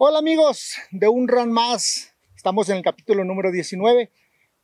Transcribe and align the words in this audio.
Hola 0.00 0.20
amigos 0.20 0.76
de 0.92 1.08
un 1.08 1.26
run 1.26 1.50
más. 1.50 2.14
Estamos 2.36 2.68
en 2.68 2.76
el 2.76 2.84
capítulo 2.84 3.24
número 3.24 3.50
19. 3.50 4.12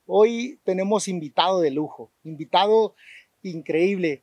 Hoy 0.06 0.60
tenemos 0.62 1.08
invitado 1.08 1.60
de 1.60 1.72
lujo, 1.72 2.12
invitado 2.22 2.94
increíble. 3.42 4.22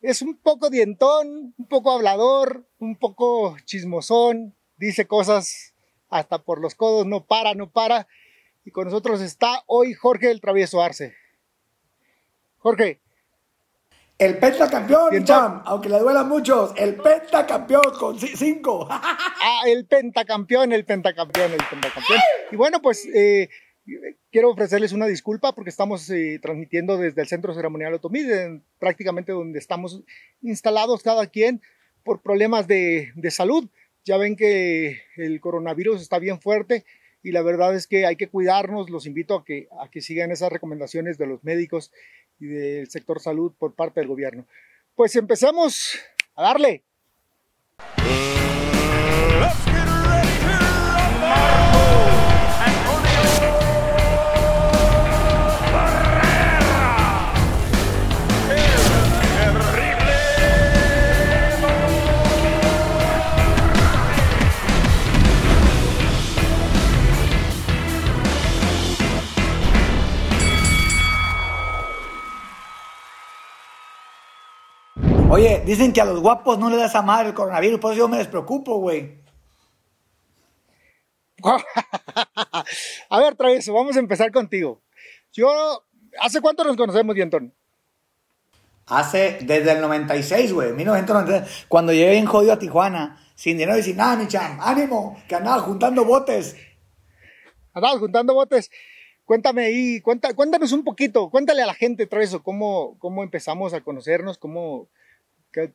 Es 0.00 0.22
un 0.22 0.38
poco 0.38 0.70
dientón, 0.70 1.52
un 1.54 1.66
poco 1.68 1.92
hablador, 1.92 2.66
un 2.78 2.96
poco 2.96 3.58
chismosón, 3.66 4.56
dice 4.78 5.06
cosas 5.06 5.74
hasta 6.08 6.38
por 6.38 6.62
los 6.62 6.74
codos, 6.74 7.06
no 7.06 7.26
para, 7.26 7.52
no 7.52 7.70
para. 7.70 8.08
Y 8.64 8.70
con 8.70 8.86
nosotros 8.86 9.20
está 9.20 9.64
hoy 9.66 9.92
Jorge 9.92 10.30
el 10.30 10.40
Travieso 10.40 10.80
Arce. 10.80 11.12
Jorge. 12.56 13.02
El 14.18 14.36
pentacampeón, 14.38 15.24
Cham, 15.24 15.62
aunque 15.64 15.88
le 15.88 16.00
duela 16.00 16.20
a 16.20 16.24
muchos, 16.24 16.72
el 16.76 16.96
pentacampeón 16.96 17.92
con 17.96 18.18
cinco. 18.18 18.88
ah, 18.90 19.60
el 19.64 19.86
pentacampeón, 19.86 20.72
el 20.72 20.84
pentacampeón, 20.84 21.52
el 21.52 21.58
pentacampeón. 21.70 22.18
Y 22.50 22.56
bueno, 22.56 22.82
pues 22.82 23.06
eh, 23.14 23.48
quiero 24.32 24.50
ofrecerles 24.50 24.90
una 24.90 25.06
disculpa 25.06 25.54
porque 25.54 25.70
estamos 25.70 26.10
eh, 26.10 26.40
transmitiendo 26.42 26.98
desde 26.98 27.22
el 27.22 27.28
Centro 27.28 27.54
Ceremonial 27.54 27.94
Otomí, 27.94 28.22
prácticamente 28.80 29.30
donde 29.30 29.60
estamos 29.60 30.02
instalados 30.42 31.04
cada 31.04 31.28
quien 31.28 31.62
por 32.02 32.20
problemas 32.20 32.66
de, 32.66 33.12
de 33.14 33.30
salud. 33.30 33.68
Ya 34.04 34.16
ven 34.16 34.34
que 34.34 35.00
el 35.16 35.40
coronavirus 35.40 36.02
está 36.02 36.18
bien 36.18 36.40
fuerte 36.40 36.84
y 37.28 37.32
la 37.32 37.42
verdad 37.42 37.74
es 37.74 37.86
que 37.86 38.06
hay 38.06 38.16
que 38.16 38.28
cuidarnos. 38.28 38.88
Los 38.88 39.06
invito 39.06 39.34
a 39.34 39.44
que, 39.44 39.68
a 39.82 39.90
que 39.90 40.00
sigan 40.00 40.30
esas 40.30 40.50
recomendaciones 40.50 41.18
de 41.18 41.26
los 41.26 41.44
médicos 41.44 41.92
y 42.40 42.46
del 42.46 42.88
sector 42.88 43.20
salud 43.20 43.52
por 43.58 43.74
parte 43.74 44.00
del 44.00 44.08
gobierno. 44.08 44.46
Pues 44.96 45.14
empecemos 45.14 45.98
a 46.34 46.42
darle. 46.44 46.84
Oye, 75.30 75.62
dicen 75.66 75.92
que 75.92 76.00
a 76.00 76.06
los 76.06 76.20
guapos 76.20 76.58
no 76.58 76.70
le 76.70 76.78
das 76.78 76.94
a 76.94 77.02
madre 77.02 77.28
el 77.28 77.34
coronavirus, 77.34 77.78
por 77.78 77.92
eso 77.92 77.98
yo 77.98 78.08
me 78.08 78.16
despreocupo, 78.16 78.78
güey. 78.78 79.18
a 83.10 83.18
ver, 83.20 83.36
Travieso, 83.36 83.74
vamos 83.74 83.94
a 83.96 84.00
empezar 84.00 84.32
contigo. 84.32 84.80
Yo, 85.34 85.84
¿hace 86.18 86.40
cuánto 86.40 86.64
nos 86.64 86.78
conocemos, 86.78 87.14
Dientón? 87.14 87.52
Hace, 88.86 89.40
desde 89.42 89.72
el 89.72 89.82
96, 89.82 90.52
güey, 90.54 90.72
1996, 90.72 91.66
cuando 91.68 91.92
llegué 91.92 92.16
en 92.16 92.24
jodido 92.24 92.54
a 92.54 92.58
Tijuana, 92.58 93.22
sin 93.34 93.58
dinero 93.58 93.78
y 93.78 93.82
sin 93.82 93.98
nada, 93.98 94.16
mi 94.16 94.28
cham, 94.28 94.58
ánimo, 94.62 95.22
que 95.28 95.34
andaba 95.34 95.60
juntando 95.60 96.06
botes. 96.06 96.56
Andabas 97.74 97.98
juntando 97.98 98.32
botes. 98.32 98.70
Cuéntame 99.26 99.66
ahí, 99.66 100.00
cuéntanos 100.00 100.72
un 100.72 100.84
poquito, 100.84 101.28
cuéntale 101.28 101.60
a 101.60 101.66
la 101.66 101.74
gente, 101.74 102.06
Travieso, 102.06 102.42
cómo, 102.42 102.96
cómo 102.98 103.22
empezamos 103.22 103.74
a 103.74 103.82
conocernos, 103.82 104.38
cómo, 104.38 104.88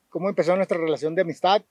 ¿Cómo 0.09 0.29
empezó 0.29 0.55
nuestra 0.55 0.77
relación 0.77 1.16
de 1.16 1.21
amistad? 1.21 1.61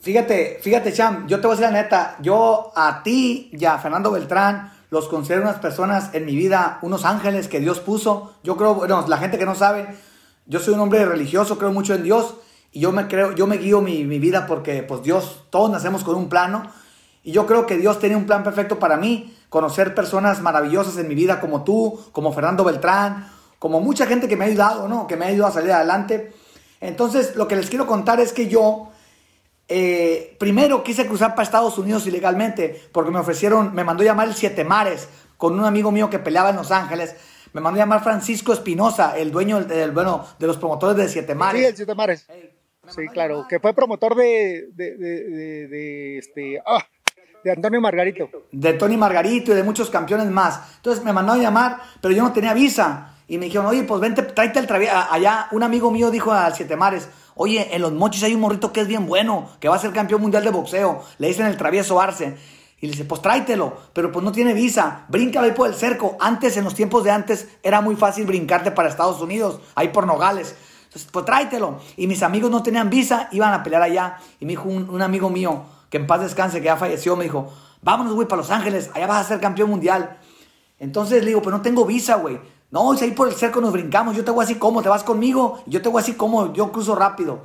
Fíjate, 0.00 0.58
fíjate, 0.62 0.92
Cham, 0.92 1.26
yo 1.26 1.40
te 1.40 1.46
voy 1.46 1.56
a 1.56 1.58
decir 1.58 1.72
la 1.72 1.82
neta, 1.82 2.16
yo 2.20 2.72
a 2.76 3.02
ti 3.02 3.50
y 3.52 3.64
a 3.64 3.78
Fernando 3.78 4.12
Beltrán 4.12 4.72
los 4.90 5.08
considero 5.08 5.42
unas 5.42 5.58
personas 5.58 6.14
en 6.14 6.24
mi 6.24 6.36
vida, 6.36 6.78
unos 6.82 7.04
ángeles 7.04 7.48
que 7.48 7.60
Dios 7.60 7.80
puso. 7.80 8.34
Yo 8.42 8.56
creo, 8.56 8.74
bueno, 8.74 9.04
la 9.08 9.18
gente 9.18 9.38
que 9.38 9.44
no 9.44 9.54
sabe, 9.54 9.88
yo 10.46 10.60
soy 10.60 10.74
un 10.74 10.80
hombre 10.80 11.04
religioso, 11.04 11.58
creo 11.58 11.72
mucho 11.72 11.94
en 11.94 12.04
Dios 12.04 12.36
y 12.72 12.80
yo 12.80 12.92
me 12.92 13.08
creo, 13.08 13.32
yo 13.32 13.46
me 13.46 13.58
guío 13.58 13.80
mi, 13.80 14.04
mi 14.04 14.18
vida 14.18 14.46
porque 14.46 14.82
pues 14.82 15.02
Dios, 15.02 15.44
todos 15.50 15.70
nacemos 15.70 16.04
con 16.04 16.14
un 16.14 16.28
plano 16.28 16.70
y 17.24 17.32
yo 17.32 17.46
creo 17.46 17.66
que 17.66 17.76
Dios 17.76 17.98
tenía 17.98 18.16
un 18.16 18.26
plan 18.26 18.44
perfecto 18.44 18.78
para 18.78 18.96
mí, 18.96 19.36
conocer 19.48 19.94
personas 19.94 20.40
maravillosas 20.40 20.96
en 20.96 21.08
mi 21.08 21.14
vida 21.14 21.40
como 21.40 21.64
tú, 21.64 22.00
como 22.12 22.32
Fernando 22.32 22.64
Beltrán, 22.64 23.30
como 23.58 23.80
mucha 23.80 24.06
gente 24.06 24.28
que 24.28 24.36
me 24.36 24.44
ha 24.44 24.48
ayudado, 24.48 24.88
¿no? 24.88 25.06
Que 25.06 25.16
me 25.16 25.24
ha 25.24 25.28
ayudado 25.28 25.50
a 25.50 25.54
salir 25.54 25.72
adelante. 25.72 26.32
Entonces, 26.80 27.34
lo 27.36 27.48
que 27.48 27.56
les 27.56 27.68
quiero 27.68 27.86
contar 27.86 28.20
es 28.20 28.32
que 28.32 28.48
yo, 28.48 28.90
eh, 29.68 30.36
primero 30.38 30.82
quise 30.84 31.06
cruzar 31.06 31.34
para 31.34 31.42
Estados 31.42 31.76
Unidos 31.78 32.06
ilegalmente, 32.06 32.80
porque 32.92 33.10
me 33.10 33.18
ofrecieron, 33.18 33.74
me 33.74 33.84
mandó 33.84 34.04
llamar 34.04 34.28
el 34.28 34.34
Siete 34.34 34.64
Mares, 34.64 35.08
con 35.36 35.58
un 35.58 35.64
amigo 35.64 35.90
mío 35.90 36.08
que 36.10 36.18
peleaba 36.18 36.50
en 36.50 36.56
Los 36.56 36.70
Ángeles. 36.70 37.16
Me 37.52 37.60
mandó 37.60 37.78
llamar 37.78 38.02
Francisco 38.02 38.52
Espinosa, 38.52 39.16
el 39.18 39.30
dueño 39.30 39.64
del, 39.64 39.90
bueno, 39.90 40.24
de 40.38 40.46
los 40.46 40.56
promotores 40.58 40.96
de 40.96 41.08
Siete 41.08 41.34
Mares. 41.34 41.60
Sí, 41.60 41.66
el 41.66 41.76
Siete 41.76 41.94
Mares. 41.94 42.26
sí, 42.88 43.08
claro, 43.08 43.46
que 43.48 43.58
fue 43.58 43.74
promotor 43.74 44.14
de, 44.14 44.68
de, 44.72 44.96
de, 44.96 45.68
de 45.68 46.18
este, 46.18 46.62
ah, 46.64 46.84
de 47.42 47.52
Antonio 47.52 47.80
Margarito. 47.80 48.28
De 48.52 48.72
Tony 48.74 48.96
Margarito 48.96 49.52
y 49.52 49.54
de 49.54 49.62
muchos 49.62 49.90
campeones 49.90 50.26
más. 50.26 50.76
Entonces 50.76 51.04
me 51.04 51.12
mandó 51.12 51.32
a 51.32 51.38
llamar, 51.38 51.78
pero 52.00 52.14
yo 52.14 52.22
no 52.22 52.32
tenía 52.32 52.54
visa. 52.54 53.14
Y 53.28 53.36
me 53.36 53.44
dijeron, 53.44 53.66
oye, 53.66 53.84
pues 53.84 54.00
vente, 54.00 54.22
tráete 54.22 54.58
el 54.58 54.66
travieso. 54.66 54.94
Allá 55.10 55.48
un 55.52 55.62
amigo 55.62 55.90
mío 55.90 56.10
dijo 56.10 56.32
al 56.32 56.54
Siete 56.54 56.76
Mares, 56.76 57.08
oye, 57.34 57.74
en 57.74 57.82
los 57.82 57.92
mochis 57.92 58.22
hay 58.22 58.34
un 58.34 58.40
morrito 58.40 58.72
que 58.72 58.80
es 58.80 58.88
bien 58.88 59.06
bueno, 59.06 59.50
que 59.60 59.68
va 59.68 59.76
a 59.76 59.78
ser 59.78 59.92
campeón 59.92 60.22
mundial 60.22 60.42
de 60.42 60.50
boxeo. 60.50 61.04
Le 61.18 61.28
dicen 61.28 61.46
el 61.46 61.58
travieso 61.58 62.00
Arce. 62.00 62.36
Y 62.80 62.86
le 62.86 62.92
dice, 62.92 63.04
pues 63.04 63.20
tráetelo, 63.20 63.76
pero 63.92 64.12
pues 64.12 64.24
no 64.24 64.30
tiene 64.30 64.54
visa, 64.54 65.04
bríncalo 65.08 65.46
ahí 65.46 65.52
por 65.52 65.68
el 65.68 65.74
cerco. 65.74 66.16
Antes, 66.20 66.56
en 66.56 66.64
los 66.64 66.74
tiempos 66.74 67.02
de 67.02 67.10
antes, 67.10 67.48
era 67.62 67.80
muy 67.80 67.96
fácil 67.96 68.24
brincarte 68.24 68.70
para 68.70 68.88
Estados 68.88 69.20
Unidos, 69.20 69.60
ahí 69.74 69.88
por 69.88 70.06
Nogales. 70.06 70.54
Entonces, 70.84 71.10
pues 71.12 71.24
tráetelo. 71.24 71.80
Y 71.96 72.06
mis 72.06 72.22
amigos 72.22 72.50
no 72.52 72.62
tenían 72.62 72.88
visa, 72.88 73.28
iban 73.32 73.52
a 73.52 73.64
pelear 73.64 73.82
allá. 73.82 74.18
Y 74.38 74.46
me 74.46 74.52
dijo 74.52 74.68
un, 74.68 74.88
un 74.88 75.02
amigo 75.02 75.28
mío, 75.28 75.64
que 75.90 75.96
en 75.96 76.06
paz 76.06 76.20
descanse, 76.20 76.60
que 76.60 76.66
ya 76.66 76.76
falleció, 76.76 77.16
me 77.16 77.24
dijo, 77.24 77.52
vámonos, 77.82 78.14
güey, 78.14 78.28
para 78.28 78.42
Los 78.42 78.50
Ángeles, 78.50 78.90
allá 78.94 79.08
vas 79.08 79.26
a 79.26 79.28
ser 79.28 79.40
campeón 79.40 79.70
mundial. 79.70 80.16
Entonces 80.78 81.22
le 81.22 81.28
digo, 81.28 81.42
pues 81.42 81.54
no 81.54 81.62
tengo 81.62 81.84
visa, 81.84 82.14
güey. 82.14 82.38
No, 82.70 82.94
si 82.96 83.04
ahí 83.04 83.12
por 83.12 83.28
el 83.28 83.34
cerco 83.34 83.60
nos 83.60 83.72
brincamos, 83.72 84.14
yo 84.14 84.24
te 84.24 84.30
voy 84.30 84.44
así 84.44 84.56
como, 84.56 84.82
te 84.82 84.88
vas 84.88 85.02
conmigo, 85.02 85.62
yo 85.66 85.80
te 85.80 85.88
voy 85.88 86.02
así 86.02 86.14
como, 86.14 86.52
yo 86.52 86.70
cruzo 86.70 86.94
rápido. 86.94 87.40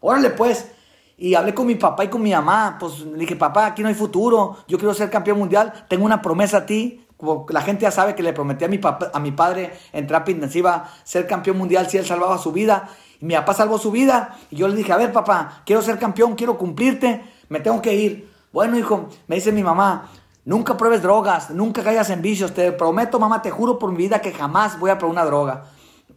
Órale 0.00 0.30
pues. 0.30 0.72
Y 1.16 1.34
hablé 1.34 1.54
con 1.54 1.66
mi 1.66 1.76
papá 1.76 2.04
y 2.04 2.08
con 2.08 2.22
mi 2.22 2.32
mamá, 2.32 2.76
pues 2.78 3.00
le 3.00 3.18
dije, 3.18 3.36
papá, 3.36 3.66
aquí 3.66 3.80
no 3.82 3.88
hay 3.88 3.94
futuro, 3.94 4.58
yo 4.68 4.76
quiero 4.76 4.92
ser 4.92 5.08
campeón 5.08 5.38
mundial, 5.38 5.86
tengo 5.88 6.04
una 6.04 6.20
promesa 6.20 6.58
a 6.58 6.66
ti, 6.66 7.06
la 7.48 7.62
gente 7.62 7.82
ya 7.82 7.90
sabe 7.90 8.14
que 8.14 8.22
le 8.22 8.32
prometí 8.32 8.64
a 8.64 8.68
mi, 8.68 8.78
papá, 8.78 9.10
a 9.12 9.18
mi 9.18 9.32
padre 9.32 9.72
en 9.92 10.06
terapia 10.06 10.34
intensiva 10.34 10.90
ser 11.04 11.26
campeón 11.26 11.56
mundial 11.56 11.88
si 11.88 11.96
él 11.96 12.04
salvaba 12.04 12.36
su 12.38 12.52
vida. 12.52 12.90
Y 13.20 13.24
mi 13.24 13.34
papá 13.34 13.54
salvó 13.54 13.78
su 13.78 13.90
vida. 13.90 14.36
Y 14.50 14.56
yo 14.56 14.68
le 14.68 14.76
dije, 14.76 14.92
a 14.92 14.98
ver, 14.98 15.12
papá, 15.12 15.62
quiero 15.64 15.80
ser 15.80 15.98
campeón, 15.98 16.34
quiero 16.34 16.58
cumplirte, 16.58 17.24
me 17.48 17.60
tengo 17.60 17.80
que 17.80 17.94
ir. 17.94 18.30
Bueno, 18.52 18.78
hijo, 18.78 19.08
me 19.26 19.36
dice 19.36 19.52
mi 19.52 19.62
mamá, 19.62 20.10
Nunca 20.46 20.76
pruebes 20.76 21.02
drogas, 21.02 21.50
nunca 21.50 21.82
caigas 21.82 22.08
en 22.10 22.22
vicios. 22.22 22.54
Te 22.54 22.70
prometo, 22.70 23.18
mamá, 23.18 23.42
te 23.42 23.50
juro 23.50 23.80
por 23.80 23.90
mi 23.90 23.98
vida 23.98 24.20
que 24.20 24.32
jamás 24.32 24.78
voy 24.78 24.90
a 24.90 24.96
probar 24.96 25.12
una 25.12 25.24
droga. 25.24 25.64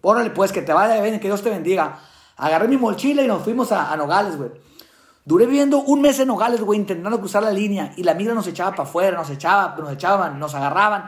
Órale, 0.01 0.29
pues, 0.29 0.51
que 0.51 0.61
te 0.61 0.71
vaya 0.71 1.01
bien, 1.01 1.19
que 1.19 1.27
Dios 1.27 1.41
te 1.41 1.49
bendiga. 1.49 1.99
Agarré 2.37 2.67
mi 2.67 2.77
mochila 2.77 3.23
y 3.23 3.27
nos 3.27 3.41
fuimos 3.41 3.71
a, 3.71 3.97
Nogales, 3.97 4.37
güey. 4.37 4.51
Duré 5.25 5.47
viviendo 5.47 5.79
un 5.79 6.01
mes 6.01 6.19
en 6.19 6.27
Nogales, 6.27 6.61
güey, 6.61 6.79
intentando 6.79 7.19
cruzar 7.19 7.41
la 7.41 7.49
línea. 7.49 7.91
Y 7.97 8.03
la 8.03 8.13
migra 8.13 8.35
nos 8.35 8.45
echaba 8.45 8.69
para 8.69 8.83
afuera, 8.83 9.17
nos 9.17 9.31
echaba, 9.31 9.75
nos 9.79 9.91
echaban, 9.93 10.37
nos 10.37 10.53
agarraban. 10.53 11.05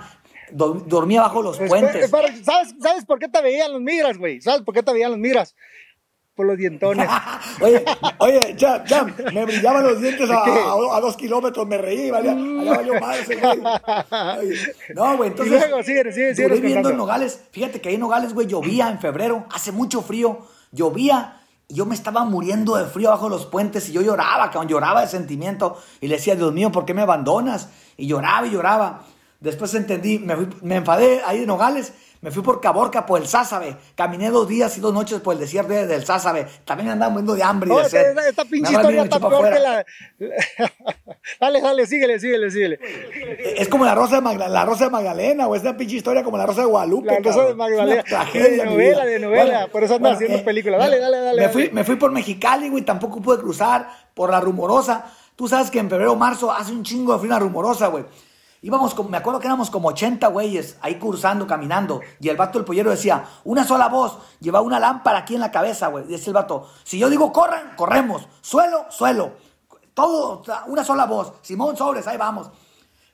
dormía 0.52 1.22
bajo 1.22 1.44
los 1.44 1.60
puentes. 1.60 2.10
¿sabes, 2.10 2.74
¿Sabes 2.82 3.06
por 3.06 3.20
qué 3.20 3.28
te 3.28 3.40
veían 3.44 3.72
los 3.72 3.82
migras, 3.82 4.18
güey? 4.18 4.42
¿Sabes 4.42 4.64
por 4.64 4.74
qué 4.74 4.82
te 4.82 4.94
veían 4.94 5.12
los 5.12 5.20
migras? 5.20 5.56
Por 6.36 6.46
los 6.46 6.58
dientones. 6.58 7.10
oye, 7.62 7.84
oye, 8.20 8.56
ya, 8.58 8.84
ya, 8.86 9.04
me 9.34 9.46
brillaban 9.46 9.84
los 9.84 10.02
dientes 10.02 10.30
a, 10.30 10.44
a, 10.44 11.00
dos 11.02 11.18
kilómetros, 11.18 11.68
me 11.68 11.78
reí, 11.78 12.10
vaya, 12.10 12.32
allá 12.32 12.72
valió 12.72 12.94
ese 13.14 13.36
güey. 13.36 13.62
No, 14.96 15.18
güey, 15.18 15.30
entonces. 15.30 15.56
Y 15.56 15.68
luego, 15.68 15.84
sigue, 15.84 16.12
sigue, 16.12 16.36
sigue 16.36 16.48
viviendo 16.48 16.90
en 16.90 16.98
Nogales. 16.98 17.42
Fíjate 17.52 17.82
que 17.82 17.90
ahí 17.90 17.96
en 17.96 18.02
Nogales, 18.02 18.34
güey, 18.34 18.48
llovía 18.48 18.90
en 18.90 19.00
febrero, 19.00 19.46
hace 19.52 19.72
mucho 19.72 20.02
frío, 20.02 20.40
llovía. 20.72 21.38
Y 21.68 21.76
yo 21.76 21.86
me 21.86 21.96
estaba 21.96 22.26
muriendo 22.26 22.76
de 22.76 22.86
frío 22.86 23.12
bajo 23.12 23.30
los 23.30 23.46
puentes 23.46 23.88
y 23.88 23.94
yo 23.94 24.02
lloraba, 24.02 24.52
cabrón, 24.52 24.68
lloraba 24.68 25.02
de 25.02 25.08
sentimiento. 25.08 25.78
Y 26.02 26.08
le 26.08 26.16
decía, 26.16 26.36
Dios 26.36 26.52
mío, 26.52 26.70
¿por 26.70 26.84
qué 26.84 26.94
me 26.94 27.02
abandonas? 27.02 27.70
Y 27.96 28.08
lloraba 28.08 28.46
y 28.46 28.52
lloraba. 28.52 29.06
Después 29.42 29.74
entendí, 29.74 30.20
me, 30.20 30.36
me 30.62 30.78
enfadé 30.78 31.22
ahí 31.26 31.40
en 31.40 31.48
Nogales 31.48 31.92
me 32.22 32.30
fui 32.30 32.44
por 32.44 32.62
Caborca, 32.62 33.04
por 33.04 33.20
el 33.20 33.28
Sázabe. 33.28 33.76
Caminé 33.96 34.30
dos 34.30 34.48
días 34.48 34.78
y 34.78 34.80
dos 34.80 34.94
noches 34.94 35.20
por 35.22 35.34
el 35.34 35.40
desierto 35.40 35.74
del 35.74 36.06
Sázabe. 36.06 36.46
También 36.66 36.90
andaba 36.90 37.10
muriendo 37.10 37.34
de 37.34 37.42
hambre 37.42 37.72
y 37.74 37.76
de 37.76 37.90
sed. 37.90 38.16
Esta, 38.30 38.46
pinche 38.46 38.72
historia 38.72 39.04
está 39.04 39.20
peor 39.20 39.52
que 39.52 39.60
la... 39.60 39.84
dale, 41.40 41.62
dale, 41.62 41.88
síguele, 41.88 42.20
síguele, 42.20 42.52
síguele. 42.52 42.80
Es 43.58 43.68
como 43.68 43.86
la 43.86 43.96
Rosa 43.96 44.18
de 44.18 44.22
Magdalena, 44.22 44.54
la 44.54 44.66
Rosa 44.66 44.84
de 44.84 44.90
Magdalena, 44.92 45.48
o 45.48 45.56
esta 45.56 45.76
pinche 45.76 45.96
historia 45.96 46.24
como 46.24 46.38
la 46.38 46.46
Rosa 46.46 46.62
de 46.62 46.68
Guadalupe. 46.68 47.08
La 47.08 47.20
Rosa 47.22 47.44
de 47.44 47.56
Magdalena. 47.56 48.04
de 48.34 48.66
novela, 48.66 49.06
de 49.06 49.20
novela. 49.20 49.68
por 49.72 49.84
eso 49.84 49.96
andas 49.96 50.14
haciendo 50.14 50.38
eh, 50.38 50.44
películas. 50.44 50.80
Dale, 50.80 51.00
dale, 51.00 51.18
dale. 51.22 51.42
Me, 51.42 51.50
Fui, 51.50 51.72
me 51.72 51.84
fui 51.84 51.96
por 51.96 52.12
Mexicali, 52.12 52.70
güey, 52.70 52.84
tampoco 52.84 53.20
pude 53.20 53.40
cruzar 53.40 53.90
por 54.14 54.30
la 54.30 54.40
rumorosa. 54.40 55.12
Tú 55.36 55.48
sabes 55.48 55.72
que 55.72 55.80
en 55.80 55.90
febrero 55.90 56.12
o 56.12 56.16
marzo 56.16 56.52
hace 56.52 56.72
un 56.72 56.84
chingo 56.84 57.14
de 57.14 57.20
frío 57.20 57.40
rumorosa, 57.40 57.88
güey. 57.88 58.06
Íbamos, 58.64 58.94
como, 58.94 59.10
me 59.10 59.18
acuerdo 59.18 59.40
que 59.40 59.48
éramos 59.48 59.72
como 59.72 59.88
80 59.88 60.28
güeyes 60.28 60.78
ahí 60.82 61.00
cursando, 61.00 61.48
caminando. 61.48 62.02
Y 62.20 62.30
el 62.30 62.38
vato, 62.38 62.60
el 62.60 62.66
pollero, 62.66 62.92
decía, 62.92 63.26
una 63.44 63.64
sola 63.64 63.90
voz, 63.90 64.20
lleva 64.40 64.62
una 64.62 64.80
lámpara 64.80 65.20
aquí 65.20 65.34
en 65.34 65.42
la 65.42 65.52
cabeza, 65.52 65.88
güey. 65.88 66.06
Dice 66.06 66.30
el 66.30 66.36
vato, 66.36 66.70
si 66.84 67.00
yo 67.00 67.10
digo 67.10 67.34
corran, 67.34 67.76
corremos. 67.76 68.28
Suelo, 68.42 68.86
suelo. 68.90 69.34
Todo, 69.96 70.44
una 70.68 70.84
sola 70.84 71.06
voz. 71.06 71.34
Simón 71.42 71.76
Sobres, 71.76 72.06
ahí 72.06 72.18
vamos. 72.18 72.52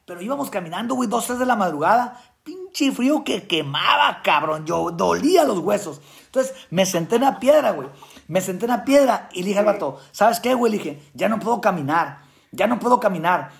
Pero 0.06 0.22
íbamos 0.22 0.50
caminando, 0.50 0.96
güey, 0.96 1.08
dos, 1.08 1.26
tres 1.26 1.40
de 1.40 1.46
la 1.46 1.56
madrugada. 1.56 2.22
Pinche 2.44 2.92
frío 2.92 3.24
que 3.24 3.48
quemaba, 3.48 4.22
cabrón. 4.24 4.66
Yo 4.66 4.92
dolía 4.92 5.46
los 5.46 5.60
huesos. 5.60 6.02
Entonces 6.26 6.54
me 6.70 6.86
senté 6.86 7.16
en 7.16 7.22
la 7.22 7.40
piedra, 7.40 7.72
güey. 7.72 7.88
Me 8.28 8.42
senté 8.42 8.66
en 8.66 8.72
la 8.72 8.84
piedra 8.84 9.30
y 9.32 9.42
le 9.42 9.48
dije 9.48 9.60
al 9.60 9.66
vato, 9.66 9.98
¿sabes 10.12 10.42
qué, 10.42 10.54
güey? 10.54 10.74
Le 10.74 10.78
dije, 10.78 11.12
ya 11.14 11.30
no 11.30 11.40
puedo 11.40 11.62
caminar. 11.62 12.20
Ya 12.52 12.68
no 12.68 12.80
puedo 12.80 13.00
caminar. 13.00 13.52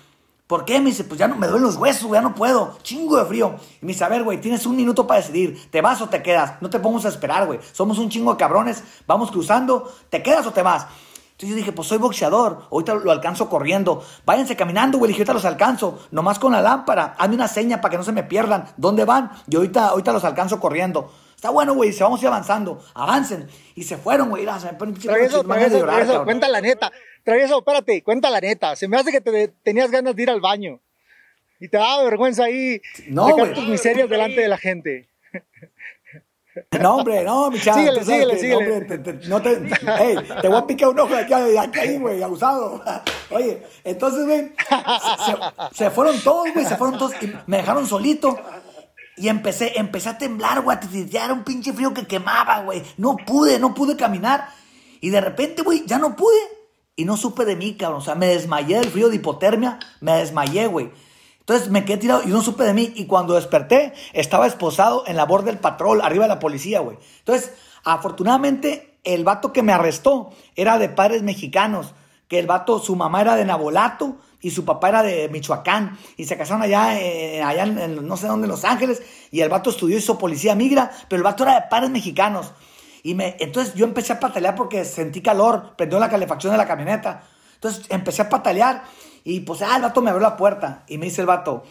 ¿Por 0.48 0.64
qué? 0.64 0.80
Me 0.80 0.86
dice, 0.86 1.04
pues 1.04 1.20
ya 1.20 1.28
no 1.28 1.36
me 1.36 1.46
duelen 1.46 1.66
los 1.66 1.76
huesos, 1.76 2.10
ya 2.10 2.22
no 2.22 2.34
puedo. 2.34 2.78
Chingo 2.82 3.18
de 3.18 3.26
frío. 3.26 3.56
Y 3.82 3.84
me 3.84 3.92
dice, 3.92 4.02
a 4.02 4.08
ver, 4.08 4.24
güey, 4.24 4.40
tienes 4.40 4.64
un 4.64 4.76
minuto 4.76 5.06
para 5.06 5.20
decidir. 5.20 5.70
¿Te 5.70 5.82
vas 5.82 6.00
o 6.00 6.08
te 6.08 6.22
quedas? 6.22 6.54
No 6.62 6.70
te 6.70 6.80
pongas 6.80 7.04
a 7.04 7.08
esperar, 7.08 7.46
güey. 7.46 7.60
Somos 7.72 7.98
un 7.98 8.08
chingo 8.08 8.32
de 8.32 8.38
cabrones. 8.38 8.82
Vamos 9.06 9.30
cruzando. 9.30 9.92
¿Te 10.08 10.22
quedas 10.22 10.46
o 10.46 10.52
te 10.52 10.62
vas? 10.62 10.86
Entonces 11.32 11.50
yo 11.50 11.54
dije, 11.54 11.72
pues 11.72 11.86
soy 11.86 11.98
boxeador. 11.98 12.62
Ahorita 12.72 12.94
lo 12.94 13.12
alcanzo 13.12 13.50
corriendo. 13.50 14.02
Váyanse 14.24 14.56
caminando, 14.56 14.96
güey. 14.96 15.10
Dije, 15.10 15.20
ahorita 15.20 15.34
los 15.34 15.44
alcanzo. 15.44 15.98
Nomás 16.12 16.38
con 16.38 16.52
la 16.52 16.62
lámpara. 16.62 17.14
Hazme 17.18 17.34
una 17.34 17.46
seña 17.46 17.82
para 17.82 17.90
que 17.90 17.98
no 17.98 18.02
se 18.02 18.12
me 18.12 18.22
pierdan. 18.22 18.68
¿Dónde 18.78 19.04
van? 19.04 19.30
Y 19.48 19.56
ahorita, 19.56 19.88
ahorita 19.88 20.14
los 20.14 20.24
alcanzo 20.24 20.58
corriendo. 20.58 21.12
Está 21.36 21.50
bueno, 21.50 21.74
güey, 21.74 21.92
se 21.92 22.02
vamos 22.02 22.20
a 22.20 22.22
ir 22.22 22.28
avanzando. 22.28 22.80
Avancen. 22.94 23.48
Y 23.74 23.82
se 23.84 23.98
fueron, 23.98 24.30
güey. 24.30 24.46
Me 26.18 26.24
cuenta 26.24 26.48
la 26.48 26.60
neta. 26.62 26.90
Travieso, 27.28 27.58
espérate, 27.58 28.02
cuenta 28.02 28.30
la 28.30 28.40
neta. 28.40 28.74
Se 28.74 28.88
me 28.88 28.96
hace 28.96 29.12
que 29.12 29.20
te, 29.20 29.48
tenías 29.62 29.90
ganas 29.90 30.16
de 30.16 30.22
ir 30.22 30.30
al 30.30 30.40
baño. 30.40 30.80
Y 31.60 31.68
te 31.68 31.76
daba 31.76 32.02
vergüenza 32.04 32.44
ahí 32.44 32.80
no, 33.08 33.28
sacar 33.28 33.52
tus 33.52 33.68
miserias 33.68 34.08
delante 34.08 34.40
de 34.40 34.48
la 34.48 34.56
gente. 34.56 35.10
No, 36.80 36.96
hombre, 36.96 37.22
no, 37.22 37.52
mi 37.52 37.60
chavo. 37.60 37.78
Síguele, 37.78 38.04
síguele, 38.04 38.38
síguele. 38.38 38.80
te, 38.80 38.98
te, 38.98 39.28
no 39.28 39.40
te, 39.40 39.60
hey, 39.98 40.16
te 40.42 40.48
voy 40.48 40.56
a 40.56 40.66
picar 40.66 40.88
un 40.88 40.98
ojo 40.98 41.14
de 41.14 41.20
aquí, 41.20 41.32
de 41.32 41.56
aquí 41.56 41.98
güey, 41.98 42.20
abusado. 42.20 42.82
Oye, 43.30 43.62
entonces, 43.84 44.26
güey, 44.26 44.50
se, 45.24 45.74
se, 45.76 45.90
fueron 45.90 46.18
todos, 46.18 46.52
güey, 46.52 46.66
se 46.66 46.76
fueron 46.76 46.98
todos 46.98 47.12
y 47.22 47.32
me 47.46 47.58
dejaron 47.58 47.86
solito. 47.86 48.36
Y 49.16 49.28
empecé, 49.28 49.78
empecé 49.78 50.08
a 50.08 50.18
temblar, 50.18 50.62
güey, 50.62 50.78
ya 51.08 51.26
era 51.26 51.32
un 51.32 51.44
pinche 51.44 51.72
frío 51.72 51.94
que 51.94 52.08
quemaba, 52.08 52.62
güey. 52.62 52.82
No 52.96 53.16
pude, 53.16 53.60
no 53.60 53.72
pude 53.72 53.96
caminar. 53.96 54.48
Y 55.00 55.10
de 55.10 55.20
repente, 55.20 55.62
güey, 55.62 55.84
ya 55.86 55.98
no 55.98 56.16
pude 56.16 56.57
y 56.98 57.04
no 57.04 57.16
supe 57.16 57.44
de 57.44 57.54
mí, 57.54 57.74
cabrón. 57.74 58.00
O 58.00 58.04
sea, 58.04 58.16
me 58.16 58.26
desmayé 58.26 58.80
del 58.80 58.90
frío 58.90 59.08
de 59.08 59.14
hipotermia, 59.14 59.78
me 60.00 60.14
desmayé, 60.14 60.66
güey. 60.66 60.90
Entonces 61.38 61.70
me 61.70 61.84
quedé 61.84 61.98
tirado 61.98 62.24
y 62.24 62.26
no 62.26 62.42
supe 62.42 62.64
de 62.64 62.74
mí. 62.74 62.92
Y 62.96 63.06
cuando 63.06 63.34
desperté, 63.34 63.92
estaba 64.14 64.48
esposado 64.48 65.04
en 65.06 65.16
la 65.16 65.24
borda 65.24 65.46
del 65.46 65.58
patrol, 65.58 66.00
arriba 66.00 66.24
de 66.24 66.30
la 66.30 66.40
policía, 66.40 66.80
güey. 66.80 66.98
Entonces, 67.20 67.52
afortunadamente, 67.84 68.98
el 69.04 69.22
vato 69.22 69.52
que 69.52 69.62
me 69.62 69.72
arrestó 69.72 70.30
era 70.56 70.76
de 70.76 70.88
padres 70.88 71.22
mexicanos. 71.22 71.94
Que 72.26 72.40
el 72.40 72.48
vato, 72.48 72.80
su 72.80 72.96
mamá 72.96 73.20
era 73.20 73.36
de 73.36 73.44
Nabolato 73.44 74.16
y 74.40 74.50
su 74.50 74.64
papá 74.64 74.88
era 74.88 75.04
de 75.04 75.28
Michoacán. 75.28 75.96
Y 76.16 76.24
se 76.24 76.36
casaron 76.36 76.62
allá, 76.62 77.00
eh, 77.00 77.40
allá 77.44 77.62
en, 77.62 78.08
no 78.08 78.16
sé 78.16 78.26
dónde, 78.26 78.46
en 78.46 78.50
Los 78.50 78.64
Ángeles. 78.64 79.02
Y 79.30 79.40
el 79.40 79.48
vato 79.48 79.70
estudió 79.70 79.94
y 79.94 80.00
hizo 80.00 80.18
policía 80.18 80.56
migra. 80.56 80.90
Pero 81.08 81.18
el 81.18 81.22
vato 81.22 81.44
era 81.44 81.54
de 81.60 81.66
padres 81.70 81.90
mexicanos. 81.90 82.52
Entonces 83.12 83.74
yo 83.74 83.84
empecé 83.86 84.12
a 84.12 84.20
patalear 84.20 84.54
porque 84.54 84.84
sentí 84.84 85.20
calor, 85.20 85.74
prendió 85.76 85.98
la 85.98 86.08
calefacción 86.08 86.52
de 86.52 86.58
la 86.58 86.66
camioneta. 86.66 87.22
Entonces 87.54 87.86
empecé 87.90 88.22
a 88.22 88.28
patalear 88.28 88.84
y 89.24 89.40
pues, 89.40 89.62
ah, 89.62 89.76
el 89.76 89.82
vato 89.82 90.00
me 90.00 90.10
abrió 90.10 90.26
la 90.26 90.36
puerta 90.36 90.84
y 90.88 90.98
me 90.98 91.06
dice 91.06 91.20
el 91.20 91.26
vato, 91.26 91.64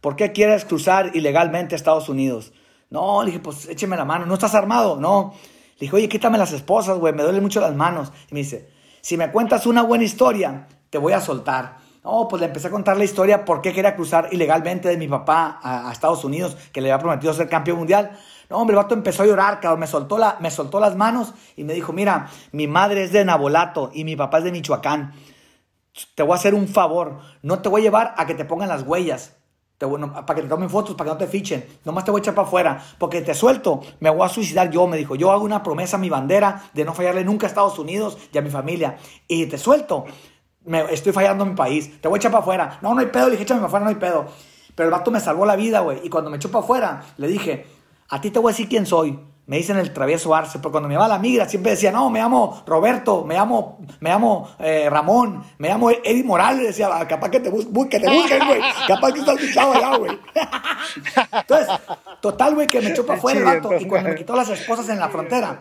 ¿por 0.00 0.16
qué 0.16 0.32
quieres 0.32 0.64
cruzar 0.64 1.10
ilegalmente 1.14 1.74
a 1.74 1.76
Estados 1.76 2.08
Unidos? 2.08 2.52
No, 2.90 3.22
le 3.22 3.26
dije, 3.26 3.40
pues 3.40 3.68
écheme 3.68 3.96
la 3.96 4.04
mano, 4.04 4.26
¿no 4.26 4.34
estás 4.34 4.54
armado? 4.54 4.96
No. 4.96 5.34
Le 5.78 5.80
dije, 5.80 5.96
oye, 5.96 6.08
quítame 6.08 6.38
las 6.38 6.52
esposas, 6.52 6.98
güey, 6.98 7.12
me 7.12 7.22
duelen 7.22 7.42
mucho 7.42 7.60
las 7.60 7.74
manos. 7.74 8.12
Y 8.30 8.34
me 8.34 8.40
dice, 8.40 8.70
si 9.00 9.16
me 9.16 9.30
cuentas 9.30 9.66
una 9.66 9.82
buena 9.82 10.04
historia, 10.04 10.68
te 10.90 10.98
voy 10.98 11.12
a 11.12 11.20
soltar. 11.20 11.78
No, 12.04 12.28
pues 12.28 12.40
le 12.40 12.46
empecé 12.46 12.68
a 12.68 12.70
contar 12.70 12.96
la 12.96 13.04
historia 13.04 13.44
por 13.44 13.62
qué 13.62 13.72
quería 13.72 13.96
cruzar 13.96 14.28
ilegalmente 14.30 14.88
de 14.88 14.96
mi 14.96 15.08
papá 15.08 15.58
a, 15.62 15.88
a 15.88 15.92
Estados 15.92 16.24
Unidos, 16.24 16.56
que 16.72 16.80
le 16.80 16.92
había 16.92 17.02
prometido 17.02 17.32
ser 17.32 17.48
campeón 17.48 17.78
mundial. 17.78 18.18
No, 18.50 18.58
hombre, 18.58 18.76
el 18.76 18.82
vato 18.82 18.94
empezó 18.94 19.22
a 19.22 19.26
llorar, 19.26 19.60
cabrón. 19.60 19.80
Me 19.80 19.86
soltó, 19.86 20.18
la, 20.18 20.36
me 20.40 20.50
soltó 20.50 20.80
las 20.80 20.96
manos 20.96 21.34
y 21.56 21.64
me 21.64 21.72
dijo, 21.72 21.92
mira, 21.92 22.28
mi 22.52 22.66
madre 22.66 23.04
es 23.04 23.12
de 23.12 23.24
Nabolato 23.24 23.90
y 23.94 24.04
mi 24.04 24.16
papá 24.16 24.38
es 24.38 24.44
de 24.44 24.52
Michoacán. 24.52 25.12
Te 26.14 26.22
voy 26.22 26.32
a 26.32 26.36
hacer 26.36 26.54
un 26.54 26.68
favor. 26.68 27.18
No 27.42 27.60
te 27.60 27.68
voy 27.68 27.82
a 27.82 27.84
llevar 27.84 28.14
a 28.16 28.26
que 28.26 28.34
te 28.34 28.44
pongan 28.44 28.68
las 28.68 28.82
huellas. 28.82 29.36
Te 29.78 29.88
para 29.88 30.34
que 30.34 30.42
te 30.42 30.48
tomen 30.48 30.70
fotos, 30.70 30.94
para 30.94 31.10
que 31.10 31.14
no 31.14 31.18
te 31.18 31.26
fichen. 31.26 31.64
Nomás 31.84 32.04
te 32.04 32.10
voy 32.10 32.20
a 32.20 32.22
echar 32.22 32.34
para 32.34 32.46
afuera. 32.46 32.82
Porque 32.98 33.22
te 33.22 33.34
suelto, 33.34 33.80
me 34.00 34.10
voy 34.10 34.24
a 34.24 34.28
suicidar 34.28 34.70
yo. 34.70 34.86
Me 34.86 34.96
dijo, 34.96 35.14
yo 35.14 35.32
hago 35.32 35.44
una 35.44 35.62
promesa 35.62 35.96
a 35.96 36.00
mi 36.00 36.08
bandera 36.08 36.62
de 36.72 36.84
no 36.84 36.94
fallarle 36.94 37.24
nunca 37.24 37.46
a 37.46 37.48
Estados 37.48 37.78
Unidos 37.78 38.18
y 38.32 38.38
a 38.38 38.42
mi 38.42 38.50
familia. 38.50 38.98
Y 39.26 39.46
te 39.46 39.58
suelto, 39.58 40.04
me, 40.64 40.92
estoy 40.92 41.12
fallando 41.12 41.44
a 41.44 41.46
mi 41.46 41.54
país. 41.54 42.00
Te 42.00 42.08
voy 42.08 42.16
a 42.16 42.18
echar 42.18 42.30
para 42.30 42.42
afuera. 42.42 42.78
No, 42.82 42.94
no 42.94 43.00
hay 43.00 43.06
pedo. 43.06 43.26
Le 43.26 43.32
dije, 43.32 43.44
échame 43.44 43.60
para 43.60 43.68
afuera, 43.68 43.84
no 43.84 43.90
hay 43.90 43.96
pedo. 43.96 44.26
Pero 44.74 44.88
el 44.88 44.92
vato 44.92 45.10
me 45.10 45.20
salvó 45.20 45.46
la 45.46 45.56
vida, 45.56 45.80
güey. 45.80 46.00
Y 46.04 46.08
cuando 46.08 46.30
me 46.30 46.36
echó 46.36 46.50
para 46.50 46.64
afuera, 46.64 47.02
le 47.16 47.28
dije, 47.28 47.66
a 48.08 48.20
ti 48.20 48.30
te 48.30 48.38
voy 48.38 48.50
a 48.50 48.52
decir 48.52 48.68
quién 48.68 48.86
soy. 48.86 49.18
Me 49.46 49.58
dicen 49.58 49.76
el 49.76 49.92
travieso 49.92 50.34
Arce, 50.34 50.58
pero 50.58 50.70
cuando 50.70 50.88
me 50.88 50.94
iba 50.94 51.04
a 51.04 51.08
la 51.08 51.18
migra 51.18 51.46
siempre 51.46 51.72
decía, 51.72 51.92
no, 51.92 52.08
me 52.08 52.18
llamo 52.18 52.62
Roberto, 52.66 53.24
me 53.26 53.34
llamo, 53.34 53.78
me 54.00 54.08
llamo 54.08 54.48
eh, 54.58 54.88
Ramón, 54.88 55.44
me 55.58 55.68
llamo 55.68 55.90
Eddie 55.90 56.24
Morales. 56.24 56.68
Decía, 56.68 56.88
ah, 56.90 57.06
capaz 57.06 57.28
que 57.28 57.40
te, 57.40 57.50
busquen, 57.50 58.00
te 58.00 58.10
busquen, 58.10 58.46
güey. 58.46 58.60
Capaz 58.88 59.12
que 59.12 59.20
estás 59.20 59.38
fichado 59.38 59.74
allá, 59.74 59.96
güey. 59.98 60.18
Entonces, 61.32 61.68
total, 62.22 62.54
güey, 62.54 62.70
que 62.70 62.80
me 62.80 62.88
echó 62.88 63.04
para 63.04 63.18
afuera 63.18 63.38
el 63.40 63.44
vato. 63.44 63.78
Y 63.78 63.86
cuando 63.86 64.08
me 64.08 64.14
quitó 64.14 64.34
las 64.34 64.48
esposas 64.48 64.88
en 64.88 64.98
la 64.98 65.10
frontera, 65.10 65.60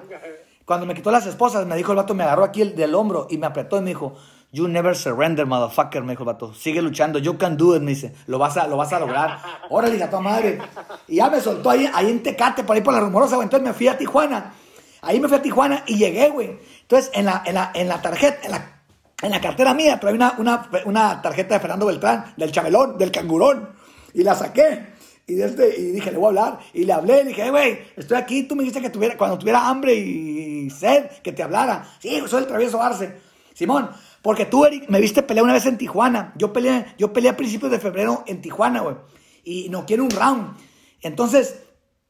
cuando 0.64 0.86
me 0.86 0.96
quitó 0.96 1.12
las 1.12 1.26
esposas, 1.26 1.66
me 1.66 1.76
dijo 1.76 1.92
el 1.92 1.98
vato, 1.98 2.14
me 2.14 2.24
agarró 2.24 2.46
aquí 2.46 2.62
el, 2.62 2.76
del 2.76 2.96
hombro 2.96 3.28
y 3.30 3.38
me 3.38 3.48
apretó 3.48 3.78
y 3.78 3.82
me 3.82 3.90
dijo, 3.90 4.16
You 4.54 4.68
never 4.68 4.96
surrender, 4.96 5.48
motherfucker, 5.48 6.04
me 6.04 6.12
dijo 6.14 6.22
el 6.22 6.28
vato. 6.28 6.54
Sigue 6.54 6.80
luchando, 6.80 7.18
you 7.18 7.40
can 7.40 7.58
do 7.58 7.76
it, 7.76 7.82
me 7.82 7.96
dice. 7.96 8.14
Lo 8.28 8.38
vas 8.38 8.56
a, 8.56 8.68
lo 8.68 8.78
vas 8.78 8.94
a 8.94 9.00
lograr. 9.00 9.40
Órale, 9.72 10.02
a 10.04 10.12
tu 10.12 10.22
madre. 10.22 10.60
Y 11.08 11.16
ya 11.16 11.28
me 11.28 11.42
soltó 11.42 11.72
ahí, 11.72 11.90
ahí 11.92 12.12
en 12.12 12.22
Tecate, 12.22 12.64
por 12.64 12.76
ahí 12.76 12.84
por 12.84 12.94
la 12.94 13.00
rumorosa, 13.00 13.34
güey. 13.34 13.48
Entonces 13.48 13.68
me 13.68 13.74
fui 13.74 13.88
a 13.88 13.98
Tijuana. 13.98 14.54
Ahí 15.02 15.20
me 15.20 15.28
fui 15.28 15.38
a 15.38 15.42
Tijuana 15.42 15.84
y 15.88 15.98
llegué, 15.98 16.30
güey. 16.30 16.60
Entonces, 16.82 17.10
en 17.16 17.26
la, 17.26 17.42
en 17.48 17.56
la, 17.56 17.72
en 17.74 17.88
la 17.88 18.00
tarjeta, 18.00 18.46
en 18.46 18.52
la, 18.52 18.82
en 19.24 19.32
la 19.32 19.42
cartera 19.42 19.74
mía, 19.74 20.00
traía 20.00 20.16
una, 20.16 20.36
una, 20.38 20.70
una 20.86 21.22
tarjeta 21.24 21.56
de 21.56 21.60
Fernando 21.60 21.88
Beltrán, 21.88 22.36
del 22.38 22.52
chamelón, 22.52 22.96
del 23.00 23.10
cangurón. 23.10 23.70
Y 24.14 24.22
la 24.22 24.36
saqué. 24.36 24.94
Y, 25.26 25.42
este, 25.42 25.80
y 25.80 25.86
dije, 25.94 26.12
le 26.12 26.20
voy 26.20 26.26
a 26.26 26.30
hablar. 26.30 26.60
Y 26.74 26.84
le 26.86 26.94
hablé, 26.94 27.22
y 27.22 27.30
dije, 27.30 27.50
güey, 27.50 27.80
estoy 27.96 28.18
aquí. 28.18 28.44
Tú 28.44 28.56
me 28.56 28.62
dijiste 28.62 28.82
que 28.82 28.92
tuviera, 28.92 29.18
cuando 29.18 29.40
tuviera 29.40 29.68
hambre 29.68 29.96
y 29.96 30.70
sed, 30.70 31.08
que 31.24 31.32
te 31.32 31.42
hablara. 31.42 31.88
Sí, 31.98 32.22
soy 32.28 32.44
el 32.44 32.48
travieso 32.48 32.80
Arce. 32.80 33.34
Simón, 33.56 33.90
porque 34.24 34.46
tú, 34.46 34.66
Eric, 34.66 34.86
me 34.88 35.02
viste 35.02 35.22
pelear 35.22 35.44
una 35.44 35.54
vez 35.54 35.66
en 35.66 35.78
Tijuana. 35.78 36.34
Yo 36.38 36.54
peleé, 36.54 36.86
yo 36.98 37.12
peleé 37.12 37.30
a 37.30 37.38
principios 37.38 37.70
de 37.70 37.78
febrero 37.78 38.24
en 38.26 38.42
Tijuana, 38.42 38.80
güey. 38.80 38.96
Y 39.44 39.68
no 39.68 39.86
quiero 39.86 40.06
un 40.06 40.12
round. 40.12 40.56
Entonces, 41.02 41.60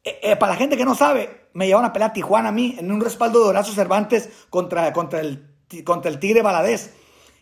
eh, 0.03 0.19
eh, 0.21 0.35
para 0.35 0.53
la 0.53 0.59
gente 0.59 0.77
que 0.77 0.85
no 0.85 0.93
sabe, 0.93 1.47
me 1.53 1.65
llevaron 1.65 1.89
a 1.89 1.91
pelear 1.91 2.11
a 2.11 2.13
Tijuana 2.13 2.49
a 2.49 2.51
mí 2.51 2.75
en 2.77 2.91
un 2.91 3.01
respaldo 3.01 3.39
de 3.39 3.49
Horacio 3.49 3.73
Cervantes 3.73 4.29
contra, 4.51 4.93
contra, 4.93 5.21
el, 5.21 5.43
contra 5.83 6.11
el 6.11 6.19
Tigre 6.19 6.43
Baladés. 6.43 6.91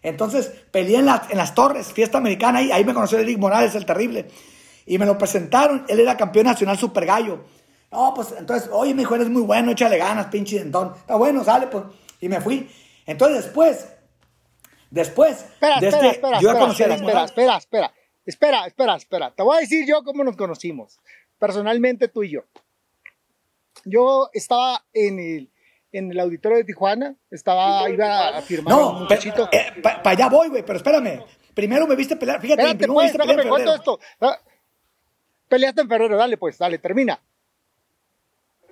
Entonces, 0.02 0.50
peleé 0.72 1.00
en, 1.00 1.10
en 1.30 1.38
las 1.38 1.54
Torres, 1.54 1.92
fiesta 1.92 2.18
americana, 2.18 2.62
y 2.62 2.72
ahí 2.72 2.86
me 2.86 2.94
conoció 2.94 3.18
Eric 3.20 3.40
Morales, 3.40 3.76
el 3.76 3.86
terrible. 3.86 4.30
Y 4.86 4.98
me 4.98 5.06
lo 5.06 5.18
presentaron, 5.18 5.84
él 5.90 6.00
era 6.00 6.16
campeón 6.16 6.46
nacional 6.46 6.78
super 6.78 7.06
gallo. 7.06 7.44
No, 7.92 8.14
pues 8.16 8.34
entonces, 8.38 8.70
oye, 8.72 8.94
mi 8.94 9.02
hijo, 9.02 9.16
eres 9.16 9.30
muy 9.30 9.42
bueno, 9.42 9.72
échale 9.72 9.98
ganas, 9.98 10.28
pinche 10.28 10.60
dentón. 10.60 10.94
Está 10.96 11.16
bueno, 11.16 11.44
sale, 11.44 11.68
pues. 11.68 11.84
Y 12.22 12.30
me 12.30 12.40
fui. 12.40 12.70
Entonces, 13.06 13.44
después, 13.44 13.86
Después 14.92 15.40
espera, 15.40 15.80
de 15.80 15.88
espera, 15.88 16.08
este, 16.08 16.18
espera, 16.18 16.40
yo 16.42 16.52
espera, 16.52 16.96
espera, 16.96 16.96
espera, 16.96 17.24
espera, 17.24 17.58
espera, 17.58 17.94
espera, 18.26 18.66
espera, 18.66 18.96
espera. 18.96 19.32
Te 19.34 19.42
voy 19.42 19.58
a 19.58 19.60
decir 19.62 19.86
yo 19.88 20.04
cómo 20.04 20.24
nos 20.26 20.36
conocimos. 20.36 21.00
Personalmente 21.40 22.10
tú 22.10 22.24
y 22.24 22.32
yo. 22.32 22.42
Yo 23.86 24.30
estaba 24.34 24.84
en 24.94 25.20
el, 25.20 25.50
en 25.94 26.12
el 26.12 26.20
auditorio 26.20 26.58
de 26.58 26.66
Tijuana, 26.66 27.16
estaba, 27.32 27.90
iba 27.90 28.38
a 28.38 28.42
firmar 28.42 28.76
no, 28.76 28.90
un 28.90 29.00
muchachito. 29.04 29.48
Eh, 29.54 29.82
para 29.82 30.10
allá 30.10 30.28
voy, 30.28 30.50
güey, 30.50 30.64
pero 30.66 30.78
espérame. 30.78 31.24
Primero 31.54 31.88
me 31.88 31.96
viste 31.96 32.18
pelear, 32.18 32.42
fíjate, 32.42 32.62
Espérate, 32.62 32.78
primero 32.80 32.94
pues, 32.94 33.06
me 33.06 33.18
viste 33.18 33.44
pelear 33.44 33.62
en 33.62 33.74
esto. 33.76 34.00
Ah, 34.20 34.40
peleaste 35.48 35.82
en 35.82 35.88
febrero, 35.88 36.18
dale 36.18 36.38
pues, 36.38 36.58
dale, 36.58 36.80
termina. 36.80 37.20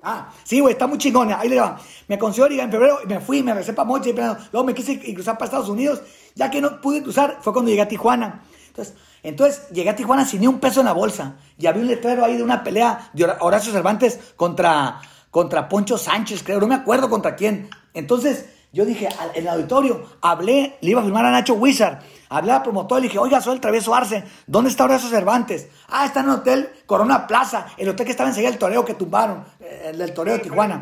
Ah, 0.02 0.30
sí, 0.44 0.60
güey, 0.60 0.74
está 0.74 0.88
muy 0.88 0.98
chingona. 0.98 1.40
Ahí 1.40 1.50
le 1.50 1.60
va. 1.60 1.78
Me 2.08 2.18
consiguió 2.18 2.48
en 2.48 2.72
febrero, 2.72 3.00
me 3.08 3.20
fui, 3.20 3.44
me 3.44 3.52
regresé 3.52 3.74
para 3.74 3.88
Moche, 3.88 4.14
luego 4.14 4.64
me 4.64 4.74
quise 4.74 5.00
cruzar 5.14 5.38
para 5.38 5.46
Estados 5.46 5.70
Unidos. 5.70 6.02
Ya 6.36 6.50
que 6.50 6.62
no 6.62 6.80
pude 6.82 7.04
cruzar, 7.04 7.40
fue 7.42 7.54
cuando 7.54 7.70
llegué 7.70 7.82
a 7.82 7.88
Tijuana. 7.88 8.44
Entonces, 8.68 8.96
entonces 9.24 9.70
llegué 9.72 9.90
a 9.90 9.96
Tijuana 9.96 10.26
sin 10.26 10.42
ni 10.42 10.48
un 10.48 10.60
peso 10.60 10.80
en 10.80 10.86
la 10.86 10.94
bolsa. 10.94 11.36
Y 11.58 11.68
había 11.68 11.82
un 11.82 11.88
letrero 11.88 12.24
ahí 12.24 12.38
de 12.38 12.44
una 12.44 12.64
pelea 12.64 13.10
de 13.14 13.28
Horacio 13.40 13.74
Cervantes 13.74 14.20
contra, 14.36 15.02
contra 15.32 15.68
Poncho 15.68 15.98
Sánchez, 15.98 16.44
creo. 16.44 16.60
No 16.60 16.68
me 16.68 16.76
acuerdo 16.76 17.10
contra 17.10 17.36
quién. 17.36 17.70
Entonces, 17.94 18.46
yo 18.72 18.86
dije, 18.86 19.10
en 19.34 19.44
el 19.44 19.50
auditorio, 19.50 20.06
hablé, 20.22 20.78
le 20.82 20.92
iba 20.92 21.02
a 21.02 21.04
firmar 21.04 21.26
a 21.26 21.32
Nacho 21.32 21.56
Wizard. 21.56 22.00
Hablé 22.30 22.52
al 22.52 22.64
promotor 22.64 23.00
y 23.00 23.02
le 23.02 23.08
dije, 23.08 23.20
oiga, 23.20 23.42
soy 23.42 23.56
el 23.56 23.62
travieso 23.62 23.94
Arce. 23.94 24.24
¿Dónde 24.46 24.70
está 24.70 24.86
Horacio 24.86 25.10
Cervantes? 25.10 25.68
Ah, 25.88 26.06
está 26.06 26.20
en 26.22 26.28
el 26.28 26.32
hotel 26.34 26.70
Corona 26.86 27.28
Plaza, 27.28 27.66
el 27.78 27.90
hotel 27.90 28.06
que 28.06 28.12
estaba 28.12 28.30
enseguida 28.30 28.52
del 28.52 28.60
toreo 28.60 28.86
que 28.86 28.94
tumbaron, 28.94 29.44
eh, 29.60 29.88
el 29.90 29.98
del 29.98 30.14
toreo 30.14 30.36
de 30.36 30.40
Tijuana. 30.40 30.82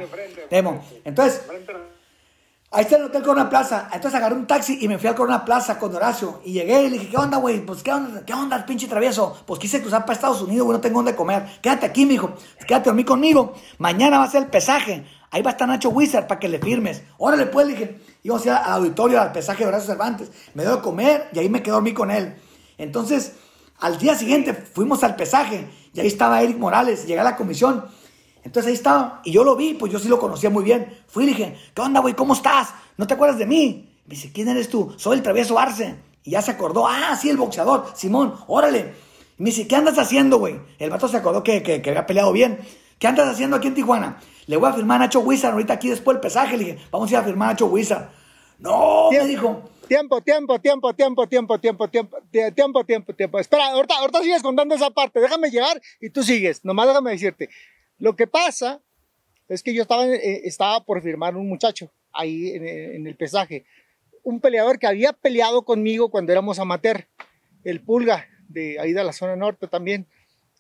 Demo. 0.49 0.83
Entonces, 1.05 1.41
Ahí 2.69 2.83
está 2.83 2.97
el 2.97 3.05
Hotel 3.05 3.23
Corona 3.23 3.49
Plaza. 3.49 3.87
Entonces 3.93 4.15
agarré 4.15 4.35
un 4.35 4.45
taxi 4.45 4.77
y 4.81 4.89
me 4.89 4.97
fui 4.97 5.07
al 5.07 5.15
Corona 5.15 5.45
Plaza 5.45 5.79
con 5.79 5.95
Horacio. 5.95 6.41
Y 6.43 6.51
llegué 6.51 6.83
y 6.83 6.89
le 6.89 6.97
dije, 6.99 7.09
¿qué 7.09 7.17
onda, 7.17 7.37
güey? 7.37 7.65
Pues, 7.65 7.81
¿qué 7.81 7.93
onda, 7.93 8.25
¿qué 8.25 8.33
onda, 8.33 8.65
pinche 8.65 8.87
travieso? 8.87 9.37
Pues 9.45 9.57
quise 9.57 9.79
cruzar 9.81 10.01
para 10.01 10.13
Estados 10.13 10.41
Unidos, 10.41 10.65
güey, 10.65 10.77
no 10.77 10.81
tengo 10.81 10.97
dónde 10.99 11.15
comer. 11.15 11.45
Quédate 11.61 11.85
aquí, 11.85 12.05
mijo. 12.05 12.33
Quédate 12.67 12.89
a 12.89 12.91
dormir 12.91 13.05
conmigo. 13.05 13.55
Mañana 13.77 14.17
va 14.17 14.25
a 14.25 14.29
ser 14.29 14.43
el 14.43 14.49
pesaje. 14.49 15.05
Ahí 15.31 15.41
va 15.41 15.51
a 15.51 15.53
estar 15.53 15.67
Nacho 15.67 15.89
Wizard 15.89 16.27
para 16.27 16.39
que 16.39 16.47
le 16.47 16.59
firmes. 16.59 17.03
Órale, 17.17 17.47
pues, 17.47 17.67
le 17.67 17.73
dije. 17.73 17.99
Íbamos 18.23 18.45
a 18.45 18.45
ir 18.45 18.51
al 18.53 18.73
auditorio, 18.73 19.21
al 19.21 19.31
pesaje 19.31 19.63
de 19.63 19.69
Horacio 19.69 19.87
Cervantes. 19.87 20.31
Me 20.53 20.63
dio 20.63 20.77
de 20.77 20.81
comer 20.81 21.29
y 21.33 21.39
ahí 21.39 21.49
me 21.49 21.61
quedé 21.61 21.71
a 21.71 21.75
dormir 21.75 21.93
con 21.93 22.11
él. 22.11 22.35
Entonces, 22.77 23.33
al 23.79 23.97
día 23.97 24.15
siguiente 24.15 24.53
fuimos 24.53 25.03
al 25.03 25.15
pesaje 25.15 25.67
y 25.93 25.99
ahí 25.99 26.07
estaba 26.07 26.41
Eric 26.41 26.57
Morales. 26.57 27.05
Llegué 27.05 27.19
a 27.19 27.23
la 27.23 27.35
comisión. 27.35 27.85
Entonces 28.43 28.69
ahí 28.69 28.75
estaba, 28.75 29.21
y 29.25 29.31
yo 29.31 29.43
lo 29.43 29.57
vi, 29.57 29.73
pues 29.73 29.91
yo 29.91 29.99
sí 29.99 30.07
lo 30.07 30.19
conocía 30.19 30.49
muy 30.49 30.63
bien. 30.63 30.97
Fui 31.07 31.25
y 31.25 31.27
dije, 31.27 31.57
¿qué 31.73 31.81
onda, 31.81 31.99
güey? 31.99 32.13
¿Cómo 32.13 32.33
estás? 32.33 32.69
¿No 32.95 33.05
te 33.05 33.13
acuerdas 33.13 33.37
de 33.37 33.45
mí? 33.45 33.89
Me 34.05 34.15
dice, 34.15 34.31
¿quién 34.31 34.47
eres 34.47 34.69
tú? 34.69 34.93
Soy 34.97 35.17
el 35.17 35.23
travieso 35.23 35.59
Arce. 35.59 35.95
Y 36.23 36.31
ya 36.31 36.41
se 36.41 36.51
acordó, 36.51 36.87
ah, 36.87 37.17
sí, 37.19 37.29
el 37.29 37.35
boxeador, 37.35 37.91
Simón, 37.93 38.35
órale. 38.47 38.93
Me 39.37 39.49
dice, 39.49 39.67
¿qué 39.67 39.75
andas 39.75 39.97
haciendo, 39.97 40.39
güey? 40.39 40.59
El 40.79 40.89
vato 40.89 41.09
se 41.09 41.17
acordó 41.17 41.43
que, 41.43 41.61
que, 41.61 41.81
que 41.81 41.89
había 41.89 42.05
peleado 42.05 42.31
bien. 42.31 42.59
¿Qué 42.99 43.07
andas 43.07 43.27
haciendo 43.29 43.55
aquí 43.57 43.67
en 43.67 43.75
Tijuana? 43.75 44.19
Le 44.47 44.57
voy 44.57 44.69
a 44.69 44.73
firmar 44.73 44.95
a 45.01 45.05
Nacho 45.05 45.19
Wizard 45.19 45.53
ahorita 45.53 45.73
aquí 45.73 45.89
después 45.89 46.15
del 46.15 46.21
pesaje. 46.21 46.57
Le 46.57 46.63
dije, 46.63 46.79
vamos 46.91 47.09
a 47.09 47.13
ir 47.13 47.17
a 47.17 47.23
firmar 47.23 47.49
a 47.49 47.51
Nacho 47.53 47.67
Wizard. 47.67 48.09
No, 48.59 49.09
me 49.11 49.25
dijo. 49.27 49.69
Tiempo, 49.87 50.21
tiempo, 50.21 50.59
tiempo, 50.59 50.93
tiempo, 50.93 51.27
tiempo, 51.27 51.59
tiempo, 51.59 51.87
tiempo, 51.89 52.17
tie- 52.31 52.53
tiempo, 52.53 52.83
tiempo, 52.83 53.13
tiempo. 53.13 53.39
Espera, 53.39 53.67
ahorita, 53.67 53.95
ahorita 53.99 54.21
sigues 54.21 54.41
contando 54.41 54.73
esa 54.75 54.89
parte. 54.89 55.19
Déjame 55.19 55.49
llegar 55.51 55.79
y 56.01 56.09
tú 56.09 56.23
sigues. 56.23 56.65
Nomás 56.65 56.87
déjame 56.87 57.11
decirte. 57.11 57.49
Lo 57.99 58.15
que 58.15 58.25
pasa 58.27 58.81
es 59.47 59.61
que 59.63 59.73
yo 59.73 59.81
estaba, 59.83 60.05
eh, 60.07 60.41
estaba 60.45 60.83
por 60.83 61.01
firmar 61.01 61.37
un 61.37 61.47
muchacho 61.47 61.89
ahí 62.11 62.49
en, 62.51 62.67
en 62.67 63.07
el 63.07 63.15
pesaje. 63.15 63.65
Un 64.23 64.39
peleador 64.41 64.79
que 64.79 64.87
había 64.87 65.13
peleado 65.13 65.61
conmigo 65.63 66.09
cuando 66.09 66.31
éramos 66.31 66.57
amateur. 66.59 67.05
El 67.63 67.81
Pulga, 67.81 68.25
de 68.49 68.79
ahí 68.79 68.91
de 68.91 69.03
la 69.03 69.13
zona 69.13 69.35
norte 69.35 69.67
también. 69.67 70.07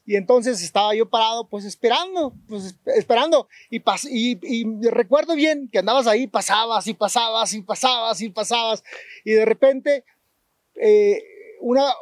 Y 0.07 0.15
entonces 0.15 0.63
estaba 0.63 0.95
yo 0.95 1.09
parado, 1.09 1.49
pues 1.49 1.65
esperando, 1.65 2.33
pues 2.47 2.73
esp- 2.73 2.93
esperando. 2.95 3.49
Y, 3.69 3.81
y, 4.09 4.39
y 4.41 4.87
recuerdo 4.89 5.35
bien 5.35 5.67
que 5.69 5.79
andabas 5.79 6.07
ahí, 6.07 6.27
pasabas 6.27 6.87
y 6.87 6.93
pasabas 6.93 7.53
y 7.53 7.61
pasabas 7.61 8.21
y 8.21 8.29
pasabas. 8.29 8.83
Y 9.25 9.33
de 9.33 9.43
repente, 9.43 10.05
eh, 10.75 11.21
una, 11.59 11.93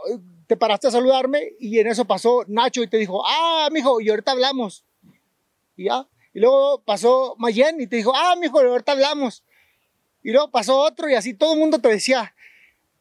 te 0.46 0.56
paraste 0.56 0.88
a 0.88 0.92
saludarme 0.92 1.54
y 1.60 1.80
en 1.80 1.88
eso 1.88 2.06
pasó 2.06 2.44
Nacho 2.48 2.84
y 2.84 2.88
te 2.88 2.98
dijo, 2.98 3.24
ah, 3.26 3.70
mijo, 3.72 4.00
y 4.00 4.10
ahorita 4.10 4.34
hablamos. 4.34 4.86
Y 5.76 5.86
ya. 5.86 6.08
Y 6.32 6.42
luego 6.42 6.84
pasó 6.84 7.34
Mayen 7.40 7.82
y 7.82 7.88
te 7.88 7.96
dijo, 7.96 8.14
ah, 8.16 8.36
mijo, 8.40 8.62
y 8.62 8.68
ahorita 8.68 8.92
hablamos. 8.92 9.44
Y 10.22 10.32
luego 10.32 10.52
pasó 10.52 10.78
otro 10.78 11.10
y 11.10 11.16
así 11.16 11.34
todo 11.34 11.54
el 11.54 11.60
mundo 11.60 11.80
te 11.80 11.90
decía. 11.90 12.36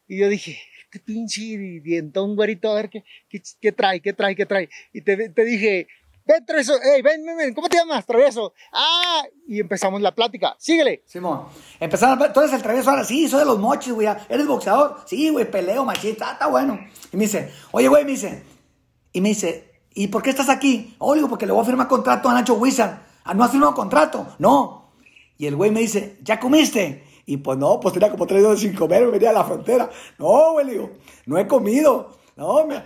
Y 0.08 0.18
yo 0.18 0.30
dije, 0.30 0.58
qué 0.94 1.00
pinche 1.00 1.40
dientón, 1.82 2.36
güerito, 2.36 2.70
a 2.70 2.76
ver 2.76 2.88
qué, 2.88 3.02
qué, 3.28 3.72
trae, 3.72 4.00
qué 4.00 4.12
trae, 4.12 4.36
qué 4.36 4.46
trae. 4.46 4.68
Y 4.92 5.00
te, 5.00 5.28
te 5.28 5.44
dije, 5.44 5.88
ven, 6.24 6.46
travieso, 6.46 6.74
hey, 6.80 7.02
ven, 7.02 7.26
ven, 7.26 7.36
ven, 7.36 7.52
¿cómo 7.52 7.68
te 7.68 7.78
llamas, 7.78 8.06
travieso? 8.06 8.54
Ah, 8.72 9.24
y 9.48 9.58
empezamos 9.58 10.00
la 10.00 10.14
plática. 10.14 10.54
Síguele. 10.56 11.02
Simón, 11.04 11.48
empezaron 11.80 12.22
a... 12.22 12.26
Entonces 12.26 12.54
el 12.54 12.62
travieso 12.62 12.90
ahora, 12.90 13.02
sí, 13.02 13.28
soy 13.28 13.40
de 13.40 13.46
los 13.46 13.58
mochis, 13.58 13.92
güey. 13.92 14.06
¿Eres 14.28 14.46
boxeador? 14.46 15.00
Sí, 15.04 15.30
güey, 15.30 15.50
peleo, 15.50 15.84
machista, 15.84 16.30
está 16.34 16.46
bueno. 16.46 16.78
Y 17.12 17.16
me 17.16 17.24
dice, 17.24 17.50
oye, 17.72 17.88
güey, 17.88 18.04
me 18.04 18.12
dice, 18.12 18.44
y 19.12 19.20
me 19.20 19.30
dice, 19.30 19.72
¿y 19.94 20.06
por 20.06 20.22
qué 20.22 20.30
estás 20.30 20.48
aquí? 20.48 20.94
Oh, 20.98 21.14
digo, 21.14 21.28
porque 21.28 21.46
le 21.46 21.52
voy 21.52 21.62
a 21.62 21.66
firmar 21.66 21.88
contrato 21.88 22.28
a 22.28 22.34
Nacho 22.34 22.54
Wizard. 22.54 23.00
Ah, 23.24 23.34
¿no 23.34 23.42
has 23.42 23.50
firmado 23.50 23.74
contrato? 23.74 24.36
No. 24.38 24.92
Y 25.38 25.46
el 25.46 25.56
güey 25.56 25.72
me 25.72 25.80
dice, 25.80 26.18
¿ya 26.22 26.38
comiste? 26.38 27.02
Y 27.26 27.38
pues 27.38 27.58
no, 27.58 27.80
pues 27.80 27.94
tenía 27.94 28.10
como 28.10 28.26
tres 28.26 28.42
días 28.42 28.58
sin 28.58 28.74
comer, 28.74 29.04
me 29.04 29.12
venía 29.12 29.30
a 29.30 29.34
la 29.34 29.44
frontera. 29.44 29.88
No, 30.18 30.52
güey, 30.52 30.68
digo, 30.68 30.90
no 31.26 31.38
he 31.38 31.46
comido. 31.46 32.10
No, 32.36 32.66
me, 32.66 32.82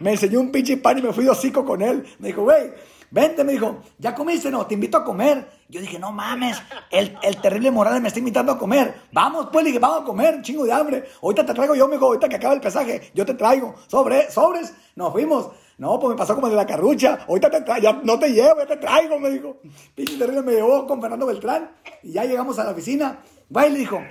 me, 0.00 0.10
enseñó 0.10 0.40
un 0.40 0.50
pinche 0.50 0.76
pan 0.76 0.98
y 0.98 1.02
me 1.02 1.12
fui 1.12 1.26
hocico 1.28 1.64
con 1.64 1.80
él. 1.82 2.04
Me 2.18 2.28
dijo, 2.28 2.42
güey, 2.42 2.72
vente, 3.10 3.44
me 3.44 3.52
dijo, 3.52 3.78
¿ya 3.96 4.14
comiste? 4.14 4.50
No, 4.50 4.66
te 4.66 4.74
invito 4.74 4.98
a 4.98 5.04
comer. 5.04 5.48
Yo 5.68 5.80
dije, 5.80 5.98
no 5.98 6.10
mames, 6.10 6.60
el, 6.90 7.16
el 7.22 7.40
terrible 7.40 7.70
Morales 7.70 8.02
me 8.02 8.08
está 8.08 8.18
invitando 8.18 8.52
a 8.52 8.58
comer. 8.58 9.02
Vamos, 9.12 9.48
pues, 9.52 9.62
le 9.62 9.68
dije, 9.68 9.78
vamos 9.78 10.02
a 10.02 10.04
comer, 10.04 10.42
chingo 10.42 10.64
de 10.64 10.72
hambre. 10.72 11.04
Ahorita 11.22 11.46
te 11.46 11.54
traigo 11.54 11.76
yo, 11.76 11.86
me 11.86 11.94
dijo, 11.94 12.06
ahorita 12.06 12.28
que 12.28 12.36
acabe 12.36 12.56
el 12.56 12.60
pesaje, 12.60 13.12
yo 13.14 13.24
te 13.24 13.34
traigo. 13.34 13.74
Sobre, 13.86 14.30
sobres, 14.30 14.74
nos 14.96 15.12
fuimos. 15.12 15.50
No, 15.78 16.00
pues 16.00 16.10
me 16.10 16.18
pasó 16.18 16.34
como 16.34 16.48
de 16.48 16.56
la 16.56 16.66
carrucha. 16.66 17.20
Ahorita 17.28 17.50
te 17.50 17.60
traigo, 17.60 17.82
ya 17.82 18.00
no 18.02 18.18
te 18.18 18.30
llevo, 18.30 18.58
ya 18.58 18.66
te 18.66 18.76
traigo, 18.78 19.20
me 19.20 19.30
dijo. 19.30 19.58
Pinche 19.94 20.18
terrible 20.18 20.42
me 20.42 20.52
llevó 20.52 20.84
con 20.88 21.00
Fernando 21.00 21.24
Beltrán. 21.24 21.70
Y 22.02 22.12
ya 22.12 22.24
llegamos 22.24 22.58
a 22.58 22.64
la 22.64 22.72
oficina. 22.72 23.20
Va 23.54 23.66
y 23.66 23.72
le 23.72 23.78
dijo, 23.78 24.02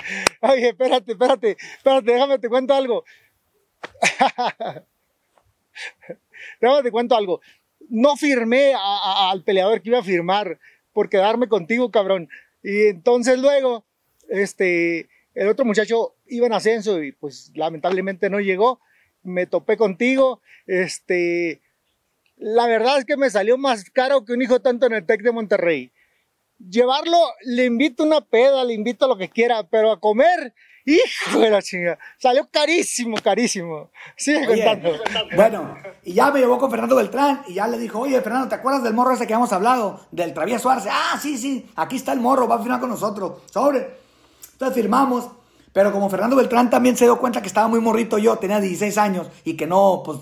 Oye, 0.41 0.69
espérate, 0.69 1.11
espérate, 1.11 1.57
espérate, 1.77 2.11
déjame 2.11 2.39
te 2.39 2.49
cuento 2.49 2.73
algo. 2.73 3.03
déjame 6.61 6.83
te 6.83 6.91
cuento 6.91 7.15
algo. 7.15 7.41
No 7.89 8.15
firmé 8.17 8.73
al 8.75 9.43
peleador 9.43 9.81
que 9.81 9.89
iba 9.89 9.99
a 9.99 10.03
firmar 10.03 10.59
por 10.91 11.09
quedarme 11.09 11.47
contigo, 11.47 11.91
cabrón. 11.91 12.29
Y 12.63 12.87
entonces 12.87 13.37
luego, 13.39 13.85
este, 14.29 15.07
el 15.35 15.47
otro 15.47 15.65
muchacho 15.65 16.15
iba 16.25 16.47
en 16.47 16.53
ascenso 16.53 17.03
y 17.03 17.11
pues 17.11 17.51
lamentablemente 17.55 18.29
no 18.29 18.39
llegó. 18.39 18.81
Me 19.21 19.45
topé 19.45 19.77
contigo, 19.77 20.41
este, 20.65 21.61
la 22.37 22.65
verdad 22.65 22.97
es 22.99 23.05
que 23.05 23.17
me 23.17 23.29
salió 23.29 23.57
más 23.57 23.89
caro 23.91 24.25
que 24.25 24.33
un 24.33 24.41
hijo 24.41 24.61
tanto 24.61 24.85
en 24.85 24.93
el 24.93 25.05
Tec 25.05 25.21
de 25.21 25.31
Monterrey 25.31 25.91
llevarlo, 26.59 27.17
le 27.43 27.65
invito 27.65 28.03
una 28.03 28.21
peda, 28.21 28.63
le 28.63 28.73
invito 28.73 29.05
a 29.05 29.07
lo 29.07 29.17
que 29.17 29.29
quiera, 29.29 29.63
pero 29.63 29.91
a 29.91 29.99
comer, 29.99 30.53
hijo 30.85 31.39
de 31.39 31.49
la 31.49 31.61
chinga, 31.61 31.97
salió 32.17 32.47
carísimo, 32.49 33.17
carísimo. 33.21 33.91
Sigue 34.15 34.47
Oye, 34.47 34.63
contando. 34.63 35.03
Bueno, 35.35 35.77
y 36.03 36.13
ya 36.13 36.31
me 36.31 36.39
llevó 36.39 36.57
con 36.57 36.71
Fernando 36.71 36.95
Beltrán 36.95 37.43
y 37.47 37.55
ya 37.55 37.67
le 37.67 37.77
dijo, 37.77 37.99
oye, 37.99 38.21
Fernando, 38.21 38.47
¿te 38.47 38.55
acuerdas 38.55 38.83
del 38.83 38.93
morro 38.93 39.13
ese 39.13 39.27
que 39.27 39.33
habíamos 39.33 39.53
hablado? 39.53 40.07
Del 40.11 40.33
travieso 40.33 40.69
Arce. 40.69 40.89
Ah, 40.91 41.19
sí, 41.21 41.37
sí, 41.37 41.69
aquí 41.75 41.97
está 41.97 42.13
el 42.13 42.19
morro, 42.19 42.47
va 42.47 42.55
a 42.55 42.59
firmar 42.59 42.79
con 42.79 42.89
nosotros. 42.89 43.41
Sobre. 43.51 43.97
Entonces 44.53 44.75
firmamos. 44.75 45.29
Pero 45.73 45.91
como 45.91 46.09
Fernando 46.09 46.35
Beltrán 46.35 46.71
también 46.71 46.97
se 46.97 47.05
dio 47.05 47.19
cuenta 47.19 47.39
que 47.39 47.47
estaba 47.47 47.67
muy 47.67 47.79
morrito 47.79 48.17
yo, 48.17 48.37
tenía 48.37 48.59
16 48.59 48.97
años 48.97 49.27
y 49.43 49.55
que 49.55 49.67
no, 49.67 50.01
pues 50.03 50.17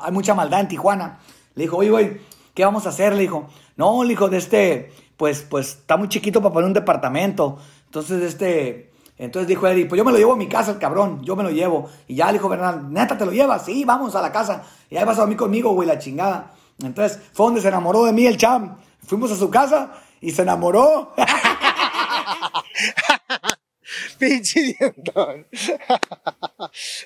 hay 0.00 0.12
mucha 0.12 0.34
maldad 0.34 0.60
en 0.60 0.68
Tijuana. 0.68 1.18
Le 1.56 1.64
dijo, 1.64 1.78
oye, 1.78 1.90
güey, 1.90 2.20
¿qué 2.54 2.64
vamos 2.64 2.86
a 2.86 2.90
hacer? 2.90 3.14
Le 3.14 3.22
dijo, 3.22 3.48
no, 3.76 4.04
le 4.04 4.10
dijo, 4.10 4.28
de 4.28 4.38
este, 4.38 4.92
pues, 5.20 5.42
pues 5.42 5.76
está 5.80 5.98
muy 5.98 6.08
chiquito 6.08 6.40
para 6.40 6.54
poner 6.54 6.68
un 6.68 6.72
departamento. 6.72 7.58
Entonces, 7.84 8.22
este, 8.22 8.90
entonces 9.18 9.46
dijo 9.46 9.66
Eddie, 9.66 9.84
pues 9.84 9.98
yo 9.98 10.04
me 10.06 10.12
lo 10.12 10.16
llevo 10.16 10.32
a 10.32 10.36
mi 10.36 10.48
casa, 10.48 10.70
el 10.70 10.78
cabrón, 10.78 11.22
yo 11.22 11.36
me 11.36 11.42
lo 11.42 11.50
llevo. 11.50 11.90
Y 12.08 12.14
ya 12.14 12.28
le 12.28 12.38
dijo 12.38 12.48
Bernal, 12.48 12.90
neta, 12.90 13.18
¿te 13.18 13.26
lo 13.26 13.30
llevas? 13.30 13.66
Sí, 13.66 13.84
vamos 13.84 14.14
a 14.14 14.22
la 14.22 14.32
casa. 14.32 14.62
Y 14.88 14.96
ahí 14.96 15.04
vas 15.04 15.18
a 15.18 15.20
dormir 15.20 15.36
conmigo, 15.36 15.74
güey, 15.74 15.86
la 15.86 15.98
chingada. 15.98 16.54
Entonces 16.82 17.20
fue 17.34 17.44
donde 17.44 17.60
se 17.60 17.68
enamoró 17.68 18.06
de 18.06 18.14
mí 18.14 18.24
el 18.24 18.38
cham. 18.38 18.78
Fuimos 19.06 19.30
a 19.30 19.36
su 19.36 19.50
casa 19.50 19.92
y 20.22 20.30
se 20.30 20.40
enamoró. 20.40 21.12
Pinche. 24.18 24.74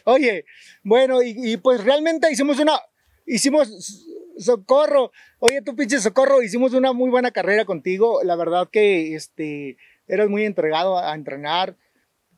Oye, 0.05 0.45
bueno, 0.85 1.19
y 1.21 1.57
pues 1.57 1.83
realmente 1.83 2.31
hicimos 2.31 2.61
una, 2.61 2.79
hicimos 3.27 4.07
socorro. 4.39 5.11
Oye, 5.39 5.61
tú 5.63 5.75
pinche 5.77 5.99
socorro, 6.01 6.43
hicimos 6.43 6.73
una 6.75 6.93
muy 6.93 7.11
buena 7.11 7.31
carrera 7.31 7.65
contigo. 7.65 8.23
La 8.23 8.37
verdad 8.37 8.69
que 8.71 9.15
este, 9.15 9.77
eras 10.07 10.29
muy 10.29 10.45
entregado 10.45 10.99
a, 10.99 11.13
a 11.13 11.15
entrenar. 11.15 11.77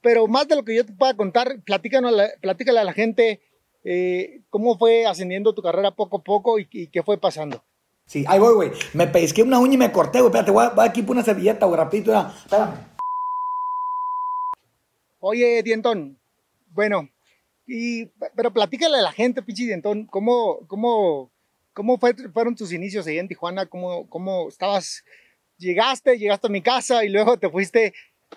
Pero 0.03 0.27
más 0.27 0.47
de 0.49 0.57
lo 0.57 0.65
que 0.65 0.75
yo 0.77 0.85
te 0.87 0.93
pueda 0.93 1.15
contar, 1.17 1.61
platícanos, 1.65 2.15
platícale 2.41 2.79
a 2.81 2.85
la 2.85 2.93
gente 2.93 3.41
eh, 3.85 4.41
cómo 4.51 4.79
fue 4.79 5.07
ascendiendo 5.07 5.55
tu 5.55 5.63
carrera 5.63 5.91
poco 5.91 6.19
a 6.19 6.23
poco 6.23 6.59
y, 6.59 6.69
y 6.71 6.87
qué 6.89 7.03
fue 7.03 7.19
pasando. 7.19 7.63
Sí, 8.05 8.25
ahí 8.29 8.39
voy, 8.39 8.55
güey. 8.55 8.71
Me 8.95 9.09
pesqué 9.09 9.43
una 9.43 9.59
uña 9.59 9.75
y 9.75 9.79
me 9.79 9.91
corté, 9.91 10.19
güey. 10.21 10.29
Espérate, 10.29 10.53
voy, 10.53 10.65
a- 10.67 10.71
voy 10.71 10.87
aquí 10.87 11.03
por 11.03 11.17
una 11.17 11.25
servilleta, 11.25 11.67
güey, 11.67 11.77
rapidito. 11.79 12.13
ya. 12.13 12.33
Espérame. 12.45 12.75
Oye, 15.19 15.63
Dientón, 15.63 16.19
bueno, 16.69 17.09
y, 17.67 18.07
pero 18.37 18.53
platícale 18.53 18.99
a 18.99 19.03
la 19.03 19.13
gente, 19.13 19.43
pinche 19.43 19.65
Dientón, 19.65 20.07
¿cómo, 20.07 20.59
cómo, 20.69 21.33
cómo 21.77 21.99
fue- 21.99 22.15
fueron 22.33 22.57
tus 22.57 22.73
inicios 22.73 23.07
ahí 23.07 23.19
en 23.19 23.29
Tijuana? 23.29 23.67
¿Cómo, 23.67 24.09
cómo 24.09 24.49
estabas? 24.49 25.05
Llegaste, 25.59 26.19
llegaste 26.19 26.47
a 26.47 26.51
mi 26.51 26.63
casa 26.63 27.05
y 27.05 27.11
luego 27.11 27.39
te 27.39 27.51
fuiste, 27.51 27.93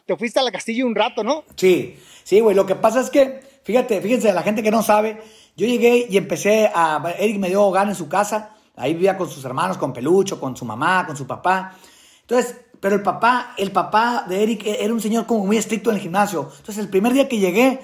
te 0.05 0.15
fuiste 0.17 0.39
a 0.39 0.43
la 0.43 0.51
Castilla 0.51 0.85
un 0.85 0.93
rato, 0.95 1.23
¿no? 1.23 1.45
Sí, 1.55 1.97
sí, 2.23 2.41
güey. 2.41 2.55
Lo 2.55 2.65
que 2.65 2.75
pasa 2.75 2.99
es 2.99 3.09
que, 3.09 3.39
fíjate, 3.63 4.01
fíjense, 4.01 4.31
la 4.33 4.43
gente 4.43 4.61
que 4.61 4.71
no 4.71 4.83
sabe, 4.83 5.17
yo 5.55 5.65
llegué 5.65 6.05
y 6.09 6.17
empecé 6.17 6.69
a. 6.73 7.13
Eric 7.17 7.37
me 7.39 7.47
dio 7.47 7.63
hogar 7.63 7.87
en 7.87 7.95
su 7.95 8.07
casa. 8.09 8.55
Ahí 8.75 8.93
vivía 8.93 9.17
con 9.17 9.29
sus 9.29 9.43
hermanos, 9.45 9.77
con 9.77 9.91
Pelucho, 9.93 10.39
con 10.39 10.55
su 10.55 10.63
mamá, 10.65 11.05
con 11.07 11.15
su 11.17 11.25
papá. 11.27 11.77
Entonces, 12.21 12.55
pero 12.79 12.95
el 12.95 13.01
papá, 13.03 13.53
el 13.57 13.71
papá 13.71 14.25
de 14.29 14.41
Eric 14.43 14.65
era 14.65 14.93
un 14.93 15.01
señor 15.01 15.25
como 15.25 15.45
muy 15.45 15.57
estricto 15.57 15.89
en 15.89 15.97
el 15.97 16.01
gimnasio. 16.01 16.43
Entonces 16.59 16.77
el 16.77 16.89
primer 16.89 17.11
día 17.13 17.27
que 17.27 17.37
llegué, 17.39 17.79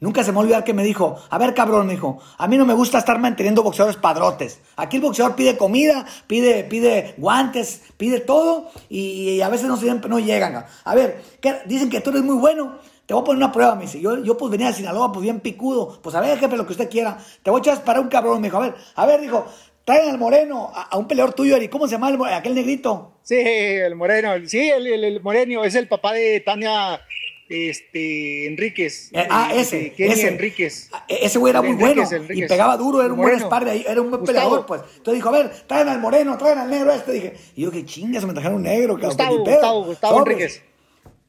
nunca 0.00 0.22
se 0.22 0.32
me 0.32 0.38
olvidó 0.38 0.62
que 0.64 0.74
me 0.74 0.82
dijo, 0.82 1.16
a 1.30 1.38
ver 1.38 1.54
cabrón, 1.54 1.86
me 1.86 1.94
dijo, 1.94 2.18
a 2.36 2.48
mí 2.48 2.56
no 2.56 2.64
me 2.64 2.74
gusta 2.74 2.98
estar 2.98 3.18
manteniendo 3.18 3.62
boxeadores 3.62 3.96
padrotes. 3.96 4.60
Aquí 4.76 4.96
el 4.96 5.02
boxeador 5.02 5.36
pide 5.36 5.56
comida, 5.56 6.06
pide, 6.26 6.64
pide 6.64 7.14
guantes, 7.16 7.82
pide 7.96 8.20
todo 8.20 8.70
y, 8.88 9.40
a 9.40 9.48
veces 9.48 9.68
no, 9.68 9.76
siempre, 9.76 10.10
no 10.10 10.18
llegan. 10.18 10.64
A 10.84 10.94
ver, 10.94 11.22
dicen 11.66 11.90
que 11.90 12.00
tú 12.00 12.10
eres 12.10 12.22
muy 12.22 12.36
bueno. 12.36 12.78
Te 13.06 13.14
voy 13.14 13.22
a 13.22 13.24
poner 13.24 13.42
una 13.42 13.52
prueba, 13.52 13.74
me 13.74 13.82
dice. 13.82 14.00
Yo, 14.00 14.22
yo 14.22 14.36
pues 14.36 14.50
venía 14.50 14.66
de 14.66 14.74
Sinaloa, 14.74 15.10
pues 15.10 15.22
bien 15.22 15.40
picudo. 15.40 15.98
Pues 16.02 16.14
a 16.14 16.20
ver, 16.20 16.38
jefe, 16.38 16.58
lo 16.58 16.66
que 16.66 16.72
usted 16.72 16.90
quiera. 16.90 17.16
Te 17.42 17.50
voy 17.50 17.60
a 17.60 17.62
echar 17.62 17.82
para 17.82 18.00
un 18.00 18.08
cabrón, 18.08 18.42
me 18.42 18.48
dijo. 18.48 18.58
A 18.58 18.60
ver, 18.60 18.74
a 18.96 19.06
ver, 19.06 19.22
dijo, 19.22 19.46
Traigan 19.88 20.10
al 20.10 20.18
Moreno, 20.18 20.70
a, 20.74 20.98
un 20.98 21.08
peleador 21.08 21.32
tuyo, 21.32 21.56
Eric. 21.56 21.70
¿Cómo 21.70 21.86
se 21.86 21.92
llama 21.92 22.10
el, 22.10 22.22
aquel 22.34 22.54
negrito? 22.54 23.20
Sí, 23.22 23.36
el 23.36 23.96
Moreno. 23.96 24.34
Sí, 24.44 24.68
el, 24.68 24.86
el, 24.86 25.22
Moreno 25.22 25.64
es 25.64 25.74
el 25.76 25.88
papá 25.88 26.12
de 26.12 26.40
Tania 26.40 27.00
este, 27.48 28.46
Enríquez. 28.46 29.10
Eh, 29.12 29.26
ah, 29.30 29.50
ese. 29.54 29.92
Kenny 29.92 30.12
ese. 30.12 30.28
Enríquez. 30.28 30.90
E, 31.08 31.26
ese 31.26 31.38
güey 31.38 31.50
era 31.50 31.62
muy 31.62 31.74
bueno. 31.74 32.04
Y 32.30 32.46
pegaba 32.46 32.76
duro, 32.76 33.02
era 33.02 33.12
un 33.12 33.20
buen 33.20 33.68
ahí, 33.68 33.84
era 33.86 34.00
un 34.00 34.10
buen 34.10 34.24
peleador, 34.24 34.66
pues. 34.66 34.82
Entonces 34.96 35.14
dijo, 35.14 35.28
a 35.28 35.32
ver, 35.32 35.50
traen 35.66 35.88
al 35.88 36.00
moreno, 36.00 36.36
traen 36.36 36.58
al 36.58 36.70
negro 36.70 36.92
este. 36.92 37.12
Dije, 37.12 37.34
y 37.56 37.62
yo, 37.62 37.70
qué 37.70 37.84
chingas, 37.84 38.24
me 38.24 38.32
trajeron 38.32 38.56
un 38.56 38.62
negro, 38.64 38.96
que 38.96 39.06
Gustavo, 39.06 39.38
Gustavo, 39.38 39.84
Gustavo 39.84 40.18
Enríquez 40.20 40.62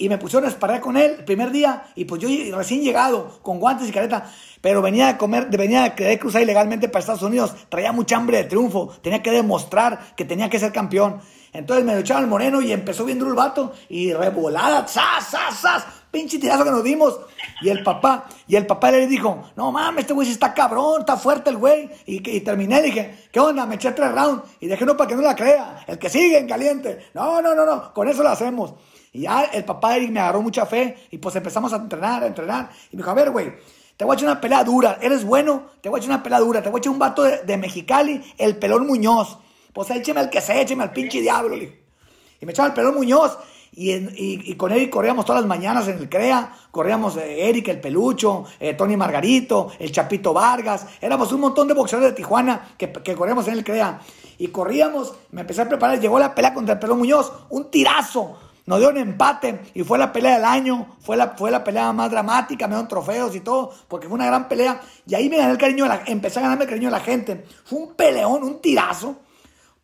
y 0.02 0.08
me 0.08 0.18
pusieron 0.18 0.46
a 0.46 0.52
esparar 0.52 0.80
con 0.80 0.96
él 0.98 1.18
el 1.20 1.26
primer 1.26 1.52
día 1.52 1.84
y 1.94 2.06
pues 2.06 2.22
yo 2.22 2.30
recién 2.56 2.82
llegado 2.82 3.38
con 3.44 3.60
guantes 3.60 3.90
y 3.90 3.92
careta, 3.92 4.32
pero 4.62 4.82
venía 4.82 5.10
a 5.10 5.18
comer, 5.18 5.48
venía 5.50 5.84
a 5.84 5.94
querer 5.94 6.18
cruzar 6.18 6.42
ilegalmente 6.42 6.88
para 6.88 7.02
Estados 7.02 7.22
Unidos, 7.22 7.54
traía 7.68 7.92
mucha 7.92 8.16
hambre 8.16 8.38
de 8.38 8.44
triunfo, 8.46 8.94
tenía 9.04 9.22
que 9.22 9.32
demostrar 9.32 10.16
que 10.16 10.24
tenía 10.24 10.50
que 10.50 10.58
ser 10.58 10.72
campeón. 10.72 11.20
Entonces 11.52 11.84
me 11.84 12.00
echaron 12.00 12.24
el 12.24 12.30
moreno 12.30 12.62
y 12.62 12.72
empezó 12.72 13.04
bien 13.04 13.20
duro 13.20 13.32
el 13.32 13.38
vato 13.38 13.74
y 13.90 14.14
revolada, 14.14 14.88
¡zas, 14.88 15.30
zas, 15.30 15.60
zas! 15.60 15.86
Pinche 16.12 16.40
tirazo 16.40 16.64
que 16.64 16.72
nos 16.72 16.84
dimos. 16.84 17.20
Y 17.62 17.70
el 17.70 17.84
papá, 17.84 18.28
y 18.48 18.56
el 18.56 18.66
papá 18.66 18.92
le 18.92 19.06
dijo, 19.06 19.44
no 19.56 19.72
mames, 19.72 20.02
este 20.02 20.14
güey 20.14 20.26
sí 20.26 20.34
está 20.34 20.54
cabrón, 20.54 21.02
está 21.02 21.18
fuerte 21.18 21.50
el 21.50 21.58
güey. 21.58 21.90
Y, 22.06 22.38
y 22.38 22.42
terminé, 22.42 22.82
dije, 22.82 23.28
¿qué 23.32 23.40
onda? 23.40 23.66
Me 23.66 23.76
eché 23.76 23.92
tres 23.92 24.12
rounds 24.12 24.44
y 24.60 24.68
dejé 24.68 24.86
para 24.86 25.08
que 25.08 25.16
no 25.16 25.22
la 25.22 25.36
crea. 25.36 25.84
El 25.88 26.00
que 26.00 26.10
sigue 26.10 26.38
en 26.38 26.48
caliente. 26.48 27.10
No, 27.14 27.42
no, 27.42 27.54
no, 27.54 27.66
no, 27.66 27.94
con 27.94 28.08
eso 28.08 28.24
lo 28.24 28.30
hacemos. 28.30 28.74
Y 29.12 29.22
ya 29.22 29.46
el 29.46 29.66
papá 29.66 29.92
de 29.92 29.98
Eric 29.98 30.12
me 30.12 30.20
agarró 30.20 30.42
mucha 30.42 30.66
fe 30.66 31.08
y 31.12 31.18
pues 31.18 31.36
empezamos 31.36 31.74
a 31.74 31.78
entrenar, 31.78 32.24
a 32.24 32.28
entrenar. 32.28 32.70
Y 32.92 32.96
me 32.96 33.02
dijo, 33.02 33.12
a 33.12 33.16
ver, 33.16 33.32
güey, 33.32 33.54
te 33.98 34.06
voy 34.06 34.14
a 34.14 34.18
echar 34.18 34.30
una 34.30 34.42
pelea 34.42 34.64
dura. 34.64 34.98
¿Eres 35.02 35.24
bueno? 35.24 35.72
Te 35.82 35.90
voy 35.90 35.98
a 35.98 36.02
echar 36.02 36.12
una 36.12 36.24
pelea 36.24 36.40
dura. 36.40 36.62
Te 36.62 36.70
voy 36.70 36.78
a 36.78 36.80
echar 36.80 36.94
un 36.94 37.00
vato 37.00 37.24
de, 37.24 37.58
Mexicali, 37.58 38.22
el 38.38 38.58
pelón 38.58 38.88
Muñoz. 38.88 39.38
Pues 39.74 39.90
écheme 39.92 40.20
al 40.20 40.30
que 40.30 40.42
se, 40.42 40.62
écheme 40.62 40.84
al 40.84 40.92
pinche 40.92 41.22
diablo. 41.22 41.56
Y 41.58 42.46
me 42.46 42.52
echaba 42.52 42.70
el 42.70 42.74
pelón 42.74 42.96
Muñoz. 42.96 43.38
Y, 43.82 44.56
con 44.56 44.74
Eric 44.74 44.90
corríamos 44.90 45.24
todas 45.24 45.42
las 45.42 45.48
mañanas 45.48 45.88
en 45.88 46.00
el 46.00 46.10
CREA, 46.10 46.52
corríamos 46.70 47.16
eh, 47.16 47.48
Eric, 47.48 47.70
el 47.70 47.80
Pelucho, 47.80 48.44
eh, 48.60 48.74
Tony 48.74 48.98
Margarito, 48.98 49.72
el 49.80 49.90
Chapito 49.90 50.34
Vargas, 50.34 50.86
éramos 51.00 51.32
un 51.32 51.40
montón 51.40 51.66
de 51.70 51.74
boxeadores 51.74 52.12
de 52.12 52.18
Tijuana 52.18 52.74
que, 52.78 52.92
que 52.92 53.16
corríamos 53.16 53.48
en 53.48 53.54
el 53.54 53.64
CREA. 53.64 54.02
Y 54.38 54.50
corríamos, 54.50 55.14
me 55.32 55.42
empecé 55.42 55.62
a 55.62 55.70
preparar, 55.70 55.98
llegó 55.98 56.20
la 56.20 56.36
pelea 56.36 56.54
contra 56.54 56.74
el 56.74 56.80
pelón 56.80 56.98
Muñoz, 56.98 57.32
un 57.50 57.72
tirazo, 57.72 58.38
nos 58.66 58.80
dio 58.80 58.90
un 58.90 58.98
empate 58.98 59.62
y 59.74 59.86
fue 59.86 59.98
la 59.98 60.12
pelea 60.12 60.36
del 60.36 60.44
año, 60.44 60.98
fue 61.00 61.16
la, 61.16 61.30
fue 61.30 61.50
la 61.50 61.64
pelea 61.64 61.94
más 61.94 62.12
dramática, 62.12 62.68
me 62.68 62.76
dieron 62.76 62.90
trofeos 62.90 63.34
y 63.34 63.40
todo, 63.40 63.72
porque 63.88 64.08
fue 64.08 64.16
una 64.16 64.26
gran 64.26 64.50
pelea. 64.50 64.82
Y 65.08 65.16
ahí 65.16 65.30
me 65.30 65.38
gané 65.38 65.52
el 65.52 65.58
cariño 65.58 65.86
de 65.86 66.02
empecé 66.08 66.40
a 66.40 66.42
ganarme 66.42 66.66
el 66.66 66.70
cariño 66.70 66.90
de 66.90 66.98
la 66.98 67.00
gente. 67.00 67.46
Fue 67.64 67.80
un 67.80 67.94
peleón, 67.94 68.44
un 68.44 68.60
tirazo, 68.60 69.16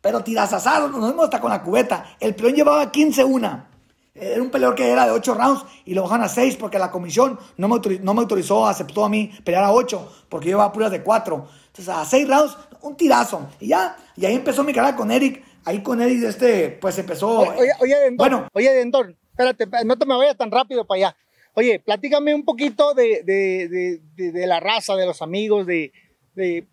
pero 0.02 0.20
tirazazado, 0.20 0.88
nos 0.88 1.08
dimos 1.08 1.24
hasta 1.24 1.40
con 1.40 1.50
la 1.50 1.62
cubeta. 1.62 2.14
El 2.20 2.34
peleón 2.34 2.56
llevaba 2.56 2.92
15-1. 2.92 3.75
Era 4.18 4.42
un 4.42 4.50
peleador 4.50 4.74
que 4.74 4.90
era 4.90 5.06
de 5.06 5.12
8 5.12 5.34
rounds 5.34 5.64
y 5.84 5.94
lo 5.94 6.02
bajan 6.02 6.22
a 6.22 6.28
6 6.28 6.56
porque 6.56 6.78
la 6.78 6.90
comisión 6.90 7.38
no 7.56 7.68
me, 7.68 7.74
autorizó, 7.74 8.02
no 8.02 8.14
me 8.14 8.20
autorizó, 8.20 8.66
aceptó 8.66 9.04
a 9.04 9.08
mí 9.08 9.30
pelear 9.44 9.64
a 9.64 9.72
8 9.72 10.24
porque 10.28 10.46
yo 10.46 10.50
llevaba 10.52 10.72
puras 10.72 10.90
de 10.90 11.02
4. 11.02 11.48
Entonces 11.66 11.88
a 11.88 12.04
6 12.04 12.28
rounds, 12.28 12.56
un 12.82 12.96
tirazo. 12.96 13.48
Y 13.60 13.68
ya, 13.68 13.96
y 14.16 14.26
ahí 14.26 14.34
empezó 14.34 14.64
mi 14.64 14.72
carrera 14.72 14.96
con 14.96 15.10
Eric 15.10 15.44
ahí 15.66 15.82
con 15.82 16.00
Eric, 16.00 16.22
este, 16.22 16.70
pues 16.70 16.96
empezó. 16.98 17.40
Oye, 17.40 17.72
oye, 17.80 17.96
Dentor, 17.96 18.16
bueno. 18.16 18.48
oye, 18.54 18.72
Dentor, 18.72 19.14
espérate, 19.30 19.66
no 19.84 19.98
te 19.98 20.06
me 20.06 20.16
vayas 20.16 20.36
tan 20.36 20.50
rápido 20.50 20.86
para 20.86 21.08
allá. 21.08 21.16
Oye, 21.54 21.80
platícame 21.80 22.34
un 22.34 22.44
poquito 22.44 22.94
de, 22.94 23.22
de, 23.24 24.00
de, 24.16 24.32
de 24.32 24.46
la 24.46 24.60
raza, 24.60 24.94
de 24.94 25.06
los 25.06 25.22
amigos, 25.22 25.66
de, 25.66 25.92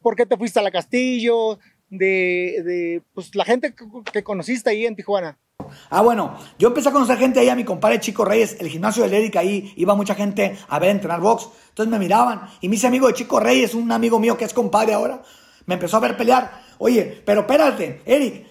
por 0.01 0.15
qué 0.15 0.25
te 0.25 0.37
fuiste 0.37 0.59
a 0.59 0.61
la 0.61 0.71
Castillo, 0.71 1.57
de, 1.89 3.01
pues, 3.13 3.33
la 3.35 3.45
gente 3.45 3.73
que 4.11 4.23
conociste 4.23 4.69
ahí 4.69 4.85
en 4.85 4.95
Tijuana. 4.95 5.37
Ah, 5.89 6.01
bueno, 6.01 6.37
yo 6.57 6.69
empecé 6.69 6.89
a 6.89 6.91
conocer 6.91 7.17
gente 7.17 7.39
ahí, 7.39 7.49
a 7.49 7.55
mi 7.55 7.63
compadre 7.63 7.99
Chico 7.99 8.25
Reyes, 8.25 8.57
el 8.59 8.69
gimnasio 8.69 9.03
del 9.03 9.13
Eric, 9.13 9.35
ahí 9.37 9.73
iba 9.77 9.95
mucha 9.95 10.15
gente 10.15 10.57
a 10.67 10.79
ver 10.79 10.89
entrenar 10.89 11.19
box. 11.19 11.49
Entonces 11.69 11.91
me 11.91 11.99
miraban 11.99 12.49
y 12.61 12.69
me 12.69 12.75
hice 12.75 12.87
amigo 12.87 13.07
de 13.07 13.13
Chico 13.13 13.39
Reyes, 13.39 13.73
un 13.73 13.91
amigo 13.91 14.19
mío 14.19 14.37
que 14.37 14.45
es 14.45 14.53
compadre 14.53 14.93
ahora, 14.93 15.21
me 15.65 15.75
empezó 15.75 15.97
a 15.97 16.01
ver 16.01 16.17
pelear. 16.17 16.63
Oye, 16.77 17.21
pero 17.25 17.41
espérate, 17.41 18.01
Eric, 18.05 18.47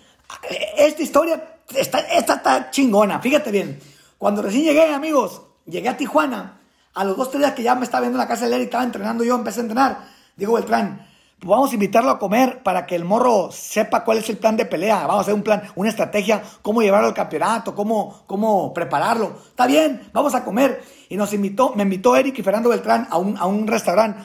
esta 0.77 1.03
historia, 1.03 1.59
esta, 1.75 2.01
esta 2.01 2.35
está 2.35 2.70
chingona, 2.70 3.20
fíjate 3.20 3.51
bien. 3.51 3.79
Cuando 4.18 4.42
recién 4.42 4.64
llegué, 4.64 4.92
amigos, 4.92 5.42
llegué 5.66 5.88
a 5.88 5.96
Tijuana, 5.96 6.61
a 6.94 7.05
los 7.05 7.16
dos, 7.16 7.31
tres 7.31 7.40
días 7.40 7.55
que 7.55 7.62
ya 7.62 7.75
me 7.75 7.85
estaba 7.85 8.03
viendo 8.03 8.16
en 8.16 8.22
la 8.22 8.29
casa 8.29 8.48
de 8.48 8.55
Eric, 8.55 8.66
estaba 8.66 8.85
entrenando 8.85 9.25
yo, 9.25 9.35
empecé 9.35 9.61
a 9.61 9.62
entrenar. 9.62 9.98
Digo, 10.37 10.55
Beltrán, 10.55 11.07
vamos 11.44 11.70
a 11.70 11.74
invitarlo 11.74 12.11
a 12.11 12.18
comer 12.18 12.62
para 12.62 12.87
que 12.87 12.94
el 12.94 13.05
morro 13.05 13.50
sepa 13.50 14.05
cuál 14.05 14.18
es 14.18 14.31
el 14.31 14.38
plan 14.38 14.57
de 14.57 14.64
pelea. 14.64 15.07
Vamos 15.07 15.18
a 15.18 15.20
hacer 15.22 15.35
un 15.35 15.42
plan, 15.42 15.62
una 15.74 15.90
estrategia, 15.90 16.42
cómo 16.62 16.83
llevarlo 16.83 17.09
al 17.09 17.14
campeonato, 17.14 17.74
cómo, 17.74 18.24
cómo 18.26 18.72
prepararlo. 18.72 19.37
Está 19.48 19.66
bien, 19.66 20.09
vamos 20.12 20.35
a 20.35 20.44
comer. 20.44 20.83
Y 21.09 21.16
nos 21.16 21.33
invitó, 21.33 21.74
me 21.74 21.83
invitó 21.83 22.16
Eric 22.16 22.38
y 22.38 22.42
Fernando 22.42 22.68
Beltrán 22.68 23.09
a 23.11 23.18
un, 23.18 23.37
a 23.37 23.46
un 23.46 23.66
restaurante 23.66 24.22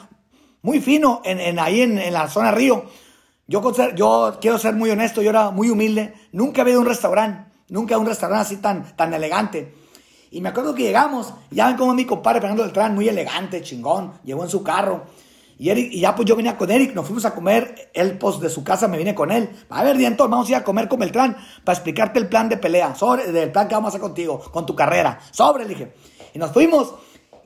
muy 0.62 0.80
fino 0.80 1.20
en, 1.24 1.40
en 1.40 1.58
ahí 1.58 1.82
en, 1.82 1.98
en, 1.98 2.12
la 2.12 2.28
zona 2.28 2.52
Río. 2.52 2.84
Yo, 3.46 3.62
yo 3.94 4.38
quiero 4.40 4.58
ser 4.58 4.74
muy 4.74 4.90
honesto, 4.90 5.22
yo 5.22 5.30
era 5.30 5.50
muy 5.50 5.70
humilde. 5.70 6.14
Nunca 6.32 6.62
había 6.62 6.72
ido 6.72 6.80
a 6.80 6.82
un 6.82 6.88
restaurante, 6.88 7.50
nunca 7.68 7.94
a 7.94 7.98
un 7.98 8.06
restaurante 8.06 8.42
así 8.42 8.56
tan, 8.58 8.96
tan 8.96 9.12
elegante. 9.14 9.74
Y 10.30 10.40
me 10.42 10.50
acuerdo 10.50 10.74
que 10.74 10.82
llegamos, 10.82 11.32
ya 11.50 11.68
ven 11.68 11.76
como 11.76 11.94
mi 11.94 12.04
compadre 12.04 12.40
Fernando 12.40 12.62
Beltrán, 12.62 12.94
muy 12.94 13.08
elegante, 13.08 13.62
chingón, 13.62 14.12
llegó 14.24 14.44
en 14.44 14.50
su 14.50 14.62
carro. 14.62 15.04
Y, 15.58 15.70
Eric, 15.70 15.92
y 15.92 16.00
ya 16.00 16.14
pues 16.14 16.26
yo 16.26 16.36
venía 16.36 16.56
con 16.56 16.70
Eric, 16.70 16.94
nos 16.94 17.04
fuimos 17.04 17.24
a 17.24 17.34
comer, 17.34 17.90
él 17.92 18.16
pues 18.16 18.38
de 18.38 18.48
su 18.48 18.62
casa 18.62 18.86
me 18.86 18.96
vine 18.96 19.14
con 19.14 19.32
él. 19.32 19.50
A 19.70 19.82
ver, 19.82 19.96
Dientor, 19.96 20.30
vamos 20.30 20.46
a 20.46 20.50
ir 20.50 20.56
a 20.56 20.64
comer 20.64 20.88
con 20.88 21.00
Beltrán 21.00 21.36
para 21.64 21.76
explicarte 21.76 22.20
el 22.20 22.28
plan 22.28 22.48
de 22.48 22.56
pelea, 22.56 22.94
sobre, 22.94 23.32
del 23.32 23.50
plan 23.50 23.66
que 23.66 23.74
vamos 23.74 23.88
a 23.88 23.90
hacer 23.90 24.00
contigo, 24.00 24.40
con 24.52 24.64
tu 24.64 24.76
carrera. 24.76 25.18
Sobre, 25.32 25.64
le 25.64 25.70
dije. 25.70 25.92
Y 26.32 26.38
nos 26.38 26.52
fuimos 26.52 26.94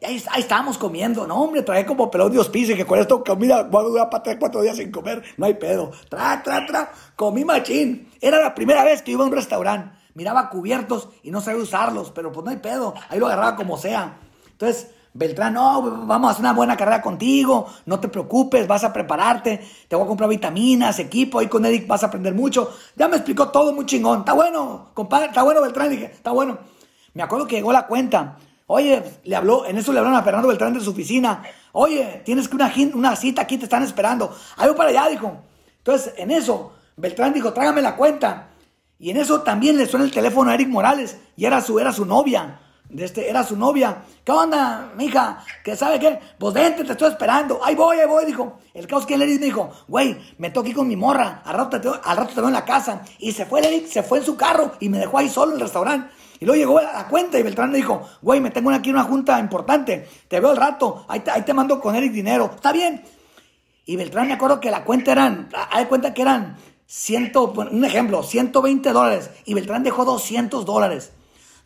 ahí, 0.05 0.23
estábamos 0.39 0.79
comiendo, 0.79 1.27
no, 1.27 1.43
hombre, 1.43 1.63
trae 1.63 1.87
como 1.87 2.11
pelón 2.11 2.33
de 2.33 2.39
hospicio, 2.39 2.77
que 2.77 2.85
con 2.85 2.99
esto 2.99 3.23
comida 3.25 3.63
voy 3.63 3.85
a 3.85 3.89
durar 3.89 4.11
para 4.11 4.23
tres, 4.23 4.37
cuatro 4.39 4.63
días 4.63 4.77
sin 4.77 4.91
comer, 4.91 5.23
no 5.37 5.47
hay 5.47 5.55
pedo. 5.55 5.91
Tra, 6.09 6.43
tra, 6.43 6.67
tra, 6.67 6.93
comí 7.17 7.45
machín. 7.45 8.11
Era 8.21 8.41
la 8.41 8.55
primera 8.55 8.85
vez 8.85 9.03
que 9.03 9.13
iba 9.13 9.25
a 9.25 9.27
un 9.27 9.33
restaurante. 9.33 9.97
Miraba 10.15 10.51
cubiertos 10.51 11.09
y 11.23 11.31
no 11.31 11.41
sabía 11.41 11.63
usarlos, 11.63 12.11
pero 12.11 12.33
pues 12.33 12.45
no 12.45 12.51
hay 12.51 12.59
pedo, 12.59 12.95
ahí 13.09 13.19
lo 13.19 13.27
agarraba 13.27 13.57
como 13.57 13.79
sea. 13.79 14.19
Entonces, 14.51 14.91
Beltrán, 15.15 15.55
no, 15.55 16.07
vamos 16.07 16.29
a 16.29 16.33
hacer 16.33 16.43
una 16.43 16.55
buena 16.55 16.77
carrera 16.77 17.03
contigo, 17.03 17.67
no 17.85 18.01
te 18.01 18.09
preocupes, 18.09 18.67
vas 18.67 18.83
a 18.85 18.93
prepararte, 18.93 19.61
te 19.87 19.95
voy 19.95 20.05
a 20.05 20.09
comprar 20.09 20.31
vitaminas, 20.31 20.99
equipo, 20.99 21.39
ahí 21.39 21.49
con 21.49 21.67
Eric 21.67 21.87
vas 21.87 22.03
a 22.03 22.07
aprender 22.07 22.35
mucho. 22.35 22.73
Ya 22.97 23.09
me 23.09 23.17
explicó 23.17 23.49
todo 23.49 23.73
muy 23.75 23.85
chingón, 23.85 24.21
está 24.21 24.33
bueno, 24.33 24.91
compadre, 24.95 25.27
está 25.27 25.43
bueno 25.43 25.61
Beltrán, 25.61 25.91
dije, 25.91 26.07
está 26.07 26.31
bueno. 26.31 26.59
Me 27.15 27.23
acuerdo 27.23 27.47
que 27.47 27.57
llegó 27.57 27.73
la 27.73 27.87
cuenta, 27.87 28.39
Oye, 28.75 29.03
le 29.25 29.37
habló, 29.37 29.67
en 29.67 29.77
eso 29.77 29.93
le 29.93 29.99
hablaron 29.99 30.19
a 30.19 30.23
Fernando 30.23 30.49
Beltrán 30.49 30.73
de 30.73 30.81
su 30.81 30.93
oficina. 30.93 31.43
Oye, 31.73 32.23
tienes 32.25 32.49
que 32.49 32.57
una, 32.57 32.73
una 32.95 33.17
cita 33.17 33.43
aquí, 33.43 33.59
te 33.59 33.65
están 33.65 33.83
esperando. 33.83 34.35
Ahí 34.57 34.69
voy 34.69 34.77
para 34.79 34.89
allá, 34.89 35.09
dijo. 35.11 35.43
Entonces, 35.77 36.15
en 36.17 36.31
eso, 36.31 36.73
Beltrán 36.97 37.35
dijo, 37.35 37.53
trágame 37.53 37.83
la 37.83 37.97
cuenta. 37.97 38.49
Y 38.99 39.11
en 39.11 39.19
eso 39.19 39.43
también 39.43 39.77
le 39.77 39.85
suena 39.85 40.07
el 40.07 40.11
teléfono 40.11 40.51
a 40.51 40.55
Eric 40.55 40.69
Morales. 40.69 41.19
Y 41.37 41.45
era 41.45 41.61
su, 41.61 41.79
era 41.81 41.93
su 41.93 42.07
novia. 42.07 42.61
De 42.93 43.05
este, 43.05 43.29
era 43.29 43.43
su 43.43 43.57
novia. 43.57 44.05
¿Qué 44.23 44.33
onda, 44.33 44.93
mija? 44.97 45.43
¿Qué 45.65 45.75
sabe 45.75 45.99
qué? 45.99 46.19
Pues 46.39 46.53
vente, 46.53 46.85
te 46.85 46.93
estoy 46.93 47.09
esperando. 47.09 47.59
Ahí 47.65 47.75
voy, 47.75 47.99
ahí 47.99 48.07
voy, 48.07 48.27
dijo. 48.27 48.59
El 48.75 48.87
caos 48.87 49.07
que 49.07 49.15
el 49.15 49.23
Eric 49.23 49.41
me 49.41 49.47
dijo, 49.47 49.71
güey, 49.89 50.17
me 50.37 50.51
toqué 50.51 50.75
con 50.75 50.87
mi 50.87 50.95
morra. 50.95 51.43
Al 51.45 51.57
rato, 51.57 51.81
te, 51.81 51.89
al 51.89 52.17
rato 52.17 52.35
te 52.35 52.41
veo 52.41 52.49
en 52.49 52.55
la 52.55 52.67
casa. 52.67 53.03
Y 53.19 53.33
se 53.33 53.47
fue 53.47 53.61
el 53.61 53.67
Eric, 53.67 53.87
se 53.87 54.03
fue 54.03 54.19
en 54.19 54.25
su 54.25 54.37
carro 54.37 54.73
y 54.79 54.91
me 54.91 54.99
dejó 54.99 55.19
ahí 55.19 55.31
solo 55.31 55.53
en 55.53 55.57
el 55.57 55.63
restaurante. 55.63 56.13
Y 56.43 56.45
luego 56.45 56.59
llegó 56.59 56.79
a 56.79 56.83
la 56.83 57.07
cuenta 57.07 57.39
y 57.39 57.43
Beltrán 57.45 57.71
le 57.71 57.79
dijo, 57.79 58.03
güey, 58.21 58.41
me 58.41 58.51
tengo 58.51 58.71
aquí 58.73 58.91
una 58.91 59.05
junta 59.05 59.39
importante, 59.39 60.09
te 60.27 60.41
veo 60.41 60.51
al 60.51 60.57
rato, 60.57 61.07
ahí 61.07 61.21
te, 61.21 61.55
mando 61.55 61.81
con 61.81 61.95
Eric 61.95 62.11
dinero, 62.11 62.51
está 62.53 62.73
bien. 62.73 63.05
Y 63.87 63.95
Beltrán 63.95 64.27
me 64.27 64.33
acuerdo 64.33 64.59
que 64.59 64.69
la 64.69 64.83
cuenta 64.83 65.13
eran, 65.13 65.49
hay 65.71 65.85
cuenta 65.85 66.13
que 66.13 66.23
eran 66.23 66.57
ciento, 66.85 67.53
un 67.53 67.85
ejemplo, 67.85 68.25
120 68.25 68.91
dólares. 68.91 69.31
Y 69.45 69.55
Beltrán 69.55 69.85
dejó 69.85 70.05
200 70.05 70.67
dólares. 70.67 71.13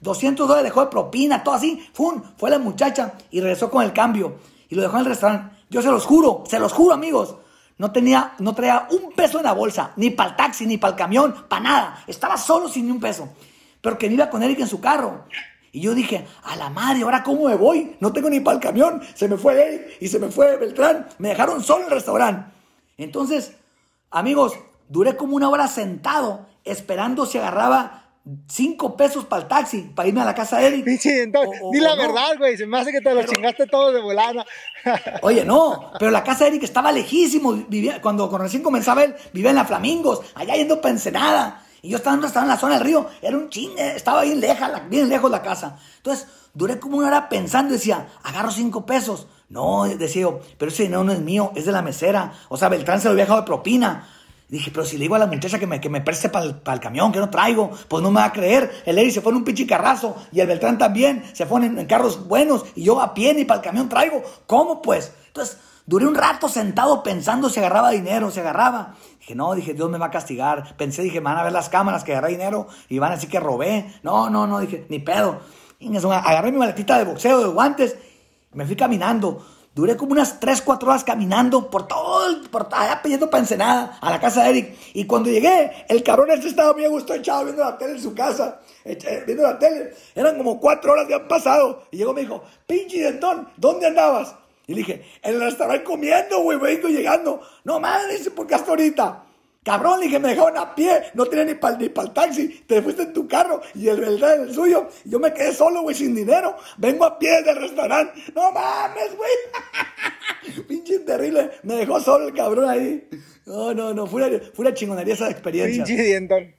200 0.00 0.46
dólares 0.46 0.70
dejó 0.70 0.82
de 0.82 0.90
propina, 0.90 1.42
todo 1.42 1.54
así. 1.54 1.88
¡Fum! 1.92 2.22
Fue 2.36 2.50
la 2.50 2.58
muchacha 2.58 3.14
y 3.30 3.40
regresó 3.40 3.70
con 3.70 3.82
el 3.82 3.92
cambio. 3.92 4.36
Y 4.68 4.74
lo 4.74 4.82
dejó 4.82 4.94
en 4.94 5.00
el 5.00 5.06
restaurante. 5.06 5.56
Yo 5.70 5.82
se 5.82 5.90
los 5.90 6.04
juro, 6.04 6.44
se 6.46 6.58
los 6.58 6.72
juro, 6.72 6.94
amigos. 6.94 7.36
No 7.78 7.92
tenía, 7.92 8.34
no 8.38 8.54
traía 8.54 8.88
un 8.90 9.12
peso 9.12 9.38
en 9.38 9.44
la 9.44 9.52
bolsa, 9.52 9.92
ni 9.96 10.10
para 10.10 10.30
el 10.30 10.36
taxi, 10.36 10.66
ni 10.66 10.78
para 10.78 10.92
el 10.92 10.96
camión, 10.96 11.34
para 11.48 11.62
nada. 11.62 12.04
Estaba 12.06 12.36
solo 12.36 12.68
sin 12.68 12.86
ni 12.86 12.92
un 12.92 13.00
peso. 13.00 13.28
pero 13.80 13.98
que 13.98 14.06
iba 14.06 14.30
con 14.30 14.42
Eric 14.42 14.60
en 14.60 14.68
su 14.68 14.80
carro. 14.80 15.24
Y 15.72 15.80
yo 15.80 15.94
dije, 15.94 16.26
a 16.44 16.56
la 16.56 16.70
madre, 16.70 17.02
¿ahora 17.02 17.22
cómo 17.22 17.48
me 17.48 17.54
voy? 17.54 17.96
No 18.00 18.12
tengo 18.12 18.30
ni 18.30 18.40
para 18.40 18.56
el 18.56 18.62
camión. 18.62 19.02
Se 19.14 19.28
me 19.28 19.36
fue 19.36 19.62
Eric 19.62 19.96
y 20.00 20.08
se 20.08 20.18
me 20.18 20.28
fue 20.28 20.56
Beltrán. 20.56 21.06
Me 21.18 21.28
dejaron 21.28 21.62
solo 21.62 21.80
en 21.80 21.88
el 21.88 21.94
restaurante. 21.94 22.50
Entonces, 22.96 23.52
amigos, 24.10 24.54
duré 24.88 25.16
como 25.16 25.36
una 25.36 25.50
hora 25.50 25.68
sentado 25.68 26.46
esperando 26.64 27.26
si 27.26 27.36
agarraba 27.36 28.05
cinco 28.48 28.96
pesos 28.96 29.24
para 29.24 29.42
el 29.42 29.48
taxi, 29.48 29.82
para 29.94 30.08
irme 30.08 30.20
a 30.20 30.24
la 30.24 30.34
casa 30.34 30.58
de 30.58 30.66
Eric. 30.66 30.84
Pinche, 30.84 31.22
entonces, 31.22 31.60
di 31.72 31.80
la 31.80 31.94
verdad, 31.94 32.36
güey. 32.38 32.56
Se 32.56 32.66
me 32.66 32.78
hace 32.78 32.90
que 32.90 33.00
te 33.00 33.14
lo 33.14 33.22
chingaste 33.22 33.66
todo 33.66 33.92
de 33.92 34.00
volana. 34.00 34.44
Oye, 35.22 35.44
no, 35.44 35.92
pero 35.98 36.10
la 36.10 36.24
casa 36.24 36.44
de 36.44 36.50
Eric 36.50 36.64
estaba 36.64 36.92
lejísimo. 36.92 37.52
Vivía, 37.68 38.00
cuando 38.00 38.28
recién 38.36 38.62
comenzaba 38.62 39.04
él, 39.04 39.14
vivía 39.32 39.50
en 39.50 39.56
la 39.56 39.64
Flamingos, 39.64 40.20
allá 40.34 40.54
yendo 40.54 40.80
para 40.80 40.92
Ensenada. 40.92 41.62
Y 41.82 41.90
yo 41.90 41.98
estaba, 41.98 42.26
estaba 42.26 42.44
en 42.44 42.50
la 42.50 42.58
zona 42.58 42.74
del 42.74 42.84
río, 42.84 43.08
era 43.22 43.36
un 43.36 43.48
chingue, 43.48 43.94
estaba 43.94 44.22
bien, 44.22 44.40
leja, 44.40 44.82
bien 44.88 45.08
lejos 45.08 45.30
la 45.30 45.42
casa. 45.42 45.78
Entonces, 45.98 46.26
duré 46.52 46.80
como 46.80 46.96
una 46.98 47.08
hora 47.08 47.28
pensando 47.28 47.74
decía, 47.74 48.08
agarro 48.24 48.50
cinco 48.50 48.84
pesos. 48.84 49.28
No, 49.48 49.84
decía 49.84 50.22
yo, 50.22 50.40
pero 50.58 50.72
ese 50.72 50.84
dinero 50.84 51.04
no 51.04 51.12
es 51.12 51.20
mío, 51.20 51.52
es 51.54 51.66
de 51.66 51.72
la 51.72 51.82
mesera. 51.82 52.32
O 52.48 52.56
sea, 52.56 52.68
Beltrán 52.68 53.00
se 53.00 53.06
lo 53.06 53.12
había 53.12 53.24
dejado 53.24 53.42
de 53.42 53.46
propina. 53.46 54.08
Dije, 54.48 54.70
pero 54.70 54.86
si 54.86 54.96
le 54.96 55.02
digo 55.02 55.16
a 55.16 55.18
la 55.18 55.26
muchacha 55.26 55.58
que 55.58 55.66
me, 55.66 55.80
que 55.80 55.88
me 55.88 56.00
preste 56.00 56.28
para 56.28 56.44
el, 56.44 56.80
camión, 56.80 57.10
que 57.10 57.18
no 57.18 57.30
traigo, 57.30 57.72
pues 57.88 58.02
no 58.02 58.12
me 58.12 58.20
va 58.20 58.26
a 58.26 58.32
creer. 58.32 58.70
El 58.86 58.96
Eri 58.96 59.10
se 59.10 59.20
fue 59.20 59.32
en 59.32 59.38
un 59.38 59.44
pinche 59.44 59.66
carrazo 59.66 60.14
y 60.30 60.40
el 60.40 60.46
Beltrán 60.46 60.78
también 60.78 61.24
se 61.32 61.46
fue 61.46 61.66
en, 61.66 61.84
carros 61.86 62.28
buenos 62.28 62.64
y 62.76 62.84
yo 62.84 63.00
a 63.00 63.12
pie 63.12 63.34
ni 63.34 63.44
para 63.44 63.58
el 63.58 63.64
camión 63.64 63.88
traigo. 63.88 64.22
¿Cómo 64.46 64.82
pues? 64.82 65.12
Entonces, 65.26 65.58
duré 65.84 66.06
un 66.06 66.14
rato 66.14 66.48
sentado 66.48 67.02
pensando 67.02 67.50
si 67.50 67.58
agarraba 67.58 67.90
dinero, 67.90 68.30
si 68.30 68.38
agarraba. 68.38 68.94
Dije, 69.18 69.34
no, 69.34 69.52
dije, 69.54 69.74
Dios 69.74 69.90
me 69.90 69.98
va 69.98 70.06
a 70.06 70.10
castigar. 70.12 70.76
Pensé, 70.76 71.02
dije, 71.02 71.18
van 71.18 71.38
a 71.38 71.42
ver 71.42 71.52
las 71.52 71.68
cámaras 71.68 72.04
que 72.04 72.12
agarré 72.12 72.30
dinero 72.30 72.68
y 72.88 73.00
van 73.00 73.10
a 73.10 73.14
decir 73.16 73.28
que 73.28 73.40
robé. 73.40 73.92
No, 74.04 74.30
no, 74.30 74.46
no, 74.46 74.60
dije, 74.60 74.86
ni 74.88 75.00
pedo. 75.00 75.40
Agarré 76.12 76.52
mi 76.52 76.58
maletita 76.58 76.98
de 76.98 77.04
boxeo, 77.04 77.40
de 77.40 77.48
guantes, 77.48 77.96
me 78.52 78.64
fui 78.64 78.76
caminando 78.76 79.44
Duré 79.76 79.94
como 79.94 80.12
unas 80.12 80.40
3, 80.40 80.62
4 80.62 80.88
horas 80.88 81.04
caminando 81.04 81.68
por 81.68 81.86
todo, 81.86 82.40
por 82.50 82.66
allá 82.72 83.02
pidiendo 83.02 83.28
para 83.28 83.42
Ensenada, 83.42 83.98
a 84.00 84.10
la 84.10 84.18
casa 84.18 84.42
de 84.44 84.48
Eric. 84.48 84.74
Y 84.94 85.04
cuando 85.04 85.28
llegué, 85.28 85.84
el 85.90 86.02
cabrón 86.02 86.30
este 86.30 86.48
estaba 86.48 86.72
muy 86.72 86.86
a 86.86 86.88
gusto 86.88 87.12
echado 87.12 87.44
viendo 87.44 87.62
la 87.62 87.76
tele 87.76 87.92
en 87.92 88.00
su 88.00 88.14
casa, 88.14 88.58
viendo 89.26 89.42
la 89.42 89.58
tele. 89.58 89.92
Eran 90.14 90.38
como 90.38 90.58
4 90.58 90.90
horas 90.90 91.06
que 91.06 91.12
han 91.12 91.28
pasado. 91.28 91.82
Y 91.90 91.98
llegó 91.98 92.12
y 92.12 92.14
me 92.14 92.20
dijo, 92.22 92.42
pinche 92.66 93.02
dentón, 93.02 93.50
¿dónde 93.58 93.88
andabas? 93.88 94.34
Y 94.66 94.72
le 94.72 94.78
dije, 94.78 95.04
en 95.22 95.34
el 95.34 95.42
restaurante 95.42 95.84
comiendo, 95.84 96.40
güey, 96.40 96.58
vengo 96.58 96.88
llegando. 96.88 97.42
No 97.64 97.78
mames, 97.78 98.16
dice, 98.16 98.30
¿por 98.30 98.52
hasta 98.54 98.70
ahorita? 98.70 99.25
Cabrón, 99.66 100.00
dije, 100.00 100.20
me 100.20 100.28
dejaron 100.28 100.56
a 100.58 100.76
pie, 100.76 101.02
no 101.14 101.26
tenía 101.26 101.44
ni 101.44 101.54
para 101.54 101.76
ni 101.76 101.86
el 101.86 102.12
taxi, 102.12 102.62
te 102.68 102.80
fuiste 102.80 103.02
en 103.02 103.12
tu 103.12 103.26
carro 103.26 103.60
y 103.74 103.88
el 103.88 103.98
verdad 103.98 104.44
el 104.44 104.54
suyo. 104.54 104.88
yo 105.04 105.18
me 105.18 105.34
quedé 105.34 105.52
solo, 105.52 105.82
güey, 105.82 105.96
sin 105.96 106.14
dinero. 106.14 106.56
Vengo 106.76 107.04
a 107.04 107.18
pie 107.18 107.42
del 107.42 107.56
restaurante. 107.56 108.12
No 108.32 108.52
mames, 108.52 109.16
güey. 109.16 110.62
Pinche 110.68 111.00
terrible. 111.00 111.50
Me 111.64 111.74
dejó 111.74 111.98
solo 111.98 112.28
el 112.28 112.34
cabrón 112.34 112.70
ahí. 112.70 113.08
No, 113.44 113.74
no, 113.74 113.92
no, 113.92 114.06
fue 114.06 114.22
una, 114.22 114.38
fue 114.54 114.66
una 114.66 114.72
chingonería 114.72 115.14
esa 115.14 115.30
experiencia. 115.30 115.82
Pinche 115.82 116.00
dientón. 116.00 116.54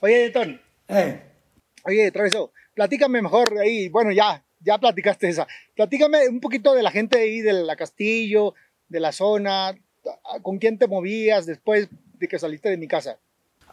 Oye, 0.00 0.18
dientón. 0.20 0.60
Eh. 0.86 1.22
Oye, 1.86 2.12
Traveso, 2.12 2.52
platícame 2.72 3.20
mejor 3.20 3.58
ahí. 3.58 3.88
Bueno, 3.88 4.12
ya, 4.12 4.44
ya 4.60 4.78
platicaste 4.78 5.28
esa. 5.28 5.48
Platícame 5.74 6.28
un 6.28 6.38
poquito 6.38 6.72
de 6.72 6.84
la 6.84 6.92
gente 6.92 7.18
ahí, 7.18 7.40
de 7.40 7.52
la 7.52 7.74
Castillo, 7.74 8.54
de 8.86 9.00
la 9.00 9.10
zona 9.10 9.74
¿Con 10.42 10.58
quién 10.58 10.78
te 10.78 10.88
movías 10.88 11.46
después 11.46 11.88
de 12.18 12.28
que 12.28 12.38
saliste 12.38 12.68
de 12.68 12.76
mi 12.76 12.88
casa? 12.88 13.18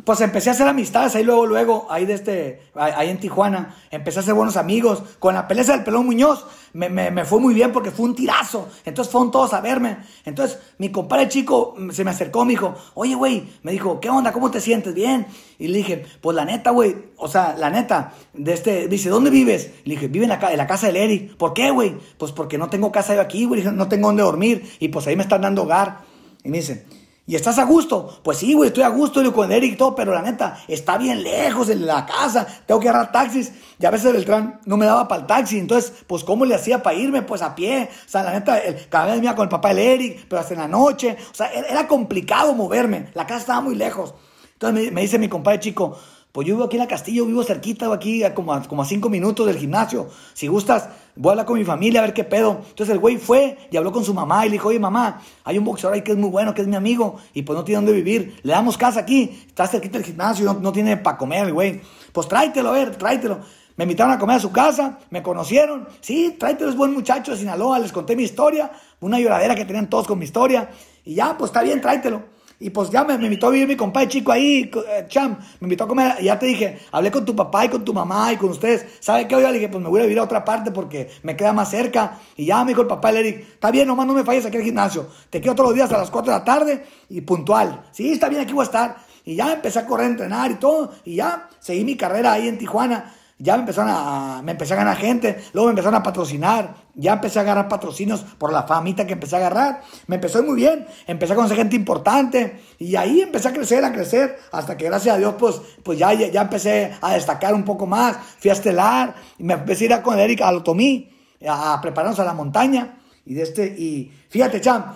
Pues 0.04 0.22
empecé 0.22 0.50
a 0.50 0.54
hacer 0.54 0.68
amistades 0.68 1.16
ahí 1.16 1.24
luego, 1.24 1.48
luego, 1.48 1.88
ahí 1.90 2.06
de 2.06 2.13
este, 2.13 2.62
ahí 2.76 3.10
en 3.10 3.20
Tijuana. 3.20 3.76
Empecé 3.90 4.20
a 4.20 4.22
hacer 4.22 4.36
buenos 4.36 4.56
amigos. 4.56 5.02
Con 5.18 5.34
la 5.34 5.48
pelea 5.48 5.63
del 5.63 5.84
pelón 5.84 6.06
Muñoz 6.06 6.46
me, 6.74 6.90
me, 6.90 7.26
fue 7.26 7.40
muy 7.40 7.56
bien 7.56 7.72
porque 7.72 7.90
fue 7.90 8.06
un 8.06 8.16
tirazo. 8.16 8.70
Entonces 8.86 9.12
fueron 9.12 9.32
todos 9.32 9.54
a 9.54 9.62
verme. 9.62 9.98
Entonces 10.24 10.60
mi 10.78 10.92
compadre 10.92 11.28
chico 11.28 11.76
se 11.92 12.04
me 12.04 12.12
acercó, 12.12 12.46
me 12.46 12.52
dijo, 12.52 12.76
oye, 12.94 13.16
güey, 13.16 13.50
me 13.63 13.72
dijo, 13.72 14.00
¿qué 14.00 14.10
onda? 14.10 14.32
¿Cómo 14.32 14.52
te 14.52 14.62
sientes? 14.62 14.94
Bien. 14.94 15.26
Y 15.58 15.68
le 15.68 15.80
dije, 15.80 16.06
pues 16.22 16.36
la 16.36 16.46
neta, 16.46 16.70
güey, 16.70 16.96
o 17.18 17.28
sea, 17.28 17.56
la 17.58 17.72
neta, 17.72 18.13
de 18.34 18.54
este, 18.54 18.88
dice, 18.88 19.10
¿dónde 19.10 19.32
vives? 19.32 19.72
Le 19.84 19.96
dije, 19.96 20.08
vive 20.08 20.26
en 20.26 20.30
la, 20.30 20.56
la 20.56 20.68
casa 20.68 20.88
del 20.88 20.98
Eric. 20.98 21.36
¿Por 21.38 21.54
qué, 21.54 21.72
güey? 21.72 21.98
Pues 22.20 22.32
porque 22.32 22.60
no 22.60 22.70
tengo 22.70 22.92
casa 22.92 23.16
yo 23.16 23.22
aquí, 23.22 23.46
güey, 23.46 23.63
no 23.63 23.88
tengo 23.88 24.10
dónde 24.10 24.22
dormir. 24.22 24.72
Y 24.80 24.90
pues 24.90 25.08
ahí 25.08 25.16
me 25.16 25.24
están 25.24 25.42
dando 25.42 25.63
hogar. 25.63 26.06
Y 26.48 26.50
me 26.50 26.60
dice, 26.60 26.86
¿y 27.26 27.36
estás 27.36 27.60
a 27.60 27.66
gusto? 27.66 28.22
Pues 28.24 28.38
sí, 28.38 28.54
güey, 28.54 28.70
estoy 28.70 28.84
a 28.84 28.88
gusto 28.88 29.22
yo 29.22 29.34
con 29.34 29.52
Eric 29.52 29.74
y 29.74 29.76
todo, 29.76 29.94
pero 29.94 30.14
la 30.14 30.22
neta, 30.22 30.64
está 30.70 30.98
bien 30.98 31.24
lejos 31.24 31.68
de 31.68 31.76
la 31.76 32.06
casa, 32.06 32.48
tengo 32.66 32.80
que 32.80 32.88
agarrar 32.88 33.12
taxis. 33.12 33.52
Y 33.78 33.86
a 33.86 33.92
veces 33.92 34.14
Beltrán 34.14 34.62
no 34.64 34.78
me 34.78 34.86
daba 34.86 35.10
para 35.10 35.22
el 35.22 35.28
taxi, 35.28 35.60
entonces, 35.60 35.92
pues, 36.08 36.24
¿cómo 36.24 36.46
le 36.46 36.56
hacía 36.56 36.82
para 36.82 36.96
irme? 36.96 37.22
Pues 37.22 37.42
a 37.42 37.54
pie. 37.54 37.90
O 38.06 38.10
sea, 38.10 38.24
la 38.24 38.32
neta, 38.32 38.62
cada 38.88 39.08
vez 39.08 39.18
me 39.18 39.26
iba 39.26 39.36
con 39.36 39.44
el 39.44 39.50
papá 39.50 39.70
del 39.70 39.80
Eric, 39.80 40.26
pero 40.30 40.40
hasta 40.40 40.54
en 40.54 40.62
la 40.62 40.70
noche. 40.70 41.18
O 41.30 41.36
sea, 41.36 41.52
era 41.52 41.86
complicado 41.86 42.54
moverme, 42.54 43.10
la 43.14 43.28
casa 43.28 43.42
estaba 43.42 43.60
muy 43.60 43.76
lejos. 43.76 44.14
Entonces 44.54 44.94
me 44.94 45.02
dice 45.02 45.20
mi 45.20 45.28
compadre 45.28 45.60
chico, 45.60 46.00
pues 46.38 46.45
yo 46.45 46.54
vivo 46.54 46.65
aquí 46.65 46.76
en 46.76 46.82
la 46.82 46.88
Castillo, 46.88 47.26
vivo 47.26 47.43
cerquita, 47.43 47.91
aquí 47.91 48.23
a 48.23 48.36
como, 48.36 48.54
a, 48.54 48.62
como 48.62 48.84
a 48.84 48.86
cinco 48.86 49.10
minutos 49.10 49.47
del 49.47 49.58
gimnasio. 49.58 50.08
Si 50.36 50.45
gustas, 50.45 50.88
voy 51.15 51.30
a 51.30 51.32
hablar 51.32 51.47
con 51.47 51.58
mi 51.58 51.65
familia 51.65 52.00
a 52.00 52.04
ver 52.04 52.13
qué 52.13 52.23
pedo. 52.23 52.62
Entonces 52.69 52.93
el 52.93 53.00
güey 53.00 53.17
fue 53.17 53.58
y 53.71 53.78
habló 53.78 53.91
con 53.91 54.06
su 54.06 54.13
mamá 54.13 54.45
y 54.45 54.50
le 54.50 54.54
dijo, 54.54 54.67
oye 54.67 54.78
mamá, 54.78 55.19
hay 55.43 55.58
un 55.58 55.65
boxeador 55.65 55.95
ahí 55.95 56.04
que 56.04 56.12
es 56.12 56.17
muy 56.19 56.30
bueno, 56.30 56.54
que 56.54 56.62
es 56.62 56.67
mi 56.67 56.76
amigo, 56.76 57.15
y 57.34 57.41
pues 57.41 57.58
no 57.58 57.63
tiene 57.63 57.78
dónde 57.78 57.91
vivir. 57.93 58.39
Le 58.43 58.52
damos 58.52 58.78
casa 58.78 59.00
aquí, 59.00 59.45
está 59.47 59.65
cerquita 59.65 59.97
del 59.97 60.06
gimnasio, 60.06 60.45
no, 60.45 60.60
no 60.60 60.71
tiene 60.71 60.95
para 60.97 61.17
comer 61.17 61.47
el 61.47 61.54
güey. 61.54 61.82
Pues 62.13 62.28
tráetelo, 62.28 62.69
a 62.69 62.73
ver, 62.73 62.95
tráetelo. 62.97 63.39
Me 63.76 63.86
invitaron 63.86 64.13
a 64.13 64.19
comer 64.19 64.36
a 64.36 64.39
su 64.39 64.52
casa, 64.52 65.00
me 65.10 65.23
conocieron. 65.23 65.88
Sí, 66.02 66.36
tráetelo, 66.38 66.69
es 66.69 66.78
buen 66.78 66.93
muchacho 66.93 67.32
de 67.32 67.38
Sinaloa, 67.38 67.80
les 67.80 67.91
conté 67.91 68.15
mi 68.15 68.21
historia, 68.21 68.69
una 69.00 69.19
lloradera 69.19 69.56
que 69.56 69.65
tenían 69.65 69.89
todos 69.89 70.06
con 70.06 70.19
mi 70.19 70.26
historia. 70.26 70.69
Y 71.04 71.15
ya, 71.15 71.36
pues 71.36 71.50
está 71.50 71.63
bien, 71.63 71.82
tráetelo. 71.82 72.37
Y 72.60 72.72
pues 72.72 72.89
ya 72.89 73.04
me, 73.04 73.13
invitó 73.13 73.48
a 73.48 73.50
vivir 73.52 73.67
mi 73.67 73.76
compadre 73.76 74.08
chico 74.08 74.32
ahí, 74.32 74.72
eh, 74.89 75.06
Cham, 75.08 75.38
me 75.60 75.65
invitó 75.65 75.84
a 75.84 75.88
comer. 75.88 76.24
Ya 76.24 76.39
te 76.39 76.48
dije, 76.48 76.80
hablé 76.91 77.12
con 77.12 77.24
tu 77.24 77.36
papá 77.36 77.65
y 77.65 77.70
con 77.70 77.86
tu 77.86 77.93
mamá 77.93 78.34
y 78.34 78.38
con 78.38 78.50
ustedes. 78.50 78.86
¿Sabe 79.00 79.28
qué? 79.28 79.36
Oiga, 79.36 79.50
le 79.50 79.60
dije, 79.60 79.70
pues 79.70 79.84
me 79.84 79.89
voy 79.89 80.00
a 80.00 80.04
vivir 80.04 80.17
a 80.17 80.24
otra 80.24 80.43
parte 80.43 80.72
porque 80.72 81.12
me 81.22 81.36
queda 81.36 81.54
más 81.54 81.70
cerca. 81.70 82.17
Y 82.36 82.46
ya 82.46 82.63
me 82.63 82.72
dijo 82.72 82.82
el 82.82 82.88
papá, 82.88 83.12
le 83.12 83.22
dije, 83.22 83.41
está 83.54 83.70
bien, 83.70 83.88
nomás 83.88 84.08
no 84.08 84.13
me 84.13 84.24
falles 84.24 84.46
aquí 84.46 84.58
al 84.58 84.63
gimnasio. 84.63 85.08
Te 85.30 85.39
quedo 85.39 85.54
todos 85.54 85.70
los 85.70 85.76
días 85.76 85.91
a 85.91 86.00
las 86.00 86.10
4 86.10 86.34
de 86.34 86.39
la 86.39 86.43
tarde 86.43 86.86
y 87.10 87.22
puntual. 87.22 87.84
Sí, 87.91 88.13
está 88.13 88.28
bien, 88.28 88.41
aquí 88.41 88.54
voy 88.54 88.63
a 88.63 88.65
estar. 88.65 88.98
Y 89.24 89.36
ya 89.36 89.54
empecé 89.54 89.78
a 89.80 89.86
correr, 89.86 90.08
a 90.08 90.10
entrenar 90.10 90.50
y 90.50 90.56
todo. 90.56 90.93
Y 91.06 91.15
ya 91.15 91.50
seguí 91.60 91.84
mi 91.84 91.96
carrera 91.96 92.34
ahí 92.34 92.48
en 92.48 92.58
Tijuana 92.58 93.13
ya 93.39 93.54
me 93.56 93.62
empezaron 93.62 93.91
a, 93.93 94.41
me 94.43 94.54
empecé 94.54 94.73
a 94.73 94.78
ganar 94.78 94.97
gente, 94.97 95.43
luego 95.54 95.67
me 95.67 95.71
empezaron 95.71 95.95
a 95.95 96.04
patrocinar, 96.04 96.76
ya 96.95 97.13
empecé 97.13 97.38
a 97.38 97.43
agarrar 97.43 97.67
patrocinios 97.67 98.21
por 98.21 98.52
la 98.52 98.63
famita 98.63 99.06
que 99.06 99.13
empecé 99.13 99.36
a 99.36 99.39
agarrar, 99.39 99.82
me 100.08 100.15
empezó 100.15 100.41
muy 100.41 100.56
bien, 100.56 100.88
empecé 101.06 101.34
a 101.34 101.36
conocer 101.36 101.58
gente 101.58 101.76
importante 101.76 102.60
y 102.80 102.95
ahí 102.95 103.21
empecé 103.21 103.50
a 103.50 103.54
crecer, 103.54 103.86
a 103.86 103.93
crecer, 103.93 104.39
hasta 104.52 104.76
que 104.76 104.86
gracias 104.86 105.15
a 105.15 105.17
Dios 105.19 105.36
pues, 105.38 105.62
pues 105.84 106.00
ya, 106.00 106.13
ya 106.13 106.41
empecé 106.41 106.93
a 107.00 107.13
destacar 107.13 107.54
un 107.54 107.63
poco 107.63 107.86
más, 107.86 108.17
fui 108.39 108.50
a 108.50 108.54
estelar, 108.54 109.13
me 109.38 109.54
empecé 109.54 109.86
a 109.86 109.97
ir 109.97 110.02
con 110.02 110.17
Erika 110.17 110.47
a 110.47 110.52
Lotomí, 110.52 111.12
a, 111.47 111.80
prepararnos 111.80 112.19
a 112.19 112.26
la 112.26 112.34
montaña 112.34 112.97
y 113.23 113.36
de 113.36 113.43
este, 113.43 113.67
y 113.67 114.12
fíjate 114.30 114.62
Cham, 114.62 114.95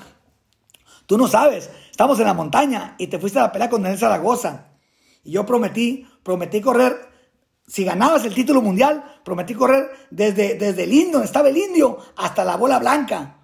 tú 1.06 1.15
no 1.15 1.27
sabes, 1.27 1.69
estamos 1.91 2.19
en 2.19 2.25
la 2.25 2.34
montaña 2.34 2.95
y 2.97 3.06
te 3.06 3.19
fuiste 3.19 3.38
a 3.38 3.43
la 3.43 3.51
pelea 3.51 3.69
con 3.69 3.84
Daniel 3.84 3.99
Zaragoza. 3.99 4.67
Y 5.23 5.34
yo 5.34 5.45
prometí, 5.45 6.08
prometí 6.23 6.62
correr 6.62 7.11
si 7.72 7.86
ganabas 7.86 8.26
el 8.26 8.36
título 8.36 8.62
mundial, 8.62 9.02
prometí 9.24 9.54
correr 9.54 9.90
desde, 10.10 10.56
desde 10.56 10.84
el 10.84 10.92
indio, 10.92 11.24
estaba 11.24 11.48
el 11.48 11.56
indio, 11.56 12.00
hasta 12.18 12.44
la 12.44 12.58
bola 12.58 12.80
blanca. 12.80 13.38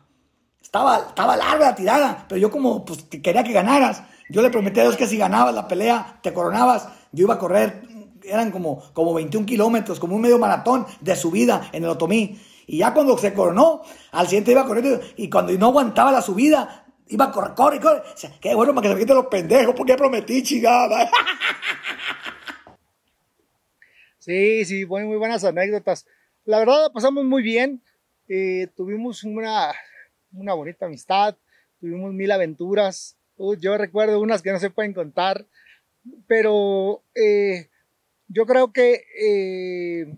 Estaba, 0.62 0.98
estaba 0.98 1.38
larga 1.38 1.68
la 1.68 1.76
tirada, 1.76 2.26
pero 2.28 2.38
yo 2.38 2.52
como 2.52 2.84
pues, 2.84 3.04
quería 3.04 3.42
que 3.42 3.54
ganaras, 3.54 4.04
yo 4.30 4.42
le 4.42 4.50
prometí 4.50 4.82
a 4.82 4.84
Dios 4.84 4.98
que 4.98 5.08
si 5.08 5.16
ganabas 5.16 5.56
la 5.56 5.66
pelea, 5.70 6.20
te 6.22 6.34
coronabas, 6.34 6.90
yo 7.14 7.24
iba 7.24 7.36
a 7.36 7.40
correr, 7.40 7.84
eran 8.22 8.52
como, 8.52 8.84
como 8.92 9.14
21 9.14 9.46
kilómetros, 9.46 9.98
como 9.98 10.18
un 10.18 10.24
medio 10.24 10.38
maratón 10.38 10.86
de 11.00 11.16
subida 11.16 11.70
en 11.72 11.86
el 11.86 11.92
Otomí. 11.92 12.38
Y 12.66 12.80
ya 12.80 12.94
cuando 12.94 13.18
se 13.18 13.34
coronó, 13.34 13.84
al 14.12 14.28
siguiente 14.28 14.52
iba 14.52 14.64
a 14.64 14.66
correr 14.66 15.14
y 15.16 15.30
cuando 15.30 15.54
no 15.54 15.68
aguantaba 15.68 16.12
la 16.12 16.22
subida, 16.22 16.86
iba 17.08 17.24
a 17.24 17.32
correr, 17.32 17.54
corre, 17.56 17.80
corre. 17.80 18.00
O 18.00 18.18
sea, 18.18 18.32
qué 18.42 18.54
bueno 18.54 18.76
para 18.76 18.82
que 18.82 18.88
se 18.90 18.94
me 18.96 19.00
quiten 19.00 19.16
los 19.16 19.28
pendejos, 19.28 19.74
porque 19.74 19.96
prometí, 19.96 20.44
chingada. 20.44 21.10
Sí, 24.28 24.66
sí, 24.66 24.86
muy, 24.86 25.06
muy 25.06 25.16
buenas 25.16 25.46
anécdotas. 25.46 26.06
La 26.44 26.60
verdad, 26.60 26.92
pasamos 26.94 27.24
muy 27.24 27.42
bien. 27.42 27.82
Eh, 28.28 28.68
tuvimos 28.76 29.24
una, 29.24 29.74
una 30.34 30.54
bonita 30.54 30.86
amistad, 30.86 31.38
tuvimos 31.80 32.14
mil 32.14 32.30
aventuras. 32.30 33.16
yo 33.62 33.78
recuerdo 33.78 34.20
unas 34.20 34.42
que 34.42 34.52
no 34.52 34.60
se 34.60 34.70
pueden 34.70 34.92
contar, 34.92 35.46
pero 36.28 37.06
eh, 37.16 37.70
yo 38.28 38.46
creo 38.46 38.74
que 38.74 39.06
eh, 39.18 40.14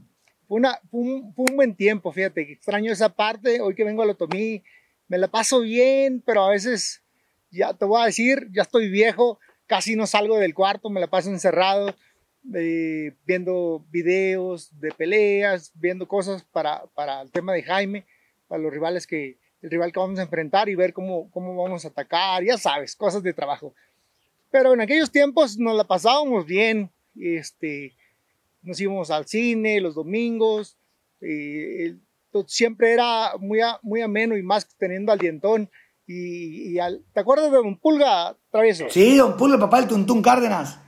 fue, 0.48 0.58
una, 0.58 0.80
un, 0.90 1.32
buen 1.36 1.76
tiempo, 1.76 2.12
fíjate, 2.12 2.52
extraño 2.52 2.92
esa 2.92 3.10
parte. 3.10 3.62
Hoy 3.62 3.76
que 3.76 3.84
vengo 3.84 4.02
a 4.02 4.08
Lotomí, 4.08 4.64
me 5.08 5.20
la 5.20 5.28
paso 5.28 5.60
bien, 5.62 6.24
pero 6.26 6.46
a 6.46 6.50
veces, 6.50 7.04
ya 7.52 7.76
te 7.76 7.86
voy 7.86 8.02
a 8.02 8.06
decir, 8.06 8.48
ya 8.54 8.64
estoy 8.64 8.90
viejo, 8.90 9.40
casi 9.68 9.96
no 9.96 10.08
salgo 10.08 10.40
del 10.40 10.56
cuarto, 10.56 10.90
me 10.90 11.00
la 11.00 11.06
paso 11.06 11.30
encerrado 11.30 11.94
viendo 12.44 13.86
videos 13.90 14.80
de 14.80 14.92
peleas, 14.92 15.72
viendo 15.76 16.08
cosas 16.08 16.44
para, 16.44 16.86
para 16.96 17.22
el 17.22 17.32
tema 17.32 17.54
de 17.54 17.64
Jaime, 17.64 18.06
para 18.48 18.62
los 18.62 18.72
rivales 18.72 19.06
que, 19.06 19.38
el 19.62 19.70
rival 19.70 19.92
que 19.92 20.00
vamos 20.00 20.20
a 20.20 20.24
enfrentar 20.24 20.70
y 20.70 20.76
ver 20.76 20.94
cómo, 20.94 21.30
cómo 21.32 21.56
vamos 21.62 21.86
a 21.86 21.90
atacar, 21.90 22.44
ya 22.44 22.58
sabes, 22.58 22.96
cosas 22.96 23.24
de 23.24 23.34
trabajo. 23.34 23.74
Pero 24.52 24.74
en 24.74 24.82
aquellos 24.82 25.12
tiempos 25.12 25.58
nos 25.58 25.76
la 25.76 25.84
pasábamos 25.84 26.46
bien, 26.46 26.90
este, 27.16 27.94
nos 28.62 28.80
íbamos 28.80 29.12
al 29.12 29.26
cine 29.26 29.82
los 29.82 29.96
domingos, 29.96 30.78
eh, 31.22 31.96
siempre 32.48 32.94
era 32.94 33.34
muy, 33.40 33.60
muy 33.82 34.02
ameno 34.02 34.38
y 34.38 34.44
más 34.44 34.68
teniendo 34.78 35.12
al 35.12 35.20
dientón. 35.20 35.70
Y, 36.08 36.76
¿Te 37.14 37.20
acuerdas 37.20 37.52
de 37.52 37.58
Don 37.58 37.78
Pulga, 37.78 38.36
Travieso? 38.52 38.86
Sí, 38.90 39.18
Don 39.18 39.38
Pulga, 39.38 39.60
papá 39.60 39.80
del 39.80 39.90
Tuntún 39.90 40.22
Cárdenas. 40.22 40.80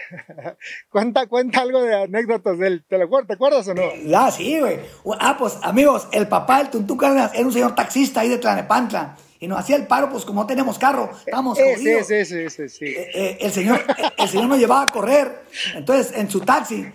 cuenta, 0.90 1.26
cuenta 1.26 1.60
algo 1.60 1.82
de 1.82 2.04
anécdotas 2.04 2.58
de 2.58 2.66
él. 2.66 2.84
¿Te, 2.88 2.98
lo, 2.98 3.08
¿Te 3.26 3.34
acuerdas 3.34 3.66
o 3.68 3.74
no? 3.74 3.82
Ah, 4.14 4.30
sí, 4.30 4.58
güey. 4.60 4.78
Ah, 5.20 5.36
pues, 5.38 5.58
amigos, 5.62 6.08
el 6.12 6.28
papá 6.28 6.58
del 6.58 6.70
Tuntún 6.70 6.98
Cárdenas 6.98 7.32
era 7.34 7.44
un 7.44 7.52
señor 7.52 7.74
taxista 7.74 8.20
ahí 8.20 8.28
de 8.28 8.38
Tlanepantla. 8.38 9.16
Y 9.40 9.48
nos 9.48 9.58
hacía 9.58 9.74
el 9.74 9.88
paro, 9.88 10.08
pues 10.08 10.24
como 10.24 10.42
no 10.42 10.46
tenemos 10.46 10.78
carro, 10.78 11.10
estábamos 11.18 11.58
sí, 11.58 11.64
sí, 12.04 12.24
sí, 12.24 12.48
sí, 12.48 12.68
sí. 12.68 12.84
Eh, 12.84 13.10
eh, 13.12 13.38
el, 13.40 13.50
señor, 13.50 13.84
el 14.16 14.28
señor 14.28 14.46
nos 14.46 14.58
llevaba 14.58 14.82
a 14.82 14.92
correr, 14.92 15.42
entonces, 15.74 16.16
en 16.16 16.30
su 16.30 16.40
taxi. 16.40 16.86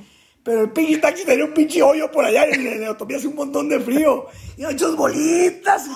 Pero 0.44 0.62
el 0.62 0.70
pinche 0.70 0.98
taxi 1.00 1.26
tenía 1.26 1.44
un 1.44 1.54
pinche 1.54 1.82
hoyo 1.82 2.10
por 2.10 2.24
allá 2.24 2.48
y 2.48 2.56
le, 2.56 2.78
le 2.78 2.88
hace 2.88 3.28
un 3.28 3.36
montón 3.36 3.68
de 3.68 3.82
frío. 3.82 4.28
Y 4.56 4.64
hechos 4.64 4.96
bolitas. 4.96 5.88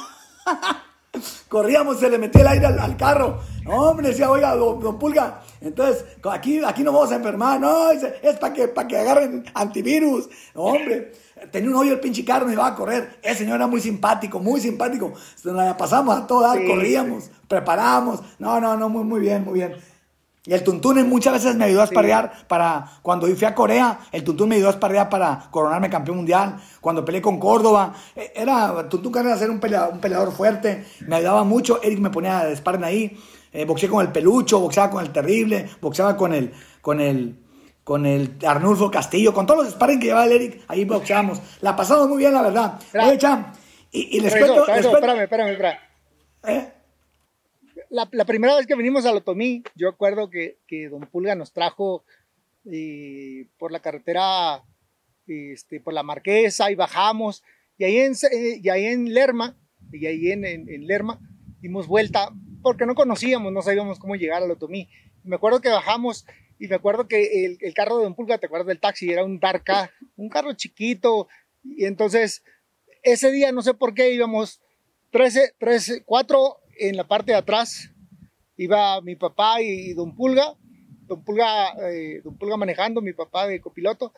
Corríamos, 1.48 2.00
se 2.00 2.10
le 2.10 2.18
metía 2.18 2.42
el 2.42 2.48
aire 2.48 2.66
al, 2.68 2.98
carro. 2.98 3.40
hombre, 3.68 4.10
decía, 4.10 4.30
oiga, 4.30 4.56
don, 4.56 5.00
Pulga, 5.00 5.41
entonces 5.62 6.06
aquí, 6.30 6.60
aquí 6.66 6.84
no 6.84 6.92
vamos 6.92 7.12
a 7.12 7.16
enfermar. 7.16 7.60
No, 7.60 7.92
es, 7.92 8.04
para 8.40 8.54
que, 8.54 8.68
para 8.68 8.88
que 8.88 8.98
agarren 8.98 9.46
antivirus. 9.54 10.28
hombre, 10.56 11.14
tenía 11.52 11.70
un 11.70 11.76
hoyo 11.76 11.94
el 11.94 12.00
pinche 12.00 12.26
carro, 12.26 12.48
me 12.48 12.54
iba 12.54 12.66
a 12.66 12.76
correr. 12.76 13.20
El 13.22 13.36
señor 13.36 13.56
era 13.56 13.68
muy 13.68 13.80
simpático, 13.80 14.40
muy 14.40 14.60
simpático. 14.60 15.14
Nos 15.44 15.56
la 15.56 15.78
pasamos 15.78 16.18
a 16.18 16.28
todas, 16.28 16.58
corríamos, 16.68 17.30
preparamos. 17.48 18.22
No, 18.40 18.60
no, 18.60 18.76
no, 18.76 18.90
muy, 18.90 19.04
muy 19.04 19.20
bien, 19.20 19.46
muy 19.46 19.56
bien. 19.56 19.76
Y 20.44 20.54
el 20.54 20.64
Tuntún 20.64 21.08
muchas 21.08 21.34
veces 21.34 21.56
me 21.56 21.66
ayudó 21.66 21.82
a 21.82 21.84
esparrear 21.84 22.48
para, 22.48 22.94
cuando 23.04 23.28
fui 23.28 23.46
a 23.46 23.54
Corea, 23.54 24.00
el 24.12 24.24
Tuntún 24.24 24.50
me 24.50 24.56
ayudó 24.56 24.70
a 24.70 24.72
esparrear 24.72 25.08
para 25.08 25.48
coronarme 25.52 25.88
campeón 25.88 26.18
mundial. 26.18 26.60
Cuando 26.80 27.06
peleé 27.06 27.22
con 27.22 27.40
Córdoba, 27.40 27.94
eh, 28.16 28.34
era, 28.36 28.90
Tuntún 28.90 29.12
Cárdenas 29.12 29.40
era 29.40 29.52
un 29.52 29.60
peleador, 29.60 29.94
un 29.94 30.00
peleador 30.00 30.32
fuerte, 30.32 30.84
me 31.02 31.18
ayudaba 31.18 31.44
mucho. 31.44 31.80
Eric 31.84 32.00
me 32.00 32.10
ponía 32.10 32.40
a 32.40 32.56
sparring 32.56 32.84
ahí. 32.84 33.20
Eh, 33.52 33.66
boxeé 33.66 33.90
con 33.90 34.06
el 34.06 34.12
Pelucho, 34.12 34.60
boxeaba 34.60 34.90
con 34.90 35.04
el 35.04 35.12
Terrible, 35.12 35.70
boxeaba 35.82 36.16
con 36.16 36.34
el, 36.34 36.52
con 36.82 37.02
el, 37.02 37.36
con 37.84 38.06
el 38.06 38.38
Arnulfo 38.46 38.90
Castillo, 38.90 39.34
con 39.34 39.46
todos 39.46 39.66
los 39.66 39.74
sparring 39.74 40.00
que 40.00 40.08
llevaba 40.08 40.26
el 40.26 40.32
Eric, 40.34 40.64
ahí 40.68 40.86
boxeamos. 40.86 41.42
La 41.62 41.76
pasamos 41.76 42.08
muy 42.08 42.20
bien, 42.20 42.34
la 42.34 42.44
verdad. 42.44 42.80
Oye, 42.94 43.18
Cham, 43.18 43.52
y, 43.92 44.20
les 44.22 44.34
cuento... 44.36 44.68
espérame, 44.68 45.24
espérame, 45.24 45.50
espérame. 45.50 45.78
¿Eh? 46.48 46.72
la, 47.92 48.26
primera 48.26 48.56
vez 48.56 48.66
que 48.66 48.76
vinimos 48.76 49.06
a 49.06 49.12
Lotomí, 49.12 49.64
yo 49.76 49.90
acuerdo 49.90 50.30
que, 50.30 50.60
que 50.66 50.88
Don 50.88 51.02
Pulga 51.08 51.36
nos 51.36 51.52
trajo 51.52 52.06
eh, 52.72 53.48
por 53.58 53.72
la 53.72 53.82
carretera, 53.82 54.64
este, 55.28 55.82
por 55.82 55.94
la 55.94 56.04
Marquesa 56.04 56.72
y 56.72 56.76
bajamos. 56.76 57.44
Y 57.78 57.84
ahí 57.84 57.98
en, 57.98 58.14
eh, 58.14 58.60
y 58.64 58.70
ahí 58.70 58.86
en 58.86 59.14
Lerma, 59.14 59.58
y 59.92 60.06
ahí 60.06 60.32
en, 60.32 60.46
en, 60.46 60.88
Lerma, 60.88 61.20
dimos 61.60 61.88
vuelta 61.88 62.30
porque 62.62 62.86
no 62.86 62.96
conocíamos, 62.96 63.52
no 63.52 63.62
sabíamos 63.62 64.00
cómo 64.00 64.16
llegar 64.16 64.44
a 64.44 64.48
Lotomí. 64.48 64.90
Me 65.24 65.36
acuerdo 65.36 65.62
que 65.62 65.70
bajamos 65.70 66.26
y 66.60 66.68
me 66.68 66.76
acuerdo 66.76 67.08
que 67.08 67.46
el, 67.46 67.58
el, 67.62 67.74
carro 67.74 67.98
de 67.98 68.04
Don 68.04 68.16
Pulga, 68.16 68.38
¿te 68.38 68.46
acuerdas 68.46 68.68
del 68.68 68.80
taxi? 68.80 69.12
Era 69.12 69.24
un 69.24 69.40
Darka, 69.40 69.92
un 70.16 70.30
carro 70.30 70.54
chiquito. 70.54 71.28
Y 71.64 71.86
entonces, 71.86 72.44
ese 73.04 73.32
día, 73.32 73.52
no 73.52 73.62
sé 73.62 73.74
por 73.74 73.94
qué, 73.94 74.14
íbamos 74.14 74.62
13, 75.12 75.56
13, 75.58 76.04
4 76.04 76.58
en 76.78 76.98
la 76.98 77.08
parte 77.08 77.32
de 77.32 77.38
atrás 77.38 77.92
iba 78.62 79.02
mi 79.02 79.16
papá 79.16 79.62
y, 79.62 79.94
don 79.94 80.16
Pulga, 80.16 80.56
don 81.08 81.24
Pulga, 81.24 81.74
eh, 81.90 82.22
don 82.24 82.38
Pulga 82.38 82.58
manejando, 82.58 83.02
mi 83.02 83.14
papá 83.14 83.48
de 83.48 83.60
copiloto, 83.60 84.14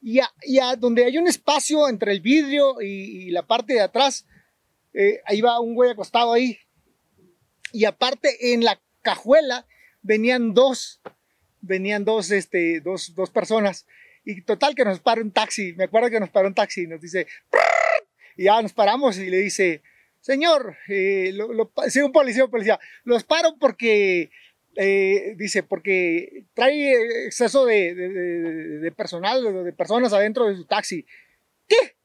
y 0.00 0.18
a, 0.18 0.76
donde 0.76 1.04
hay 1.04 1.16
un 1.16 1.26
espacio 1.26 1.88
entre 1.88 2.12
el 2.12 2.20
vidrio 2.20 2.80
y, 2.82 3.30
la 3.30 3.46
parte 3.46 3.74
de 3.74 3.80
atrás, 3.80 4.26
eh, 4.92 5.20
ahí 5.24 5.40
va 5.40 5.60
un 5.60 5.74
güey 5.74 5.90
acostado 5.90 6.32
ahí, 6.32 6.58
y 7.74 7.86
aparte 7.86 8.52
en 8.52 8.62
la 8.62 8.80
cajuela 9.02 9.66
venían 10.00 10.54
dos, 10.54 11.00
venían 11.60 12.04
dos, 12.04 12.30
este, 12.30 12.80
dos, 12.80 13.16
dos 13.16 13.30
personas, 13.30 13.84
y 14.24 14.42
total 14.42 14.76
que 14.76 14.84
nos 14.84 15.00
para 15.00 15.20
un 15.20 15.32
taxi, 15.32 15.72
me 15.72 15.84
acuerdo 15.84 16.08
que 16.08 16.20
nos 16.20 16.30
paró 16.30 16.46
un 16.46 16.54
taxi 16.54 16.82
y 16.82 16.86
nos 16.86 17.00
dice, 17.00 17.26
y 18.36 18.44
ya 18.44 18.62
nos 18.62 18.72
paramos 18.72 19.18
y 19.18 19.28
le 19.28 19.38
dice, 19.38 19.82
señor, 20.20 20.76
eh, 20.88 21.32
lo, 21.34 21.48
un 21.48 22.12
policía, 22.12 22.46
policía, 22.46 22.78
los 23.02 23.24
paro 23.24 23.56
porque, 23.58 24.30
eh, 24.76 25.34
dice, 25.36 25.64
porque 25.64 26.44
trae 26.54 27.26
exceso 27.26 27.66
de, 27.66 27.92
de, 27.92 28.08
de, 28.08 28.92
personal, 28.92 29.64
de 29.64 29.72
personas 29.72 30.12
adentro 30.12 30.46
de 30.46 30.54
su 30.54 30.64
taxi. 30.64 31.04
¿Qué? 31.66 31.96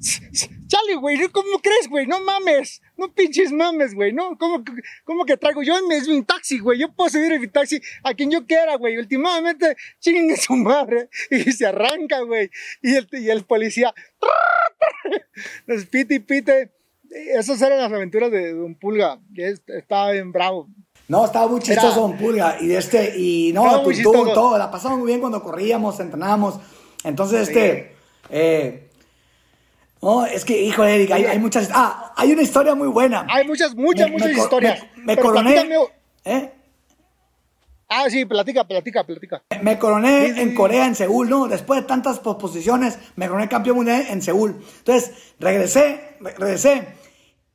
Chale, 0.00 0.94
güey, 0.96 1.18
¿cómo 1.28 1.58
crees, 1.60 1.88
güey? 1.88 2.06
No 2.06 2.20
mames, 2.20 2.80
no 2.96 3.12
pinches 3.12 3.50
mames, 3.52 3.94
güey, 3.94 4.12
¿no? 4.12 4.36
¿Cómo, 4.38 4.62
¿Cómo, 5.04 5.24
que 5.24 5.36
traigo? 5.36 5.62
Yo 5.62 5.74
en 5.78 5.88
mi 5.88 6.22
taxi, 6.22 6.58
güey, 6.58 6.78
yo 6.78 6.92
puedo 6.92 7.10
subir 7.10 7.32
en 7.32 7.40
mi 7.40 7.48
taxi 7.48 7.80
a 8.04 8.14
quien 8.14 8.30
yo 8.30 8.46
quiera, 8.46 8.76
güey. 8.76 8.98
Últimamente, 8.98 9.76
chingue 9.98 10.36
su 10.36 10.54
madre, 10.54 11.08
y 11.30 11.50
se 11.52 11.66
arranca, 11.66 12.20
güey. 12.20 12.50
Y 12.82 12.94
el, 12.94 13.08
y 13.12 13.30
el 13.30 13.44
policía, 13.44 13.94
nos 15.66 15.86
pite 15.86 16.16
y 16.16 16.20
pite, 16.20 16.70
esas 17.10 17.60
eran 17.62 17.78
las 17.78 17.92
aventuras 17.92 18.30
de 18.30 18.52
Don 18.52 18.74
Pulga, 18.74 19.18
que 19.34 19.54
estaba 19.66 20.12
bien 20.12 20.32
bravo. 20.32 20.68
No, 21.08 21.24
estaba 21.24 21.48
muy 21.48 21.60
chistoso 21.60 22.00
Don 22.00 22.18
Pulga. 22.18 22.58
Y 22.60 22.70
este, 22.72 23.18
y 23.18 23.52
no, 23.52 23.82
tú, 23.82 23.92
todo, 24.12 24.58
la 24.58 24.70
pasamos 24.70 24.98
muy 24.98 25.08
bien 25.08 25.20
cuando 25.20 25.42
corríamos, 25.42 25.98
entrenábamos. 25.98 26.60
Entonces, 27.02 27.48
este, 27.48 27.96
eh, 28.28 28.87
no, 30.00 30.26
es 30.26 30.44
que, 30.44 30.60
hijo 30.62 30.84
Eric, 30.84 31.10
hay, 31.10 31.24
hay, 31.24 31.38
muchas, 31.38 31.70
ah, 31.72 32.12
hay 32.16 32.32
una 32.32 32.42
historia 32.42 32.74
muy 32.74 32.88
buena. 32.88 33.26
Hay 33.28 33.46
muchas, 33.46 33.74
muchas, 33.74 34.10
muchas 34.10 34.30
historias. 34.30 34.86
Me, 34.96 35.16
coroné, 35.16 35.66
¿eh? 36.24 36.52
Ah, 37.88 38.04
sí, 38.10 38.24
platica, 38.26 38.64
platica, 38.64 39.04
platica. 39.04 39.42
Me 39.62 39.78
coroné 39.78 40.40
en 40.40 40.54
Corea, 40.54 40.86
en 40.86 40.94
Seúl, 40.94 41.28
¿no? 41.28 41.48
Después 41.48 41.80
de 41.80 41.86
tantas 41.86 42.20
posiciones, 42.20 42.98
me 43.16 43.26
coroné 43.26 43.48
campeón 43.48 43.76
mundial 43.76 44.04
en 44.08 44.20
Seúl. 44.20 44.62
Entonces, 44.78 45.34
regresé, 45.40 46.16
regresé 46.20 46.86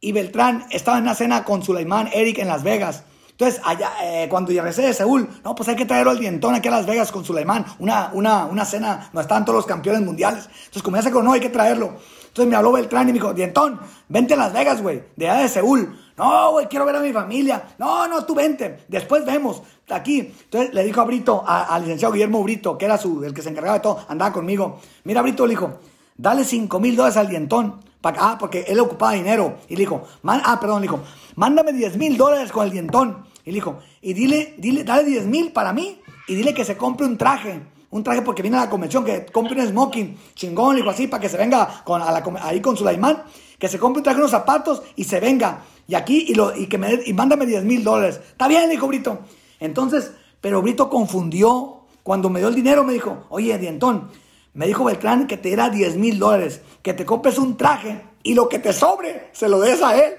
y 0.02 0.12
Beltrán 0.12 0.66
estaba 0.72 0.98
en 0.98 1.04
una 1.04 1.16
cena 1.16 1.46
con 1.46 1.64
Sulaimán 1.64 2.10
Eric 2.12 2.40
en 2.40 2.48
Las 2.48 2.64
Vegas. 2.64 3.04
Entonces, 3.30 3.62
allá, 3.64 3.92
eh, 4.04 4.28
cuando 4.30 4.50
regresé 4.50 4.82
de 4.82 4.94
Seúl, 4.94 5.30
no, 5.44 5.56
pues 5.56 5.70
hay 5.70 5.76
que 5.76 5.86
traerlo 5.86 6.12
al 6.12 6.20
dientón 6.20 6.56
aquí 6.56 6.68
a 6.68 6.72
Las 6.72 6.86
Vegas 6.86 7.12
con 7.12 7.24
Sulaimán, 7.24 7.66
una, 7.80 8.10
una, 8.14 8.46
una 8.46 8.66
cena 8.66 9.10
donde 9.14 9.22
estaban 9.22 9.46
todos 9.46 9.58
los 9.58 9.66
campeones 9.66 10.02
mundiales. 10.02 10.46
Entonces, 10.46 10.84
como 10.84 10.98
ya 10.98 11.04
se 11.04 11.12
coronó, 11.12 11.34
hay 11.34 11.40
que 11.40 11.50
traerlo. 11.50 12.00
Entonces 12.34 12.50
me 12.50 12.56
habló 12.56 12.72
Beltrán 12.72 13.04
y 13.04 13.12
me 13.12 13.20
dijo, 13.20 13.32
dientón, 13.32 13.80
vente 14.10 14.34
a 14.34 14.38
Las 14.38 14.54
Vegas, 14.54 14.82
güey, 14.82 15.04
de 15.16 15.30
allá 15.30 15.44
de 15.44 15.50
Seúl. 15.50 16.00
No, 16.18 16.54
güey, 16.54 16.68
quiero 16.68 16.84
ver 16.84 16.96
a 16.96 17.00
mi 17.00 17.14
familia. 17.14 17.76
No, 17.78 18.08
no, 18.08 18.26
tú 18.26 18.34
vente, 18.34 18.86
después 18.88 19.24
vemos, 19.24 19.62
aquí. 19.88 20.34
Entonces 20.46 20.74
le 20.74 20.84
dijo 20.84 21.00
a 21.00 21.04
Brito, 21.04 21.44
al 21.46 21.82
licenciado 21.84 22.12
Guillermo 22.12 22.42
Brito, 22.42 22.76
que 22.76 22.86
era 22.86 22.98
su, 22.98 23.24
el 23.24 23.36
que 23.36 23.44
se 23.44 23.50
encargaba 23.50 23.78
de 23.78 23.84
todo, 23.84 24.04
andaba 24.08 24.34
conmigo. 24.34 24.80
Mira, 25.04 25.22
Brito 25.22 25.46
le 25.46 25.52
dijo, 25.52 25.78
dale 26.18 26.44
5 26.44 26.80
mil 26.80 26.96
dólares 26.96 27.18
al 27.18 27.30
dientón 27.30 27.80
ah, 28.04 28.38
porque 28.40 28.66
él 28.68 28.80
ocupaba 28.80 29.14
dinero. 29.14 29.58
Y 29.70 29.76
le 29.76 29.82
dijo, 29.82 30.04
ah, 30.26 30.58
perdón, 30.60 30.82
le 30.82 30.88
dijo, 30.88 31.02
mándame 31.36 31.72
10 31.72 31.98
mil 31.98 32.18
dólares 32.18 32.52
con 32.52 32.66
el 32.66 32.72
dientón. 32.72 33.26
Y 33.46 33.52
le 33.52 33.56
dijo, 33.56 33.80
y 34.02 34.14
dile, 34.14 34.56
dile, 34.58 34.84
dale 34.84 35.04
10 35.04 35.26
mil 35.28 35.52
para 35.52 35.72
mí 35.72 36.02
y 36.28 36.36
dile 36.36 36.54
que 36.54 36.66
se 36.66 36.78
compre 36.78 37.06
un 37.06 37.18
traje. 37.18 37.62
Un 37.94 38.04
traje 38.04 38.24
porque 38.24 38.42
viene 38.42 38.58
a 38.58 38.62
la 38.62 38.70
convención, 38.72 39.06
que 39.06 39.24
compre 39.28 39.54
un 39.54 39.68
smoking 39.68 40.18
chingón, 40.34 40.76
dijo 40.76 40.90
así, 40.90 41.06
para 41.06 41.22
que 41.22 41.30
se 41.30 41.38
venga 41.38 41.84
con, 41.84 42.02
ahí 42.42 42.60
con 42.60 42.76
Sulaimán, 42.76 43.22
que 43.60 43.68
se 43.68 43.78
compre 43.78 44.00
un 44.00 44.04
traje, 44.04 44.18
unos 44.18 44.32
zapatos 44.32 44.82
y 44.96 45.04
se 45.04 45.20
venga. 45.20 45.62
Y 45.88 45.94
aquí, 45.94 46.26
y, 46.28 46.34
lo, 46.34 46.58
y 46.58 46.66
que 46.66 46.80
me, 46.80 47.02
y 47.06 47.14
mándame 47.14 47.46
10 47.46 47.64
mil 47.66 47.84
dólares. 47.84 48.20
Está 48.32 48.48
bien, 48.48 48.68
dijo 48.68 48.88
Brito. 48.88 49.20
Entonces, 49.60 50.12
pero 50.42 50.64
Brito 50.64 50.90
confundió. 50.90 51.82
Cuando 52.02 52.32
me 52.32 52.40
dio 52.40 52.48
el 52.48 52.56
dinero, 52.56 52.84
me 52.84 52.94
dijo, 52.94 53.28
oye, 53.30 53.56
dientón, 53.60 54.10
me 54.56 54.66
dijo 54.66 54.84
Beltrán 54.84 55.28
que 55.28 55.38
te 55.38 55.50
diera 55.50 55.70
10 55.70 55.96
mil 55.98 56.18
dólares, 56.18 56.62
que 56.82 56.96
te 56.96 57.06
compres 57.06 57.38
un 57.38 57.56
traje 57.58 58.02
y 58.24 58.34
lo 58.34 58.50
que 58.50 58.58
te 58.58 58.74
sobre 58.74 59.30
se 59.34 59.48
lo 59.48 59.60
des 59.60 59.84
a 59.84 59.96
él. 60.04 60.16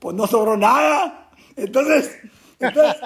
Pues 0.00 0.16
no 0.16 0.26
sobró 0.26 0.56
nada. 0.56 1.30
Entonces, 1.54 2.10
entonces 2.58 2.96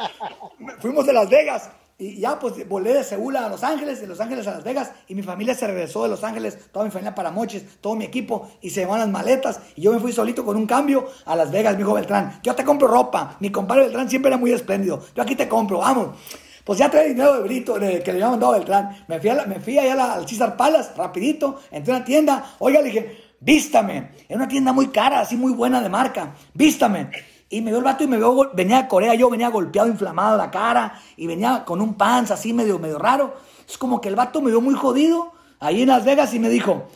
fuimos 0.80 1.04
de 1.04 1.12
Las 1.12 1.28
Vegas 1.28 1.68
y 2.00 2.20
ya 2.20 2.38
pues 2.38 2.66
volé 2.68 2.94
de 2.94 3.02
Seúl 3.02 3.36
a 3.36 3.48
Los 3.48 3.64
Ángeles, 3.64 4.00
de 4.00 4.06
Los 4.06 4.20
Ángeles 4.20 4.46
a 4.46 4.52
Las 4.52 4.62
Vegas 4.62 4.92
y 5.08 5.16
mi 5.16 5.22
familia 5.22 5.54
se 5.54 5.66
regresó 5.66 6.04
de 6.04 6.08
Los 6.08 6.22
Ángeles, 6.22 6.56
toda 6.70 6.84
mi 6.84 6.92
familia 6.92 7.12
para 7.12 7.32
Moches, 7.32 7.64
todo 7.80 7.96
mi 7.96 8.04
equipo 8.04 8.48
y 8.60 8.70
se 8.70 8.80
llevaron 8.80 9.00
las 9.00 9.08
maletas 9.08 9.60
y 9.74 9.82
yo 9.82 9.92
me 9.92 9.98
fui 9.98 10.12
solito 10.12 10.44
con 10.44 10.56
un 10.56 10.64
cambio 10.64 11.08
a 11.24 11.34
Las 11.34 11.50
Vegas, 11.50 11.74
mi 11.74 11.82
hijo 11.82 11.94
Beltrán. 11.94 12.38
Yo 12.44 12.54
te 12.54 12.64
compro 12.64 12.86
ropa, 12.86 13.36
mi 13.40 13.50
compadre 13.50 13.82
Beltrán 13.82 14.08
siempre 14.08 14.28
era 14.28 14.38
muy 14.38 14.52
espléndido. 14.52 15.02
Yo 15.12 15.22
aquí 15.24 15.34
te 15.34 15.48
compro, 15.48 15.78
vamos. 15.78 16.16
Pues 16.64 16.78
ya 16.78 16.88
trae 16.88 17.08
dinero 17.08 17.34
de 17.34 17.42
Brito, 17.42 17.74
que 17.74 17.80
le 17.80 18.10
había 18.12 18.28
mandado 18.28 18.52
Beltrán. 18.52 19.04
Me 19.08 19.18
fui, 19.18 19.30
a 19.30 19.46
me 19.46 19.58
fui 19.58 19.78
allá 19.78 20.12
al 20.12 20.28
César 20.28 20.56
Palace, 20.56 20.92
rapidito, 20.96 21.60
entré 21.72 21.94
a 21.94 21.96
una 21.96 22.04
tienda. 22.04 22.54
Oiga, 22.60 22.80
le 22.80 22.90
dije, 22.90 23.24
vístame. 23.40 24.12
Era 24.28 24.36
una 24.36 24.48
tienda 24.48 24.72
muy 24.72 24.88
cara, 24.88 25.20
así 25.20 25.36
muy 25.36 25.52
buena 25.52 25.80
de 25.80 25.88
marca. 25.88 26.34
Vístame. 26.54 27.10
Y 27.50 27.60
me 27.62 27.70
vio 27.70 27.78
el 27.78 27.84
vato 27.84 28.04
y 28.04 28.06
me 28.06 28.18
vio, 28.18 28.50
venía 28.52 28.82
de 28.82 28.88
Corea, 28.88 29.14
yo 29.14 29.30
venía 29.30 29.48
golpeado, 29.48 29.88
inflamado 29.88 30.36
la 30.36 30.50
cara, 30.50 31.00
y 31.16 31.26
venía 31.26 31.64
con 31.64 31.80
un 31.80 31.94
pants 31.94 32.30
así 32.30 32.52
medio, 32.52 32.78
medio 32.78 32.98
raro. 32.98 33.36
Es 33.66 33.78
como 33.78 34.00
que 34.00 34.08
el 34.08 34.16
vato 34.16 34.42
me 34.42 34.50
vio 34.50 34.60
muy 34.60 34.74
jodido 34.74 35.32
ahí 35.60 35.82
en 35.82 35.88
Las 35.88 36.04
Vegas 36.04 36.34
y 36.34 36.38
me 36.38 36.48
dijo, 36.48 36.88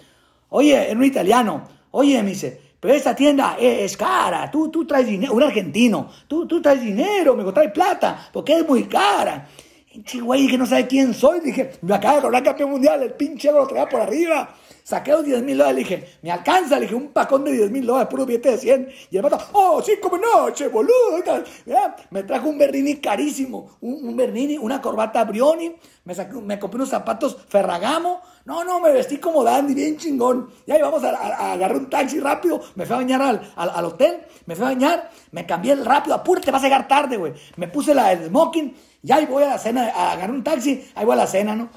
oye, 0.51 0.91
en 0.91 0.99
un 0.99 1.05
italiano, 1.05 1.62
oye, 1.91 2.23
me 2.23 2.31
dice, 2.31 2.61
pero 2.79 2.95
esta 2.95 3.15
tienda 3.15 3.57
es, 3.59 3.97
cara, 3.97 4.51
tú, 4.51 4.69
tú 4.69 4.85
traes 4.85 5.07
dinero, 5.07 5.33
un 5.35 5.43
argentino, 5.43 6.11
tú, 6.27 6.47
tú 6.47 6.61
traes 6.61 6.83
dinero, 6.83 7.35
me 7.35 7.51
traes 7.53 7.73
plata, 7.73 8.29
porque 8.33 8.59
es 8.59 8.69
muy 8.69 8.85
cara. 8.85 9.49
Y 9.94 10.20
güey, 10.20 10.48
que 10.48 10.57
no 10.57 10.64
sabe 10.64 10.87
quién 10.87 11.12
soy, 11.12 11.40
dije, 11.40 11.72
me 11.83 11.94
acaba 11.94 12.16
de 12.16 12.22
cobrar 12.22 12.42
campeón 12.42 12.70
mundial, 12.70 13.02
el 13.02 13.12
pinche 13.12 13.52
lo 13.52 13.66
traía 13.66 13.88
por 13.88 14.00
arriba. 14.00 14.55
Saqué 14.85 15.12
los 15.12 15.24
10 15.24 15.42
mil 15.42 15.59
dólares, 15.59 15.76
le 15.76 15.83
dije, 15.83 16.09
me 16.22 16.33
alcanza, 16.33 16.76
le 16.76 16.83
dije, 16.83 16.94
un 16.94 17.12
pacón 17.12 17.44
de 17.44 17.52
10 17.52 17.70
mil 17.70 17.87
dólares, 17.87 18.09
puro 18.11 18.26
billete 18.26 18.52
de 18.52 18.59
100. 18.59 18.88
Y 19.11 19.16
el 19.16 19.22
vato, 19.22 19.38
oh, 19.52 19.81
sí, 19.81 19.92
como 20.02 20.18
noche, 20.18 20.68
boludo. 20.68 21.22
Me 22.11 22.22
trajo 22.24 22.48
un 22.48 22.59
Bernini 22.59 22.96
carísimo, 22.96 23.76
un, 23.81 24.09
un 24.09 24.16
Bernini, 24.16 24.59
una 24.59 24.81
corbata 24.81 25.24
Brioni, 25.24 25.76
me, 26.05 26.14
saqué, 26.14 26.35
me 26.35 26.59
compré 26.59 26.78
unos 26.78 26.88
zapatos 26.88 27.37
Ferragamo. 27.48 28.22
No, 28.44 28.64
no, 28.64 28.81
me 28.81 28.90
vestí 28.90 29.18
como 29.18 29.44
dandy, 29.44 29.74
bien 29.74 29.96
chingón. 29.98 30.48
Y 30.66 30.72
ahí 30.72 30.83
vamos 30.83 31.05
a, 31.05 31.52
agarrar 31.52 31.76
un 31.76 31.88
taxi 31.88 32.18
rápido, 32.18 32.61
me 32.74 32.85
fui 32.85 32.94
a 32.94 32.96
bañar 32.96 33.22
al, 33.22 33.52
al, 33.55 33.85
hotel, 33.85 34.20
me 34.46 34.57
fui 34.57 34.64
a 34.64 34.68
bañar, 34.68 35.11
me 35.31 35.46
cambié 35.46 35.76
rápido, 35.76 36.16
apúrate, 36.16 36.50
vas 36.50 36.62
a 36.62 36.64
llegar 36.64 36.88
tarde, 36.88 37.18
güey. 37.18 37.35
Me 37.57 37.68
puse 37.68 37.94
la, 37.94 38.11
el 38.11 38.26
smoking, 38.26 38.74
y 39.03 39.12
ahí 39.12 39.27
voy 39.27 39.43
a 39.43 39.49
la 39.49 39.59
cena, 39.59 39.91
a 39.95 40.12
agarrar 40.12 40.31
un 40.31 40.45
taxi, 40.45 40.91
ahí 40.95 41.05
voy 41.05 41.15
a 41.15 41.17
la 41.17 41.27
cena, 41.27 41.57
¿no? 41.57 41.69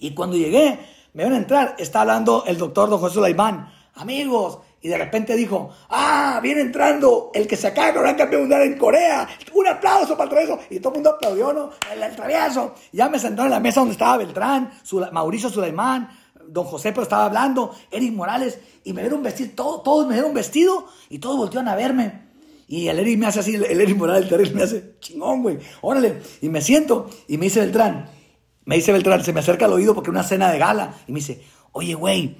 Y 0.00 0.14
cuando 0.14 0.36
llegué, 0.36 0.78
me 1.12 1.24
van 1.24 1.32
a 1.34 1.36
entrar, 1.36 1.76
está 1.78 2.00
hablando 2.00 2.44
el 2.46 2.58
doctor 2.58 2.90
don 2.90 2.98
José 2.98 3.20
Laimán, 3.20 3.72
amigos, 3.94 4.58
y 4.80 4.88
de 4.88 4.98
repente 4.98 5.34
dijo, 5.36 5.70
ah, 5.88 6.40
viene 6.42 6.60
entrando 6.60 7.30
el 7.32 7.46
que 7.46 7.56
se 7.56 7.68
acaba 7.68 7.86
de 7.86 7.92
coronar 7.94 8.16
campeón 8.16 8.42
mundial 8.42 8.62
en 8.62 8.76
Corea, 8.76 9.28
un 9.54 9.66
aplauso 9.66 10.16
para 10.16 10.24
el 10.24 10.30
travieso, 10.30 10.58
y 10.68 10.78
todo 10.80 10.90
el 10.90 10.94
mundo 10.96 11.10
aplaudió, 11.10 11.52
¿no? 11.52 11.70
El, 11.90 12.02
el 12.02 12.16
travieso, 12.16 12.74
ya 12.92 13.08
me 13.08 13.18
sentaron 13.18 13.46
en 13.46 13.52
la 13.52 13.60
mesa 13.60 13.80
donde 13.80 13.92
estaba 13.92 14.16
Beltrán, 14.16 14.70
Mauricio 15.12 15.48
Sulaimán, 15.48 16.10
don 16.48 16.64
José, 16.66 16.90
pero 16.90 17.04
estaba 17.04 17.26
hablando, 17.26 17.74
Eric 17.90 18.12
Morales, 18.12 18.58
y 18.82 18.92
me 18.92 19.00
dieron 19.02 19.18
un 19.18 19.24
vestido, 19.24 19.52
todo, 19.54 19.80
todos 19.80 20.06
me 20.06 20.14
dieron 20.14 20.30
un 20.30 20.36
vestido, 20.36 20.86
y 21.08 21.18
todos 21.18 21.36
voltearon 21.36 21.68
a 21.68 21.76
verme. 21.76 22.33
Y 22.66 22.88
el 22.88 22.98
Eric 22.98 23.18
me 23.18 23.26
hace 23.26 23.40
así, 23.40 23.54
el, 23.54 23.64
Eric 23.64 23.96
Morales, 23.96 24.24
el 24.24 24.28
terrible, 24.28 24.54
me 24.54 24.62
hace 24.62 24.96
chingón, 25.00 25.42
güey, 25.42 25.58
órale, 25.82 26.20
y 26.40 26.48
me 26.48 26.60
siento, 26.60 27.10
y 27.28 27.36
me 27.36 27.46
dice 27.46 27.60
Beltrán, 27.60 28.08
me 28.64 28.76
dice 28.76 28.92
Beltrán, 28.92 29.22
se 29.22 29.32
me 29.32 29.40
acerca 29.40 29.66
al 29.66 29.72
oído 29.72 29.94
porque 29.94 30.10
una 30.10 30.22
cena 30.22 30.50
de 30.50 30.58
gala. 30.58 30.94
Y 31.06 31.12
me 31.12 31.18
dice, 31.18 31.42
oye, 31.72 31.94
güey, 31.94 32.36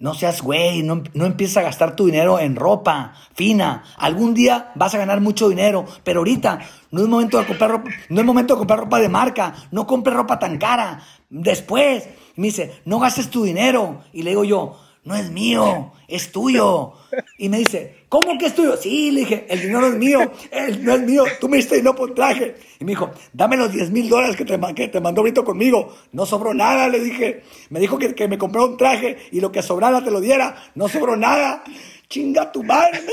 no 0.00 0.14
seas 0.14 0.42
güey, 0.42 0.82
no, 0.82 1.02
no 1.14 1.26
empieces 1.26 1.58
a 1.58 1.62
gastar 1.62 1.94
tu 1.94 2.06
dinero 2.06 2.38
en 2.38 2.56
ropa 2.56 3.14
fina. 3.34 3.84
Algún 3.98 4.34
día 4.34 4.72
vas 4.74 4.94
a 4.94 4.98
ganar 4.98 5.20
mucho 5.20 5.48
dinero, 5.48 5.84
pero 6.02 6.20
ahorita 6.20 6.58
no 6.90 7.02
es 7.02 7.08
momento 7.08 7.38
de 7.38 7.46
comprar 7.46 7.70
ropa, 7.70 7.90
no 8.08 8.20
es 8.20 8.26
momento 8.26 8.54
de 8.54 8.58
comprar 8.58 8.80
ropa 8.80 8.98
de 8.98 9.08
marca, 9.08 9.54
no 9.70 9.86
compres 9.86 10.16
ropa 10.16 10.38
tan 10.38 10.58
cara. 10.58 11.02
Después, 11.28 12.08
me 12.36 12.48
dice, 12.48 12.80
no 12.84 12.98
gastes 12.98 13.30
tu 13.30 13.44
dinero. 13.44 14.02
Y 14.12 14.22
le 14.22 14.30
digo 14.30 14.44
yo, 14.44 14.78
no 15.04 15.14
es 15.14 15.30
mío, 15.30 15.92
es 16.08 16.30
tuyo. 16.30 16.92
Y 17.38 17.48
me 17.48 17.58
dice, 17.58 18.04
¿cómo 18.08 18.38
que 18.38 18.46
es 18.46 18.54
tuyo? 18.54 18.76
Sí, 18.76 19.10
le 19.10 19.20
dije, 19.20 19.46
el 19.48 19.60
dinero 19.60 19.86
es 19.86 19.94
mío, 19.94 20.32
el, 20.50 20.84
no 20.84 20.94
es 20.94 21.00
mío, 21.00 21.24
tú 21.40 21.48
me 21.48 21.56
diste 21.56 21.82
no 21.82 21.94
por 21.94 22.14
traje. 22.14 22.56
Y 22.78 22.84
me 22.84 22.92
dijo, 22.92 23.10
dame 23.32 23.56
los 23.56 23.72
10 23.72 23.90
mil 23.90 24.08
dólares 24.08 24.36
que 24.36 24.44
te, 24.44 24.58
que 24.74 24.88
te 24.88 25.00
mandó 25.00 25.22
Brito 25.22 25.44
conmigo. 25.44 25.96
No 26.12 26.26
sobró 26.26 26.54
nada, 26.54 26.88
le 26.88 27.00
dije. 27.00 27.42
Me 27.70 27.80
dijo 27.80 27.98
que, 27.98 28.14
que 28.14 28.28
me 28.28 28.38
compró 28.38 28.66
un 28.66 28.76
traje 28.76 29.16
y 29.30 29.40
lo 29.40 29.50
que 29.50 29.62
sobrara 29.62 30.04
te 30.04 30.10
lo 30.10 30.20
diera. 30.20 30.56
No 30.74 30.88
sobró 30.88 31.16
nada. 31.16 31.64
Chinga 32.08 32.52
tu 32.52 32.62
madre. 32.62 33.00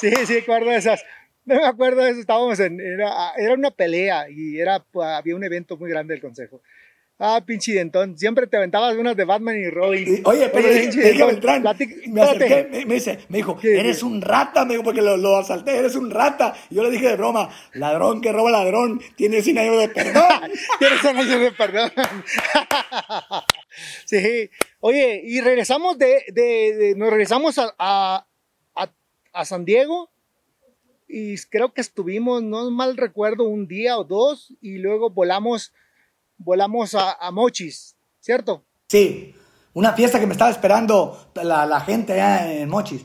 Sí, 0.00 0.12
sí, 0.26 0.38
acuerdo 0.38 0.70
esas. 0.70 1.02
No 1.44 1.56
me 1.56 1.66
acuerdo 1.66 2.02
de 2.02 2.10
eso, 2.10 2.20
estábamos 2.20 2.60
en, 2.60 2.78
era, 2.78 3.32
era 3.36 3.54
una 3.54 3.72
pelea 3.72 4.28
y 4.30 4.60
era, 4.60 4.84
había 5.16 5.34
un 5.34 5.42
evento 5.42 5.76
muy 5.76 5.90
grande 5.90 6.14
del 6.14 6.20
consejo. 6.20 6.60
Ah, 7.20 7.42
pinche 7.44 7.72
dentón. 7.72 8.16
Siempre 8.16 8.46
te 8.46 8.56
aventabas 8.56 8.96
unas 8.96 9.16
de 9.16 9.24
Batman 9.24 9.56
y 9.58 9.68
Robin. 9.68 10.22
oye, 10.24 10.48
pero 10.50 10.68
le 10.68 10.86
dije, 10.86 11.24
Beltrán, 11.24 11.62
me 11.62 12.22
acerqué, 12.22 12.84
me, 12.86 12.94
dice, 12.94 13.18
me 13.28 13.38
dijo, 13.38 13.58
eres 13.60 14.04
un 14.04 14.22
rata, 14.22 14.64
me 14.64 14.74
dijo, 14.74 14.84
porque 14.84 15.02
lo, 15.02 15.16
lo, 15.16 15.36
asalté, 15.36 15.76
eres 15.76 15.96
un 15.96 16.12
rata. 16.12 16.54
Y 16.70 16.76
yo 16.76 16.84
le 16.84 16.90
dije 16.90 17.08
de 17.08 17.16
broma, 17.16 17.50
ladrón 17.72 18.20
que 18.20 18.30
roba 18.30 18.52
ladrón, 18.52 19.00
tiene 19.16 19.42
100 19.42 19.58
años 19.58 19.78
de 19.78 19.88
perdón. 19.88 20.22
tiene 20.78 20.98
100 20.98 21.16
años 21.16 21.40
de 21.40 21.52
perdón. 21.52 21.92
sí. 24.04 24.50
Oye, 24.78 25.20
y 25.24 25.40
regresamos 25.40 25.98
de, 25.98 26.22
de, 26.28 26.76
de 26.76 26.94
nos 26.94 27.10
regresamos 27.10 27.58
a, 27.58 27.74
a, 27.78 28.26
a, 28.76 28.90
a 29.32 29.44
San 29.44 29.64
Diego 29.64 30.08
y 31.08 31.36
creo 31.50 31.72
que 31.72 31.80
estuvimos, 31.80 32.44
no 32.44 32.70
mal 32.70 32.96
recuerdo, 32.96 33.44
un 33.44 33.66
día 33.66 33.98
o 33.98 34.04
dos 34.04 34.54
y 34.60 34.78
luego 34.78 35.10
volamos 35.10 35.72
volamos 36.38 36.94
a, 36.94 37.30
Mochis, 37.32 37.96
¿cierto? 38.20 38.64
Sí, 38.88 39.34
una 39.74 39.92
fiesta 39.92 40.18
que 40.18 40.26
me 40.26 40.32
estaba 40.32 40.50
esperando 40.50 41.30
la, 41.34 41.80
gente 41.80 42.14
allá 42.14 42.50
en 42.52 42.68
Mochis. 42.68 43.04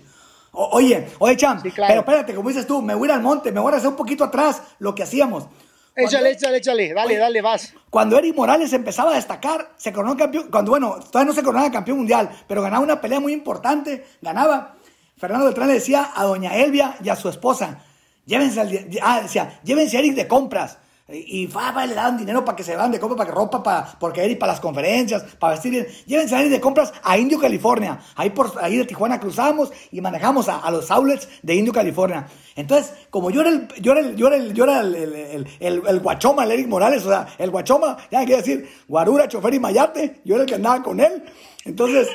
oye, 0.52 1.08
oye, 1.20 1.36
Cham, 1.36 1.62
pero 1.62 2.00
espérate, 2.00 2.34
como 2.34 2.50
dices 2.50 2.66
tú, 2.66 2.82
me 2.82 2.96
voy 2.96 3.10
a 3.10 3.12
ir 3.12 3.18
al 3.18 3.24
monte, 3.24 3.52
me 3.52 3.60
voy 3.60 3.74
a 3.74 3.78
hacer 3.78 3.90
un 3.90 3.96
poquito 3.96 4.24
atrás 4.24 4.62
lo 4.80 4.96
que 4.96 5.04
hacíamos. 5.04 5.48
échale, 5.96 6.32
échale, 6.32 6.58
échale, 6.58 6.94
dale, 6.94 7.18
dale, 7.18 7.42
vas. 7.42 7.74
Cuando 7.90 8.18
Eric 8.18 8.36
Morales 8.36 8.72
empezaba 8.74 9.12
a 9.12 9.16
destacar, 9.16 9.74
se 9.78 9.92
coronó 9.92 10.16
campeón, 10.16 10.50
cuando, 10.50 10.72
bueno, 10.72 11.00
todavía 11.12 11.30
no 11.32 11.36
se 11.36 11.44
coronaba 11.44 11.72
campeón 11.72 11.98
mundial, 11.98 12.30
pero 12.48 12.62
ganaba 12.62 12.84
una 12.84 13.02
pelea 13.02 13.20
muy 13.20 13.34
importante, 13.34 14.06
ganaba. 14.22 14.78
Fernando 15.18 15.46
Beltrán 15.46 15.68
le 15.68 15.76
decía 15.76 16.12
a 16.16 16.24
doña 16.24 16.56
Elvia 16.56 16.98
y 17.04 17.10
a 17.10 17.16
su 17.16 17.30
esposa, 17.30 17.84
llévense, 18.26 18.60
al, 18.60 18.90
ah, 19.02 19.22
decía, 19.22 19.60
llévense 19.64 19.98
a 19.98 20.00
Eric 20.00 20.16
de 20.16 20.28
compras, 20.28 20.80
y 21.14 21.46
va, 21.48 21.86
le 21.86 21.94
dan 21.94 22.18
dinero 22.18 22.44
para 22.44 22.56
que 22.56 22.64
se 22.64 22.76
van 22.76 22.92
de 22.92 23.00
compra, 23.00 23.18
para 23.18 23.30
que 23.30 23.36
ropa, 23.36 23.62
para, 23.62 23.86
porque 24.00 24.26
ir 24.26 24.40
para 24.40 24.54
las 24.54 24.60
conferencias, 24.60 25.24
para 25.38 25.54
vestir 25.54 25.72
bien. 25.72 25.88
Llévense 26.06 26.36
a 26.36 26.44
de 26.44 26.60
compras 26.60 26.94
a 27.04 27.18
Indio, 27.18 27.40
California. 27.40 28.00
Ahí, 28.16 28.30
por, 28.32 28.54
ahí 28.62 28.78
de 28.78 28.86
Tijuana 28.86 29.20
cruzamos 29.20 29.72
y 29.92 30.02
manejamos 30.02 30.50
a, 30.50 30.70
los 30.72 30.90
outlets 30.92 31.28
de 31.42 31.56
Indio, 31.56 31.74
California. 31.74 32.28
Entonces, 32.56 32.94
como 33.10 33.30
yo 33.30 33.42
era 33.42 33.50
el, 33.50 33.68
yo 33.82 33.92
era 33.92 34.02
el, 34.02 34.16
yo 34.16 34.28
era 34.28 34.36
el, 34.38 34.54
yo 34.54 34.64
era 34.64 34.80
el, 34.82 34.96
el, 34.96 35.48
el, 35.60 36.00
guachoma, 36.00 36.44
el 36.44 36.52
Eric 36.52 36.68
Morales, 36.68 37.06
o 37.06 37.10
sea, 37.10 37.28
el 37.38 37.52
guachoma, 37.52 37.98
ya 38.12 38.26
quiero 38.26 38.38
decir, 38.38 38.70
guarura, 38.88 39.28
chofer 39.28 39.54
y 39.54 39.60
mayate, 39.60 40.22
yo 40.24 40.36
era 40.36 40.44
el 40.44 40.50
que 40.50 40.56
andaba 40.56 40.82
con 40.82 41.00
él. 41.00 41.24
Entonces, 41.66 42.08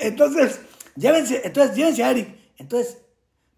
entonces, 0.00 0.60
llévense, 0.96 1.40
entonces, 1.44 1.76
llévense 1.76 2.04
a 2.04 2.10
Eric. 2.10 2.28
Entonces, 2.56 2.98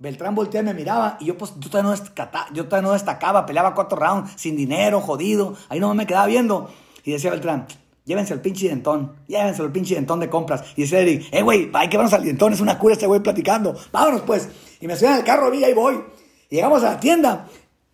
Beltrán 0.00 0.34
volteaba 0.34 0.70
y 0.70 0.72
me 0.72 0.80
miraba 0.80 1.18
y 1.20 1.26
yo 1.26 1.36
pues 1.36 1.52
yo 1.58 1.68
todavía, 1.68 1.90
no 1.90 1.92
destacaba, 1.92 2.48
yo 2.54 2.66
todavía 2.66 3.46
peleaba 3.46 3.74
cuatro 3.74 3.98
rounds 3.98 4.32
sin 4.34 4.56
dinero, 4.56 5.02
jodido, 5.02 5.54
ahí 5.68 5.78
no 5.78 5.94
me 5.94 6.06
quedaba 6.06 6.24
viendo. 6.24 6.70
Y 7.04 7.12
decía 7.12 7.30
Beltrán, 7.30 7.66
llévense 8.06 8.32
el 8.32 8.40
pinche 8.40 8.70
dentón, 8.70 9.12
llévense 9.26 9.62
el 9.62 9.70
pinche 9.70 9.94
dentón 9.94 10.18
de 10.20 10.30
compras. 10.30 10.64
Y 10.74 10.82
decía 10.82 11.00
Eric, 11.00 11.28
eh 11.30 11.42
güey, 11.42 11.70
hay 11.74 11.90
que 11.90 11.98
vernos 11.98 12.14
al 12.14 12.24
dentón, 12.24 12.54
es 12.54 12.60
una 12.60 12.78
cura 12.78 12.94
este 12.94 13.06
güey 13.06 13.20
platicando, 13.20 13.78
vámonos 13.92 14.22
pues. 14.22 14.48
Y 14.80 14.86
me 14.86 14.96
subían 14.96 15.12
al 15.12 15.24
carro, 15.24 15.50
vi, 15.50 15.62
ahí 15.64 15.74
voy. 15.74 16.02
llegamos 16.48 16.82
a 16.82 16.92
la 16.92 17.00
tienda 17.00 17.46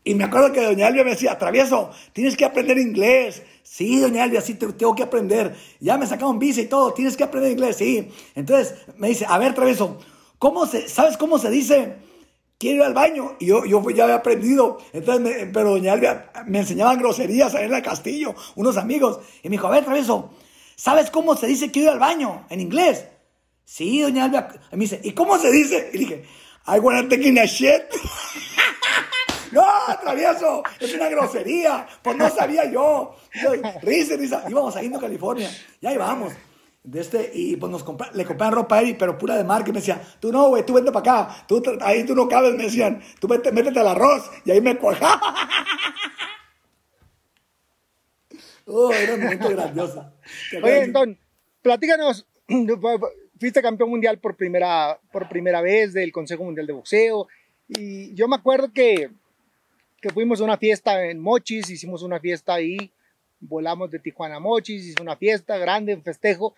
y 0.05 0.15
me 0.15 0.23
acuerdo 0.23 0.53
que 0.53 0.65
doña 0.65 0.87
Elvia 0.87 1.03
me 1.03 1.11
decía, 1.11 1.37
travieso, 1.37 1.91
tienes 2.13 2.37
que 2.37 2.45
aprender 2.45 2.79
inglés. 2.79 3.43
Sí, 3.65 3.99
doña 3.99 4.23
Elvia, 4.23 4.41
sí, 4.41 4.55
tengo 4.55 4.95
que 4.95 5.03
aprender. 5.03 5.57
Ya 5.81 5.99
me 5.99 6.07
sacaron 6.07 6.39
visa 6.39 6.61
y 6.61 6.67
todo, 6.67 6.93
tienes 6.93 7.17
que 7.17 7.25
aprender 7.25 7.51
inglés, 7.51 7.79
sí. 7.79 8.09
Entonces 8.37 8.77
me 8.97 9.09
dice, 9.09 9.27
a 9.29 9.37
ver, 9.39 9.55
travieso, 9.55 9.99
¿Cómo 10.39 10.67
se, 10.67 10.89
¿Sabes 10.89 11.17
cómo 11.17 11.39
se 11.39 11.51
dice? 11.51 11.97
Quiero 12.59 12.77
ir 12.77 12.83
al 12.83 12.95
baño. 12.95 13.37
Y 13.39 13.47
yo, 13.47 13.65
yo 13.65 13.83
ya 13.91 14.05
había 14.05 14.17
aprendido. 14.17 14.79
Entonces, 14.93 15.49
pero 15.53 15.71
doña 15.71 15.93
Albia 15.93 16.31
me 16.47 16.61
enseñaban 16.61 16.99
groserías 16.99 17.55
en 17.55 17.73
el 17.73 17.83
castillo, 17.83 18.35
unos 18.55 18.77
amigos. 18.77 19.21
Y 19.43 19.49
me 19.49 19.55
dijo, 19.55 19.67
a 19.67 19.71
ver, 19.71 19.85
Traveso, 19.85 20.31
¿sabes 20.75 21.11
cómo 21.11 21.37
se 21.37 21.47
dice 21.47 21.71
quiero 21.71 21.89
ir 21.89 21.93
al 21.95 21.99
baño 21.99 22.47
en 22.51 22.61
inglés? 22.61 23.07
Sí, 23.65 24.01
doña 24.01 24.25
Albia. 24.25 24.49
Y 24.73 24.77
me 24.77 24.85
dice, 24.85 25.01
¿y 25.03 25.13
cómo 25.13 25.39
se 25.39 25.51
dice? 25.51 25.91
Y 25.93 25.99
dije, 25.99 26.25
I 26.67 26.79
wanna 26.79 27.09
take 27.09 27.41
a 27.41 27.45
shit. 27.45 27.83
no, 29.53 29.65
travieso, 30.03 30.63
es 30.81 30.95
una 30.95 31.09
grosería. 31.09 31.87
Pues 32.03 32.17
no 32.17 32.29
sabía 32.31 32.71
yo. 32.71 33.15
Risa, 33.83 34.17
risa. 34.17 34.45
Íbamos 34.49 34.77
a 34.77 34.83
Indo, 34.83 34.99
California. 34.99 35.51
Ya 35.81 35.93
íbamos 35.93 36.33
de 36.87 37.01
este, 37.01 37.31
y 37.35 37.57
pues 37.57 37.71
nos 37.71 37.85
le 38.15 38.25
compraban 38.25 38.55
ropa 38.55 38.77
a 38.77 38.81
él, 38.81 38.97
pero 38.97 39.19
pura 39.19 39.37
de 39.37 39.43
marca, 39.43 39.71
y 39.71 39.73
me 39.73 39.81
decía, 39.81 40.01
tú 40.21 40.31
no, 40.31 40.49
güey, 40.49 40.65
tú 40.65 40.73
vente 40.73 40.93
para 40.93 41.25
acá, 41.25 41.45
tú, 41.47 41.61
ahí 41.81 42.05
tú 42.05 42.15
no 42.15 42.29
cabes, 42.29 42.55
me 42.55 42.65
decían, 42.65 43.03
tú 43.21 43.27
vete, 43.27 43.51
métete 43.51 43.81
al 43.81 43.89
arroz, 43.89 44.31
y 44.45 44.53
ahí 44.53 44.61
me 44.61 44.77
cuajaba. 44.79 45.35
oh, 48.67 48.93
era 48.93 49.15
un 49.15 49.23
momento 49.25 49.49
grandioso. 49.49 50.13
Oye, 50.63 50.85
entonces, 50.85 51.17
platícanos, 51.61 52.25
fuiste 53.41 53.61
campeón 53.61 53.91
mundial 53.91 54.19
por 54.21 54.37
primera, 54.37 54.99
por 55.11 55.29
primera 55.29 55.61
vez 55.61 55.93
del 55.93 56.13
Consejo 56.13 56.45
Mundial 56.45 56.69
de 56.69 56.73
Boxeo, 56.73 57.27
y 57.69 58.15
yo 58.15 58.29
me 58.29 58.37
acuerdo 58.37 58.73
que, 58.73 59.11
que 60.01 60.11
fuimos 60.11 60.41
a 60.41 60.45
una 60.45 60.57
fiesta 60.57 61.05
en 61.05 61.19
Mochis, 61.19 61.69
hicimos 61.69 62.05
una 62.05 62.21
fiesta 62.21 62.55
ahí, 62.55 62.93
volamos 63.41 63.91
de 63.91 63.99
Tijuana 63.99 64.37
a 64.37 64.41
Mochis, 64.41 64.87
hizo 64.87 65.03
una 65.03 65.17
fiesta 65.17 65.59
grande, 65.59 65.97
un 65.97 66.05
festejo, 66.05 66.55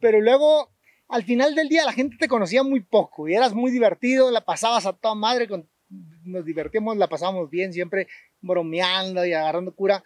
pero 0.00 0.20
luego 0.20 0.70
al 1.08 1.22
final 1.24 1.54
del 1.54 1.68
día 1.68 1.84
la 1.84 1.92
gente 1.92 2.16
te 2.18 2.28
conocía 2.28 2.62
muy 2.62 2.80
poco 2.80 3.28
y 3.28 3.34
eras 3.34 3.54
muy 3.54 3.70
divertido, 3.70 4.30
la 4.30 4.44
pasabas 4.44 4.86
a 4.86 4.92
toda 4.92 5.14
madre, 5.14 5.48
nos 6.24 6.44
divertíamos, 6.44 6.96
la 6.96 7.08
pasábamos 7.08 7.50
bien, 7.50 7.72
siempre 7.72 8.08
bromeando 8.40 9.24
y 9.24 9.32
agarrando 9.32 9.74
cura, 9.74 10.04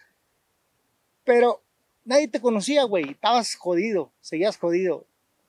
pero 1.25 1.63
nadie 2.05 2.29
te 2.29 2.41
conocía, 2.41 2.85
güey, 2.85 3.11
estabas 3.11 3.55
jodido, 3.57 4.13
seguías 4.21 4.57
jodido. 4.57 5.07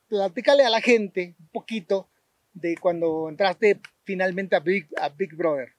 Platícale 0.07 0.63
a 0.63 0.69
la 0.69 0.81
gente 0.81 1.35
un 1.39 1.47
poquito 1.47 2.07
de 2.53 2.77
cuando 2.77 3.29
entraste 3.29 3.79
finalmente 4.03 4.55
a 4.55 4.59
Big, 4.59 4.87
a 4.99 5.09
Big 5.09 5.35
Brother. 5.35 5.73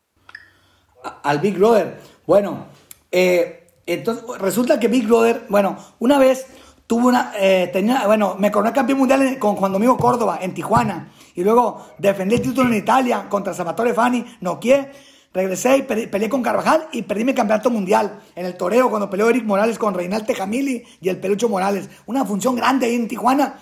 al 1.22 1.38
Big 1.38 1.56
Brother. 1.56 1.98
Bueno, 2.26 2.66
eh, 3.12 3.68
entonces 3.86 4.24
resulta 4.38 4.80
que 4.80 4.88
Big 4.88 5.06
Brother, 5.06 5.42
bueno, 5.48 5.76
una 5.98 6.18
vez 6.18 6.46
tuvo 6.87 7.09
una, 7.09 7.32
eh, 7.37 7.70
tenía, 7.72 8.07
bueno, 8.07 8.37
me 8.39 8.51
coroné 8.51 8.72
campeón 8.72 8.99
mundial 8.99 9.39
con 9.39 9.57
Juan 9.57 9.72
Domingo 9.72 9.97
Córdoba 9.97 10.39
en 10.41 10.55
Tijuana 10.55 11.12
y 11.35 11.43
luego 11.43 11.87
defendí 11.99 12.37
el 12.37 12.43
título 12.43 12.68
en 12.68 12.76
Italia 12.76 13.26
contra 13.28 13.55
Salvatore 13.55 13.95
Fani, 13.95 14.24
noqué, 14.41 14.91
regresé 15.32 15.78
y 15.78 15.82
peleé 15.82 16.28
con 16.28 16.43
Carvajal 16.43 16.89
y 16.93 17.03
perdí 17.03 17.24
mi 17.24 17.35
campeonato 17.35 17.68
mundial 17.70 18.20
en 18.37 18.47
el 18.47 18.57
toreo 18.57 18.89
cuando 18.89 19.11
peleó 19.11 19.28
Eric 19.28 19.45
Morales 19.45 19.78
con 19.78 19.95
Reinaldo 19.95 20.26
Tejamili 20.26 20.85
y 21.01 21.09
el 21.09 21.18
Pelucho 21.18 21.49
Morales. 21.49 21.91
Una 22.07 22.24
función 22.24 22.55
grande 22.55 22.87
ahí 22.87 22.95
en 22.95 23.09
Tijuana. 23.09 23.59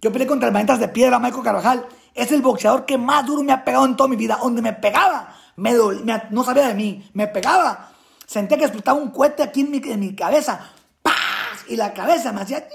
Yo 0.00 0.12
peleé 0.12 0.28
contra 0.28 0.46
el 0.46 0.54
Manitas 0.54 0.78
de 0.78 0.86
Piedra, 0.88 1.18
Michael 1.18 1.42
Carvajal. 1.42 1.86
Es 2.14 2.30
el 2.30 2.40
boxeador 2.40 2.86
que 2.86 2.96
más 2.96 3.26
duro 3.26 3.42
me 3.42 3.52
ha 3.52 3.64
pegado 3.64 3.84
en 3.84 3.96
toda 3.96 4.08
mi 4.08 4.14
vida. 4.14 4.38
Donde 4.40 4.62
me 4.62 4.72
pegaba, 4.72 5.34
me, 5.56 5.72
no 6.30 6.44
sabía 6.44 6.68
de 6.68 6.74
mí, 6.74 7.10
me 7.14 7.26
pegaba. 7.26 7.90
Sentía 8.24 8.56
que 8.56 8.64
explotaba 8.64 9.00
un 9.00 9.10
cohete 9.10 9.42
aquí 9.42 9.62
en 9.62 9.70
mi, 9.72 9.78
en 9.84 9.98
mi 9.98 10.14
cabeza. 10.14 10.70
Y 11.68 11.76
la 11.76 11.92
cabeza 11.92 12.32
me 12.32 12.42
hacía... 12.42 12.66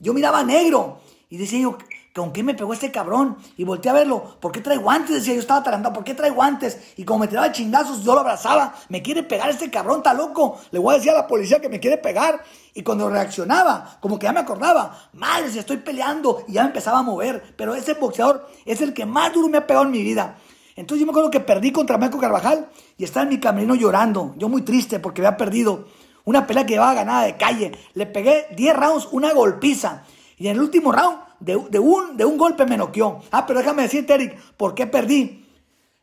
Yo 0.00 0.14
miraba 0.14 0.42
negro. 0.42 1.00
Y 1.28 1.36
decía 1.36 1.60
yo, 1.60 1.76
¿con 2.14 2.32
qué 2.32 2.42
me 2.42 2.54
pegó 2.54 2.72
este 2.72 2.90
cabrón? 2.90 3.36
Y 3.56 3.64
volteé 3.64 3.90
a 3.90 3.94
verlo, 3.94 4.36
¿por 4.40 4.50
qué 4.50 4.60
trae 4.60 4.78
guantes? 4.78 5.16
Decía, 5.16 5.34
yo 5.34 5.40
estaba 5.40 5.60
atarantado, 5.60 5.94
¿por 5.94 6.04
qué 6.04 6.14
trae 6.14 6.30
guantes? 6.30 6.94
Y 6.96 7.04
como 7.04 7.20
me 7.20 7.28
tiraba 7.28 7.52
chingazos, 7.52 8.02
yo 8.02 8.14
lo 8.14 8.20
abrazaba, 8.20 8.74
me 8.88 9.02
quiere 9.02 9.22
pegar 9.22 9.50
este 9.50 9.70
cabrón, 9.70 9.98
está 9.98 10.14
loco. 10.14 10.58
Le 10.70 10.78
voy 10.78 10.94
a 10.94 10.98
decir 10.98 11.12
a 11.12 11.16
la 11.16 11.26
policía 11.26 11.60
que 11.60 11.68
me 11.68 11.80
quiere 11.80 11.98
pegar. 11.98 12.42
Y 12.74 12.82
cuando 12.82 13.10
reaccionaba, 13.10 13.98
como 14.00 14.18
que 14.18 14.24
ya 14.24 14.32
me 14.32 14.40
acordaba, 14.40 15.10
madre, 15.12 15.50
si 15.50 15.58
estoy 15.58 15.78
peleando, 15.78 16.44
y 16.48 16.54
ya 16.54 16.62
me 16.62 16.68
empezaba 16.68 17.00
a 17.00 17.02
mover. 17.02 17.54
Pero 17.56 17.74
ese 17.74 17.94
boxeador 17.94 18.48
es 18.64 18.80
el 18.80 18.94
que 18.94 19.04
más 19.04 19.32
duro 19.32 19.48
me 19.48 19.58
ha 19.58 19.66
pegado 19.66 19.84
en 19.84 19.92
mi 19.92 20.02
vida. 20.02 20.38
Entonces 20.76 21.00
yo 21.00 21.06
me 21.06 21.10
acuerdo 21.10 21.30
que 21.30 21.40
perdí 21.40 21.72
contra 21.72 21.98
Marco 21.98 22.18
Carvajal 22.18 22.68
y 22.96 23.02
estaba 23.02 23.24
en 23.24 23.30
mi 23.30 23.40
camerino 23.40 23.74
llorando, 23.74 24.34
yo 24.36 24.48
muy 24.48 24.62
triste 24.62 25.00
porque 25.00 25.20
había 25.20 25.36
perdido 25.36 25.86
una 26.28 26.46
pelea 26.46 26.66
que 26.66 26.74
llevaba 26.74 26.92
ganada 26.92 27.24
de 27.24 27.38
calle. 27.38 27.72
Le 27.94 28.04
pegué 28.04 28.48
10 28.54 28.76
rounds, 28.76 29.08
una 29.12 29.32
golpiza. 29.32 30.02
Y 30.36 30.48
en 30.48 30.56
el 30.56 30.60
último 30.60 30.92
round 30.92 31.18
de, 31.40 31.56
un, 31.56 32.18
de 32.18 32.24
un 32.26 32.36
golpe 32.36 32.66
me 32.66 32.76
noqueó. 32.76 33.22
Ah, 33.30 33.46
pero 33.46 33.60
déjame 33.60 33.82
decirte, 33.82 34.12
Eric, 34.12 34.38
¿por 34.58 34.74
qué 34.74 34.86
perdí? 34.86 35.46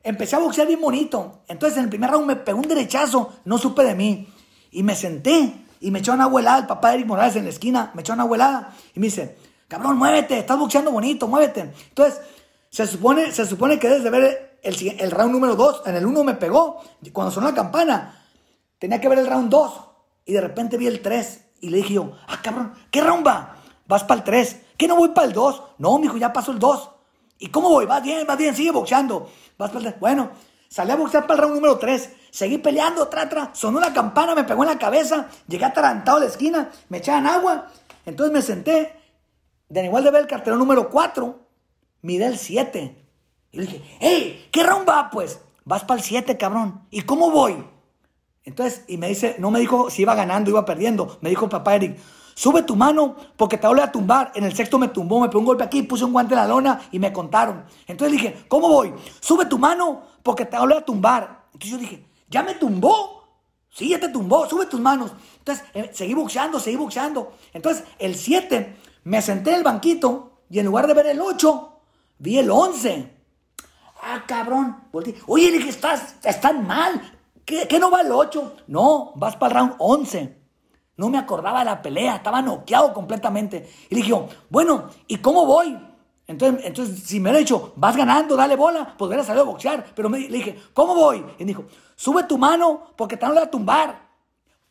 Empecé 0.01 0.35
a 0.35 0.39
boxear 0.39 0.65
bien 0.65 0.81
bonito. 0.81 1.41
Entonces 1.47 1.77
en 1.77 1.83
el 1.83 1.89
primer 1.89 2.09
round 2.09 2.25
me 2.25 2.35
pegó 2.37 2.57
un 2.57 2.67
derechazo, 2.67 3.33
no 3.45 3.59
supe 3.59 3.83
de 3.83 3.93
mí. 3.93 4.27
Y 4.71 4.81
me 4.81 4.95
senté 4.95 5.53
y 5.79 5.91
me 5.91 5.99
echó 5.99 6.13
una 6.13 6.23
abuelada, 6.23 6.57
el 6.57 6.65
papá 6.65 6.89
de 6.89 6.95
Eric 6.95 7.07
Morales 7.07 7.35
en 7.35 7.43
la 7.43 7.51
esquina, 7.51 7.91
me 7.93 8.01
echó 8.01 8.13
una 8.13 8.23
abuelada 8.23 8.73
y 8.95 8.99
me 8.99 9.05
dice, 9.05 9.37
cabrón, 9.67 9.95
muévete, 9.97 10.39
estás 10.39 10.57
boxeando 10.57 10.91
bonito, 10.91 11.27
muévete. 11.27 11.71
Entonces, 11.89 12.19
se 12.71 12.87
supone, 12.87 13.31
se 13.31 13.45
supone 13.45 13.77
que 13.77 13.89
debes 13.89 14.03
de 14.03 14.09
ver 14.09 14.59
el, 14.63 14.99
el 14.99 15.11
round 15.11 15.33
número 15.33 15.55
2. 15.55 15.83
En 15.85 15.95
el 15.95 16.05
1 16.07 16.23
me 16.23 16.33
pegó, 16.33 16.81
cuando 17.13 17.31
sonó 17.31 17.47
la 17.47 17.53
campana, 17.53 18.25
tenía 18.79 18.99
que 18.99 19.07
ver 19.07 19.19
el 19.19 19.27
round 19.27 19.51
2. 19.51 19.85
Y 20.25 20.33
de 20.33 20.41
repente 20.41 20.77
vi 20.77 20.87
el 20.87 21.01
3 21.01 21.45
y 21.61 21.69
le 21.69 21.77
dije 21.77 21.93
yo, 21.93 22.11
ah, 22.27 22.41
cabrón, 22.41 22.73
¿qué 22.91 23.01
va? 23.01 23.55
Vas 23.87 24.03
para 24.03 24.19
el 24.19 24.23
3. 24.23 24.61
¿Qué 24.77 24.87
no 24.87 24.95
voy 24.95 25.09
para 25.09 25.27
el 25.27 25.33
2? 25.33 25.63
No, 25.77 25.97
mijo, 25.99 26.17
ya 26.17 26.33
pasó 26.33 26.51
el 26.51 26.59
2. 26.59 26.89
¿Y 27.39 27.47
cómo 27.47 27.69
voy? 27.69 27.85
Vas 27.85 28.01
bien, 28.01 28.25
vas 28.25 28.37
bien, 28.37 28.55
sigue 28.55 28.71
boxeando. 28.71 29.29
Vas 29.57 29.69
para 29.69 29.79
el 29.79 29.91
3. 29.91 29.99
Bueno, 29.99 30.31
salí 30.67 30.91
a 30.91 30.95
boxear 30.95 31.23
para 31.23 31.35
el 31.35 31.39
round 31.41 31.55
número 31.55 31.77
3. 31.77 32.09
Seguí 32.31 32.57
peleando, 32.57 33.07
tra, 33.07 33.29
tra. 33.29 33.53
Sonó 33.53 33.79
la 33.79 33.93
campana, 33.93 34.35
me 34.35 34.43
pegó 34.43 34.63
en 34.63 34.69
la 34.69 34.79
cabeza. 34.79 35.27
Llegué 35.47 35.65
atarantado 35.65 36.17
a 36.17 36.21
la 36.21 36.25
esquina, 36.25 36.71
me 36.89 36.97
echaban 36.97 37.27
agua. 37.27 37.67
Entonces 38.05 38.33
me 38.33 38.41
senté. 38.41 38.99
De 39.69 39.83
igual 39.83 40.03
de 40.03 40.11
ver 40.11 40.21
el 40.21 40.27
cartero 40.27 40.57
número 40.57 40.89
4. 40.89 41.39
Miré 42.01 42.25
el 42.25 42.37
7. 42.37 43.05
Y 43.51 43.57
le 43.57 43.65
dije, 43.65 43.97
hey, 43.99 44.49
¿qué 44.51 44.63
round 44.63 44.87
va 44.87 45.09
pues? 45.09 45.39
Vas 45.63 45.83
para 45.83 45.99
el 45.99 46.05
7, 46.05 46.37
cabrón. 46.37 46.85
¿Y 46.91 47.01
cómo 47.01 47.31
voy? 47.31 47.63
Entonces, 48.45 48.83
y 48.87 48.97
me 48.97 49.09
dice, 49.09 49.35
no 49.39 49.51
me 49.51 49.59
dijo 49.59 49.89
si 49.89 50.03
iba 50.03 50.15
ganando, 50.15 50.49
iba 50.49 50.65
perdiendo. 50.65 51.17
Me 51.21 51.29
dijo 51.29 51.49
papá 51.49 51.75
Eric, 51.75 51.97
Sube 52.37 52.63
tu 52.63 52.75
mano 52.75 53.15
porque 53.37 53.57
te 53.57 53.65
vuelve 53.65 53.83
a 53.83 53.91
tumbar. 53.91 54.33
En 54.35 54.43
el 54.43 54.53
sexto 54.53 54.77
me 54.77 54.89
tumbó, 54.89 55.21
me 55.21 55.29
pegó 55.29 55.39
un 55.39 55.45
golpe 55.45 55.63
aquí, 55.63 55.83
puse 55.83 56.03
un 56.03 56.11
guante 56.11 56.33
en 56.33 56.41
la 56.41 56.47
lona 56.47 56.81
y 56.91 56.99
me 56.99 57.13
contaron. 57.13 57.63
Entonces 57.87 58.11
dije, 58.11 58.45
¿cómo 58.49 58.67
voy? 58.67 58.93
Sube 59.21 59.45
tu 59.45 59.57
mano 59.57 60.03
porque 60.21 60.45
te 60.45 60.57
vuelve 60.57 60.75
a 60.75 60.83
tumbar. 60.83 61.45
Entonces 61.53 61.71
yo 61.71 61.77
dije, 61.77 62.05
¿ya 62.29 62.43
me 62.43 62.55
tumbó? 62.55 63.23
Sí, 63.69 63.87
ya 63.87 64.01
te 64.01 64.09
tumbó, 64.09 64.47
sube 64.49 64.65
tus 64.65 64.81
manos. 64.81 65.11
Entonces 65.39 65.65
eh, 65.73 65.91
seguí 65.93 66.13
boxeando, 66.13 66.59
seguí 66.59 66.75
boxeando. 66.75 67.31
Entonces 67.53 67.85
el 67.99 68.15
7 68.15 68.75
me 69.05 69.21
senté 69.21 69.51
en 69.51 69.55
el 69.57 69.63
banquito 69.63 70.41
y 70.49 70.59
en 70.59 70.65
lugar 70.65 70.87
de 70.87 70.93
ver 70.93 71.07
el 71.07 71.21
8, 71.21 71.79
vi 72.19 72.37
el 72.37 72.51
11. 72.51 73.13
Ah, 74.03 74.25
cabrón. 74.27 74.83
Oye, 74.91 75.51
le 75.51 75.57
dije, 75.57 75.69
estás, 75.69 76.15
están 76.21 76.67
mal. 76.67 77.14
¿Qué, 77.45 77.67
¿Qué, 77.67 77.79
no 77.79 77.91
va 77.91 78.01
el 78.01 78.11
8? 78.11 78.55
No, 78.67 79.13
vas 79.15 79.35
para 79.35 79.61
el 79.61 79.67
round 79.67 79.75
11. 79.79 80.37
No 80.97 81.09
me 81.09 81.17
acordaba 81.17 81.59
de 81.59 81.65
la 81.65 81.81
pelea, 81.81 82.15
estaba 82.15 82.41
noqueado 82.41 82.93
completamente. 82.93 83.69
Y 83.89 83.95
le 83.95 84.01
dije, 84.01 84.15
bueno, 84.49 84.89
¿y 85.07 85.17
cómo 85.17 85.45
voy? 85.45 85.77
Entonces, 86.27 86.65
entonces 86.65 87.03
si 87.03 87.19
me 87.19 87.29
hubiera 87.29 87.39
dicho, 87.39 87.73
vas 87.75 87.95
ganando, 87.95 88.35
dale 88.35 88.55
bola, 88.55 88.95
pues 88.97 89.07
hubiera 89.07 89.23
salido 89.23 89.43
a 89.43 89.47
boxear. 89.47 89.85
Pero 89.93 90.09
me, 90.09 90.19
le 90.19 90.37
dije, 90.37 90.59
¿cómo 90.73 90.95
voy? 90.95 91.23
Y 91.37 91.43
me 91.43 91.45
dijo, 91.45 91.65
sube 91.95 92.23
tu 92.23 92.37
mano 92.37 92.91
porque 92.95 93.17
te 93.17 93.25
van 93.25 93.37
a 93.37 93.49
tumbar. 93.49 94.05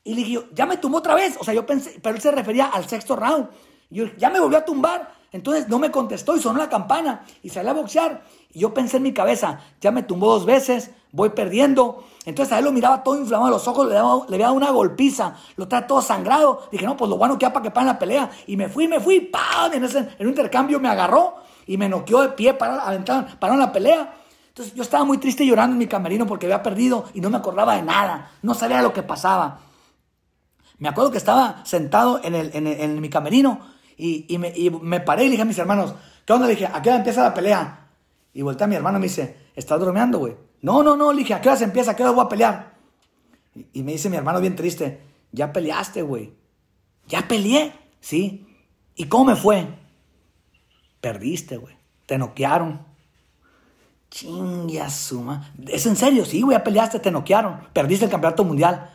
Y 0.02 0.14
le 0.14 0.24
dije, 0.24 0.48
ya 0.52 0.66
me 0.66 0.78
tumbó 0.78 0.98
otra 0.98 1.14
vez. 1.14 1.36
O 1.38 1.44
sea, 1.44 1.54
yo 1.54 1.64
pensé, 1.64 2.00
pero 2.02 2.16
él 2.16 2.22
se 2.22 2.30
refería 2.32 2.66
al 2.66 2.88
sexto 2.88 3.14
round. 3.16 3.48
Y 3.90 3.96
yo, 3.96 4.06
ya 4.16 4.30
me 4.30 4.40
volvió 4.40 4.58
a 4.58 4.64
tumbar. 4.64 5.14
Entonces 5.30 5.68
no 5.68 5.78
me 5.78 5.90
contestó 5.90 6.36
y 6.36 6.40
sonó 6.40 6.58
la 6.58 6.68
campana 6.68 7.24
y 7.42 7.48
salí 7.48 7.68
a 7.68 7.72
boxear. 7.72 8.22
Y 8.52 8.60
yo 8.60 8.72
pensé 8.72 8.98
en 8.98 9.02
mi 9.04 9.12
cabeza, 9.12 9.60
ya 9.80 9.90
me 9.90 10.02
tumbó 10.02 10.32
dos 10.32 10.46
veces, 10.46 10.90
voy 11.12 11.30
perdiendo. 11.30 12.04
Entonces 12.24 12.52
a 12.52 12.58
él 12.58 12.64
lo 12.64 12.72
miraba 12.72 13.02
todo 13.02 13.16
inflamado 13.18 13.50
los 13.50 13.68
ojos, 13.68 13.86
le, 13.86 13.94
daba, 13.94 14.24
le 14.28 14.48
una 14.48 14.70
golpiza, 14.70 15.36
lo 15.56 15.68
trae 15.68 15.82
todo 15.82 16.00
sangrado. 16.00 16.68
Dije, 16.72 16.86
no, 16.86 16.96
pues 16.96 17.08
lo 17.10 17.18
bueno 17.18 17.38
que 17.38 17.48
para 17.50 17.62
que 17.62 17.70
paren 17.70 17.88
la 17.88 17.98
pelea. 17.98 18.30
Y 18.46 18.56
me 18.56 18.68
fui, 18.68 18.88
me 18.88 18.98
fui, 18.98 19.20
¡pam! 19.20 19.72
En, 19.74 19.84
ese, 19.84 20.08
un 20.20 20.28
intercambio 20.28 20.80
me 20.80 20.88
agarró 20.88 21.34
y 21.66 21.76
me 21.76 21.88
noqueó 21.88 22.22
de 22.22 22.30
pie, 22.30 22.54
para, 22.54 22.80
aventaron, 22.80 23.26
pararon 23.38 23.60
la 23.60 23.72
pelea. 23.72 24.14
Entonces 24.48 24.74
yo 24.74 24.82
estaba 24.82 25.04
muy 25.04 25.18
triste 25.18 25.44
llorando 25.44 25.74
en 25.74 25.78
mi 25.78 25.86
camerino 25.86 26.26
porque 26.26 26.46
había 26.46 26.62
perdido 26.62 27.06
y 27.12 27.20
no 27.20 27.28
me 27.28 27.36
acordaba 27.36 27.74
de 27.74 27.82
nada, 27.82 28.30
no 28.42 28.54
sabía 28.54 28.80
lo 28.82 28.92
que 28.92 29.02
pasaba. 29.02 29.58
Me 30.78 30.88
acuerdo 30.88 31.10
que 31.10 31.18
estaba 31.18 31.64
sentado 31.64 32.20
en, 32.22 32.34
el, 32.34 32.50
en, 32.54 33.00
mi 33.00 33.10
camerino 33.10 33.60
y, 33.96 34.32
y, 34.32 34.38
me, 34.38 34.52
y, 34.54 34.70
me, 34.70 35.00
paré 35.00 35.24
y 35.24 35.26
le 35.26 35.30
dije 35.32 35.42
a 35.42 35.46
mis 35.46 35.58
hermanos, 35.58 35.94
¿qué 36.24 36.32
onda? 36.32 36.46
Le 36.46 36.54
dije, 36.54 36.66
¿a 36.72 36.80
qué 36.80 36.88
hora 36.88 36.98
empieza 36.98 37.22
la 37.22 37.34
pelea? 37.34 37.88
Y 38.32 38.42
volteé 38.42 38.64
a 38.64 38.68
mi 38.68 38.76
hermano 38.76 38.98
y 38.98 39.00
me 39.00 39.06
dice, 39.06 39.50
¿estás 39.54 39.80
bromeando, 39.80 40.18
güey? 40.18 40.36
No, 40.64 40.82
no, 40.82 40.96
no, 40.96 41.12
le 41.12 41.18
dije, 41.18 41.34
¿a 41.34 41.42
qué 41.42 41.50
hora 41.50 41.58
se 41.58 41.64
empieza? 41.64 41.90
¿A 41.90 41.94
qué 41.94 42.02
hora 42.02 42.12
voy 42.12 42.24
a 42.24 42.28
pelear? 42.30 42.72
Y, 43.74 43.82
me 43.82 43.92
dice 43.92 44.08
mi 44.08 44.16
hermano 44.16 44.40
bien 44.40 44.56
triste, 44.56 44.98
ya 45.30 45.52
peleaste, 45.52 46.00
güey. 46.00 46.32
Ya 47.06 47.28
peleé, 47.28 47.74
sí. 48.00 48.46
¿Y 48.96 49.04
cómo 49.04 49.26
me 49.26 49.36
fue? 49.36 49.68
Perdiste, 51.02 51.58
güey. 51.58 51.76
Te 52.06 52.16
noquearon. 52.16 52.80
Chinga 54.08 54.88
suma. 54.88 55.52
¿Es 55.68 55.84
en 55.84 55.96
serio? 55.96 56.24
Sí, 56.24 56.40
güey, 56.40 56.56
ya 56.56 56.64
peleaste, 56.64 56.98
te 56.98 57.10
noquearon. 57.10 57.68
Perdiste 57.74 58.06
el 58.06 58.10
campeonato 58.10 58.42
mundial. 58.42 58.90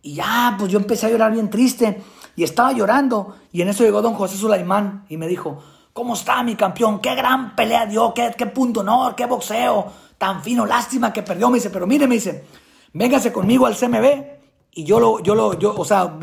Y 0.00 0.14
ya, 0.14 0.56
pues 0.58 0.72
yo 0.72 0.78
empecé 0.78 1.08
a 1.08 1.10
llorar 1.10 1.30
bien 1.30 1.50
triste. 1.50 2.02
Y 2.36 2.42
estaba 2.42 2.72
llorando. 2.72 3.36
Y 3.52 3.60
en 3.60 3.68
eso 3.68 3.84
llegó 3.84 4.00
don 4.00 4.14
José 4.14 4.38
Sulaimán 4.38 5.04
y 5.10 5.18
me 5.18 5.28
dijo, 5.28 5.62
¿cómo 5.92 6.14
está 6.14 6.42
mi 6.42 6.56
campeón? 6.56 7.00
¿Qué 7.00 7.14
gran 7.14 7.54
pelea 7.54 7.84
dio? 7.84 8.14
¿Qué, 8.14 8.34
qué 8.34 8.46
punto 8.46 8.80
honor? 8.80 9.14
¿Qué 9.14 9.26
boxeo? 9.26 10.07
Tan 10.18 10.42
fino, 10.42 10.66
lástima 10.66 11.12
que 11.12 11.22
perdió. 11.22 11.48
Me 11.48 11.56
dice, 11.56 11.70
pero 11.70 11.86
mire, 11.86 12.06
me 12.06 12.16
dice, 12.16 12.44
véngase 12.92 13.32
conmigo 13.32 13.66
al 13.66 13.76
CMB. 13.76 14.38
Y 14.72 14.84
yo 14.84 15.00
lo, 15.00 15.20
yo 15.20 15.34
lo, 15.34 15.58
yo, 15.58 15.74
o 15.76 15.84
sea, 15.84 16.18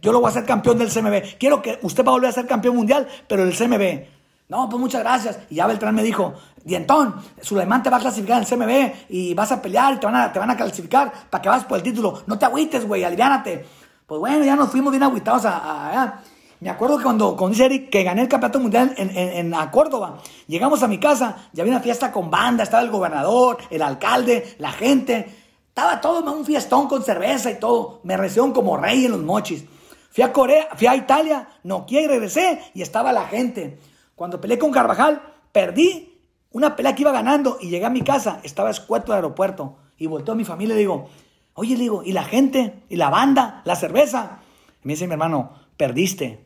yo 0.00 0.12
lo 0.12 0.20
voy 0.20 0.26
a 0.26 0.30
hacer 0.30 0.44
campeón 0.44 0.78
del 0.78 0.90
CMB. 0.90 1.38
Quiero 1.38 1.60
que 1.60 1.78
usted 1.82 2.04
va 2.04 2.10
a 2.10 2.14
volver 2.14 2.30
a 2.30 2.32
ser 2.32 2.46
campeón 2.46 2.76
mundial, 2.76 3.06
pero 3.28 3.44
del 3.44 3.56
CMB. 3.56 4.16
No, 4.48 4.68
pues 4.68 4.80
muchas 4.80 5.02
gracias. 5.02 5.40
Y 5.50 5.56
ya 5.56 5.66
Beltrán 5.66 5.94
me 5.94 6.04
dijo, 6.04 6.34
Dientón, 6.64 7.16
Sulaimán 7.42 7.82
te 7.82 7.90
va 7.90 7.96
a 7.96 8.00
clasificar 8.00 8.42
en 8.42 8.44
el 8.44 8.48
CMB 8.48 9.10
y 9.10 9.34
vas 9.34 9.50
a 9.50 9.60
pelear 9.60 9.94
y 9.94 9.96
te 9.98 10.06
van 10.06 10.16
a, 10.16 10.32
te 10.32 10.38
van 10.38 10.50
a 10.50 10.56
clasificar 10.56 11.12
para 11.28 11.42
que 11.42 11.48
vas 11.48 11.64
por 11.64 11.78
el 11.78 11.82
título. 11.82 12.22
No 12.26 12.38
te 12.38 12.44
agüites, 12.44 12.86
güey, 12.86 13.02
aliviánate. 13.02 13.66
Pues 14.06 14.20
bueno, 14.20 14.44
ya 14.44 14.54
nos 14.54 14.70
fuimos 14.70 14.92
bien 14.92 15.02
agüitados 15.02 15.44
a, 15.46 16.22
Me 16.60 16.70
acuerdo 16.70 16.96
que 16.96 17.04
cuando, 17.04 17.36
con 17.36 17.54
Eric, 17.54 17.90
que 17.90 18.02
gané 18.02 18.22
el 18.22 18.28
campeonato 18.28 18.60
mundial 18.60 18.94
en, 18.96 19.10
en, 19.16 19.54
a 19.54 19.70
Córdoba, 19.70 20.18
llegamos 20.46 20.82
a 20.82 20.88
mi 20.88 20.98
casa, 20.98 21.48
ya 21.52 21.62
había 21.62 21.74
una 21.74 21.82
fiesta 21.82 22.10
con 22.10 22.30
banda, 22.30 22.62
estaba 22.62 22.82
el 22.82 22.90
gobernador, 22.90 23.58
el 23.70 23.82
alcalde, 23.82 24.56
la 24.58 24.72
gente, 24.72 25.34
estaba 25.68 26.00
todo 26.00 26.32
un 26.32 26.46
fiestón 26.46 26.88
con 26.88 27.02
cerveza 27.02 27.50
y 27.50 27.60
todo. 27.60 28.00
Me 28.02 28.16
recibieron 28.16 28.52
como 28.52 28.78
rey 28.78 29.04
en 29.04 29.12
los 29.12 29.20
mochis. 29.20 29.66
Fui 30.10 30.24
a 30.24 30.32
Corea, 30.32 30.68
fui 30.74 30.86
a 30.86 30.96
Italia, 30.96 31.46
noqué 31.64 32.00
y 32.00 32.06
regresé 32.06 32.62
y 32.72 32.80
estaba 32.80 33.12
la 33.12 33.26
gente. 33.26 33.78
Cuando 34.14 34.40
peleé 34.40 34.58
con 34.58 34.72
Carvajal, 34.72 35.20
perdí 35.52 36.18
una 36.52 36.74
pelea 36.74 36.94
que 36.94 37.02
iba 37.02 37.12
ganando 37.12 37.58
y 37.60 37.68
llegué 37.68 37.84
a 37.84 37.90
mi 37.90 38.00
casa, 38.00 38.40
estaba 38.42 38.70
escueto 38.70 39.12
de 39.12 39.16
aeropuerto 39.16 39.76
y 39.98 40.06
volteó 40.06 40.32
a 40.32 40.36
mi 40.38 40.46
familia 40.46 40.74
y 40.74 40.78
digo, 40.78 41.10
oye, 41.52 41.74
le 41.74 41.82
digo, 41.82 42.02
¿y 42.02 42.12
la 42.12 42.24
gente? 42.24 42.82
¿Y 42.88 42.96
la 42.96 43.10
banda? 43.10 43.60
¿La 43.66 43.76
cerveza? 43.76 44.38
Y 44.82 44.86
me 44.88 44.94
dice 44.94 45.06
mi 45.06 45.12
hermano, 45.12 45.52
perdiste. 45.76 46.45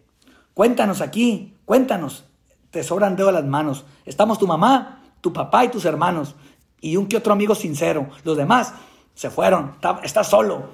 Cuéntanos 0.54 1.00
aquí, 1.00 1.54
cuéntanos. 1.64 2.24
Te 2.70 2.82
sobran 2.84 3.16
dedos 3.16 3.32
las 3.32 3.44
manos. 3.44 3.84
Estamos 4.04 4.38
tu 4.38 4.46
mamá, 4.46 5.02
tu 5.20 5.32
papá 5.32 5.64
y 5.64 5.68
tus 5.68 5.84
hermanos. 5.84 6.34
Y 6.80 6.96
un 6.96 7.06
que 7.06 7.16
otro 7.16 7.32
amigo 7.32 7.54
sincero. 7.54 8.08
Los 8.24 8.36
demás 8.36 8.72
se 9.14 9.30
fueron. 9.30 9.76
Estás 10.02 10.28
solo. 10.28 10.64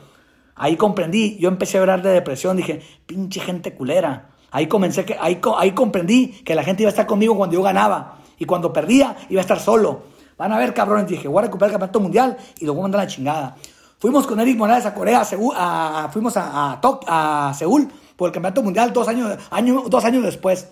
Ahí 0.55 0.77
comprendí. 0.77 1.37
Yo 1.39 1.49
empecé 1.49 1.79
a 1.79 1.81
hablar 1.81 2.03
de 2.03 2.11
depresión. 2.11 2.57
Dije, 2.57 2.83
pinche 3.07 3.41
gente 3.41 3.75
culera. 3.75 4.31
Ahí 4.51 4.67
comencé 4.67 5.05
que, 5.05 5.17
ahí, 5.21 5.41
ahí 5.57 5.73
comprendí 5.73 6.29
que 6.45 6.55
la 6.55 6.63
gente 6.63 6.83
iba 6.83 6.89
a 6.89 6.91
estar 6.91 7.07
conmigo 7.07 7.37
cuando 7.37 7.55
yo 7.55 7.63
ganaba. 7.63 8.19
Y 8.39 8.45
cuando 8.45 8.73
perdía, 8.73 9.17
iba 9.29 9.41
a 9.41 9.43
estar 9.43 9.61
solo. 9.61 10.05
Van 10.37 10.53
a 10.53 10.59
ver, 10.59 10.75
cabrones. 10.75 11.09
Dije, 11.09 11.29
voy 11.29 11.41
a 11.41 11.43
recuperar 11.43 11.71
el 11.71 11.73
campeonato 11.73 12.01
mundial 12.01 12.37
y 12.59 12.65
luego 12.65 12.83
mandar 12.83 13.03
la 13.03 13.07
chingada. 13.07 13.57
Fuimos 13.99 14.27
con 14.27 14.39
Eric 14.39 14.59
Morales 14.59 14.85
a 14.85 14.93
Corea, 14.93 15.23
a 15.23 16.09
fuimos 16.13 16.37
a, 16.37 16.79
a, 16.81 17.49
a, 17.49 17.55
Seúl 17.55 17.89
por 18.17 18.29
el 18.29 18.33
campeonato 18.33 18.63
mundial 18.63 18.93
dos 18.93 19.09
años, 19.09 19.39
año, 19.51 19.85
dos 19.89 20.05
años 20.05 20.23
después. 20.23 20.69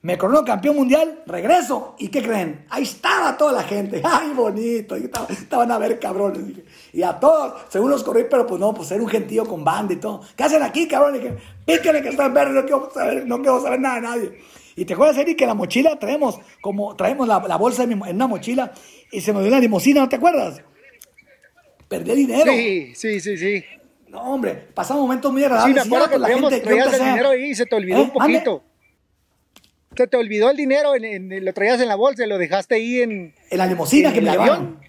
Me 0.00 0.16
corono 0.16 0.44
campeón 0.44 0.76
mundial, 0.76 1.22
regreso. 1.26 1.96
¿Y 1.98 2.06
qué 2.08 2.22
creen? 2.22 2.66
Ahí 2.70 2.84
estaba 2.84 3.36
toda 3.36 3.52
la 3.52 3.64
gente. 3.64 4.00
¡Ay, 4.04 4.30
bonito! 4.32 4.94
estaban 4.94 5.72
a 5.72 5.78
ver, 5.78 5.98
cabrones. 5.98 6.44
Y 6.92 7.02
a 7.02 7.18
todos, 7.18 7.62
según 7.68 7.90
los 7.90 8.04
corrí, 8.04 8.24
pero 8.30 8.46
pues 8.46 8.60
no, 8.60 8.72
pues 8.72 8.90
era 8.92 9.02
un 9.02 9.08
gentío 9.08 9.44
con 9.44 9.64
banda 9.64 9.94
y 9.94 9.96
todo. 9.96 10.20
¿Qué 10.36 10.44
hacen 10.44 10.62
aquí, 10.62 10.86
cabrones? 10.86 11.20
Dije, 11.20 11.36
píquenle 11.66 12.02
que 12.02 12.10
están 12.10 12.32
verdes, 12.32 12.54
no 12.54 12.62
quiero 12.62 12.90
saber, 12.94 13.26
no 13.26 13.38
quiero 13.38 13.60
saber 13.60 13.80
nada 13.80 13.96
de 13.96 14.00
nadie. 14.00 14.38
Y 14.76 14.84
te 14.84 14.94
acuerdas, 14.94 15.18
Eric, 15.18 15.36
que 15.36 15.46
la 15.46 15.54
mochila 15.54 15.98
traemos, 15.98 16.38
como 16.60 16.94
traemos 16.94 17.26
la, 17.26 17.38
bolsa 17.56 17.82
en 17.82 18.00
una 18.00 18.28
mochila 18.28 18.72
y 19.10 19.20
se 19.20 19.32
me 19.32 19.40
dio 19.40 19.50
la 19.50 19.58
limusina, 19.58 20.02
¿no 20.02 20.08
te 20.08 20.14
acuerdas? 20.14 20.62
Perdí 21.88 22.14
dinero. 22.14 22.52
Sí, 22.52 22.92
sí, 22.94 23.18
sí, 23.18 23.36
sí. 23.36 23.64
No, 24.08 24.22
hombre, 24.22 24.54
pasamos 24.74 25.02
momentos 25.02 25.32
muy 25.32 25.44
agradables. 25.44 25.82
Sí, 25.82 25.88
me 25.88 25.96
acuerdo 25.96 26.10
que 26.12 26.18
la 26.18 26.28
gente, 26.28 26.60
traías 26.60 26.92
el 26.94 27.04
dinero 27.04 27.28
ahí 27.30 27.50
y 27.50 27.54
se 27.54 27.66
te 27.66 27.76
olvidó 27.76 27.98
¿Eh? 27.98 28.02
un 28.02 28.10
poquito. 28.10 28.64
Se 29.96 30.06
te 30.06 30.16
olvidó 30.16 30.50
el 30.50 30.56
dinero, 30.56 30.94
en, 30.94 31.44
lo 31.44 31.52
traías 31.52 31.80
en 31.80 31.88
la 31.88 31.96
bolsa 31.96 32.24
y 32.24 32.28
lo 32.28 32.38
dejaste 32.38 32.76
ahí 32.76 33.02
en... 33.02 33.34
En 33.50 33.58
la 33.58 33.66
limusina 33.66 34.12
que 34.12 34.20
me 34.20 34.30
llevaron. 34.30 34.80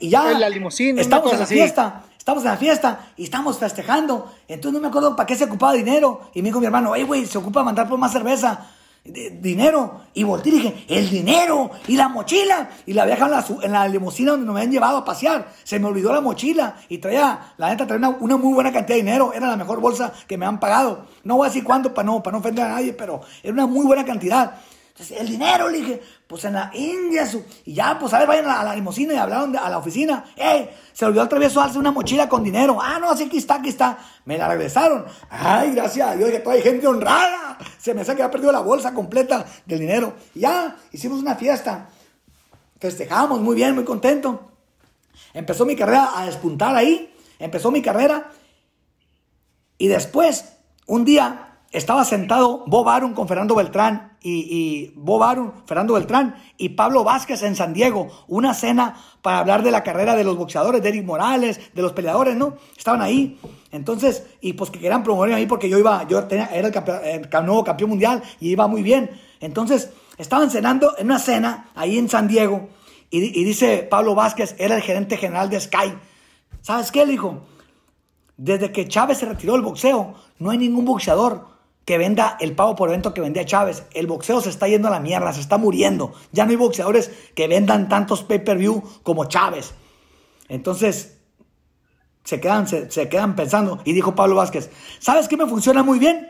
Y 0.00 0.10
ya... 0.10 0.32
En 0.32 0.40
la 0.40 0.48
limusina. 0.48 1.00
Estamos 1.00 1.32
en 1.32 1.40
la 1.40 1.46
fiesta 1.46 2.02
estamos 2.26 2.42
en 2.42 2.50
la 2.50 2.56
fiesta 2.56 3.12
y 3.16 3.22
estamos 3.22 3.56
festejando. 3.56 4.34
Entonces 4.48 4.72
no 4.72 4.80
me 4.80 4.88
acuerdo 4.88 5.14
para 5.14 5.28
qué 5.28 5.36
se 5.36 5.44
ocupaba 5.44 5.74
dinero. 5.74 6.28
Y 6.34 6.42
me 6.42 6.48
dijo 6.48 6.58
mi 6.58 6.66
hermano, 6.66 6.92
hey, 6.96 7.04
güey, 7.04 7.24
se 7.24 7.38
ocupa 7.38 7.62
mandar 7.62 7.88
por 7.88 8.00
más 8.00 8.10
cerveza 8.10 8.66
dinero. 9.40 10.02
Y 10.14 10.24
volteé 10.24 10.52
y 10.52 10.56
dije, 10.56 10.84
el 10.88 11.10
dinero 11.10 11.70
y 11.86 11.96
la 11.96 12.08
mochila. 12.08 12.70
Y 12.86 12.92
la 12.92 13.02
había 13.02 13.16
en 13.16 13.30
la, 13.30 13.44
en 13.62 13.72
la 13.72 13.88
limusina 13.88 14.32
donde 14.32 14.46
me 14.46 14.60
habían 14.60 14.72
llevado 14.72 14.98
a 14.98 15.04
pasear. 15.04 15.52
Se 15.64 15.78
me 15.78 15.86
olvidó 15.86 16.12
la 16.12 16.20
mochila 16.20 16.76
y 16.88 16.98
traía, 16.98 17.54
la 17.56 17.68
neta, 17.68 17.86
traía 17.86 18.08
una, 18.08 18.36
muy 18.36 18.54
buena 18.54 18.72
cantidad 18.72 18.96
de 18.96 19.02
dinero. 19.02 19.32
Era 19.32 19.48
la 19.48 19.56
mejor 19.56 19.80
bolsa 19.80 20.12
que 20.26 20.38
me 20.38 20.46
han 20.46 20.60
pagado. 20.60 21.06
No 21.24 21.36
voy 21.36 21.46
a 21.46 21.48
decir 21.50 21.64
cuánto 21.64 21.90
no, 22.02 22.22
para 22.22 22.32
no 22.32 22.38
ofender 22.38 22.64
a 22.64 22.68
nadie, 22.70 22.92
pero 22.92 23.20
era 23.42 23.52
una 23.52 23.66
muy 23.66 23.86
buena 23.86 24.04
cantidad. 24.04 24.54
El 25.10 25.28
dinero, 25.28 25.68
le 25.68 25.78
dije, 25.78 26.02
pues 26.26 26.44
en 26.46 26.54
la 26.54 26.70
India, 26.72 27.28
y 27.66 27.74
ya, 27.74 27.98
pues 27.98 28.14
a 28.14 28.18
ver, 28.20 28.28
vayan 28.28 28.48
a 28.48 28.64
la, 28.64 28.74
limusina 28.74 29.12
y 29.12 29.16
hablaron 29.18 29.54
a 29.54 29.68
la 29.68 29.76
oficina. 29.76 30.24
¡Ey! 30.34 30.70
Se 30.94 31.04
olvidó 31.04 31.24
otra 31.24 31.38
vez 31.38 31.52
darse 31.52 31.78
una 31.78 31.92
mochila 31.92 32.30
con 32.30 32.42
dinero. 32.42 32.78
Ah, 32.80 32.98
no, 32.98 33.10
así 33.10 33.24
aquí 33.24 33.36
está, 33.36 33.56
aquí 33.56 33.68
está. 33.68 33.98
Me 34.24 34.38
la 34.38 34.48
regresaron. 34.48 35.04
Ay, 35.28 35.72
gracias 35.74 36.08
a 36.08 36.16
Dios, 36.16 36.30
que 36.30 36.38
toda 36.38 36.54
hay 36.54 36.62
gente 36.62 36.86
honrada. 36.86 37.58
Se 37.78 37.92
me 37.92 38.00
hace 38.00 38.16
que 38.16 38.22
había 38.22 38.30
perdido 38.30 38.52
la 38.52 38.60
bolsa 38.60 38.94
completa 38.94 39.44
del 39.66 39.80
dinero. 39.80 40.14
Ya, 40.34 40.76
hicimos 40.92 41.20
una 41.20 41.34
fiesta. 41.34 41.90
Festejamos 42.80 43.40
muy 43.40 43.54
bien, 43.54 43.74
muy 43.74 43.84
contento. 43.84 44.50
Empezó 45.34 45.66
mi 45.66 45.76
carrera 45.76 46.18
a 46.18 46.24
despuntar 46.24 46.74
ahí. 46.74 47.14
Empezó 47.38 47.70
mi 47.70 47.82
carrera. 47.82 48.30
Y 49.76 49.88
después, 49.88 50.56
un 50.86 51.04
día, 51.04 51.45
estaba 51.76 52.06
sentado 52.06 52.64
Bob 52.66 52.88
Arum 52.88 53.12
con 53.12 53.28
Fernando 53.28 53.54
Beltrán 53.54 54.16
y, 54.22 54.92
Bob 54.96 55.22
Arum, 55.22 55.52
Fernando 55.66 55.92
Beltrán 55.92 56.34
y 56.56 56.70
Pablo 56.70 57.04
Vázquez 57.04 57.42
en 57.42 57.54
San 57.54 57.74
Diego, 57.74 58.08
una 58.28 58.54
cena 58.54 58.96
para 59.20 59.40
hablar 59.40 59.62
de 59.62 59.70
la 59.70 59.82
carrera 59.84 60.16
de 60.16 60.24
los 60.24 60.38
boxeadores, 60.38 60.82
de 60.82 60.88
Eric 60.88 61.04
Morales, 61.04 61.60
de 61.74 61.82
los 61.82 61.92
peleadores, 61.92 62.34
¿no? 62.34 62.54
Estaban 62.76 63.02
ahí. 63.02 63.38
Entonces, 63.72 64.24
y 64.40 64.54
pues 64.54 64.70
que 64.70 64.78
querían 64.78 65.04
promover 65.04 65.34
ahí 65.34 65.44
porque 65.44 65.68
yo 65.68 65.78
iba, 65.78 66.08
yo 66.08 66.24
tenía, 66.24 66.46
era 66.46 66.68
el, 66.68 67.44
nuevo 67.44 67.62
campeón 67.62 67.90
mundial 67.90 68.22
y 68.40 68.48
iba 68.48 68.66
muy 68.66 68.82
bien. 68.82 69.10
Entonces, 69.40 69.90
estaban 70.16 70.50
cenando 70.50 70.96
en 70.96 71.06
una 71.06 71.18
cena 71.18 71.68
ahí 71.74 71.98
en 71.98 72.08
San 72.08 72.26
Diego 72.26 72.70
y, 73.10 73.38
y 73.38 73.44
dice 73.44 73.86
Pablo 73.88 74.14
Vázquez, 74.14 74.56
era 74.58 74.76
el 74.76 74.82
gerente 74.82 75.18
general 75.18 75.50
de 75.50 75.60
Sky. 75.60 75.92
¿Sabes 76.62 76.90
qué? 76.90 77.04
Le 77.04 77.12
dijo, 77.12 77.42
desde 78.38 78.72
que 78.72 78.88
Chávez 78.88 79.18
se 79.18 79.26
retiró 79.26 79.52
del 79.52 79.62
boxeo, 79.62 80.14
no 80.38 80.50
hay 80.50 80.56
ningún 80.56 80.86
boxeador 80.86 81.55
que 81.86 81.98
venda 81.98 82.36
el 82.40 82.54
pago 82.54 82.74
por 82.74 82.88
evento 82.88 83.14
que 83.14 83.20
vendía 83.20 83.46
Chávez. 83.46 83.84
El 83.94 84.08
boxeo 84.08 84.40
se 84.40 84.50
está 84.50 84.66
yendo 84.66 84.88
a 84.88 84.90
la 84.90 85.00
mierda, 85.00 85.32
se 85.32 85.40
está 85.40 85.56
muriendo. 85.56 86.12
Ya 86.32 86.44
no 86.44 86.50
hay 86.50 86.56
boxeadores 86.56 87.12
que 87.34 87.46
vendan 87.46 87.88
tantos 87.88 88.24
pay-per-view 88.24 88.82
como 89.04 89.26
Chávez. 89.26 89.72
Entonces, 90.48 91.16
se 92.24 92.40
quedan, 92.40 92.66
se, 92.66 93.08
quedan 93.08 93.36
pensando. 93.36 93.78
Y 93.84 93.92
dijo 93.92 94.16
Pablo 94.16 94.34
Vázquez, 94.34 94.68
¿sabes 94.98 95.28
qué 95.28 95.36
me 95.36 95.46
funciona 95.46 95.84
muy 95.84 96.00
bien? 96.00 96.28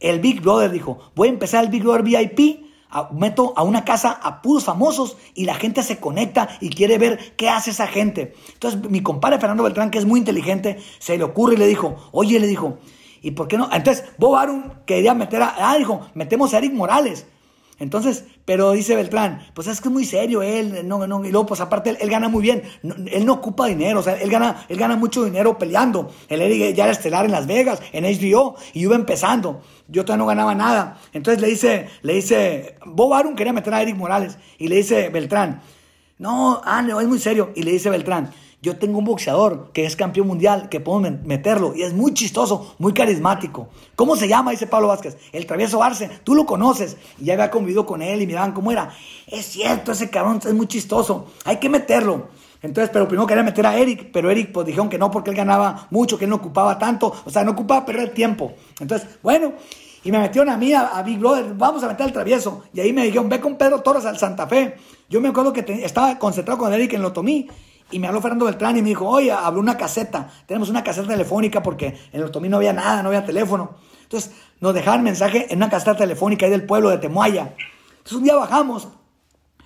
El 0.00 0.18
Big 0.20 0.40
Brother 0.40 0.70
dijo, 0.70 0.98
voy 1.14 1.28
a 1.28 1.32
empezar 1.32 1.62
el 1.62 1.70
Big 1.70 1.82
Brother 1.82 2.02
VIP. 2.02 2.64
meto 3.12 3.52
a 3.54 3.64
una 3.64 3.84
casa 3.84 4.12
a 4.12 4.40
puros 4.40 4.64
famosos 4.64 5.18
y 5.34 5.44
la 5.44 5.56
gente 5.56 5.82
se 5.82 5.98
conecta 5.98 6.48
y 6.62 6.70
quiere 6.70 6.96
ver 6.96 7.36
qué 7.36 7.50
hace 7.50 7.70
esa 7.70 7.86
gente. 7.86 8.34
Entonces 8.54 8.88
mi 8.88 9.02
compadre 9.02 9.38
Fernando 9.38 9.62
Beltrán, 9.62 9.90
que 9.90 9.98
es 9.98 10.06
muy 10.06 10.20
inteligente, 10.20 10.78
se 11.00 11.18
le 11.18 11.24
ocurre 11.24 11.52
y 11.52 11.58
le 11.58 11.66
dijo, 11.66 11.96
oye, 12.12 12.40
le 12.40 12.46
dijo, 12.46 12.78
¿Y 13.26 13.32
por 13.32 13.48
qué 13.48 13.58
no? 13.58 13.68
Entonces, 13.72 14.04
Bob 14.18 14.36
Arum 14.36 14.70
quería 14.86 15.12
meter 15.12 15.42
a. 15.42 15.56
Ah, 15.58 15.76
dijo, 15.76 16.08
metemos 16.14 16.54
a 16.54 16.58
Eric 16.58 16.72
Morales. 16.72 17.26
Entonces, 17.80 18.24
pero 18.44 18.70
dice 18.70 18.94
Beltrán, 18.94 19.44
pues 19.52 19.66
es 19.66 19.80
que 19.80 19.88
es 19.88 19.92
muy 19.92 20.04
serio 20.04 20.42
él, 20.42 20.86
no, 20.86 21.04
no, 21.08 21.24
y 21.24 21.32
luego, 21.32 21.46
pues 21.46 21.60
aparte, 21.60 21.96
él, 22.00 22.08
gana 22.08 22.28
muy 22.28 22.40
bien, 22.40 22.62
él 22.84 23.26
no 23.26 23.32
ocupa 23.32 23.66
dinero, 23.66 23.98
o 23.98 24.02
sea, 24.04 24.14
él 24.14 24.30
gana, 24.30 24.64
él 24.68 24.78
gana 24.78 24.94
mucho 24.94 25.24
dinero 25.24 25.58
peleando. 25.58 26.12
El 26.28 26.40
Eric 26.40 26.76
ya 26.76 26.84
era 26.84 26.92
estelar 26.92 27.24
en 27.24 27.32
Las 27.32 27.48
Vegas, 27.48 27.82
en 27.90 28.04
HBO, 28.04 28.54
y 28.72 28.82
iba 28.82 28.94
empezando. 28.94 29.60
Yo 29.88 30.04
todavía 30.04 30.22
no 30.22 30.28
ganaba 30.28 30.54
nada. 30.54 31.00
Entonces 31.12 31.42
le 31.42 31.48
dice, 31.48 31.88
le 32.02 32.14
dice, 32.14 32.76
Bob 32.86 33.12
Arum 33.12 33.34
quería 33.34 33.52
meter 33.52 33.74
a 33.74 33.82
Eric 33.82 33.96
Morales, 33.96 34.38
y 34.56 34.68
le 34.68 34.76
dice 34.76 35.08
Beltrán, 35.08 35.62
no, 36.18 36.62
ah, 36.64 36.80
no, 36.80 37.00
es 37.00 37.08
muy 37.08 37.18
serio. 37.18 37.50
Y 37.56 37.64
le 37.64 37.72
dice 37.72 37.90
Beltrán, 37.90 38.30
yo 38.66 38.76
tengo 38.78 38.98
un 38.98 39.04
boxeador 39.04 39.70
que 39.72 39.86
es 39.86 39.94
campeón 39.94 40.26
mundial, 40.26 40.68
que 40.68 40.80
puedo 40.80 40.98
meterlo, 40.98 41.72
y 41.76 41.82
es 41.82 41.92
muy 41.92 42.12
chistoso, 42.14 42.74
muy 42.80 42.92
carismático. 42.92 43.68
¿Cómo 43.94 44.16
se 44.16 44.26
llama? 44.26 44.50
Dice 44.50 44.66
Pablo 44.66 44.88
Vázquez. 44.88 45.16
El 45.30 45.46
travieso 45.46 45.84
Arce, 45.84 46.10
tú 46.24 46.34
lo 46.34 46.46
conoces, 46.46 46.96
y 47.20 47.26
ya 47.26 47.34
había 47.34 47.48
convivido 47.48 47.86
con 47.86 48.02
él 48.02 48.20
y 48.22 48.26
miraban 48.26 48.50
cómo 48.50 48.72
era. 48.72 48.90
Es 49.28 49.46
cierto, 49.46 49.92
ese 49.92 50.10
cabrón 50.10 50.40
es 50.44 50.52
muy 50.52 50.66
chistoso, 50.66 51.26
hay 51.44 51.58
que 51.58 51.68
meterlo. 51.68 52.26
Entonces, 52.60 52.90
pero 52.92 53.06
primero 53.06 53.24
quería 53.28 53.44
meter 53.44 53.64
a 53.66 53.76
Eric, 53.78 54.10
pero 54.12 54.32
Eric 54.32 54.50
pues 54.50 54.66
dijeron 54.66 54.88
que 54.88 54.98
no 54.98 55.12
porque 55.12 55.30
él 55.30 55.36
ganaba 55.36 55.86
mucho, 55.92 56.18
que 56.18 56.24
él 56.24 56.30
no 56.30 56.36
ocupaba 56.36 56.76
tanto, 56.76 57.14
o 57.24 57.30
sea, 57.30 57.44
no 57.44 57.52
ocupaba 57.52 57.86
perder 57.86 58.14
tiempo. 58.14 58.52
Entonces, 58.80 59.06
bueno, 59.22 59.52
y 60.02 60.10
me 60.10 60.18
metieron 60.18 60.50
a 60.50 60.56
mí, 60.56 60.72
a, 60.72 61.00
Big 61.04 61.20
Brother, 61.20 61.54
vamos 61.54 61.84
a 61.84 61.88
meter 61.88 62.06
al 62.06 62.12
travieso. 62.12 62.64
Y 62.72 62.80
ahí 62.80 62.92
me 62.92 63.04
dijeron, 63.04 63.28
ve 63.28 63.40
con 63.40 63.56
Pedro 63.56 63.80
Torres 63.82 64.06
al 64.06 64.18
Santa 64.18 64.48
Fe. 64.48 64.74
Yo 65.08 65.20
me 65.20 65.28
acuerdo 65.28 65.52
que 65.52 65.64
estaba 65.84 66.18
concentrado 66.18 66.58
con 66.58 66.72
Eric 66.72 66.94
en 66.94 67.02
lo 67.02 67.12
tomí. 67.12 67.48
Y 67.90 67.98
me 67.98 68.08
habló 68.08 68.20
Fernando 68.20 68.46
Beltrán 68.46 68.76
y 68.76 68.82
me 68.82 68.88
dijo, 68.88 69.06
oye, 69.08 69.30
habló 69.30 69.60
una 69.60 69.76
caseta. 69.76 70.28
Tenemos 70.46 70.68
una 70.68 70.82
caseta 70.82 71.08
telefónica 71.08 71.62
porque 71.62 71.86
en 72.12 72.20
el 72.20 72.24
Otomí 72.24 72.48
no 72.48 72.56
había 72.56 72.72
nada, 72.72 73.02
no 73.02 73.08
había 73.08 73.24
teléfono. 73.24 73.76
Entonces 74.02 74.32
nos 74.60 74.74
dejaban 74.74 75.02
mensaje 75.02 75.46
en 75.50 75.58
una 75.58 75.70
caseta 75.70 75.96
telefónica 75.96 76.46
ahí 76.46 76.50
del 76.50 76.64
pueblo 76.64 76.90
de 76.90 76.98
Temuaya. 76.98 77.54
Entonces 77.90 78.12
un 78.18 78.24
día 78.24 78.34
bajamos 78.34 78.88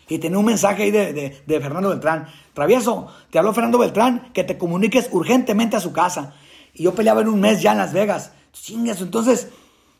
y 0.08 0.18
tenía 0.18 0.38
un 0.38 0.44
mensaje 0.44 0.82
ahí 0.82 0.90
de, 0.90 1.42
Fernando 1.46 1.88
Beltrán. 1.90 2.26
Travieso, 2.52 3.06
te 3.30 3.38
habló 3.38 3.54
Fernando 3.54 3.78
Beltrán 3.78 4.32
que 4.32 4.44
te 4.44 4.58
comuniques 4.58 5.08
urgentemente 5.12 5.76
a 5.76 5.80
su 5.80 5.92
casa. 5.92 6.34
Y 6.74 6.82
yo 6.82 6.94
peleaba 6.94 7.20
en 7.20 7.28
un 7.28 7.40
mes 7.40 7.62
ya 7.62 7.72
en 7.72 7.78
Las 7.78 7.92
Vegas. 7.92 8.32
Chingazo, 8.52 9.04
entonces, 9.04 9.48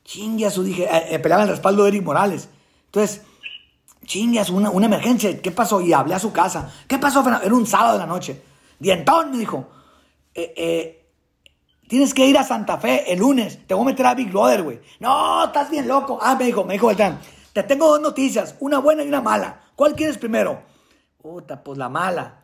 chingazo, 0.05 0.65
dije, 0.65 0.85
eh, 0.85 1.15
eh, 1.15 1.19
peleaba 1.21 1.45
en 1.45 1.49
el 1.49 1.55
respaldo 1.55 1.85
de 1.85 1.91
Eric 1.91 2.03
Morales. 2.03 2.49
Entonces, 2.87 3.23
chingas, 4.11 4.51
una, 4.51 4.71
una 4.71 4.87
emergencia, 4.87 5.41
¿qué 5.41 5.53
pasó? 5.53 5.81
Y 5.81 5.93
hablé 5.93 6.15
a 6.15 6.19
su 6.19 6.33
casa. 6.33 6.69
¿Qué 6.89 6.99
pasó, 6.99 7.25
Era 7.43 7.55
un 7.55 7.65
sábado 7.65 7.93
de 7.93 7.99
la 8.01 8.07
noche. 8.07 8.43
Dientón 8.77 9.31
me 9.31 9.39
dijo, 9.39 9.69
eh, 10.35 10.53
eh, 10.57 11.07
tienes 11.89 12.13
que 12.13 12.27
ir 12.27 12.37
a 12.37 12.43
Santa 12.43 12.77
Fe 12.79 13.13
el 13.13 13.21
lunes, 13.21 13.67
te 13.69 13.75
voy 13.75 13.85
a 13.85 13.87
meter 13.87 14.07
a 14.07 14.15
Big 14.15 14.33
Brother, 14.33 14.65
güey. 14.65 14.81
No, 14.99 15.45
estás 15.45 15.71
bien 15.71 15.87
loco. 15.87 16.19
Ah, 16.21 16.35
me 16.35 16.47
dijo, 16.47 16.65
me 16.65 16.73
dijo 16.73 16.89
Beltrán, 16.89 17.21
te 17.53 17.63
tengo 17.63 17.87
dos 17.87 18.01
noticias, 18.01 18.57
una 18.59 18.81
buena 18.81 19.05
y 19.05 19.09
una 19.09 19.21
mala. 19.21 19.61
¿Cuál 19.77 19.95
quieres 19.95 20.19
primero? 20.19 20.61
Puta, 21.23 21.63
pues 21.63 21.79
la 21.79 21.89
mala. 21.89 22.41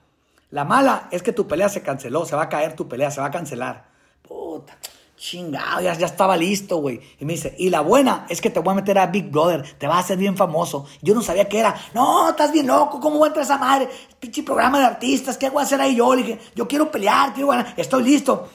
La 0.50 0.64
mala 0.64 1.08
es 1.10 1.20
que 1.24 1.32
tu 1.32 1.48
pelea 1.48 1.68
se 1.68 1.82
canceló, 1.82 2.24
se 2.24 2.36
va 2.36 2.42
a 2.42 2.48
caer 2.48 2.76
tu 2.76 2.86
pelea, 2.86 3.10
se 3.10 3.20
va 3.20 3.26
a 3.26 3.32
cancelar. 3.32 3.86
Puta, 4.22 4.78
chingado, 5.16 5.80
ya, 5.80 5.94
ya 5.94 6.06
estaba 6.06 6.36
listo, 6.36 6.76
güey. 6.78 7.00
Y 7.18 7.24
me 7.24 7.32
dice, 7.32 7.54
y 7.58 7.70
la 7.70 7.80
buena 7.80 8.26
es 8.28 8.40
que 8.40 8.50
te 8.50 8.60
voy 8.60 8.72
a 8.72 8.76
meter 8.76 8.98
a 8.98 9.06
Big 9.06 9.30
Brother, 9.30 9.62
te 9.78 9.86
vas 9.86 9.96
a 9.96 10.00
hacer 10.00 10.18
bien 10.18 10.36
famoso. 10.36 10.86
Yo 11.02 11.14
no 11.14 11.22
sabía 11.22 11.48
qué 11.48 11.60
era. 11.60 11.74
No, 11.94 12.30
estás 12.30 12.52
bien 12.52 12.66
loco, 12.66 13.00
¿cómo 13.00 13.18
voy 13.18 13.26
a 13.26 13.28
entrar 13.28 13.44
esa 13.44 13.58
madre? 13.58 13.88
Pinche 14.20 14.42
programa 14.42 14.78
de 14.78 14.84
artistas, 14.84 15.36
¿qué 15.38 15.50
voy 15.50 15.60
a 15.60 15.64
hacer 15.64 15.80
ahí 15.80 15.96
yo? 15.96 16.14
Le 16.14 16.22
dije, 16.22 16.38
yo 16.54 16.68
quiero 16.68 16.90
pelear, 16.90 17.32
quiero 17.32 17.48
ganar, 17.48 17.74
estoy 17.76 18.04
listo. 18.04 18.48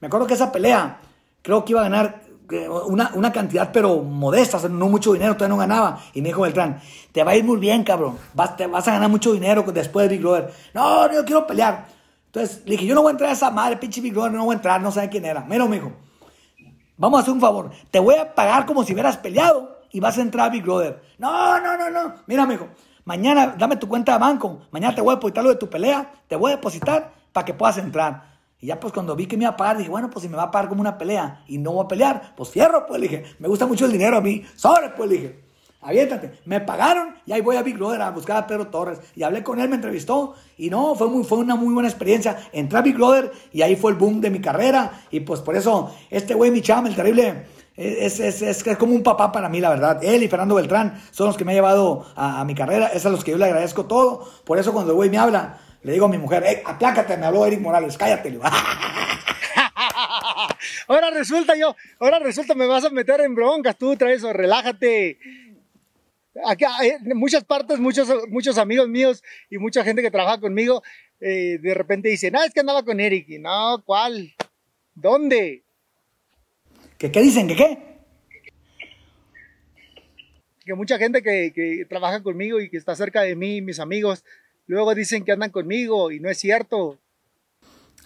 Me 0.00 0.06
acuerdo 0.06 0.26
que 0.26 0.34
esa 0.34 0.52
pelea, 0.52 1.00
creo 1.42 1.64
que 1.64 1.72
iba 1.72 1.80
a 1.80 1.84
ganar 1.84 2.22
una, 2.86 3.10
una, 3.14 3.32
cantidad, 3.32 3.72
pero 3.72 4.02
modesta, 4.02 4.60
no 4.68 4.88
mucho 4.88 5.14
dinero, 5.14 5.34
todavía 5.34 5.54
no 5.54 5.58
ganaba. 5.58 6.00
Y 6.12 6.20
me 6.20 6.28
dijo 6.28 6.42
Beltrán, 6.42 6.80
te 7.12 7.24
va 7.24 7.32
a 7.32 7.36
ir 7.36 7.44
muy 7.44 7.56
bien, 7.56 7.84
cabrón, 7.84 8.18
vas, 8.34 8.56
te 8.56 8.66
vas 8.66 8.86
a 8.86 8.92
ganar 8.92 9.08
mucho 9.08 9.32
dinero 9.32 9.64
después 9.72 10.08
de 10.08 10.16
Big 10.16 10.22
Brother. 10.22 10.52
No, 10.74 11.10
yo 11.12 11.24
quiero 11.24 11.46
pelear. 11.46 11.93
Entonces 12.34 12.62
le 12.64 12.72
dije, 12.72 12.86
yo 12.86 12.96
no 12.96 13.02
voy 13.02 13.10
a 13.10 13.12
entrar 13.12 13.30
a 13.30 13.32
esa 13.32 13.48
madre, 13.48 13.76
pinche 13.76 14.00
Big 14.00 14.12
Brother, 14.12 14.32
no 14.32 14.44
voy 14.44 14.54
a 14.54 14.56
entrar, 14.56 14.80
no 14.80 14.90
sé 14.90 15.08
quién 15.08 15.24
era. 15.24 15.42
Mira, 15.42 15.66
me 15.66 15.76
dijo, 15.76 15.92
vamos 16.96 17.18
a 17.18 17.22
hacer 17.22 17.32
un 17.32 17.40
favor, 17.40 17.70
te 17.92 18.00
voy 18.00 18.16
a 18.16 18.34
pagar 18.34 18.66
como 18.66 18.82
si 18.82 18.92
hubieras 18.92 19.16
peleado 19.18 19.78
y 19.92 20.00
vas 20.00 20.18
a 20.18 20.22
entrar 20.22 20.48
a 20.48 20.50
Big 20.50 20.64
Brother. 20.64 21.00
No, 21.16 21.60
no, 21.60 21.76
no, 21.76 21.90
no. 21.90 22.14
Mira, 22.26 22.44
me 22.44 22.54
dijo, 22.54 22.70
mañana 23.04 23.54
dame 23.56 23.76
tu 23.76 23.86
cuenta 23.86 24.14
de 24.14 24.18
banco, 24.18 24.62
mañana 24.72 24.96
te 24.96 25.00
voy 25.00 25.12
a 25.12 25.14
depositar 25.14 25.44
lo 25.44 25.50
de 25.50 25.56
tu 25.56 25.70
pelea, 25.70 26.12
te 26.26 26.34
voy 26.34 26.50
a 26.50 26.56
depositar 26.56 27.12
para 27.32 27.44
que 27.44 27.54
puedas 27.54 27.78
entrar. 27.78 28.34
Y 28.58 28.66
ya 28.66 28.80
pues 28.80 28.92
cuando 28.92 29.14
vi 29.14 29.26
que 29.26 29.36
me 29.36 29.44
iba 29.44 29.52
a 29.52 29.56
pagar, 29.56 29.78
dije, 29.78 29.90
bueno, 29.90 30.10
pues 30.10 30.24
si 30.24 30.28
me 30.28 30.36
va 30.36 30.44
a 30.44 30.50
pagar 30.50 30.68
como 30.68 30.80
una 30.80 30.98
pelea 30.98 31.44
y 31.46 31.58
no 31.58 31.70
voy 31.70 31.84
a 31.84 31.88
pelear, 31.88 32.34
pues 32.36 32.50
cierro, 32.50 32.84
pues 32.84 33.00
le 33.00 33.06
dije, 33.06 33.36
me 33.38 33.46
gusta 33.46 33.64
mucho 33.64 33.84
el 33.84 33.92
dinero 33.92 34.16
a 34.16 34.20
mí, 34.20 34.44
sobre, 34.56 34.88
pues 34.88 35.08
le 35.08 35.14
dije, 35.14 35.43
aviéntate. 35.84 36.40
Me 36.46 36.60
pagaron 36.60 37.14
y 37.26 37.32
ahí 37.32 37.40
voy 37.40 37.56
a 37.56 37.62
Big 37.62 37.76
Brother 37.76 38.02
a 38.02 38.10
buscar 38.10 38.36
a 38.36 38.46
Pedro 38.46 38.68
Torres. 38.68 38.98
Y 39.14 39.22
hablé 39.22 39.42
con 39.42 39.60
él, 39.60 39.68
me 39.68 39.76
entrevistó 39.76 40.34
y 40.56 40.70
no, 40.70 40.94
fue, 40.94 41.08
muy, 41.08 41.24
fue 41.24 41.38
una 41.38 41.56
muy 41.56 41.72
buena 41.72 41.88
experiencia. 41.88 42.36
Entré 42.52 42.78
a 42.78 42.82
Big 42.82 42.96
Brother 42.96 43.30
y 43.52 43.62
ahí 43.62 43.76
fue 43.76 43.92
el 43.92 43.98
boom 43.98 44.20
de 44.20 44.30
mi 44.30 44.40
carrera. 44.40 45.02
Y 45.10 45.20
pues 45.20 45.40
por 45.40 45.56
eso, 45.56 45.94
este 46.10 46.34
güey, 46.34 46.50
mi 46.50 46.62
chama, 46.62 46.88
el 46.88 46.96
terrible, 46.96 47.44
es, 47.76 48.20
es, 48.20 48.42
es, 48.42 48.66
es, 48.66 48.76
como 48.76 48.94
un 48.94 49.02
papá 49.02 49.32
para 49.32 49.48
mí, 49.48 49.60
la 49.60 49.70
verdad. 49.70 50.02
Él 50.02 50.22
y 50.22 50.28
Fernando 50.28 50.54
Beltrán 50.54 51.02
son 51.10 51.26
los 51.28 51.36
que 51.36 51.44
me 51.44 51.52
han 51.52 51.56
llevado 51.56 52.06
a, 52.14 52.44
mi 52.44 52.54
carrera. 52.54 52.86
Es 52.88 53.04
a 53.04 53.10
los 53.10 53.24
que 53.24 53.32
yo 53.32 53.38
le 53.38 53.46
agradezco 53.46 53.86
todo. 53.86 54.28
Por 54.44 54.58
eso 54.58 54.72
cuando 54.72 54.92
el 54.92 54.96
güey 54.96 55.10
me 55.10 55.18
habla, 55.18 55.58
le 55.82 55.92
digo 55.92 56.06
a 56.06 56.08
mi 56.08 56.18
mujer, 56.18 56.44
hey, 56.46 56.58
aplácate, 56.64 57.16
me 57.16 57.26
habló 57.26 57.44
Eric 57.46 57.60
Morales, 57.60 57.98
cállate. 57.98 58.38
ahora 60.88 61.10
resulta 61.10 61.56
yo, 61.56 61.74
ahora 61.98 62.20
resulta 62.20 62.54
me 62.54 62.66
vas 62.66 62.84
a 62.84 62.90
meter 62.90 63.20
en 63.20 63.34
broncas, 63.34 63.76
tú 63.76 63.96
traes 63.96 64.22
relájate. 64.22 65.18
Acá, 66.44 66.70
en 66.82 67.16
muchas 67.16 67.44
partes, 67.44 67.78
muchos, 67.78 68.08
muchos 68.28 68.58
amigos 68.58 68.88
míos 68.88 69.22
y 69.50 69.58
mucha 69.58 69.84
gente 69.84 70.02
que 70.02 70.10
trabaja 70.10 70.40
conmigo, 70.40 70.82
eh, 71.20 71.58
de 71.60 71.74
repente 71.74 72.08
dicen, 72.08 72.34
ah, 72.36 72.44
es 72.44 72.52
que 72.52 72.60
andaba 72.60 72.84
con 72.84 72.98
Eric. 72.98 73.28
Y 73.28 73.38
no, 73.38 73.82
¿cuál? 73.84 74.34
¿Dónde? 74.94 75.62
¿Qué, 76.98 77.12
qué 77.12 77.20
dicen? 77.20 77.46
¿Qué 77.46 77.56
qué? 77.56 77.78
Que 80.64 80.74
mucha 80.74 80.98
gente 80.98 81.22
que, 81.22 81.52
que 81.54 81.84
trabaja 81.88 82.22
conmigo 82.22 82.60
y 82.60 82.70
que 82.70 82.78
está 82.78 82.96
cerca 82.96 83.20
de 83.22 83.36
mí, 83.36 83.60
mis 83.60 83.78
amigos, 83.78 84.24
Luego 84.66 84.94
dicen 84.94 85.24
que 85.24 85.32
andan 85.32 85.50
conmigo 85.50 86.10
y 86.10 86.20
no 86.20 86.30
es 86.30 86.38
cierto. 86.38 86.98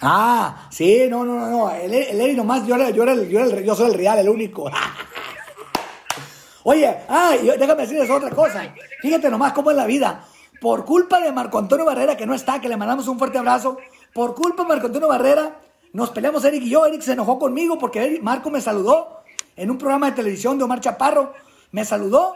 Ah, 0.00 0.68
sí, 0.70 1.06
no, 1.08 1.24
no, 1.24 1.38
no, 1.38 1.50
no. 1.50 1.70
El, 1.70 1.92
el 1.92 2.20
Eri 2.20 2.34
nomás, 2.34 2.66
yo, 2.66 2.74
era, 2.74 2.90
yo, 2.90 3.02
era 3.02 3.12
el, 3.12 3.28
yo, 3.28 3.40
era 3.40 3.58
el, 3.58 3.64
yo 3.64 3.74
soy 3.74 3.90
el 3.90 3.94
real, 3.94 4.18
el 4.18 4.28
único. 4.28 4.70
Oye, 6.70 6.98
ay, 7.08 7.50
déjame 7.58 7.80
decirles 7.80 8.10
otra 8.10 8.28
cosa. 8.28 8.74
Fíjate 9.00 9.30
nomás 9.30 9.54
cómo 9.54 9.70
es 9.70 9.76
la 9.78 9.86
vida. 9.86 10.22
Por 10.60 10.84
culpa 10.84 11.18
de 11.18 11.32
Marco 11.32 11.56
Antonio 11.56 11.86
Barrera, 11.86 12.14
que 12.14 12.26
no 12.26 12.34
está, 12.34 12.60
que 12.60 12.68
le 12.68 12.76
mandamos 12.76 13.08
un 13.08 13.18
fuerte 13.18 13.38
abrazo. 13.38 13.78
Por 14.12 14.34
culpa 14.34 14.64
de 14.64 14.68
Marco 14.68 14.88
Antonio 14.88 15.08
Barrera, 15.08 15.56
nos 15.94 16.10
peleamos 16.10 16.44
Eric 16.44 16.62
y 16.64 16.68
yo. 16.68 16.84
Eric 16.84 17.00
se 17.00 17.12
enojó 17.12 17.38
conmigo 17.38 17.78
porque 17.78 18.18
Marco 18.20 18.50
me 18.50 18.60
saludó 18.60 19.22
en 19.56 19.70
un 19.70 19.78
programa 19.78 20.10
de 20.10 20.16
televisión 20.16 20.58
de 20.58 20.64
Omar 20.64 20.80
Chaparro. 20.80 21.32
Me 21.70 21.86
saludó 21.86 22.34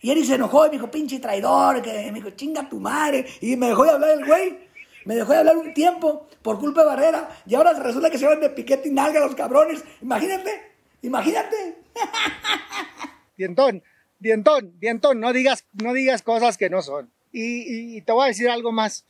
y 0.00 0.10
Eric 0.10 0.24
se 0.24 0.34
enojó 0.34 0.66
y 0.66 0.70
me 0.70 0.72
dijo, 0.72 0.90
pinche 0.90 1.20
traidor, 1.20 1.82
que 1.82 2.10
me 2.10 2.18
dijo, 2.18 2.30
chinga 2.30 2.68
tu 2.68 2.80
madre. 2.80 3.24
Y 3.42 3.54
me 3.54 3.68
dejó 3.68 3.84
de 3.84 3.90
hablar 3.90 4.10
el 4.10 4.26
güey. 4.26 4.58
Me 5.04 5.14
dejó 5.14 5.30
de 5.34 5.38
hablar 5.38 5.56
un 5.56 5.72
tiempo 5.72 6.26
por 6.42 6.58
culpa 6.58 6.80
de 6.80 6.88
Barrera. 6.88 7.28
Y 7.46 7.54
ahora 7.54 7.74
resulta 7.74 8.10
que 8.10 8.18
se 8.18 8.26
van 8.26 8.40
de 8.40 8.50
piquete 8.50 8.88
y 8.88 8.90
nalga 8.90 9.20
los 9.20 9.36
cabrones. 9.36 9.84
Imagínate, 10.00 10.72
imagínate. 11.02 11.78
Dientón, 13.36 13.82
dientón, 14.18 14.74
dientón, 14.78 15.20
no 15.20 15.32
digas, 15.32 15.64
no 15.72 15.92
digas 15.92 16.22
cosas 16.22 16.56
que 16.56 16.70
no 16.70 16.82
son. 16.82 17.10
Y, 17.32 18.00
te 18.02 18.12
voy 18.12 18.24
a 18.24 18.28
decir 18.28 18.48
algo 18.48 18.72
más. 18.72 19.04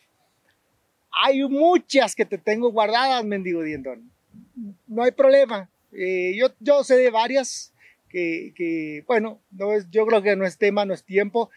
Hay 1.10 1.42
muchas 1.48 2.14
que 2.14 2.24
te 2.24 2.38
tengo 2.38 2.70
guardadas, 2.70 3.24
mendigo 3.24 3.62
dientón. 3.62 4.10
No 4.86 5.02
hay 5.02 5.10
problema. 5.10 5.68
Eh, 5.92 6.34
yo, 6.36 6.48
yo 6.60 6.84
sé 6.84 6.96
de 6.96 7.10
varias 7.10 7.72
que, 8.08 9.04
bueno, 9.06 9.40
no 9.50 9.72
es, 9.72 9.90
yo 9.90 10.06
creo 10.06 10.22
que 10.22 10.36
no 10.36 10.44
es 10.44 10.58
tema, 10.58 10.84
no 10.84 10.94
es 10.94 11.02
tiempo 11.02 11.50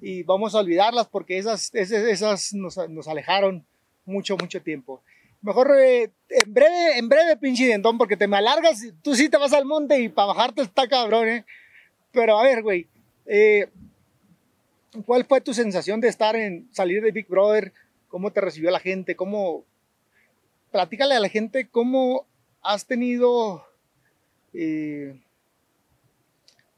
y 0.00 0.22
vamos 0.24 0.54
a 0.54 0.60
olvidarlas 0.60 1.06
porque 1.06 1.38
esas, 1.38 1.72
esas, 1.74 2.02
esas 2.04 2.54
nos, 2.54 2.76
nos, 2.88 3.08
alejaron 3.08 3.64
mucho, 4.04 4.36
mucho 4.36 4.60
tiempo. 4.60 5.02
Mejor 5.42 5.76
eh, 5.78 6.10
en 6.28 6.52
breve, 6.52 6.98
en 6.98 7.08
breve, 7.08 7.36
pinche 7.36 7.66
dientón, 7.66 7.98
porque 7.98 8.16
te 8.16 8.26
me 8.26 8.36
alargas, 8.36 8.82
tú 9.02 9.14
sí 9.14 9.28
te 9.28 9.36
vas 9.36 9.52
al 9.52 9.64
monte 9.64 10.00
y 10.00 10.08
para 10.08 10.28
bajarte 10.28 10.62
está 10.62 10.88
cabrón, 10.88 11.28
¿eh? 11.28 11.44
Pero 12.12 12.38
a 12.38 12.42
ver, 12.42 12.62
güey, 12.62 12.86
eh, 13.26 13.68
¿cuál 15.06 15.24
fue 15.24 15.40
tu 15.40 15.54
sensación 15.54 16.00
de 16.00 16.08
estar 16.08 16.36
en, 16.36 16.68
salir 16.72 17.02
de 17.02 17.10
Big 17.10 17.26
Brother? 17.26 17.72
¿Cómo 18.08 18.30
te 18.30 18.40
recibió 18.40 18.70
la 18.70 18.80
gente? 18.80 19.16
¿Cómo, 19.16 19.64
platícale 20.70 21.14
a 21.14 21.20
la 21.20 21.28
gente 21.28 21.68
cómo 21.68 22.26
has 22.60 22.86
tenido, 22.86 23.66
eh, 24.52 25.18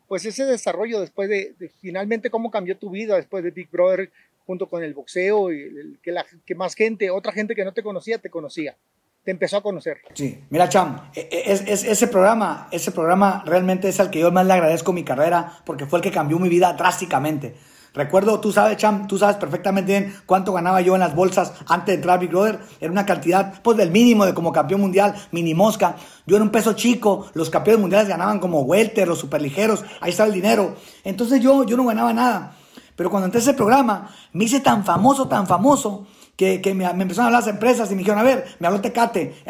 pues 0.07 0.25
ese 0.25 0.45
desarrollo 0.45 1.01
después 1.01 1.29
de, 1.29 1.55
finalmente 1.81 2.31
cómo 2.31 2.51
cambió 2.51 2.77
tu 2.77 2.91
vida 2.91 3.17
después 3.17 3.43
de 3.43 3.51
Big 3.51 3.71
Brother 3.71 4.11
junto 4.47 4.69
con 4.69 4.85
el 4.85 4.95
boxeo 4.95 5.53
y 5.53 5.99
que, 6.03 6.13
la, 6.13 6.25
que 6.47 6.55
más 6.55 6.75
gente, 6.75 7.11
otra 7.11 7.33
gente 7.33 7.55
que 7.55 7.65
no 7.65 7.73
te 7.73 7.83
conocía, 7.83 8.19
te 8.19 8.31
conocía 8.31 8.77
te 9.25 9.31
empezó 9.31 9.57
a 9.57 9.63
conocer. 9.63 9.99
Sí, 10.13 10.45
mira 10.51 10.69
Cham, 10.69 11.11
e, 11.15 11.29
e, 11.31 11.53
es, 11.53 11.63
es, 11.67 11.85
ese 11.85 12.07
programa, 12.09 12.69
ese 12.71 12.93
programa 12.93 13.43
realmente 13.47 13.89
es 13.89 13.99
al 13.99 14.11
que 14.11 14.21
yo 14.21 14.31
más 14.31 14.47
le 14.47 14.53
agradezco 14.53 14.93
mi 14.93 15.03
carrera 15.03 15.61
porque 15.65 15.87
fue 15.87 15.99
el 15.99 16.03
que 16.03 16.11
cambió 16.11 16.39
mi 16.39 16.49
vida 16.49 16.75
drásticamente. 16.75 17.55
Recuerdo, 17.95 18.41
tú 18.41 18.51
sabes, 18.51 18.77
Cham, 18.77 19.07
tú 19.07 19.19
sabes 19.19 19.37
perfectamente 19.37 19.93
bien 19.93 20.17
cuánto 20.27 20.53
ganaba 20.53 20.81
yo 20.81 20.95
en 20.95 21.01
las 21.01 21.15
bolsas 21.15 21.53
antes 21.69 21.87
de 21.87 21.95
entrar 21.95 22.17
a 22.17 22.21
Big 22.21 22.29
Brother. 22.29 22.59
Era 22.81 22.91
una 22.91 23.07
cantidad, 23.07 23.63
pues, 23.63 23.77
del 23.77 23.93
mínimo 23.93 24.27
de 24.27 24.35
como 24.35 24.51
campeón 24.53 24.81
mundial, 24.81 25.15
mini 25.31 25.55
mosca. 25.55 25.95
Yo 26.27 26.35
era 26.35 26.45
un 26.45 26.51
peso 26.51 26.73
chico, 26.73 27.29
los 27.35 27.51
campeones 27.51 27.81
mundiales 27.81 28.09
ganaban 28.09 28.41
como 28.41 28.63
welter, 28.63 29.07
los 29.07 29.21
superligeros, 29.21 29.85
ahí 30.01 30.11
estaba 30.11 30.27
el 30.27 30.35
dinero. 30.35 30.75
Entonces 31.05 31.41
yo, 31.41 31.65
yo 31.65 31.77
no 31.77 31.85
ganaba 31.85 32.13
nada. 32.13 32.57
Pero 32.97 33.11
cuando 33.11 33.27
entré 33.27 33.39
a 33.39 33.43
ese 33.43 33.55
programa, 33.55 34.11
me 34.33 34.45
hice 34.45 34.59
tan 34.59 34.85
famoso, 34.85 35.29
tan 35.29 35.47
famoso, 35.47 36.09
que, 36.37 36.61
que 36.61 36.75
me, 36.75 36.93
me, 36.95 37.03
empezaron 37.03 37.27
a 37.27 37.29
hablar 37.29 37.43
las 37.43 37.55
empresas 37.55 37.91
y 37.91 37.95
me 37.95 38.01
dijeron, 38.01 38.19
a 38.19 38.23
ver, 38.23 38.57
me 38.59 38.67
habló 38.67 38.81
Tecate, 38.81 39.43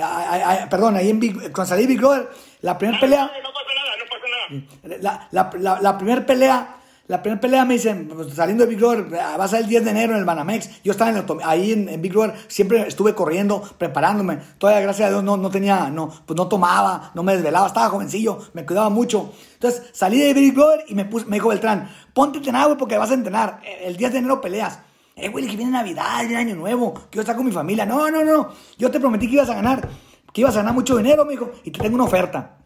perdón, 0.70 0.96
ahí 0.96 1.10
en 1.10 1.20
Big, 1.20 1.34
cuando 1.52 1.66
salí 1.66 1.86
Big 1.86 1.98
Brother, 1.98 2.28
la 2.62 2.78
primera 2.78 3.00
pelea... 3.00 3.24
No, 3.24 3.50
pasa 3.52 3.74
nada, 3.74 3.96
no 3.98 4.04
pasa 4.08 4.98
nada. 4.98 4.98
La, 5.00 5.28
la, 5.30 5.50
la, 5.58 5.80
la 5.80 5.98
primera 5.98 6.24
pelea 6.26 6.76
la 7.06 7.20
primera 7.20 7.38
pelea 7.38 7.64
me 7.66 7.74
dicen, 7.74 8.08
pues, 8.08 8.32
saliendo 8.32 8.64
de 8.64 8.70
Big 8.70 8.78
Brother, 8.78 9.12
va 9.12 9.44
a 9.44 9.48
ser 9.48 9.60
el 9.60 9.66
10 9.66 9.84
de 9.84 9.90
enero 9.90 10.14
en 10.14 10.20
el 10.20 10.24
Banamex. 10.24 10.82
Yo 10.82 10.92
estaba 10.92 11.10
en 11.10 11.24
ahí 11.44 11.72
en, 11.72 12.00
Big 12.00 12.12
Brother, 12.12 12.34
siempre 12.48 12.88
estuve 12.88 13.14
corriendo, 13.14 13.60
preparándome. 13.76 14.38
Todavía, 14.56 14.80
gracias 14.80 15.08
a 15.08 15.10
Dios, 15.10 15.22
no, 15.22 15.36
no 15.36 15.50
tenía, 15.50 15.90
no, 15.90 16.08
pues 16.24 16.34
no 16.34 16.48
tomaba, 16.48 17.10
no 17.14 17.22
me 17.22 17.34
desvelaba, 17.34 17.66
estaba 17.66 17.90
jovencillo, 17.90 18.38
me 18.54 18.64
cuidaba 18.64 18.88
mucho. 18.88 19.34
Entonces 19.52 19.82
salí 19.92 20.18
de 20.18 20.32
Big 20.32 20.54
Brother 20.54 20.84
y 20.88 20.94
me, 20.94 21.04
puse, 21.04 21.26
me 21.26 21.36
dijo 21.36 21.48
Beltrán, 21.48 21.90
ponte 22.14 22.38
a 22.38 22.40
entrenar, 22.40 22.66
güey, 22.68 22.78
porque 22.78 22.96
vas 22.96 23.10
a 23.10 23.14
entrenar. 23.14 23.60
El 23.82 23.98
10 23.98 24.12
de 24.12 24.18
enero 24.20 24.40
peleas. 24.40 24.78
Eh, 25.16 25.28
güey, 25.28 25.46
que 25.46 25.56
viene 25.56 25.70
Navidad, 25.70 26.20
viene 26.20 26.36
Año 26.36 26.56
Nuevo, 26.56 26.94
que 27.10 27.16
yo 27.16 27.20
estar 27.20 27.36
con 27.36 27.46
mi 27.46 27.52
familia. 27.52 27.86
No, 27.86 28.10
no, 28.10 28.24
no, 28.24 28.48
yo 28.78 28.90
te 28.90 28.98
prometí 28.98 29.28
que 29.28 29.34
ibas 29.34 29.50
a 29.50 29.54
ganar, 29.54 29.88
que 30.32 30.40
ibas 30.40 30.54
a 30.56 30.58
ganar 30.58 30.74
mucho 30.74 30.96
dinero, 30.96 31.24
me 31.24 31.32
dijo, 31.32 31.52
y 31.62 31.70
te 31.70 31.80
tengo 31.80 31.94
una 31.94 32.04
oferta. 32.04 32.58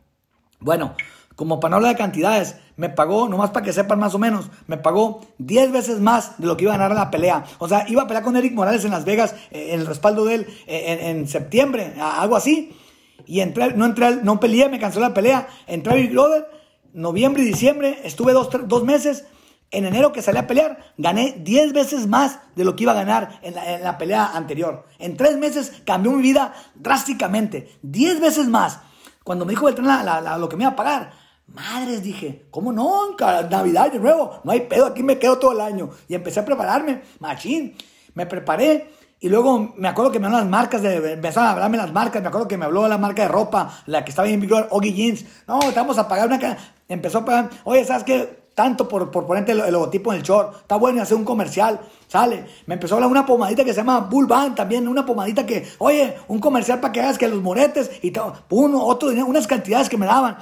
Bueno, 0.61 0.95
como 1.39 1.61
para 1.61 1.71
no 1.71 1.77
hablar 1.77 1.93
de 1.93 1.99
cantidades, 1.99 2.57
me 2.77 2.89
pagó, 2.89 3.29
nomás 3.29 3.51
para 3.51 3.65
que 3.65 3.73
sepan 3.73 4.01
más 4.01 4.15
o 4.15 4.19
menos, 4.19 4.51
me 4.67 4.77
pagó 4.77 5.21
10 5.39 5.71
veces 5.73 6.01
más 6.01 6.37
de 6.39 6.47
lo 6.47 6.57
que 6.57 6.65
iba 6.65 6.73
a 6.73 6.77
ganar 6.77 6.91
en 6.91 6.97
la 6.97 7.11
pelea. 7.11 7.45
O 7.59 7.69
sea, 7.69 7.85
iba 7.89 8.03
a 8.03 8.07
pelear 8.07 8.25
con 8.25 8.37
Eric 8.37 8.55
Morales 8.55 8.85
en 8.85 8.91
Las 8.91 9.05
Vegas, 9.05 9.37
eh, 9.51 9.69
en 9.73 9.81
el 9.81 9.87
respaldo 9.87 10.25
de 10.25 10.35
él, 10.35 10.47
eh, 10.67 11.11
en, 11.11 11.29
septiembre, 11.29 11.95
algo 12.01 12.35
así. 12.35 12.77
Y 13.25 13.41
entré, 13.41 13.73
no 13.75 13.85
entré, 13.85 14.17
no 14.23 14.41
peleé, 14.41 14.69
me 14.69 14.81
canceló 14.81 15.07
la 15.07 15.15
pelea. 15.15 15.47
Entré 15.67 15.93
a 15.93 15.97
Big 15.97 16.11
Brother, 16.11 16.49
noviembre 16.93 17.43
y 17.43 17.47
diciembre, 17.47 18.01
estuve 18.03 18.33
dos, 18.33 18.49
dos 18.67 18.83
meses. 18.85 19.25
En 19.71 19.85
enero 19.85 20.13
que 20.13 20.23
salí 20.23 20.39
a 20.39 20.47
pelear, 20.47 20.95
gané 20.97 21.37
10 21.39 21.73
veces 21.75 22.07
más 22.07 22.39
de 22.57 22.65
lo 22.65 22.75
que 22.75 22.85
iba 22.85 22.93
a 22.93 22.97
ganar 22.97 23.39
en 23.43 23.55
la, 23.55 23.99
pelea 23.99 24.31
anterior. 24.35 24.87
En 24.99 25.17
tres 25.17 25.37
meses 25.37 25.83
cambió 25.85 26.13
mi 26.13 26.23
vida 26.23 26.55
drásticamente. 26.75 27.79
10 27.83 28.21
veces 28.21 28.49
más. 28.49 28.81
Cuando 29.25 29.45
me 29.45 29.53
dijo 29.53 29.67
Beltrán 29.67 30.41
lo 30.41 30.49
que 30.49 30.57
me 30.57 30.63
iba 30.63 30.73
a 30.73 30.77
pagar, 30.77 31.13
madres, 31.49 32.03
dije, 32.03 32.47
¿cómo 32.51 32.73
no? 32.73 33.15
Navidad 33.51 33.93
de 33.93 33.99
nuevo, 33.99 34.41
no 34.43 34.53
hay 34.53 34.61
pedo, 34.61 34.87
aquí 34.87 35.03
me 35.03 35.19
quedo 35.19 35.39
todo 35.39 35.53
el 35.53 35.61
año. 35.61 35.91
Y 36.09 36.15
empecé 36.15 36.41
a 36.41 36.45
prepararme, 36.47 37.03
machín. 37.21 37.77
Me 38.15 38.25
preparé 38.25 38.91
y 39.21 39.29
luego 39.29 39.75
me 39.77 39.89
acuerdo 39.89 40.13
que 40.13 40.21
me 40.21 40.27
hablaron 40.27 40.49
las 40.49 40.61
marcas, 40.61 40.81
de, 40.81 41.13
empezaron 41.13 41.49
a 41.49 41.53
hablarme 41.53 41.77
las 41.77 41.93
marcas, 41.93 42.23
me 42.23 42.29
acuerdo 42.29 42.47
que 42.47 42.57
me 42.57 42.65
habló 42.65 42.87
la 42.87 42.99
marca 42.99 43.23
de 43.23 43.29
ropa, 43.29 43.83
la 43.87 44.05
que 44.05 44.11
estaba 44.11 44.29
en 44.29 44.41
vigor, 44.41 44.69
Oggy 44.71 44.95
Jeans. 44.95 45.25
No, 45.47 45.59
te 45.59 45.75
vamos 45.75 45.99
a 45.99 46.07
pagar 46.07 46.29
una... 46.29 46.57
Empezó 46.89 47.19
a 47.19 47.25
pagar, 47.25 47.51
oye, 47.65 47.85
¿sabes 47.85 48.05
qué? 48.05 48.48
Tanto 48.59 48.89
por, 48.89 49.09
por 49.13 49.25
ponerte 49.25 49.53
el, 49.53 49.71
logotipo 49.71 50.13
en 50.13 50.19
el 50.19 50.25
short, 50.25 50.57
está 50.63 50.75
bueno 50.75 50.99
y 50.99 51.01
hacer 51.01 51.17
un 51.17 51.25
comercial, 51.25 51.79
sale. 52.09 52.45
Me 52.67 52.75
empezó 52.75 52.95
a 52.95 52.97
hablar 52.97 53.09
una 53.09 53.25
pomadita 53.25 53.65
que 53.65 53.71
se 53.73 53.77
llama 53.77 54.01
Bull 54.01 54.27
Band 54.27 54.57
también, 54.57 54.89
una 54.89 55.07
pomadita 55.07 55.47
que, 55.47 55.65
oye, 55.79 56.17
un 56.27 56.41
comercial 56.41 56.81
para 56.81 56.93
que 56.93 57.01
hagas 57.01 57.19
que 57.19 57.29
los 57.29 57.41
moretes 57.41 57.89
y 58.03 58.11
todo, 58.11 58.35
uno, 58.49 58.85
otro 58.85 59.11
dinero, 59.11 59.29
unas 59.29 59.47
cantidades 59.47 59.89
que 59.89 59.97
me 59.97 60.07
daban. 60.07 60.39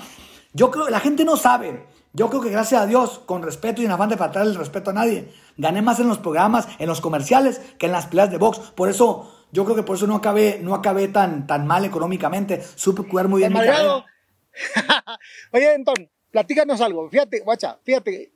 Yo 0.54 0.70
creo, 0.70 0.88
la 0.88 0.98
gente 1.00 1.26
no 1.26 1.36
sabe. 1.36 1.84
Yo 2.14 2.30
creo 2.30 2.40
que 2.40 2.48
gracias 2.48 2.80
a 2.80 2.86
Dios, 2.86 3.20
con 3.26 3.42
respeto 3.42 3.82
y 3.82 3.84
en 3.84 3.90
afán 3.90 4.08
de 4.08 4.16
faltar 4.16 4.46
el 4.46 4.54
respeto 4.54 4.88
a 4.88 4.94
nadie, 4.94 5.30
gané 5.58 5.82
más 5.82 6.00
en 6.00 6.08
los 6.08 6.16
programas, 6.16 6.68
en 6.78 6.86
los 6.86 7.02
comerciales, 7.02 7.60
que 7.76 7.84
en 7.84 7.92
las 7.92 8.06
peleas 8.06 8.30
de 8.30 8.38
box. 8.38 8.60
Por 8.74 8.88
eso, 8.88 9.30
yo 9.52 9.64
creo 9.64 9.76
que 9.76 9.82
por 9.82 9.96
eso 9.96 10.06
no 10.06 10.14
acabé, 10.14 10.58
no 10.62 10.74
acabé 10.74 11.08
tan, 11.08 11.46
tan 11.46 11.66
mal 11.66 11.84
económicamente. 11.84 12.64
Supe 12.76 13.02
cuidar 13.02 13.28
muy 13.28 13.40
bien 13.40 13.52
mi 13.52 13.58
carrera. 13.58 14.06
Oye, 15.52 15.74
Anton, 15.74 16.08
platícanos 16.31 16.81
algo. 16.81 17.09
Fíjate, 17.11 17.41
guacha, 17.41 17.79
fíjate. 17.83 18.33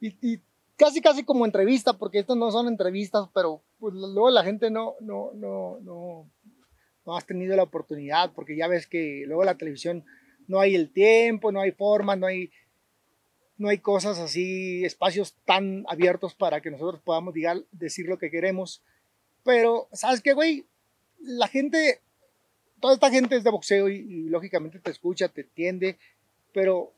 y, 0.00 0.40
casi, 0.76 1.00
casi 1.00 1.24
como 1.24 1.44
entrevista, 1.44 1.94
porque 1.94 2.18
estas 2.18 2.36
no 2.36 2.50
son 2.50 2.68
entrevistas, 2.68 3.28
pero 3.34 3.62
pues, 3.78 3.94
luego 3.94 4.30
la 4.30 4.44
gente 4.44 4.70
no, 4.70 4.94
no, 5.00 5.30
no, 5.34 5.78
no, 5.82 6.30
no 7.04 7.16
has 7.16 7.26
tenido 7.26 7.56
la 7.56 7.62
oportunidad, 7.64 8.32
porque 8.32 8.56
ya 8.56 8.68
ves 8.68 8.86
que 8.86 9.24
luego 9.26 9.44
la 9.44 9.56
televisión 9.56 10.04
no 10.48 10.60
hay 10.60 10.74
el 10.74 10.92
tiempo, 10.92 11.52
no 11.52 11.60
hay 11.60 11.72
forma, 11.72 12.16
no 12.16 12.26
hay 12.26 12.50
no 13.62 13.68
hay 13.68 13.78
cosas 13.78 14.18
así, 14.18 14.84
espacios 14.84 15.36
tan 15.44 15.84
abiertos 15.88 16.34
para 16.34 16.60
que 16.60 16.70
nosotros 16.70 17.00
podamos 17.04 17.32
decir 17.70 18.06
lo 18.06 18.18
que 18.18 18.30
queremos. 18.30 18.82
Pero, 19.44 19.88
¿sabes 19.92 20.20
qué, 20.20 20.32
güey? 20.32 20.66
La 21.20 21.46
gente, 21.46 22.00
toda 22.80 22.94
esta 22.94 23.10
gente 23.10 23.36
es 23.36 23.44
de 23.44 23.50
boxeo 23.50 23.88
y, 23.88 24.24
lógicamente 24.28 24.80
te 24.80 24.90
escucha, 24.90 25.28
te 25.28 25.42
entiende, 25.42 25.96
pero 26.52 26.92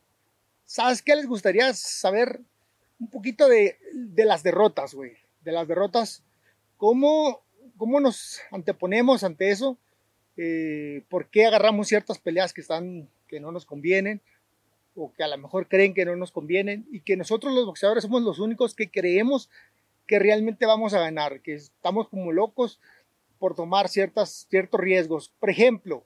¿sabes 0.64 1.02
qué 1.02 1.16
les 1.16 1.26
gustaría 1.26 1.72
saber? 1.74 2.40
Un 2.98 3.08
poquito 3.08 3.48
de, 3.48 3.76
las 4.16 4.42
derrotas, 4.42 4.94
güey. 4.94 5.12
De 5.42 5.52
las 5.52 5.68
derrotas, 5.68 6.22
¿cómo, 6.76 7.42
cómo 7.76 8.00
nos 8.00 8.40
anteponemos 8.50 9.24
ante 9.24 9.50
eso? 9.50 9.76
Eh, 10.36 11.02
¿Por 11.08 11.28
qué 11.28 11.46
agarramos 11.46 11.88
ciertas 11.88 12.18
peleas 12.18 12.52
que, 12.52 12.60
están, 12.60 13.08
que 13.28 13.40
no 13.40 13.52
nos 13.52 13.66
convienen? 13.66 14.20
o 14.96 15.12
que 15.12 15.24
a 15.24 15.28
lo 15.28 15.36
mejor 15.38 15.68
creen 15.68 15.94
que 15.94 16.04
no 16.04 16.16
nos 16.16 16.30
convienen 16.30 16.86
y 16.90 17.00
que 17.00 17.16
nosotros 17.16 17.52
los 17.52 17.66
boxeadores 17.66 18.02
somos 18.02 18.22
los 18.22 18.38
únicos 18.38 18.74
que 18.74 18.90
creemos 18.90 19.50
que 20.06 20.18
realmente 20.18 20.66
vamos 20.66 20.94
a 20.94 21.00
ganar, 21.00 21.40
que 21.40 21.54
estamos 21.54 22.08
como 22.08 22.32
locos 22.32 22.80
por 23.38 23.54
tomar 23.54 23.88
ciertas, 23.88 24.46
ciertos 24.48 24.80
riesgos. 24.80 25.32
Por 25.40 25.50
ejemplo, 25.50 26.04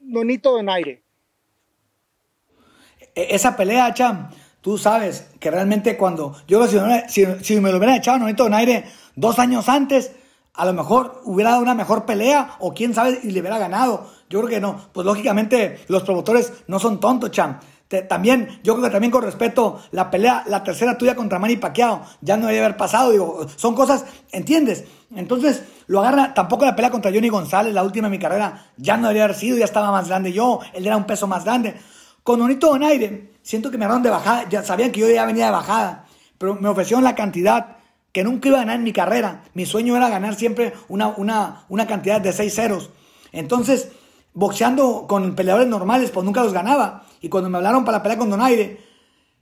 Nonito 0.00 0.52
Donaire. 0.52 1.02
E-, 3.18 3.34
esa 3.34 3.56
pelea, 3.56 3.92
Cham, 3.94 4.30
tú 4.60 4.78
sabes 4.78 5.28
que 5.40 5.50
realmente 5.50 5.96
cuando 5.96 6.36
yo 6.46 6.64
si, 6.68 7.26
si, 7.42 7.60
me 7.60 7.72
lo 7.72 7.78
hubiera 7.78 7.96
echado 7.96 8.18
Nonito 8.18 8.44
Donaire 8.44 8.84
dos 9.16 9.40
años 9.40 9.68
antes, 9.68 10.12
a 10.54 10.64
lo 10.64 10.72
mejor 10.72 11.22
hubiera 11.24 11.50
dado 11.50 11.62
una 11.62 11.74
mejor 11.74 12.06
pelea 12.06 12.56
o 12.60 12.72
quién 12.72 12.94
sabe 12.94 13.18
y 13.22 13.32
le 13.32 13.40
hubiera 13.40 13.58
ganado. 13.58 14.08
Yo 14.30 14.38
creo 14.40 14.50
que 14.50 14.60
no. 14.60 14.80
Pues 14.92 15.04
lógicamente 15.04 15.80
los 15.88 16.04
promotores 16.04 16.52
no 16.68 16.78
son 16.78 17.00
tontos, 17.00 17.32
Cham. 17.32 17.58
también, 18.08 18.60
yo 18.62 18.74
creo 18.74 18.84
que 18.84 18.92
también 18.92 19.10
con 19.10 19.22
respeto, 19.22 19.80
la 19.90 20.10
pelea, 20.10 20.44
la 20.46 20.62
tercera 20.62 20.96
tuya 20.96 21.16
contra 21.16 21.40
Manny 21.40 21.56
Pacquiao, 21.56 22.02
ya 22.20 22.36
no 22.36 22.46
debería 22.46 22.66
haber 22.66 22.76
pasado. 22.76 23.10
Digo, 23.10 23.46
son 23.56 23.74
cosas, 23.74 24.04
¿entiendes? 24.30 24.84
Entonces, 25.14 25.64
lo 25.86 26.00
agarra, 26.00 26.34
tampoco 26.34 26.64
la 26.64 26.76
pelea 26.76 26.90
contra 26.90 27.10
Johnny 27.12 27.30
González, 27.30 27.72
la 27.72 27.82
última 27.82 28.08
de 28.08 28.12
mi 28.12 28.18
carrera, 28.20 28.66
ya 28.76 28.96
no 28.96 29.08
debería 29.08 29.24
haber 29.24 29.36
sido, 29.36 29.56
ya 29.56 29.64
estaba 29.64 29.90
más 29.90 30.08
grande 30.08 30.32
yo, 30.32 30.60
él 30.72 30.86
era 30.86 30.96
un 30.96 31.04
peso 31.04 31.26
más 31.26 31.44
grande. 31.44 31.74
Con 32.22 32.40
Onito 32.40 32.68
Donaire, 32.68 33.32
siento 33.42 33.70
que 33.70 33.78
me 33.78 33.84
agarraron 33.84 34.02
de 34.02 34.10
bajada, 34.10 34.48
ya 34.48 34.62
sabían 34.62 34.92
que 34.92 35.00
yo 35.00 35.10
ya 35.10 35.24
venía 35.24 35.46
de 35.46 35.52
bajada, 35.52 36.06
pero 36.36 36.54
me 36.54 36.68
ofrecieron 36.68 37.04
la 37.04 37.14
cantidad 37.14 37.78
que 38.12 38.24
nunca 38.24 38.48
iba 38.48 38.58
a 38.58 38.60
ganar 38.60 38.76
en 38.76 38.84
mi 38.84 38.92
carrera. 38.92 39.44
Mi 39.54 39.66
sueño 39.66 39.96
era 39.96 40.08
ganar 40.08 40.34
siempre 40.34 40.72
una, 40.88 41.08
una, 41.08 41.64
una 41.68 41.86
cantidad 41.86 42.20
de 42.20 42.32
seis 42.32 42.54
ceros. 42.54 42.90
Entonces, 43.32 43.90
boxeando 44.34 45.06
con 45.08 45.34
peleadores 45.34 45.68
normales, 45.68 46.10
pues 46.10 46.24
nunca 46.24 46.42
los 46.42 46.52
ganaba. 46.52 47.04
Y 47.20 47.28
cuando 47.28 47.50
me 47.50 47.58
hablaron 47.58 47.84
para 47.84 47.98
la 47.98 48.02
pelea 48.02 48.18
con 48.18 48.30
Donaire, 48.30 48.80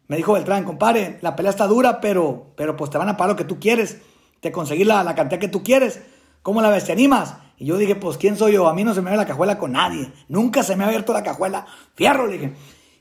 me 0.09 0.17
dijo 0.17 0.33
Beltrán, 0.33 0.65
compadre, 0.65 1.19
la 1.23 1.35
pelea 1.35 1.51
está 1.51 1.67
dura, 1.67 2.01
pero, 2.01 2.53
pero 2.57 2.77
pues 2.77 2.91
te 2.91 2.99
van 2.99 3.09
a 3.09 3.17
pagar 3.17 3.31
lo 3.31 3.37
que 3.37 3.45
tú 3.45 3.59
quieres. 3.59 3.99
Te 4.41 4.53
conseguí 4.53 4.85
la, 4.85 5.03
la 5.03 5.15
cantidad 5.15 5.41
que 5.41 5.49
tú 5.49 5.63
quieres. 5.63 6.01
¿Cómo 6.43 6.63
la 6.63 6.71
ves? 6.71 6.85
¿Te 6.85 6.93
animas? 6.93 7.35
Y 7.59 7.67
yo 7.67 7.77
dije, 7.79 7.97
pues, 7.97 8.19
¿quién 8.19 8.37
soy 8.37 8.53
yo? 8.53 8.69
A 8.69 8.75
mí 8.75 8.85
no 8.85 8.95
se 8.95 9.03
me 9.03 9.11
ve 9.11 9.17
la 9.17 9.27
cajuela 9.27 9.59
con 9.59 9.73
nadie. 9.73 10.13
Nunca 10.29 10.63
se 10.63 10.77
me 10.77 10.85
ha 10.85 10.89
abierto 10.89 11.13
la 11.13 11.23
cajuela. 11.23 11.67
Fierro, 11.95 12.27
le 12.27 12.33
dije. 12.35 12.53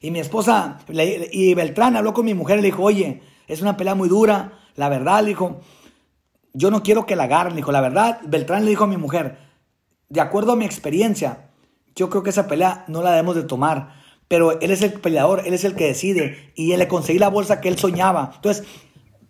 Y 0.02 0.12
mi 0.12 0.20
esposa, 0.20 0.80
y 0.88 1.54
Beltrán 1.54 1.96
habló 1.96 2.14
con 2.14 2.26
mi 2.26 2.34
mujer 2.34 2.58
le 2.58 2.66
dijo, 2.66 2.84
oye, 2.84 3.22
es 3.48 3.62
una 3.62 3.76
pelea 3.76 3.96
muy 3.96 4.08
dura 4.08 4.60
la 4.76 4.90
verdad, 4.90 5.22
le 5.22 5.30
dijo, 5.30 5.62
yo 6.54 6.70
no 6.70 6.84
quiero 6.84 7.06
que 7.06 7.16
la 7.16 7.24
agarren, 7.24 7.54
le 7.54 7.58
dijo, 7.58 7.72
la 7.72 7.82
verdad, 7.82 8.20
Beltrán 8.26 8.66
le 8.66 8.70
dijo 8.70 8.84
a 8.84 8.88
mi 8.88 8.98
mujer, 8.98 9.38
de 10.10 10.22
acuerdo 10.22 10.52
a 10.52 10.56
mi 10.56 10.66
experiencia, 10.66 11.50
yo 11.96 12.10
creo 12.10 12.24
que 12.24 12.30
esa 12.30 12.48
pelea 12.48 12.84
no 12.88 13.02
la 13.02 13.12
debemos 13.12 13.36
de 13.36 13.44
tomar, 13.44 13.94
pero 14.28 14.60
él 14.60 14.72
es 14.72 14.82
el 14.82 14.94
peleador, 14.94 15.44
él 15.46 15.54
es 15.54 15.64
el 15.64 15.76
que 15.76 15.86
decide 15.86 16.52
y 16.56 16.74
él 16.74 16.80
le 16.80 16.88
conseguí 16.88 17.20
la 17.20 17.30
bolsa 17.30 17.62
que 17.62 17.70
él 17.70 17.78
soñaba. 17.78 18.34
Entonces, 18.36 18.66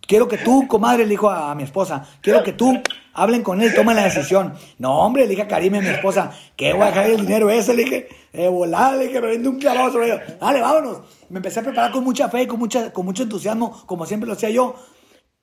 quiero 0.07 0.27
que 0.27 0.37
tú, 0.37 0.67
comadre, 0.67 1.03
le 1.03 1.11
dijo 1.11 1.29
a, 1.29 1.53
mi 1.55 1.63
esposa, 1.63 2.07
quiero 2.21 2.43
que 2.43 2.53
tú 2.53 2.81
hablen 3.13 3.43
con 3.43 3.61
él, 3.61 3.73
tomen 3.73 3.95
la 3.95 4.03
decisión. 4.03 4.53
No, 4.77 4.99
hombre, 4.99 5.23
le 5.23 5.29
dije 5.29 5.43
a 5.43 5.47
Karim, 5.47 5.75
a 5.75 5.81
mi 5.81 5.87
esposa, 5.87 6.31
que 6.55 6.73
voy 6.73 6.83
a 6.83 6.85
dejar 6.87 7.09
el 7.09 7.21
dinero 7.21 7.49
ese, 7.49 7.73
le 7.73 7.83
dije, 7.83 8.07
eh, 8.33 8.49
le 8.49 9.07
dije, 9.07 9.21
me 9.21 9.27
vende 9.27 9.49
un 9.49 9.59
clavado 9.59 9.91
sobre 9.91 10.21
Dale, 10.39 10.61
vámonos. 10.61 11.01
Me 11.29 11.37
empecé 11.37 11.59
a 11.59 11.63
preparar 11.63 11.91
con 11.91 12.03
mucha 12.03 12.29
fe, 12.29 12.47
con, 12.47 12.59
mucha, 12.59 12.91
con 12.91 13.05
mucho 13.05 13.23
entusiasmo, 13.23 13.83
como 13.85 14.05
siempre 14.05 14.27
lo 14.27 14.33
hacía 14.33 14.49
yo, 14.49 14.75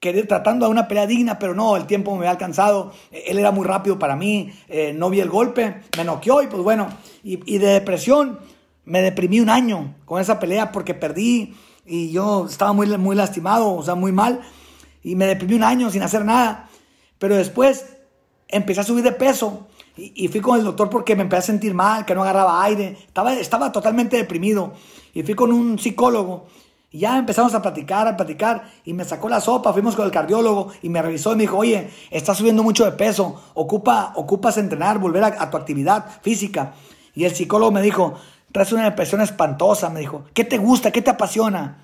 querer 0.03 0.27
tratando 0.27 0.67
de 0.67 0.73
una 0.73 0.89
pelea 0.89 1.07
digna, 1.07 1.39
pero 1.39 1.55
no, 1.55 1.77
el 1.77 1.87
tiempo 1.87 2.11
me 2.11 2.19
había 2.19 2.33
alcanzado, 2.33 2.93
él 3.13 3.39
era 3.39 3.53
muy 3.53 3.65
rápido 3.65 4.01
para 4.01 4.17
mí, 4.17 4.53
eh, 4.69 4.93
no 4.93 5.11
vi 5.11 5.21
el 5.21 5.31
golpe, 5.31 5.77
me 5.97 6.03
noqueó 6.03 6.43
y 6.43 6.49
pues 6.49 6.61
bueno, 6.61 6.89
y, 7.23 7.37
de 7.59 7.67
depresión 7.69 8.41
me 8.85 9.01
deprimí 9.01 9.39
un 9.39 9.49
año 9.49 9.95
con 10.05 10.21
esa 10.21 10.41
pelea 10.41 10.73
porque 10.73 10.95
perdí 10.95 11.55
y 11.85 12.13
yo 12.13 12.47
estaba 12.47 12.73
muy, 12.73 12.87
muy 12.99 13.17
lastimado, 13.17 13.75
o 13.75 13.83
sea, 13.83 13.95
muy 13.95 14.13
mal, 14.13 14.41
y 15.03 15.17
me 15.17 15.27
deprimí 15.27 15.55
un 15.55 15.65
año 15.65 15.91
sin 15.91 16.03
hacer 16.03 16.25
nada, 16.25 16.69
pero 17.19 17.37
después 17.37 17.87
empecé 18.49 18.81
a 18.81 18.85
subir 18.85 19.03
de 19.03 19.13
peso 19.13 19.67
y, 19.97 20.29
fui 20.29 20.41
con 20.41 20.59
el 20.59 20.65
doctor 20.65 20.89
porque 20.89 21.15
me 21.15 21.23
empecé 21.23 21.39
a 21.39 21.43
sentir 21.43 21.75
mal, 21.75 22.07
que 22.07 22.15
no 22.15 22.23
agarraba 22.23 22.63
aire, 22.65 22.97
estaba, 23.07 23.35
estaba 23.35 23.73
totalmente 23.73 24.17
deprimido 24.17 24.73
y 25.13 25.23
fui 25.23 25.35
con 25.35 25.53
un 25.53 25.79
psicólogo. 25.79 26.47
Y 26.91 27.01
ya 27.01 27.19
empezamos 27.19 27.55
a 27.55 27.63
platicar, 27.63 28.07
a 28.07 28.17
platicar, 28.17 28.71
y 28.85 28.93
me 28.93 29.05
sacó 29.05 29.29
la 29.29 29.41
sopa, 29.41 29.73
fuimos 29.73 29.97
con 29.97 30.05
el 30.05 30.11
cardiólogo 30.11 30.69
y 30.83 30.91
me 30.91 31.01
revisó 31.01 31.33
y 31.33 31.37
me 31.37 31.43
dijo, 31.43 31.57
oye, 31.57 31.91
estás 32.11 32.37
subiendo 32.37 32.63
mucho 32.63 32.85
de 32.85 32.93
peso, 32.93 33.41
ocupa, 33.55 34.13
ocupas 34.17 34.59
entrenar, 34.59 34.99
volver 34.99 35.25
a, 35.25 35.51
tu 35.51 35.57
actividad 35.57 36.05
física. 36.21 36.75
Y 37.15 37.25
el 37.25 37.35
psicólogo 37.35 37.73
me 37.73 37.81
dijo, 37.81 38.15
traes 38.53 38.73
una 38.73 38.85
depresión 38.85 39.21
espantosa, 39.21 39.91
me 39.91 40.01
dijo, 40.01 40.25
¿qué 40.35 40.45
te 40.45 40.59
gusta? 40.59 40.91
¿Qué 40.91 41.03
te 41.03 41.11
apasiona? 41.11 41.79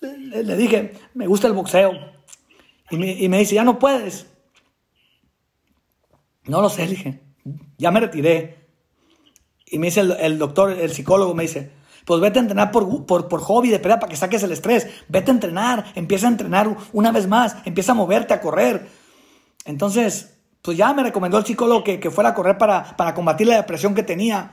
Le, 0.00 0.56
dije, 0.56 0.94
me 1.14 1.26
gusta 1.26 1.46
el 1.46 1.52
boxeo. 1.54 1.92
Y 2.90 2.96
me, 2.96 3.12
y 3.12 3.28
me 3.28 3.38
dice, 3.38 3.54
ya 3.54 3.64
no 3.64 3.78
puedes. 3.78 4.26
No 6.44 6.60
lo 6.60 6.68
sé, 6.68 6.86
dije. 6.86 7.20
Ya 7.78 7.90
me 7.90 8.00
retiré. 8.00 8.64
Y 9.66 9.78
me 9.78 9.86
dice 9.86 10.00
el, 10.00 10.38
doctor, 10.38 10.70
el 10.72 10.92
psicólogo, 10.92 11.34
me 11.34 11.44
dice, 11.44 11.70
pues 12.04 12.20
vete 12.20 12.38
a 12.38 12.42
entrenar 12.42 12.70
por, 12.70 13.06
por, 13.06 13.40
hobby 13.40 13.70
de 13.70 13.78
pelea 13.78 13.98
para 13.98 14.10
que 14.10 14.16
saques 14.16 14.42
el 14.42 14.52
estrés. 14.52 14.86
Vete 15.08 15.30
a 15.30 15.34
entrenar, 15.34 15.84
empieza 15.94 16.26
a 16.26 16.30
entrenar 16.30 16.76
una 16.92 17.12
vez 17.12 17.26
más, 17.26 17.56
empieza 17.64 17.92
a 17.92 17.94
moverte, 17.94 18.34
a 18.34 18.40
correr. 18.40 18.88
Entonces, 19.64 20.34
pues 20.60 20.76
ya 20.76 20.92
me 20.92 21.02
recomendó 21.02 21.38
el 21.38 21.46
psicólogo 21.46 21.82
que, 21.82 22.10
fuera 22.10 22.30
a 22.30 22.34
correr 22.34 22.58
para, 22.58 22.96
para 22.96 23.14
combatir 23.14 23.46
la 23.46 23.56
depresión 23.56 23.94
que 23.94 24.02
tenía. 24.02 24.52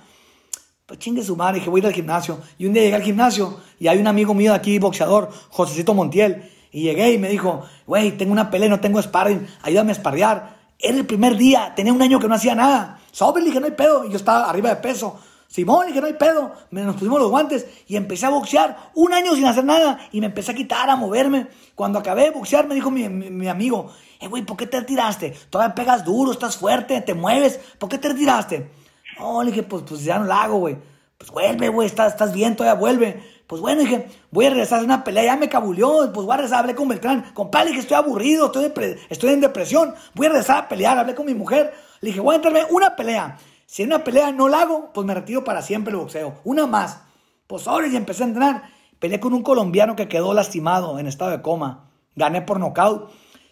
Pues 0.86 0.99
chingue 0.99 1.24
su 1.24 1.36
madre, 1.36 1.60
dije, 1.60 1.70
voy 1.70 1.80
a 1.80 1.84
ir 1.84 1.88
al 1.88 1.93
gimnasio. 1.93 2.39
Y 2.58 2.66
un 2.66 2.74
día 2.74 2.84
llegué 2.84 2.95
al 2.95 3.04
gimnasio 3.04 3.60
y 3.80 3.88
hay 3.88 3.97
un 3.97 4.08
amigo 4.08 4.34
mío 4.34 4.52
de 4.52 4.58
aquí, 4.58 4.80
boxeador, 4.80 5.30
Josecito 5.49 5.93
Montiel. 5.93 6.49
Y 6.72 6.84
llegué 6.84 7.12
y 7.12 7.18
me 7.18 7.28
dijo, 7.30 7.64
güey, 7.86 8.12
tengo 8.18 8.32
una 8.32 8.49
pelea, 8.49 8.70
no 8.70 8.80
tengo 8.80 9.02
sparring, 9.02 9.45
ayúdame 9.62 9.91
a 9.91 9.95
sparrear. 9.95 10.58
Era 10.80 10.97
el 10.97 11.06
primer 11.06 11.38
día, 11.38 11.74
tenía 11.76 11.93
un 11.93 12.02
año 12.02 12.20
que 12.20 12.28
no 12.28 12.36
hacía 12.36 12.56
nada. 12.56 12.99
Sobre, 13.12 13.41
le 13.43 13.49
dije, 13.49 13.60
no 13.60 13.66
hay 13.68 13.74
pedo. 13.74 14.06
Y 14.06 14.10
yo 14.10 14.16
estaba 14.16 14.49
arriba 14.49 14.70
de 14.70 14.78
peso. 14.78 15.20
Simón, 15.52 15.88
dije, 15.88 15.99
no 15.99 16.08
hay 16.08 16.14
pedo. 16.14 16.54
Me, 16.70 16.82
nos 16.84 16.95
pusimos 16.95 17.20
los 17.20 17.30
guantes 17.30 17.68
y 17.86 17.97
empecé 17.97 18.26
a 18.26 18.30
boxear 18.30 18.91
un 18.95 19.14
año 19.14 19.36
sin 19.36 19.45
hacer 19.45 19.66
nada 19.66 19.99
y 20.14 20.22
me 20.22 20.28
empecé 20.28 20.54
a 20.54 20.56
quitar, 20.56 20.89
a 20.89 20.95
moverme. 20.95 21.47
Cuando 21.76 21.99
acabé 21.99 22.24
de 22.24 22.30
boxear, 22.32 22.70
me 22.70 22.74
dijo 22.74 22.89
mi, 22.89 23.10
mi, 23.10 23.49
amigo, 23.49 23.91
eh, 24.22 24.30
güey, 24.30 24.43
¿por 24.43 24.56
qué 24.56 24.66
te 24.66 24.80
retiraste? 24.80 25.32
Todavía 25.49 25.76
pegas 25.76 26.06
duro, 26.06 26.32
estás 26.32 26.56
fuerte, 26.56 27.02
te 27.02 27.14
mueves, 27.14 27.60
¿por 27.78 27.89
qué 27.89 27.97
te 27.97 28.08
retiraste? 28.08 28.72
No, 29.20 29.43
le 29.43 29.52
dije, 29.52 29.64
pues, 29.64 29.84
pues 29.86 30.06
ya 30.06 30.20
no 30.20 30.24
lo 30.24 30.34
hago, 30.34 30.58
güey. 30.60 30.78
Pues 31.18 31.30
vuelve, 31.32 31.68
güey, 31.68 31.86
estás, 31.86 32.14
estás 32.14 32.32
bien, 32.32 32.56
todavía 32.56 32.80
vuelve. 32.80 33.22
Pues 33.45 33.62
bueno, 33.62 33.82
dije, 33.82 34.08
voy 34.32 34.45
a 34.45 34.52
regresar 34.52 34.80
a 34.80 34.84
una 34.84 35.04
pelea, 35.04 35.26
ya 35.26 35.36
me 35.36 35.49
cabulió, 35.49 36.10
pues 36.14 36.26
voy 36.26 36.34
a 36.34 36.38
regresar, 36.38 36.60
hablé 36.60 36.76
con 36.76 36.88
Beltrán, 36.88 37.34
compadre, 37.34 37.72
dije, 37.72 37.82
estoy 37.82 37.97
aburrido, 37.97 38.45
estoy, 38.45 38.72
estoy 39.10 39.34
en 39.34 39.41
depresión, 39.41 39.93
voy 40.14 40.28
a 40.28 40.30
regresar 40.30 40.58
a 40.60 40.70
pelear, 40.70 40.97
hablé 40.97 41.14
con 41.14 41.26
mi 41.26 41.34
mujer, 41.34 41.74
le 41.99 42.08
dije, 42.08 42.22
voy 42.22 42.32
a 42.32 42.36
entrarme 42.38 42.64
una 42.70 42.95
pelea. 42.95 43.38
Si 43.72 43.84
en 43.84 43.88
una 43.88 44.03
pelea 44.03 44.34
no 44.34 44.49
la 44.49 44.63
hago, 44.63 44.91
pues 44.93 45.07
me 45.07 45.13
retiro 45.13 45.45
para 45.45 45.61
siempre 45.61 45.93
el 45.93 45.97
boxeo. 45.97 46.34
Una 46.43 46.67
más. 46.67 47.03
Pues 47.47 47.69
ahora 47.69 47.88
y 47.88 47.95
empecé 47.95 48.24
a 48.24 48.28
entrenar. 48.28 48.63
Peleé 48.99 49.22
con 49.22 49.34
un 49.34 49.43
colombiano 49.43 49.95
que 49.95 50.09
quedó 50.09 50.34
lastimado 50.34 50.99
en 50.99 51.07
estado 51.07 51.32
de 51.32 51.41
coma. 51.41 51.89
Gané 52.17 52.41
por 52.41 52.59
nocaut. 52.59 53.09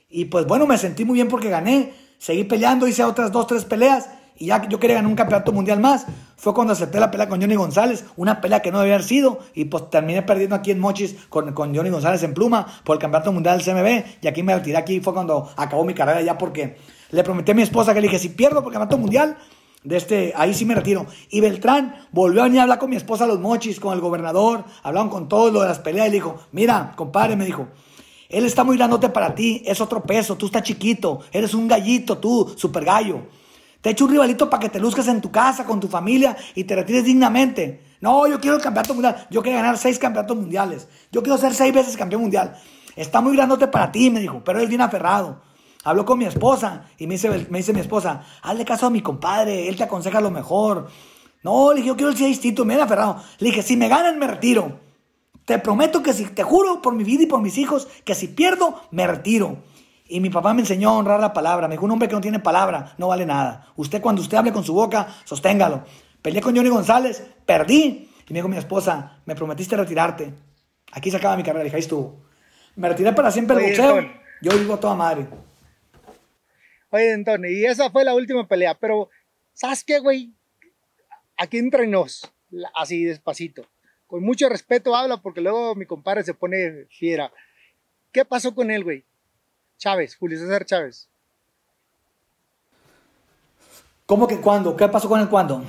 Y 0.09 0.25
pues 0.25 0.45
bueno, 0.45 0.67
me 0.67 0.77
sentí 0.77 1.05
muy 1.05 1.13
bien 1.13 1.29
porque 1.29 1.47
gané. 1.47 1.93
Seguí 2.17 2.43
peleando, 2.43 2.85
hice 2.85 3.05
otras 3.05 3.31
dos, 3.31 3.47
tres 3.47 3.63
peleas. 3.63 4.09
Y 4.35 4.47
ya 4.47 4.67
yo 4.67 4.77
quería 4.77 4.97
ganar 4.97 5.09
un 5.09 5.15
campeonato 5.15 5.53
mundial 5.53 5.79
más. 5.79 6.05
Fue 6.35 6.53
cuando 6.53 6.73
acepté 6.73 6.99
la 6.99 7.11
pelea 7.11 7.29
con 7.29 7.39
Johnny 7.39 7.55
González. 7.55 8.03
Una 8.17 8.41
pelea 8.41 8.61
que 8.61 8.73
no 8.73 8.79
debía 8.79 8.95
haber 8.95 9.07
sido. 9.07 9.39
Y 9.53 9.65
pues 9.65 9.89
terminé 9.89 10.21
perdiendo 10.23 10.53
aquí 10.53 10.71
en 10.71 10.79
Mochis 10.79 11.15
con, 11.29 11.53
con 11.53 11.73
Johnny 11.73 11.91
González 11.91 12.23
en 12.23 12.33
pluma 12.33 12.67
por 12.83 12.97
el 12.97 13.01
campeonato 13.01 13.31
mundial 13.31 13.63
del 13.63 13.73
CMB. 13.73 14.17
Y 14.21 14.27
aquí 14.27 14.43
me 14.43 14.53
retiré. 14.53 14.75
Aquí 14.75 14.99
fue 14.99 15.13
cuando 15.13 15.49
acabó 15.55 15.85
mi 15.85 15.93
carrera 15.93 16.21
ya 16.21 16.37
porque 16.37 16.75
le 17.11 17.23
prometí 17.23 17.51
a 17.51 17.55
mi 17.55 17.61
esposa 17.61 17.93
que 17.93 18.01
le 18.01 18.07
dije, 18.07 18.19
si 18.19 18.27
pierdo 18.27 18.61
por 18.61 18.73
el 18.73 18.79
campeonato 18.79 18.97
mundial, 18.97 19.37
de 19.83 19.97
este, 19.97 20.33
ahí 20.35 20.53
sí 20.53 20.65
me 20.65 20.75
retiro. 20.75 21.05
Y 21.29 21.41
Beltrán 21.41 22.07
volvió 22.11 22.41
a 22.41 22.45
venir 22.45 22.59
a 22.59 22.63
hablar 22.63 22.79
con 22.79 22.89
mi 22.89 22.95
esposa 22.95 23.25
los 23.25 23.39
mochis, 23.39 23.79
con 23.79 23.93
el 23.93 24.01
gobernador, 24.01 24.65
hablaron 24.83 25.09
con 25.09 25.29
todos 25.29 25.53
lo 25.53 25.61
de 25.61 25.67
las 25.67 25.79
peleas 25.79 26.07
y 26.07 26.11
le 26.11 26.15
dijo, 26.15 26.39
mira, 26.51 26.93
compadre, 26.95 27.35
me 27.35 27.45
dijo, 27.45 27.67
él 28.29 28.45
está 28.45 28.63
muy 28.63 28.77
grandote 28.77 29.09
para 29.09 29.33
ti, 29.33 29.63
es 29.65 29.81
otro 29.81 30.03
peso, 30.03 30.35
tú 30.35 30.47
estás 30.47 30.63
chiquito, 30.63 31.21
eres 31.31 31.53
un 31.53 31.67
gallito, 31.67 32.17
tú, 32.17 32.53
super 32.55 32.85
gallo. 32.85 33.27
Te 33.81 33.91
echo 33.91 34.05
un 34.05 34.11
rivalito 34.11 34.49
para 34.49 34.59
que 34.59 34.69
te 34.69 34.79
luzcas 34.79 35.07
en 35.07 35.21
tu 35.21 35.31
casa, 35.31 35.63
con 35.63 35.79
tu 35.79 35.87
familia 35.87 36.35
y 36.53 36.65
te 36.65 36.75
retires 36.75 37.05
dignamente. 37.05 37.81
No, 38.01 38.27
yo 38.27 38.39
quiero 38.39 38.57
el 38.57 38.61
campeonato 38.61 38.93
mundial, 38.93 39.27
yo 39.29 39.41
quiero 39.41 39.57
ganar 39.57 39.77
seis 39.77 39.97
campeonatos 39.97 40.37
mundiales, 40.37 40.87
yo 41.11 41.23
quiero 41.23 41.37
ser 41.37 41.53
seis 41.53 41.73
veces 41.73 41.95
campeón 41.95 42.21
mundial. 42.21 42.55
Está 42.95 43.21
muy 43.21 43.35
grandote 43.35 43.67
para 43.67 43.91
ti, 43.91 44.09
me 44.09 44.19
dijo, 44.19 44.43
pero 44.43 44.59
él 44.59 44.67
bien 44.67 44.81
aferrado. 44.81 45.41
Habló 45.89 46.05
con 46.05 46.19
mi 46.19 46.25
esposa 46.25 46.83
y 46.99 47.07
me 47.07 47.15
dice, 47.15 47.47
me 47.49 47.57
dice 47.57 47.73
mi 47.73 47.79
esposa, 47.79 48.21
hazle 48.43 48.63
caso 48.63 48.85
a 48.85 48.89
mi 48.91 49.01
compadre, 49.01 49.67
él 49.67 49.75
te 49.75 49.81
aconseja 49.81 50.21
lo 50.21 50.29
mejor. 50.29 50.87
No, 51.41 51.71
le 51.71 51.77
dije, 51.77 51.87
yo 51.87 51.95
quiero 51.95 52.11
el 52.11 52.15
seisito, 52.15 52.63
me 52.63 52.75
he 52.75 52.79
aferrado. 52.79 53.19
Le 53.39 53.47
dije, 53.47 53.63
si 53.63 53.75
me 53.75 53.87
ganan, 53.87 54.19
me 54.19 54.27
retiro. 54.27 54.81
Te 55.45 55.57
prometo 55.57 56.03
que 56.03 56.13
si, 56.13 56.25
te 56.25 56.43
juro 56.43 56.79
por 56.83 56.93
mi 56.93 57.03
vida 57.03 57.23
y 57.23 57.25
por 57.25 57.41
mis 57.41 57.57
hijos, 57.57 57.87
que 58.05 58.13
si 58.13 58.27
pierdo, 58.27 58.79
me 58.91 59.07
retiro. 59.07 59.63
Y 60.07 60.19
mi 60.19 60.29
papá 60.29 60.53
me 60.53 60.61
enseñó 60.61 60.91
a 60.91 60.97
honrar 60.97 61.19
la 61.19 61.33
palabra. 61.33 61.67
Me 61.67 61.73
dijo, 61.73 61.85
un 61.85 61.91
hombre 61.91 62.07
que 62.07 62.13
no 62.13 62.21
tiene 62.21 62.37
palabra 62.37 62.93
no 62.99 63.07
vale 63.07 63.25
nada. 63.25 63.73
Usted 63.75 63.99
cuando 63.99 64.21
usted 64.21 64.37
hable 64.37 64.53
con 64.53 64.63
su 64.63 64.75
boca, 64.75 65.07
sosténgalo. 65.23 65.85
Peleé 66.21 66.39
con 66.39 66.55
Johnny 66.55 66.69
González, 66.69 67.25
perdí. 67.47 68.11
Y 68.27 68.31
me 68.31 68.41
dijo 68.41 68.47
mi 68.47 68.57
esposa, 68.57 69.21
me 69.25 69.33
prometiste 69.33 69.75
retirarte. 69.75 70.35
Aquí 70.91 71.09
se 71.09 71.17
acaba 71.17 71.35
mi 71.35 71.41
carrera. 71.41 71.63
Le 71.63 71.63
dije, 71.63 71.77
ahí 71.77 71.81
estuvo. 71.81 72.21
Me 72.75 72.89
retiré 72.89 73.11
para 73.13 73.31
siempre 73.31 73.57
el 73.57 73.71
boxeo. 73.71 74.07
Yo 74.43 74.51
vivo 74.51 74.77
toda 74.77 74.93
madre. 74.93 75.48
Oye, 76.91 77.13
Antonio, 77.13 77.51
y 77.51 77.65
esa 77.65 77.89
fue 77.91 78.03
la 78.03 78.15
última 78.15 78.47
pelea, 78.47 78.73
pero 78.73 79.09
¿sabes 79.53 79.83
qué, 79.83 79.99
güey? 79.99 80.33
Aquí 81.37 81.57
entre 81.57 81.87
nos, 81.87 82.31
así 82.75 83.03
despacito. 83.05 83.65
Con 84.07 84.23
mucho 84.23 84.49
respeto 84.49 84.95
habla 84.95 85.17
porque 85.17 85.41
luego 85.41 85.75
mi 85.75 85.85
compadre 85.85 86.23
se 86.23 86.33
pone 86.33 86.85
fiera. 86.89 87.31
¿Qué 88.11 88.25
pasó 88.25 88.55
con 88.55 88.71
él, 88.71 88.83
güey? 88.83 89.05
Chávez, 89.77 90.15
Julio 90.15 90.39
César 90.39 90.65
Chávez. 90.65 91.07
¿Cómo 94.07 94.27
que 94.27 94.41
cuándo? 94.41 94.75
¿Qué 94.75 94.87
pasó 94.87 95.07
con 95.07 95.21
él 95.21 95.29
cuándo? 95.29 95.63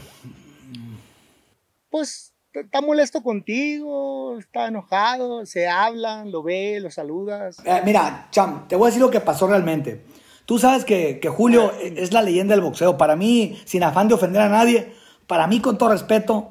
Pues 1.91 2.33
está 2.55 2.81
molesto 2.81 3.23
contigo, 3.23 4.39
está 4.39 4.69
enojado, 4.69 5.45
se 5.45 5.69
hablan, 5.69 6.33
lo 6.33 6.43
ve, 6.43 6.81
lo 6.81 6.91
saludas. 6.91 7.59
Eh, 7.65 7.83
mira, 7.85 8.29
Cham, 8.31 8.67
te 8.67 8.77
voy 8.77 8.87
a 8.87 8.89
decir 8.89 9.03
lo 9.03 9.11
que 9.11 9.21
pasó 9.21 9.47
realmente. 9.47 10.03
Tú 10.51 10.59
sabes 10.59 10.85
que, 10.85 11.21
Julio 11.29 11.73
es 11.81 12.13
la 12.13 12.23
leyenda 12.23 12.57
del 12.57 12.61
boxeo. 12.61 12.99
Para 12.99 13.15
mí, 13.15 13.57
sin 13.67 13.85
afán 13.85 14.09
de 14.09 14.15
ofender 14.15 14.43
a 14.43 14.49
nadie, 14.49 14.93
para 15.29 15.47
mí, 15.47 15.61
con 15.61 15.79
todo 15.79 15.91
respeto, 15.91 16.51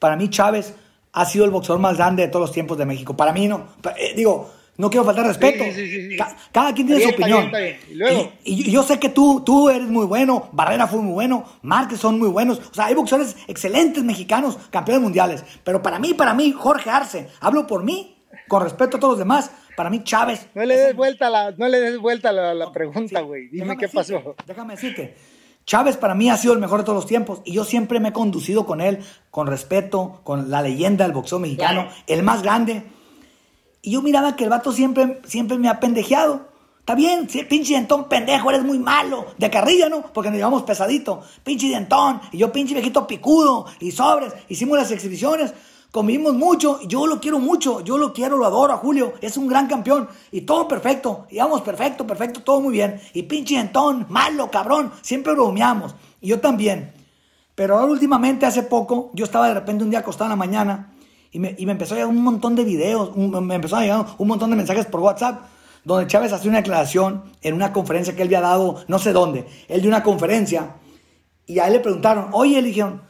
para 0.00 0.16
mí 0.16 0.28
Chávez 0.28 0.74
ha 1.12 1.24
sido 1.24 1.44
el 1.44 1.52
boxeador 1.52 1.80
más 1.80 1.96
grande 1.96 2.24
de 2.24 2.28
todos 2.30 2.46
los 2.46 2.52
tiempos 2.52 2.76
de 2.78 2.84
México. 2.84 3.16
Para 3.16 3.32
mí 3.32 3.46
no. 3.46 3.68
Eh, 3.96 4.12
digo, 4.16 4.50
no 4.76 4.90
quiero 4.90 5.04
faltar 5.04 5.24
respeto. 5.24 5.62
cada 6.50 6.74
quien 6.74 6.88
tiene 6.88 7.00
su 7.00 7.10
opinión. 7.10 7.48
Y, 8.42 8.72
yo 8.72 8.82
sé 8.82 8.98
que 8.98 9.10
tú, 9.10 9.44
tú 9.46 9.68
eres 9.68 9.86
muy 9.86 10.06
bueno, 10.06 10.48
Barrera 10.50 10.88
fue 10.88 11.00
muy 11.00 11.12
bueno, 11.12 11.44
Márquez 11.62 12.00
son 12.00 12.18
muy 12.18 12.30
buenos. 12.30 12.58
O 12.58 12.74
sea, 12.74 12.86
hay 12.86 12.94
boxeadores 12.94 13.36
excelentes 13.46 14.02
mexicanos, 14.02 14.58
campeones 14.70 15.00
mundiales. 15.00 15.44
Pero 15.62 15.80
para 15.80 16.00
mí, 16.00 16.12
para 16.12 16.34
mí, 16.34 16.50
Jorge 16.50 16.90
Arce, 16.90 17.28
hablo 17.38 17.68
por 17.68 17.84
mí, 17.84 18.17
con 18.48 18.62
respeto 18.62 18.96
a 18.96 19.00
todos 19.00 19.12
los 19.12 19.18
demás. 19.18 19.50
Para 19.76 19.90
mí, 19.90 20.02
Chávez. 20.02 20.48
No 20.54 20.64
le 20.64 20.76
des 20.76 20.96
vuelta 20.96 21.30
la, 21.30 21.52
no 21.52 21.68
le 21.68 21.78
des 21.78 21.98
vuelta 21.98 22.32
la, 22.32 22.54
la 22.54 22.72
pregunta, 22.72 23.20
güey. 23.20 23.48
Dime 23.48 23.76
qué 23.76 23.88
pasó. 23.88 24.34
Déjame 24.46 24.74
decirte. 24.74 25.14
Chávez 25.68 25.98
para 25.98 26.14
mí 26.14 26.30
ha 26.30 26.36
sido 26.38 26.54
el 26.54 26.60
mejor 26.60 26.80
de 26.80 26.84
todos 26.86 26.96
los 26.96 27.06
tiempos 27.06 27.42
y 27.44 27.52
yo 27.52 27.62
siempre 27.62 28.00
me 28.00 28.08
he 28.08 28.12
conducido 28.14 28.64
con 28.64 28.80
él 28.80 29.04
con 29.30 29.46
respeto, 29.46 30.22
con 30.24 30.50
la 30.50 30.62
leyenda 30.62 31.04
del 31.04 31.12
boxeo 31.12 31.38
mexicano, 31.38 31.88
el 32.06 32.22
más 32.22 32.42
grande. 32.42 32.84
Y 33.82 33.90
yo 33.90 34.00
miraba 34.00 34.34
que 34.34 34.44
el 34.44 34.50
vato 34.50 34.72
siempre, 34.72 35.20
siempre 35.26 35.58
me 35.58 35.68
ha 35.68 35.78
pendejeado. 35.78 36.48
Está 36.80 36.94
bien, 36.94 37.28
pinche 37.50 37.74
dentón 37.74 38.08
pendejo, 38.08 38.48
eres 38.48 38.64
muy 38.64 38.78
malo. 38.78 39.26
De 39.36 39.50
carrilla, 39.50 39.90
¿no? 39.90 40.10
Porque 40.10 40.30
nos 40.30 40.38
llevamos 40.38 40.62
pesadito. 40.62 41.20
Pinche 41.44 41.68
dentón. 41.68 42.18
Y 42.32 42.38
yo 42.38 42.50
pinche 42.50 42.72
viejito 42.72 43.06
picudo. 43.06 43.66
Y 43.78 43.92
sobres. 43.92 44.32
Hicimos 44.48 44.78
las 44.78 44.90
exhibiciones 44.90 45.52
convivimos 45.90 46.34
mucho, 46.34 46.80
yo 46.82 47.06
lo 47.06 47.20
quiero 47.20 47.38
mucho, 47.38 47.80
yo 47.80 47.98
lo 47.98 48.12
quiero, 48.12 48.36
lo 48.36 48.46
adoro 48.46 48.72
a 48.72 48.78
Julio, 48.78 49.14
es 49.20 49.36
un 49.36 49.48
gran 49.48 49.66
campeón 49.66 50.08
y 50.30 50.42
todo 50.42 50.68
perfecto, 50.68 51.26
y 51.30 51.38
vamos, 51.38 51.62
perfecto, 51.62 52.06
perfecto, 52.06 52.42
todo 52.42 52.60
muy 52.60 52.72
bien. 52.72 53.00
Y 53.14 53.22
pinche 53.24 53.58
Entón, 53.58 54.06
malo, 54.08 54.50
cabrón, 54.50 54.92
siempre 55.02 55.32
bromeamos, 55.32 55.94
y 56.20 56.28
yo 56.28 56.40
también. 56.40 56.92
Pero 57.54 57.76
ahora 57.76 57.92
últimamente, 57.92 58.46
hace 58.46 58.62
poco, 58.62 59.10
yo 59.14 59.24
estaba 59.24 59.48
de 59.48 59.54
repente 59.54 59.82
un 59.82 59.90
día 59.90 60.00
acostado 60.00 60.26
en 60.26 60.30
la 60.30 60.36
mañana 60.36 60.92
y 61.32 61.40
me, 61.40 61.54
y 61.58 61.66
me 61.66 61.72
empezó 61.72 61.94
a 61.94 61.96
llegar 61.96 62.10
un 62.10 62.22
montón 62.22 62.54
de 62.54 62.64
videos, 62.64 63.16
me 63.16 63.54
empezó 63.54 63.76
a 63.76 63.80
llegar 63.80 64.06
un 64.16 64.28
montón 64.28 64.50
de 64.50 64.56
mensajes 64.56 64.86
por 64.86 65.00
WhatsApp 65.00 65.42
donde 65.84 66.06
Chávez 66.06 66.32
hacía 66.32 66.50
una 66.50 66.58
declaración 66.58 67.24
en 67.40 67.54
una 67.54 67.72
conferencia 67.72 68.14
que 68.14 68.22
él 68.22 68.28
había 68.28 68.42
dado, 68.42 68.84
no 68.88 68.98
sé 68.98 69.12
dónde, 69.12 69.46
él 69.68 69.80
dio 69.80 69.90
una 69.90 70.02
conferencia 70.02 70.74
y 71.46 71.58
a 71.60 71.66
él 71.66 71.72
le 71.72 71.80
preguntaron, 71.80 72.28
oye, 72.32 72.60
le 72.60 72.68
dijeron, 72.68 73.02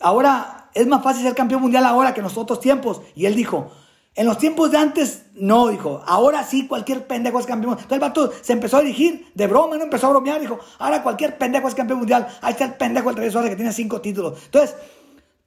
ahora 0.00 0.59
es 0.74 0.86
más 0.86 1.02
fácil 1.02 1.22
ser 1.22 1.34
campeón 1.34 1.62
mundial 1.62 1.84
ahora 1.84 2.14
que 2.14 2.20
en 2.20 2.24
los 2.24 2.36
otros 2.36 2.60
tiempos. 2.60 3.00
Y 3.14 3.26
él 3.26 3.34
dijo, 3.34 3.70
en 4.14 4.26
los 4.26 4.38
tiempos 4.38 4.70
de 4.70 4.78
antes, 4.78 5.26
no, 5.34 5.68
dijo, 5.68 6.02
ahora 6.06 6.42
sí 6.44 6.66
cualquier 6.66 7.06
pendejo 7.06 7.38
es 7.38 7.46
campeón. 7.46 7.72
Entonces 7.72 7.92
el 7.92 8.00
vato 8.00 8.32
se 8.42 8.52
empezó 8.52 8.78
a 8.78 8.80
dirigir 8.80 9.30
de 9.34 9.46
broma, 9.46 9.76
no 9.76 9.84
empezó 9.84 10.08
a 10.08 10.10
bromear, 10.10 10.40
dijo, 10.40 10.58
ahora 10.78 11.02
cualquier 11.02 11.38
pendejo 11.38 11.68
es 11.68 11.74
campeón 11.74 12.00
mundial. 12.00 12.26
Ahí 12.42 12.52
está 12.52 12.64
el 12.64 12.74
pendejo 12.74 13.12
del 13.12 13.36
Horas 13.36 13.50
que 13.50 13.56
tiene 13.56 13.72
cinco 13.72 14.00
títulos. 14.00 14.38
Entonces, 14.44 14.76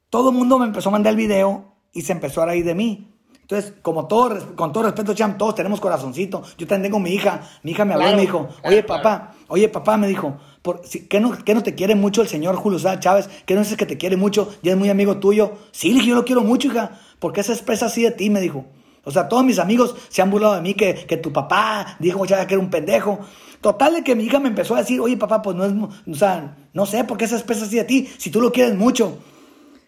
todo 0.10 0.30
el 0.30 0.36
mundo 0.36 0.60
me 0.60 0.66
empezó 0.66 0.90
a 0.90 0.92
mandar 0.94 1.12
el 1.12 1.18
video 1.18 1.74
y 1.92 2.02
se 2.04 2.14
empezó 2.14 2.42
a 2.42 2.46
reír 2.46 2.66
de 2.66 2.76
mí. 2.76 3.10
Entonces, 3.42 3.74
como 3.82 4.08
todo, 4.08 4.56
con 4.56 4.72
todo 4.72 4.84
respeto, 4.84 5.14
Cham, 5.14 5.38
todos 5.38 5.56
tenemos 5.56 5.82
corazoncito. 5.82 6.44
Yo 6.58 6.66
también 6.66 6.84
tengo 6.92 7.00
mi 7.00 7.12
hija. 7.12 7.42
Mi 7.62 7.72
hija 7.72 7.84
me 7.84 7.94
habló 7.94 8.12
y 8.12 8.16
me 8.16 8.22
dijo, 8.22 8.48
oye, 8.64 8.84
papá, 8.84 9.34
oye, 9.50 9.68
papá, 9.68 9.98
me 9.98 10.08
dijo, 10.08 10.38
por, 10.64 10.82
¿qué, 10.82 11.20
no, 11.20 11.62
te 11.62 11.76
quiere 11.76 11.94
mucho 11.94 12.22
el 12.22 12.30
señor 12.30 12.56
Julio 12.56 12.80
Chávez? 12.98 13.30
¿Qué 13.46 13.54
no 13.54 13.60
dices 13.60 13.76
que 13.76 13.86
te 13.86 13.98
quiere 13.98 14.16
mucho 14.16 14.56
y 14.64 14.70
es 14.70 14.78
muy 14.78 14.90
amigo 14.90 15.18
tuyo? 15.18 15.58
Sí, 15.72 15.94
yo 16.06 16.16
lo 16.16 16.24
quiero 16.24 16.42
mucho, 16.42 16.70
hija. 16.70 17.00
¿Por 17.20 17.34
qué 17.34 17.44
se 17.44 17.52
expresa 17.52 17.88
así 17.88 18.02
de 18.02 18.12
ti? 18.12 18.30
Me 18.30 18.40
dijo. 18.40 18.66
O 19.04 19.12
sea, 19.12 19.28
todos 19.28 19.44
mis 19.44 19.60
amigos 19.60 19.94
se 20.08 20.22
han 20.22 20.32
burlado 20.32 20.56
de 20.56 20.62
mí, 20.62 20.74
que, 20.74 20.96
que 21.06 21.18
tu 21.18 21.34
papá 21.34 21.98
dijo 22.00 22.24
que 22.24 22.34
era 22.34 22.60
un 22.60 22.70
pendejo. 22.70 23.20
Total 23.60 23.96
de 23.96 24.04
que 24.06 24.16
mi 24.16 24.24
hija 24.24 24.40
me 24.40 24.48
empezó 24.48 24.76
a 24.76 24.80
decir, 24.80 25.02
oye, 25.02 25.18
papá, 25.18 25.42
pues 25.42 25.58
no 25.58 25.66
es, 25.66 25.74
o 25.74 26.16
sea, 26.16 26.56
no 26.72 26.86
sé 26.86 27.04
por 27.04 27.18
qué 27.18 27.28
se 27.28 27.36
expresa 27.36 27.66
así 27.66 27.76
de 27.76 27.84
ti, 27.84 28.10
si 28.18 28.30
tú 28.30 28.40
lo 28.40 28.54
quieres 28.54 28.74
mucho. 28.74 29.18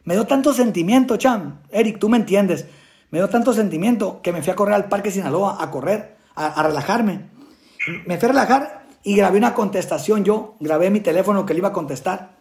Me 0.04 0.16
dio 0.16 0.26
tanto 0.26 0.54
sentimiento, 0.54 1.16
Cham. 1.16 1.62
Eric, 1.72 2.00
tú 2.00 2.10
me 2.10 2.18
entiendes. 2.18 2.66
Me 3.12 3.20
dio 3.20 3.30
tanto 3.30 3.54
sentimiento 3.54 4.20
que 4.22 4.34
me 4.34 4.42
fui 4.42 4.52
a 4.52 4.56
correr 4.58 4.76
al 4.76 4.90
Parque 4.90 5.10
Sinaloa 5.10 5.58
a 5.64 5.72
correr, 5.72 6.18
a, 6.36 6.48
a 6.48 6.64
relajarme. 6.64 7.30
Me 8.06 8.18
fui 8.18 8.26
a 8.26 8.32
relajar 8.34 8.85
y 9.06 9.16
grabé 9.16 9.38
una 9.38 9.54
contestación 9.54 10.26
yo, 10.26 10.56
grabé 10.60 10.90
mi 10.90 11.00
teléfono 11.00 11.46
que 11.46 11.54
le 11.54 11.60
iba 11.60 11.68
a 11.70 11.74
contestar. 11.74 12.38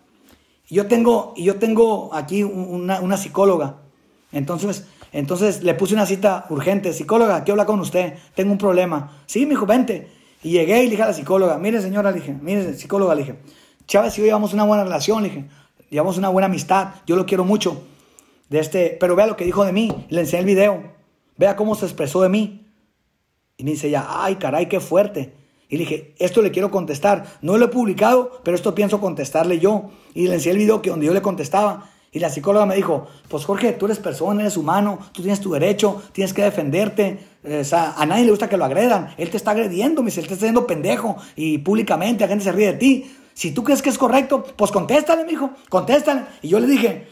Y 0.66 0.76
yo 0.76 0.86
tengo, 0.86 1.34
yo 1.36 1.56
tengo 1.56 2.08
aquí 2.14 2.42
una, 2.42 3.16
psicóloga. 3.18 3.82
Entonces, 4.32 4.86
entonces 5.12 5.62
le 5.62 5.74
puse 5.74 5.92
una 5.92 6.06
cita 6.06 6.46
urgente. 6.48 6.94
Psicóloga, 6.94 7.44
quiero 7.44 7.52
hablar 7.52 7.66
con 7.66 7.80
usted. 7.80 8.14
Tengo 8.34 8.50
un 8.50 8.56
problema. 8.56 9.12
Sí, 9.26 9.44
mi 9.44 9.56
vente. 9.56 10.10
Y 10.42 10.52
llegué 10.52 10.80
y 10.80 10.84
le 10.84 10.90
dije 10.92 11.02
a 11.02 11.08
la 11.08 11.12
psicóloga, 11.12 11.58
mire 11.58 11.82
señora, 11.82 12.10
le 12.10 12.20
dije, 12.20 12.34
mire 12.40 12.72
psicóloga, 12.72 13.14
le 13.14 13.22
dije, 13.22 13.38
Chávez 13.86 14.16
y 14.16 14.22
yo 14.22 14.26
llevamos 14.26 14.54
una 14.54 14.64
buena 14.64 14.84
relación, 14.84 15.22
le 15.22 15.28
dije, 15.28 15.44
llevamos 15.90 16.16
una 16.16 16.30
buena 16.30 16.46
amistad, 16.46 16.94
yo 17.06 17.16
lo 17.16 17.26
quiero 17.26 17.44
mucho. 17.44 17.82
De 18.48 18.58
este, 18.58 18.96
pero 18.98 19.16
vea 19.16 19.26
lo 19.26 19.36
que 19.36 19.44
dijo 19.44 19.66
de 19.66 19.72
mí, 19.72 20.06
le 20.08 20.20
enseñé 20.22 20.40
el 20.40 20.46
video, 20.46 20.82
vea 21.36 21.56
cómo 21.56 21.74
se 21.74 21.84
expresó 21.84 22.22
de 22.22 22.30
mí. 22.30 22.66
Y 23.58 23.64
me 23.64 23.72
dice 23.72 23.90
ya, 23.90 24.06
ay 24.08 24.36
caray, 24.36 24.66
qué 24.66 24.80
fuerte. 24.80 25.43
Y 25.68 25.76
le 25.76 25.84
dije, 25.84 26.14
esto 26.18 26.42
le 26.42 26.50
quiero 26.50 26.70
contestar. 26.70 27.24
No 27.42 27.56
lo 27.56 27.66
he 27.66 27.68
publicado, 27.68 28.40
pero 28.44 28.54
esto 28.54 28.74
pienso 28.74 29.00
contestarle 29.00 29.58
yo. 29.58 29.90
Y 30.14 30.28
le 30.28 30.34
enseñé 30.34 30.52
el 30.52 30.58
video 30.58 30.82
que 30.82 30.90
donde 30.90 31.06
yo 31.06 31.14
le 31.14 31.22
contestaba. 31.22 31.90
Y 32.14 32.20
la 32.20 32.30
psicóloga 32.30 32.64
me 32.64 32.76
dijo, 32.76 33.08
pues 33.28 33.44
Jorge, 33.44 33.72
tú 33.72 33.86
eres 33.86 33.98
persona, 33.98 34.42
eres 34.42 34.56
humano, 34.56 35.00
tú 35.12 35.22
tienes 35.22 35.40
tu 35.40 35.52
derecho, 35.52 36.00
tienes 36.12 36.32
que 36.32 36.42
defenderte. 36.42 37.18
Eh, 37.42 37.58
o 37.60 37.64
sea, 37.64 37.94
a 37.96 38.06
nadie 38.06 38.24
le 38.24 38.30
gusta 38.30 38.48
que 38.48 38.56
lo 38.56 38.64
agredan. 38.64 39.12
Él 39.18 39.30
te 39.30 39.36
está 39.36 39.50
agrediendo, 39.50 40.00
dice, 40.00 40.20
él 40.20 40.28
te 40.28 40.34
está 40.34 40.44
haciendo 40.44 40.64
pendejo 40.64 41.16
y 41.34 41.58
públicamente 41.58 42.22
la 42.22 42.28
gente 42.28 42.44
se 42.44 42.52
ríe 42.52 42.68
de 42.68 42.78
ti. 42.78 43.10
Si 43.34 43.50
tú 43.50 43.64
crees 43.64 43.82
que 43.82 43.90
es 43.90 43.98
correcto, 43.98 44.44
pues 44.56 44.70
contéstale, 44.70 45.24
mijo, 45.24 45.50
contéstale. 45.68 46.22
Y 46.40 46.48
yo 46.48 46.60
le 46.60 46.68
dije, 46.68 47.08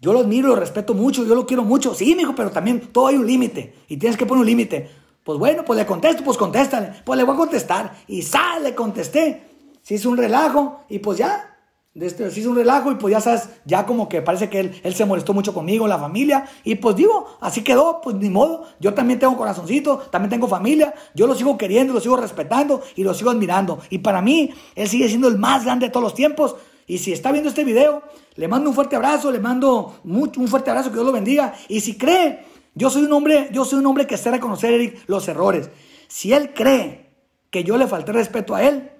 yo 0.00 0.12
lo 0.12 0.20
admiro, 0.20 0.48
lo 0.48 0.56
respeto 0.56 0.94
mucho, 0.94 1.24
yo 1.24 1.34
lo 1.34 1.46
quiero 1.46 1.64
mucho. 1.64 1.92
Sí, 1.92 2.14
mijo, 2.14 2.32
pero 2.36 2.52
también 2.52 2.80
todo 2.92 3.08
hay 3.08 3.16
un 3.16 3.26
límite 3.26 3.74
y 3.88 3.96
tienes 3.96 4.16
que 4.16 4.24
poner 4.24 4.42
un 4.42 4.46
límite. 4.46 4.88
Pues 5.24 5.38
bueno, 5.38 5.64
pues 5.64 5.78
le 5.78 5.86
contesto, 5.86 6.22
pues 6.22 6.36
contéstale. 6.36 6.92
Pues 7.04 7.16
le 7.16 7.24
voy 7.24 7.34
a 7.34 7.38
contestar. 7.38 7.92
Y 8.06 8.22
sale, 8.22 8.74
contesté. 8.74 9.42
Se 9.82 9.94
hizo 9.94 10.10
un 10.10 10.16
relajo 10.16 10.80
y 10.88 10.98
pues 10.98 11.18
ya, 11.18 11.54
este, 11.94 12.30
se 12.30 12.40
hizo 12.40 12.50
un 12.50 12.56
relajo 12.56 12.90
y 12.90 12.96
pues 12.96 13.12
ya 13.12 13.20
sabes, 13.20 13.48
ya 13.64 13.86
como 13.86 14.08
que 14.08 14.20
parece 14.20 14.50
que 14.50 14.60
él, 14.60 14.80
él 14.82 14.94
se 14.94 15.04
molestó 15.04 15.32
mucho 15.32 15.54
conmigo, 15.54 15.86
la 15.86 15.98
familia, 15.98 16.46
y 16.64 16.74
pues 16.74 16.96
digo, 16.96 17.36
así 17.40 17.62
quedó, 17.62 18.00
pues 18.02 18.16
ni 18.16 18.30
modo, 18.30 18.66
yo 18.80 18.94
también 18.94 19.18
tengo 19.18 19.36
corazoncito, 19.36 19.98
también 20.10 20.30
tengo 20.30 20.48
familia, 20.48 20.94
yo 21.14 21.26
lo 21.26 21.34
sigo 21.34 21.56
queriendo, 21.56 21.92
lo 21.92 22.00
sigo 22.00 22.16
respetando 22.16 22.82
y 22.96 23.04
lo 23.04 23.14
sigo 23.14 23.30
admirando. 23.30 23.78
Y 23.90 23.98
para 23.98 24.20
mí, 24.22 24.52
él 24.74 24.88
sigue 24.88 25.08
siendo 25.08 25.28
el 25.28 25.38
más 25.38 25.64
grande 25.64 25.86
de 25.86 25.92
todos 25.92 26.04
los 26.04 26.14
tiempos. 26.14 26.56
Y 26.86 26.98
si 26.98 27.12
está 27.12 27.30
viendo 27.30 27.48
este 27.48 27.64
video, 27.64 28.02
le 28.36 28.48
mando 28.48 28.68
un 28.68 28.74
fuerte 28.74 28.96
abrazo, 28.96 29.30
le 29.30 29.38
mando 29.38 30.00
mucho, 30.04 30.40
un 30.40 30.48
fuerte 30.48 30.70
abrazo, 30.70 30.90
que 30.90 30.94
Dios 30.94 31.06
lo 31.06 31.12
bendiga. 31.12 31.54
Y 31.68 31.80
si 31.80 31.96
cree, 31.96 32.44
yo 32.74 32.90
soy 32.90 33.04
un 33.04 33.12
hombre, 33.12 33.48
yo 33.52 33.64
soy 33.64 33.78
un 33.78 33.86
hombre 33.86 34.06
que 34.06 34.16
sé 34.16 34.30
reconocer, 34.30 34.72
Eric, 34.72 35.04
los 35.06 35.26
errores. 35.28 35.70
Si 36.08 36.32
él 36.32 36.52
cree 36.54 37.10
que 37.50 37.64
yo 37.64 37.76
le 37.76 37.86
falté 37.86 38.12
respeto 38.12 38.54
a 38.54 38.62
él, 38.62 38.90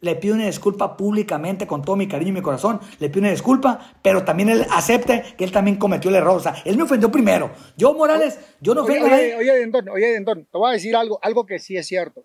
le 0.00 0.14
pido 0.14 0.36
una 0.36 0.46
disculpa 0.46 0.96
públicamente 0.96 1.66
con 1.66 1.82
todo 1.82 1.96
mi 1.96 2.06
cariño 2.06 2.30
y 2.30 2.34
mi 2.34 2.42
corazón. 2.42 2.80
Le 3.00 3.08
pido 3.08 3.22
una 3.22 3.30
disculpa, 3.30 3.94
pero 4.02 4.24
también 4.24 4.48
él 4.48 4.64
acepte 4.70 5.24
que 5.36 5.42
él 5.42 5.50
también 5.50 5.76
cometió 5.76 6.10
el 6.10 6.16
error. 6.16 6.36
O 6.36 6.40
sea, 6.40 6.54
él 6.64 6.76
me 6.76 6.84
ofendió 6.84 7.10
primero. 7.10 7.50
Yo, 7.76 7.92
Morales, 7.94 8.38
yo 8.60 8.74
no 8.74 8.82
ofendo 8.82 9.06
oye, 9.06 9.14
a 9.14 9.20
él. 9.20 9.34
Oye, 9.38 9.50
oye, 9.50 9.58
Dentón, 9.58 9.88
oye, 9.88 10.06
Dentón, 10.12 10.44
te 10.44 10.58
voy 10.58 10.70
a 10.70 10.72
decir 10.74 10.94
algo, 10.94 11.18
algo 11.22 11.46
que 11.46 11.58
sí 11.58 11.76
es 11.76 11.86
cierto. 11.86 12.24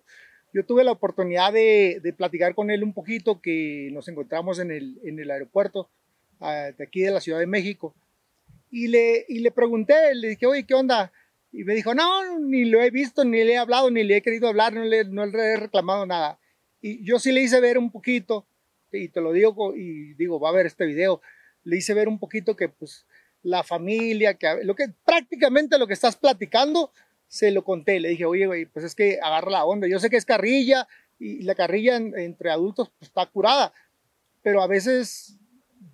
Yo 0.52 0.64
tuve 0.64 0.84
la 0.84 0.92
oportunidad 0.92 1.52
de, 1.52 1.98
de 2.00 2.12
platicar 2.12 2.54
con 2.54 2.70
él 2.70 2.84
un 2.84 2.92
poquito, 2.92 3.40
que 3.40 3.88
nos 3.92 4.06
encontramos 4.06 4.60
en 4.60 4.70
el, 4.70 5.00
en 5.04 5.18
el 5.18 5.28
aeropuerto 5.32 5.88
uh, 6.38 6.76
de 6.78 6.84
aquí 6.84 7.00
de 7.00 7.10
la 7.10 7.20
Ciudad 7.20 7.40
de 7.40 7.48
México. 7.48 7.92
Y 8.74 8.88
le, 8.88 9.24
y 9.28 9.38
le 9.38 9.52
pregunté, 9.52 9.94
le 10.16 10.30
dije, 10.30 10.46
oye, 10.46 10.66
¿qué 10.66 10.74
onda? 10.74 11.12
Y 11.52 11.62
me 11.62 11.74
dijo, 11.74 11.94
no, 11.94 12.40
ni 12.40 12.64
lo 12.64 12.82
he 12.82 12.90
visto, 12.90 13.24
ni 13.24 13.44
le 13.44 13.52
he 13.52 13.56
hablado, 13.56 13.88
ni 13.88 14.02
le 14.02 14.16
he 14.16 14.20
querido 14.20 14.48
hablar, 14.48 14.72
no 14.72 14.82
le, 14.82 15.04
no 15.04 15.22
he 15.22 15.56
reclamado 15.56 16.04
nada. 16.06 16.40
Y 16.80 17.04
yo 17.04 17.20
sí 17.20 17.30
le 17.30 17.40
hice 17.40 17.60
ver 17.60 17.78
un 17.78 17.92
poquito, 17.92 18.48
y 18.90 19.10
te 19.10 19.20
lo 19.20 19.32
digo, 19.32 19.76
y 19.76 20.14
digo, 20.14 20.40
va 20.40 20.48
a 20.48 20.52
ver 20.52 20.66
este 20.66 20.86
video, 20.86 21.22
le 21.62 21.76
hice 21.76 21.94
ver 21.94 22.08
un 22.08 22.18
poquito 22.18 22.56
que 22.56 22.68
pues 22.68 23.06
la 23.44 23.62
familia, 23.62 24.34
que 24.34 24.64
lo 24.64 24.74
que 24.74 24.86
prácticamente 25.04 25.78
lo 25.78 25.86
que 25.86 25.94
estás 25.94 26.16
platicando, 26.16 26.90
se 27.28 27.52
lo 27.52 27.62
conté, 27.62 28.00
le 28.00 28.08
dije, 28.08 28.24
oye, 28.24 28.66
pues 28.72 28.84
es 28.84 28.96
que 28.96 29.20
agarra 29.22 29.52
la 29.52 29.64
onda, 29.64 29.86
yo 29.86 30.00
sé 30.00 30.10
que 30.10 30.16
es 30.16 30.24
carrilla, 30.24 30.88
y 31.20 31.42
la 31.42 31.54
carrilla 31.54 31.94
en, 31.94 32.18
entre 32.18 32.50
adultos 32.50 32.90
pues, 32.98 33.08
está 33.08 33.24
curada, 33.26 33.72
pero 34.42 34.60
a 34.62 34.66
veces 34.66 35.38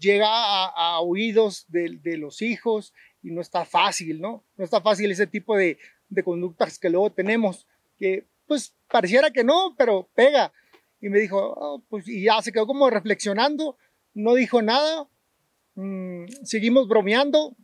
llega 0.00 0.28
a, 0.28 0.66
a 0.66 1.00
oídos 1.00 1.66
de, 1.68 1.98
de, 2.02 2.16
los 2.16 2.42
hijos 2.42 2.92
y 3.22 3.30
no 3.30 3.40
está 3.40 3.64
fácil, 3.64 4.20
¿no? 4.20 4.42
No 4.56 4.64
está 4.64 4.80
fácil 4.80 5.10
ese 5.10 5.26
tipo 5.26 5.56
de, 5.56 5.78
de 6.08 6.24
conductas 6.24 6.78
que 6.78 6.90
luego 6.90 7.12
tenemos, 7.12 7.66
que 7.98 8.26
pues 8.46 8.74
pareciera 8.90 9.30
que 9.30 9.44
no, 9.44 9.74
pero 9.78 10.08
pega 10.14 10.52
y 11.00 11.08
me 11.08 11.20
dijo, 11.20 11.54
oh, 11.56 11.82
pues 11.88 12.08
y 12.08 12.24
ya 12.24 12.42
se 12.42 12.52
quedó 12.52 12.66
como 12.66 12.90
reflexionando, 12.90 13.76
no 14.14 14.34
dijo 14.34 14.62
nada, 14.62 15.08
mmm, 15.74 16.24
seguimos 16.44 16.88
bromeando, 16.88 17.54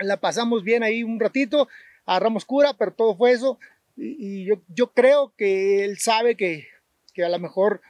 la 0.00 0.20
pasamos 0.20 0.62
bien 0.62 0.82
ahí 0.82 1.02
un 1.02 1.18
ratito, 1.18 1.68
agarramos 2.04 2.44
cura, 2.44 2.74
pero 2.74 2.92
todo 2.92 3.16
fue 3.16 3.32
eso, 3.32 3.58
y, 3.96 4.42
y 4.42 4.44
yo, 4.44 4.62
yo, 4.68 4.92
creo 4.92 5.32
que 5.36 5.84
él 5.84 5.98
sabe 5.98 6.36
que, 6.36 6.66
que 7.12 7.24
a 7.24 7.28
lo 7.28 7.38
mejor 7.38 7.80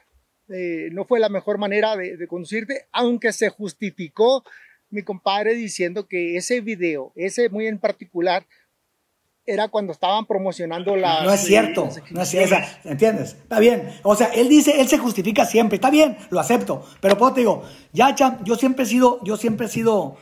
eh, 0.49 0.89
no 0.93 1.05
fue 1.05 1.21
la 1.21 1.29
mejor 1.29 1.59
manera 1.59 1.97
de, 1.97 2.17
de 2.17 2.27
conducirte, 2.27 2.87
aunque 2.93 3.33
se 3.33 3.49
justificó 3.49 4.45
mi 4.91 5.03
compadre 5.03 5.55
diciendo 5.55 6.07
que 6.07 6.37
ese 6.37 6.61
video, 6.61 7.13
ese 7.17 7.49
muy 7.49 7.67
en 7.67 7.79
particular, 7.79 8.47
era 9.47 9.69
cuando 9.69 9.93
estaban 9.93 10.25
promocionando 10.27 10.97
la... 10.97 11.23
No 11.23 11.33
es 11.33 11.41
cierto, 11.41 11.89
no 12.11 12.23
es 12.23 12.29
cierto, 12.29 12.57
¿entiendes? 12.85 13.35
Está 13.35 13.59
bien, 13.59 13.91
o 14.03 14.15
sea, 14.15 14.29
él 14.29 14.49
dice, 14.49 14.81
él 14.81 14.89
se 14.89 14.99
justifica 14.99 15.45
siempre, 15.45 15.77
está 15.77 15.91
bien, 15.91 16.17
lo 16.31 16.41
acepto, 16.41 16.87
pero 17.01 17.19
pues 17.19 17.35
te 17.35 17.41
digo, 17.41 17.63
ya, 17.93 18.15
Cham, 18.15 18.43
yo 18.45 18.57
siempre 18.57 18.85
he 18.85 18.89
sido, 18.89 19.21
yo 19.23 19.37
siempre 19.37 19.67
he 19.67 19.69
sido, 19.69 20.17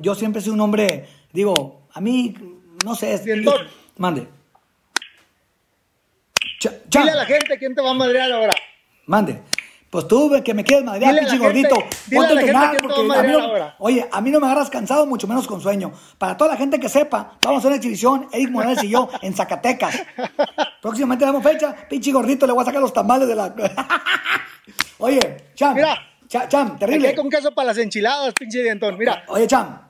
yo 0.00 0.14
siempre 0.14 0.40
he 0.40 0.42
sido 0.42 0.54
un 0.54 0.60
hombre, 0.60 1.06
digo, 1.32 1.86
a 1.92 2.00
mí, 2.00 2.34
no 2.84 2.94
sé, 2.94 3.14
es... 3.14 3.24
Bien, 3.24 3.44
mande. 3.96 4.26
Ch 6.58 6.68
Dile 6.86 7.10
a 7.10 7.16
la 7.16 7.26
gente 7.26 7.58
quién 7.58 7.74
te 7.74 7.82
va 7.82 7.90
a 7.90 7.94
madrear 7.94 8.32
ahora. 8.32 8.54
Mande. 9.06 9.40
Pues 9.94 10.08
tú, 10.08 10.28
que 10.42 10.54
me 10.54 10.64
quieres 10.64 10.84
madrear, 10.84 11.16
pinche 11.16 11.38
gordito. 11.38 11.76
Ponte 12.12 12.32
a 12.32 12.40
entrenar, 12.40 12.82
porque 12.82 13.00
a 13.00 13.22
mí 13.22 13.30
no, 13.30 13.74
oye, 13.78 14.08
a 14.10 14.20
mí 14.20 14.32
no 14.32 14.40
me 14.40 14.46
agarras 14.46 14.68
cansado, 14.68 15.06
mucho 15.06 15.28
menos 15.28 15.46
con 15.46 15.60
sueño. 15.60 15.92
Para 16.18 16.36
toda 16.36 16.50
la 16.50 16.56
gente 16.56 16.80
que 16.80 16.88
sepa, 16.88 17.38
vamos 17.40 17.58
a 17.58 17.58
hacer 17.58 17.68
una 17.68 17.76
exhibición, 17.76 18.26
Eric 18.32 18.50
Morales 18.50 18.82
y 18.82 18.88
yo, 18.88 19.08
en 19.22 19.32
Zacatecas. 19.34 20.02
Próximamente 20.82 21.24
damos 21.24 21.44
fecha, 21.44 21.76
pinche 21.88 22.10
gordito, 22.10 22.44
le 22.44 22.52
voy 22.52 22.62
a 22.62 22.64
sacar 22.64 22.80
los 22.80 22.92
tamales 22.92 23.28
de 23.28 23.36
la... 23.36 23.54
oye, 24.98 25.20
Cham, 25.54 25.76
mira, 25.76 25.96
Cham, 26.26 26.48
Cham 26.48 26.76
terrible. 26.76 27.14
con 27.14 27.30
queso 27.30 27.54
para 27.54 27.68
las 27.68 27.78
enchiladas, 27.78 28.34
pinche 28.34 28.64
dientón, 28.64 28.98
mira. 28.98 29.22
Oye, 29.28 29.46
Cham, 29.46 29.80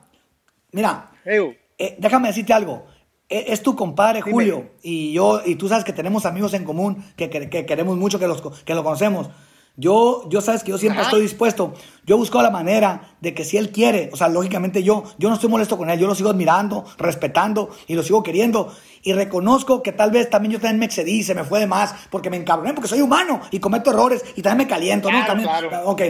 mira, 0.71 1.09
eh, 1.25 1.95
déjame 1.97 2.27
decirte 2.27 2.53
algo. 2.53 2.85
Es 3.27 3.63
tu 3.63 3.75
compadre 3.75 4.19
Dime. 4.19 4.31
Julio 4.31 4.69
y 4.83 5.13
yo, 5.13 5.41
y 5.43 5.55
tú 5.55 5.67
sabes 5.67 5.83
que 5.83 5.93
tenemos 5.93 6.27
amigos 6.27 6.53
en 6.53 6.63
común 6.63 7.03
que, 7.15 7.31
que, 7.31 7.49
que 7.49 7.65
queremos 7.65 7.97
mucho, 7.97 8.19
que, 8.19 8.27
los, 8.27 8.43
que 8.63 8.75
lo 8.75 8.83
conocemos. 8.83 9.31
Yo, 9.77 10.27
yo 10.29 10.39
sabes 10.39 10.63
que 10.63 10.71
yo 10.71 10.77
siempre 10.77 11.01
Ajá. 11.01 11.09
estoy 11.09 11.21
dispuesto. 11.21 11.73
Yo 12.05 12.17
busco 12.17 12.41
la 12.41 12.49
manera 12.49 13.15
de 13.19 13.33
que 13.33 13.43
si 13.43 13.57
él 13.57 13.71
quiere, 13.71 14.09
o 14.13 14.15
sea, 14.15 14.29
lógicamente 14.29 14.83
yo, 14.83 15.03
yo 15.17 15.27
no 15.27 15.35
estoy 15.35 15.49
molesto 15.49 15.77
con 15.77 15.89
él, 15.89 15.99
yo 15.99 16.07
lo 16.07 16.15
sigo 16.15 16.29
admirando, 16.29 16.85
respetando 16.97 17.75
y 17.87 17.95
lo 17.95 18.03
sigo 18.03 18.23
queriendo. 18.23 18.73
Y 19.01 19.13
reconozco 19.13 19.83
que 19.83 19.91
tal 19.91 20.11
vez 20.11 20.29
también 20.29 20.53
yo 20.53 20.59
también 20.59 20.79
me 20.79 20.85
excedí, 20.85 21.23
se 21.23 21.35
me 21.35 21.43
fue 21.43 21.59
de 21.59 21.67
más, 21.67 21.93
porque 22.09 22.29
me 22.29 22.37
encabroné, 22.37 22.73
porque 22.73 22.87
soy 22.87 23.01
humano 23.01 23.41
y 23.51 23.59
cometo 23.59 23.91
errores 23.91 24.23
y 24.35 24.41
también 24.41 24.67
me 24.67 24.73
caliento, 24.73 25.09
claro, 25.09 25.21
¿no? 25.21 25.27
También, 25.27 25.69
claro. 25.69 25.89
Ok. 25.89 26.01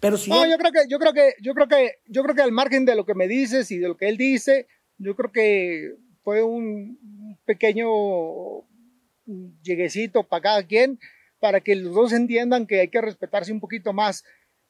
Pero 0.00 0.16
si 0.16 0.30
no, 0.30 0.44
él... 0.44 0.50
yo 0.50 0.58
creo 0.58 0.72
que, 0.72 0.80
yo 0.88 0.98
creo 0.98 1.12
que, 1.12 1.34
yo 1.40 1.54
creo 1.54 1.68
que, 1.68 1.90
yo 2.08 2.22
creo 2.24 2.34
que 2.34 2.42
al 2.42 2.52
margen 2.52 2.84
de 2.84 2.96
lo 2.96 3.06
que 3.06 3.14
me 3.14 3.28
dices 3.28 3.70
y 3.70 3.78
de 3.78 3.88
lo 3.88 3.96
que 3.96 4.08
él 4.08 4.16
dice, 4.16 4.66
yo 4.98 5.14
creo 5.14 5.30
que 5.30 5.94
fue 6.24 6.42
un 6.42 6.98
pequeño 7.44 7.86
lleguecito 9.62 10.24
para 10.24 10.42
cada 10.42 10.66
quien 10.66 10.98
para 11.44 11.60
que 11.60 11.76
los 11.76 11.94
dos 11.94 12.14
entiendan 12.14 12.66
que 12.66 12.80
hay 12.80 12.88
que 12.88 13.02
respetarse 13.02 13.52
un 13.52 13.60
poquito 13.60 13.92
más 13.92 14.24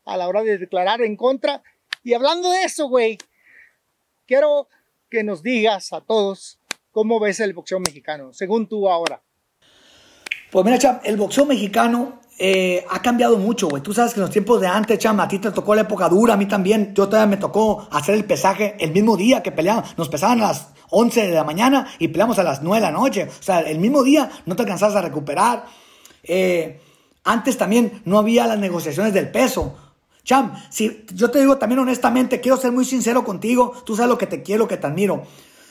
a 0.05 0.16
la 0.16 0.27
hora 0.27 0.43
de 0.43 0.59
declarar 0.59 1.03
en 1.03 1.14
contra. 1.14 1.62
Y 2.03 2.14
hablando 2.14 2.51
de 2.51 2.64
eso, 2.64 2.89
güey, 2.89 3.16
quiero 4.27 4.66
que 5.09 5.22
nos 5.22 5.45
digas 5.45 5.93
a 5.93 6.01
todos 6.01 6.59
cómo 6.91 7.20
ves 7.20 7.39
el 7.39 7.53
boxeo 7.53 7.79
mexicano, 7.79 8.33
según 8.33 8.66
tú 8.66 8.91
ahora. 8.91 9.22
Pues 10.51 10.64
mira, 10.64 10.77
Cham, 10.77 10.99
el 11.05 11.16
boxeo 11.16 11.47
mexicano 11.47 12.20
eh, 12.41 12.85
ha 12.91 13.01
cambiado 13.01 13.39
mucho, 13.39 13.68
güey. 13.68 13.81
Tú 13.81 13.95
sabes 13.95 14.12
que 14.12 14.18
en 14.18 14.22
los 14.22 14.33
tiempos 14.33 14.61
de 14.61 14.66
antes, 14.66 14.99
Cham, 14.99 15.20
a 15.20 15.29
ti 15.29 15.39
te 15.39 15.53
tocó 15.53 15.77
la 15.77 15.83
época 15.83 16.09
dura, 16.09 16.35
a 16.35 16.37
mí 16.37 16.47
también. 16.47 16.93
Yo 16.93 17.07
todavía 17.09 17.31
me 17.31 17.41
tocó 17.41 17.87
hacer 17.93 18.16
el 18.16 18.25
pesaje 18.25 18.75
el 18.81 18.91
mismo 18.91 19.16
día 19.16 19.45
que 19.45 19.53
peleamos. 19.53 19.97
Nos 19.97 20.09
pesaban 20.09 20.41
a 20.41 20.49
las 20.49 20.70
11 20.91 21.29
de 21.29 21.35
la 21.35 21.45
mañana 21.45 21.87
y 22.01 22.09
peleamos 22.09 22.37
a 22.41 22.43
las 22.43 22.62
9 22.62 22.85
de 22.85 22.93
la 22.93 22.99
noche. 22.99 23.29
O 23.29 23.43
sea, 23.45 23.61
el 23.61 23.79
mismo 23.79 24.03
día 24.03 24.29
no 24.45 24.57
te 24.57 24.62
alcanzabas 24.62 24.97
a 24.97 25.03
recuperar. 25.03 25.84
Eh, 26.25 26.81
antes 27.25 27.57
también 27.57 28.03
no 28.05 28.18
había 28.18 28.47
las 28.47 28.59
negociaciones 28.59 29.14
del 29.14 29.31
peso. 29.31 29.77
Cham, 30.25 30.55
si 30.70 31.05
yo 31.12 31.31
te 31.31 31.41
digo 31.41 31.59
también 31.59 31.79
honestamente, 31.79 32.41
quiero 32.41 32.57
ser 32.57 32.72
muy 32.72 32.85
sincero 32.85 33.25
contigo, 33.25 33.75
tú 33.85 33.95
sabes 33.95 34.09
lo 34.09 34.18
que 34.18 34.27
te 34.27 34.43
quiero, 34.43 34.64
lo 34.64 34.68
que 34.68 34.77
te 34.77 34.87
admiro. 34.87 35.25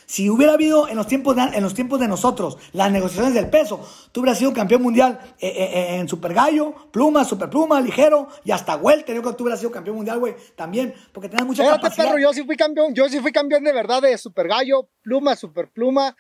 Si 0.05 0.29
hubiera 0.29 0.53
habido 0.53 0.87
en 0.89 0.95
los 0.95 1.07
tiempos 1.07 1.35
de, 1.35 1.41
en 1.41 1.63
los 1.63 1.73
tiempos 1.73 1.99
de 1.99 2.07
nosotros 2.07 2.57
las 2.73 2.91
negociaciones 2.91 3.33
del 3.33 3.49
peso, 3.49 3.79
tú 4.11 4.19
hubieras 4.19 4.37
sido 4.37 4.53
campeón 4.53 4.81
mundial 4.83 5.19
eh, 5.39 5.47
eh, 5.47 5.95
en 5.95 6.07
super 6.07 6.33
gallo, 6.33 6.73
pluma, 6.91 7.23
super 7.23 7.49
pluma, 7.49 7.79
ligero 7.81 8.27
y 8.43 8.51
hasta 8.51 8.75
welter. 8.75 9.15
Yo 9.15 9.21
creo 9.21 9.31
que 9.31 9.37
tú 9.37 9.43
hubieras 9.45 9.59
sido 9.59 9.71
campeón 9.71 9.95
mundial, 9.95 10.19
güey, 10.19 10.35
también, 10.55 10.93
porque 11.13 11.29
tenías 11.29 11.47
mucha 11.47 11.63
Espérate, 11.63 11.83
capacidad. 11.83 12.05
perro, 12.05 12.19
yo 12.19 12.33
sí 12.33 12.43
fui 12.43 12.57
campeón, 12.57 12.93
yo 12.93 13.07
sí 13.09 13.19
fui 13.21 13.31
campeón 13.31 13.63
de 13.63 13.73
verdad 13.73 14.01
de 14.01 14.17
super 14.17 14.47
gallo, 14.47 14.87
pluma, 15.01 15.35
super 15.35 15.69
pluma. 15.69 16.15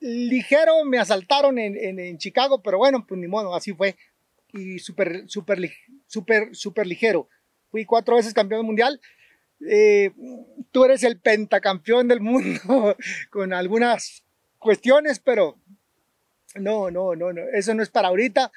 Ligero 0.00 0.84
me 0.84 0.98
asaltaron 0.98 1.58
en, 1.58 1.76
en, 1.76 1.98
en 1.98 2.18
Chicago, 2.18 2.62
pero 2.62 2.78
bueno, 2.78 3.04
pues 3.06 3.20
ni 3.20 3.26
modo, 3.26 3.54
así 3.54 3.72
fue. 3.72 3.96
Y 4.52 4.78
super, 4.78 5.24
super, 5.28 5.58
super, 6.06 6.54
super 6.54 6.86
ligero. 6.86 7.28
Fui 7.70 7.84
cuatro 7.84 8.16
veces 8.16 8.32
campeón 8.34 8.64
mundial. 8.66 9.00
eh, 9.68 10.10
tú 10.70 10.84
eres 10.84 11.02
el 11.02 11.18
pentacampeón 11.18 12.08
del 12.08 12.20
mundo 12.20 12.96
con 13.30 13.52
algunas 13.52 14.22
cuestiones, 14.58 15.18
pero 15.18 15.58
no, 16.54 16.90
no, 16.90 17.14
no, 17.14 17.32
no, 17.32 17.42
eso 17.52 17.74
no 17.74 17.82
es 17.82 17.90
para 17.90 18.08
ahorita. 18.08 18.52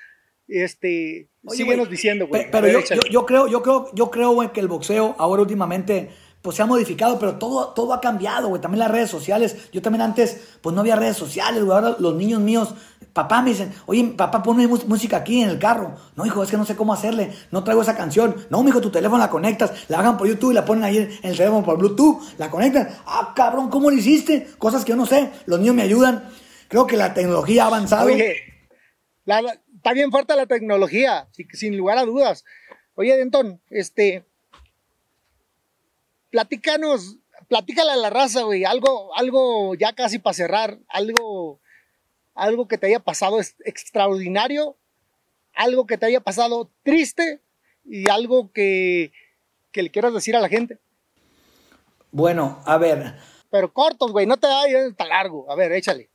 Este, 0.48 1.30
síguenos 1.50 1.90
diciendo, 1.90 2.28
güey. 2.28 2.50
Pero, 2.52 2.68
yo, 2.68 2.80
yo, 3.10 3.26
creo, 3.26 3.48
yo 3.48 3.62
creo, 3.62 3.94
yo 3.94 4.10
creo, 4.10 4.32
güey, 4.32 4.52
que 4.52 4.60
el 4.60 4.68
boxeo 4.68 5.16
ahora 5.20 5.44
últimamente 5.44 6.10
pues 6.42 6.56
se 6.56 6.62
ha 6.62 6.66
modificado, 6.66 7.20
pero 7.20 7.38
todo, 7.38 7.70
todo 7.70 7.94
ha 7.94 8.00
cambiado, 8.00 8.48
güey. 8.48 8.62
También 8.62 8.80
las 8.80 8.92
redes 8.92 9.10
sociales. 9.10 9.70
Yo 9.74 9.82
también 9.82 10.02
antes, 10.02 10.40
pues 10.62 10.74
no 10.74 10.82
había 10.82 10.96
redes 10.96 11.18
sociales, 11.18 11.64
güey. 11.64 11.76
Ahora 11.76 11.98
los 12.00 12.16
niños 12.16 12.40
míos, 12.40 12.74
papá 13.12 13.42
me 13.42 13.50
dicen, 13.50 13.74
oye, 13.86 14.04
papá, 14.16 14.42
ponme 14.42 14.66
música 14.68 15.18
aquí 15.18 15.42
en 15.42 15.50
el 15.50 15.60
carro. 15.60 15.96
No, 16.16 16.26
hijo, 16.26 16.42
es 16.42 16.50
que 16.50 16.56
no 16.56 16.66
sé 16.66 16.78
cómo 16.78 16.94
hacerle. 16.94 17.34
No 17.52 17.64
traigo 17.64 17.82
esa 17.82 17.98
canción. 17.98 18.36
No, 18.50 18.66
hijo, 18.68 18.80
tu 18.80 18.90
teléfono 18.90 19.18
la 19.18 19.30
conectas, 19.30 19.72
la 19.90 20.00
hagan 20.00 20.18
por 20.18 20.28
YouTube 20.28 20.52
y 20.52 20.54
la 20.54 20.64
ponen 20.64 20.86
ahí 20.86 20.98
en 20.98 21.30
el 21.30 21.36
teléfono 21.36 21.64
por 21.64 21.78
Bluetooth. 21.78 22.22
La 22.38 22.50
conectan. 22.50 22.90
Ah, 23.06 23.34
cabrón, 23.36 23.70
¿cómo 23.70 23.90
lo 23.90 23.98
hiciste? 23.98 24.48
Cosas 24.58 24.86
que 24.86 24.92
yo 24.92 24.96
no 24.96 25.06
sé. 25.06 25.32
Los 25.46 25.60
niños 25.60 25.76
me 25.76 25.82
ayudan. 25.82 26.30
Creo 26.70 26.88
que 26.88 26.96
la 26.96 27.14
tecnología 27.14 27.64
ha 27.64 27.68
avanzado. 27.68 28.06
Oye, 28.06 28.36
bien 29.94 30.12
fuerte 30.12 30.36
la 30.36 30.46
tecnología, 30.46 31.28
sin 31.54 31.76
lugar 31.76 31.98
a 31.98 32.06
dudas. 32.06 32.46
Oye, 32.96 33.18
Denton, 33.18 33.62
este, 33.70 34.26
platícanos, 36.30 37.18
platícale 37.48 37.92
a 37.92 37.96
la 37.96 38.10
raza, 38.10 38.44
güey, 38.44 38.66
algo, 38.66 39.16
algo 39.16 39.76
ya 39.76 39.94
casi 39.94 40.20
para 40.20 40.34
cerrar, 40.34 40.80
algo, 40.88 41.60
algo 42.36 42.68
que 42.68 42.78
te 42.78 42.88
haya 42.88 43.00
pasado 43.00 43.40
extraordinario, 43.66 44.78
algo 45.54 45.86
que 45.86 45.98
te 45.98 46.06
haya 46.06 46.22
pasado 46.22 46.70
triste 46.84 47.42
y 47.84 48.10
algo 48.10 48.52
que, 48.52 49.12
que 49.72 49.84
le 49.84 49.92
quieras 49.92 50.14
decir 50.14 50.36
a 50.36 50.42
la 50.42 50.50
gente. 50.50 50.80
Bueno, 52.12 52.62
a 52.66 52.78
ver. 52.78 53.16
Pero 53.50 53.74
cortos, 53.74 54.12
güey, 54.12 54.26
no 54.26 54.38
te 54.38 54.48
vayas 54.48 54.96
tan 54.96 55.10
largo. 55.10 55.52
A 55.52 55.56
ver, 55.56 55.72
échale. 55.72 56.10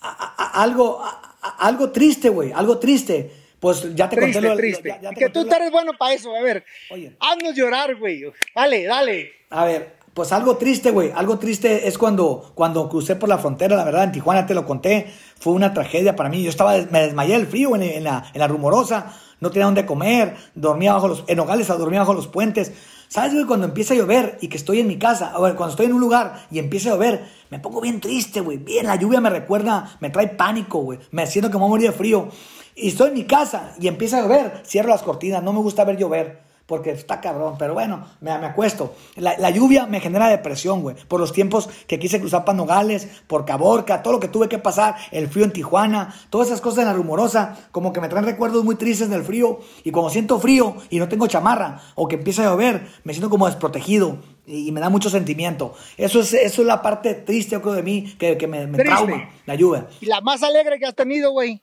algo, 0.00 1.02
algo 1.40 1.90
triste, 1.90 2.28
güey, 2.28 2.52
algo 2.52 2.78
triste. 2.78 3.41
Pues 3.62 3.94
ya 3.94 4.08
te 4.08 4.18
conté 4.18 4.40
lo, 4.40 4.56
triste. 4.56 4.92
que 5.16 5.28
tú 5.28 5.46
eres 5.48 5.70
bueno 5.70 5.92
para 5.96 6.14
eso, 6.14 6.34
a 6.34 6.42
ver. 6.42 6.64
Oye. 6.90 7.16
Haznos 7.20 7.54
llorar, 7.54 7.94
güey. 7.94 8.24
Dale, 8.56 8.82
dale. 8.82 9.30
A 9.50 9.64
ver, 9.64 9.98
pues 10.12 10.32
algo 10.32 10.56
triste, 10.56 10.90
güey. 10.90 11.12
Algo 11.14 11.38
triste 11.38 11.86
es 11.86 11.96
cuando, 11.96 12.50
cuando 12.56 12.88
crucé 12.88 13.14
por 13.14 13.28
la 13.28 13.38
frontera, 13.38 13.76
la 13.76 13.84
verdad, 13.84 14.02
en 14.02 14.10
Tijuana 14.10 14.46
te 14.46 14.54
lo 14.54 14.66
conté. 14.66 15.06
Fue 15.38 15.52
una 15.52 15.72
tragedia 15.72 16.16
para 16.16 16.28
mí. 16.28 16.42
Yo 16.42 16.50
estaba, 16.50 16.76
me 16.90 17.02
desmayé 17.02 17.34
del 17.34 17.46
frío 17.46 17.76
en, 17.76 18.02
la, 18.02 18.24
en 18.34 18.40
la 18.40 18.48
rumorosa. 18.48 19.16
No 19.38 19.52
tenía 19.52 19.66
dónde 19.66 19.86
comer. 19.86 20.34
Dormía 20.56 20.94
bajo 20.94 21.06
los, 21.06 21.22
en 21.28 21.36
Nogales 21.36 21.68
dormía 21.68 22.00
bajo 22.00 22.14
los 22.14 22.26
puentes. 22.26 22.72
¿Sabes, 23.06 23.32
güey? 23.32 23.44
Cuando 23.44 23.66
empieza 23.66 23.94
a 23.94 23.96
llover 23.96 24.38
y 24.40 24.48
que 24.48 24.56
estoy 24.56 24.80
en 24.80 24.88
mi 24.88 24.98
casa, 24.98 25.34
o 25.36 25.40
cuando 25.40 25.68
estoy 25.68 25.86
en 25.86 25.92
un 25.92 26.00
lugar 26.00 26.46
y 26.50 26.58
empieza 26.58 26.88
a 26.88 26.94
llover, 26.94 27.24
me 27.48 27.60
pongo 27.60 27.80
bien 27.80 28.00
triste, 28.00 28.40
güey. 28.40 28.56
Bien, 28.56 28.86
la 28.86 28.96
lluvia 28.96 29.20
me 29.20 29.30
recuerda, 29.30 29.98
me 30.00 30.10
trae 30.10 30.26
pánico, 30.26 30.80
güey. 30.80 30.98
Me 31.12 31.28
siento 31.28 31.48
que 31.48 31.58
me 31.58 31.60
voy 31.60 31.66
a 31.66 31.70
morir 31.70 31.90
de 31.90 31.96
frío 31.96 32.28
y 32.74 32.88
estoy 32.88 33.08
en 33.08 33.14
mi 33.14 33.24
casa 33.24 33.74
y 33.80 33.88
empieza 33.88 34.18
a 34.18 34.22
llover, 34.22 34.62
cierro 34.66 34.88
las 34.88 35.02
cortinas, 35.02 35.42
no 35.42 35.52
me 35.52 35.60
gusta 35.60 35.84
ver 35.84 35.96
llover 35.96 36.52
porque 36.72 36.90
está 36.90 37.20
cabrón, 37.20 37.56
pero 37.58 37.74
bueno, 37.74 38.06
me, 38.20 38.36
me 38.38 38.46
acuesto. 38.46 38.94
La, 39.16 39.50
lluvia 39.50 39.86
me 39.86 40.00
genera 40.00 40.28
depresión, 40.28 40.80
güey, 40.80 40.96
por 40.96 41.20
los 41.20 41.32
tiempos 41.32 41.68
que 41.86 41.98
quise 41.98 42.18
cruzar 42.18 42.46
para 42.46 42.56
Nogales, 42.56 43.08
por 43.26 43.44
Caborca, 43.44 44.02
todo 44.02 44.14
lo 44.14 44.20
que 44.20 44.28
tuve 44.28 44.48
que 44.48 44.58
pasar, 44.58 44.96
el 45.10 45.28
frío 45.28 45.44
en 45.44 45.52
Tijuana, 45.52 46.14
todas 46.30 46.48
esas 46.48 46.60
cosas 46.60 46.80
en 46.80 46.84
la 46.86 46.94
rumorosa, 46.94 47.58
como 47.72 47.92
que 47.92 48.00
me 48.00 48.08
traen 48.08 48.24
recuerdos 48.24 48.64
muy 48.64 48.76
tristes 48.76 49.10
del 49.10 49.22
frío, 49.22 49.60
y 49.84 49.90
cuando 49.90 50.10
siento 50.10 50.40
frío 50.40 50.76
y 50.88 50.98
no 50.98 51.08
tengo 51.08 51.26
chamarra, 51.26 51.82
o 51.94 52.08
que 52.08 52.16
empieza 52.16 52.42
a 52.42 52.46
llover, 52.46 52.86
me 53.04 53.12
siento 53.12 53.28
como 53.28 53.46
desprotegido, 53.46 54.18
y, 54.46 54.72
me 54.72 54.80
da 54.80 54.88
mucho 54.88 55.10
sentimiento. 55.10 55.74
Eso 55.96 56.20
es, 56.20 56.32
eso 56.32 56.62
es 56.62 56.66
la 56.66 56.80
parte 56.80 57.14
triste, 57.14 57.52
yo 57.52 57.62
creo, 57.62 57.74
de 57.74 57.82
mí, 57.82 58.14
que, 58.18 58.36
que 58.36 58.46
me, 58.46 58.66
me 58.66 58.82
trauma, 58.82 59.28
la 59.46 59.54
lluvia. 59.54 59.86
¿Y 60.00 60.06
la 60.06 60.20
más 60.20 60.42
alegre 60.42 60.78
que 60.78 60.86
has 60.86 60.94
tenido, 60.94 61.32
güey? 61.32 61.62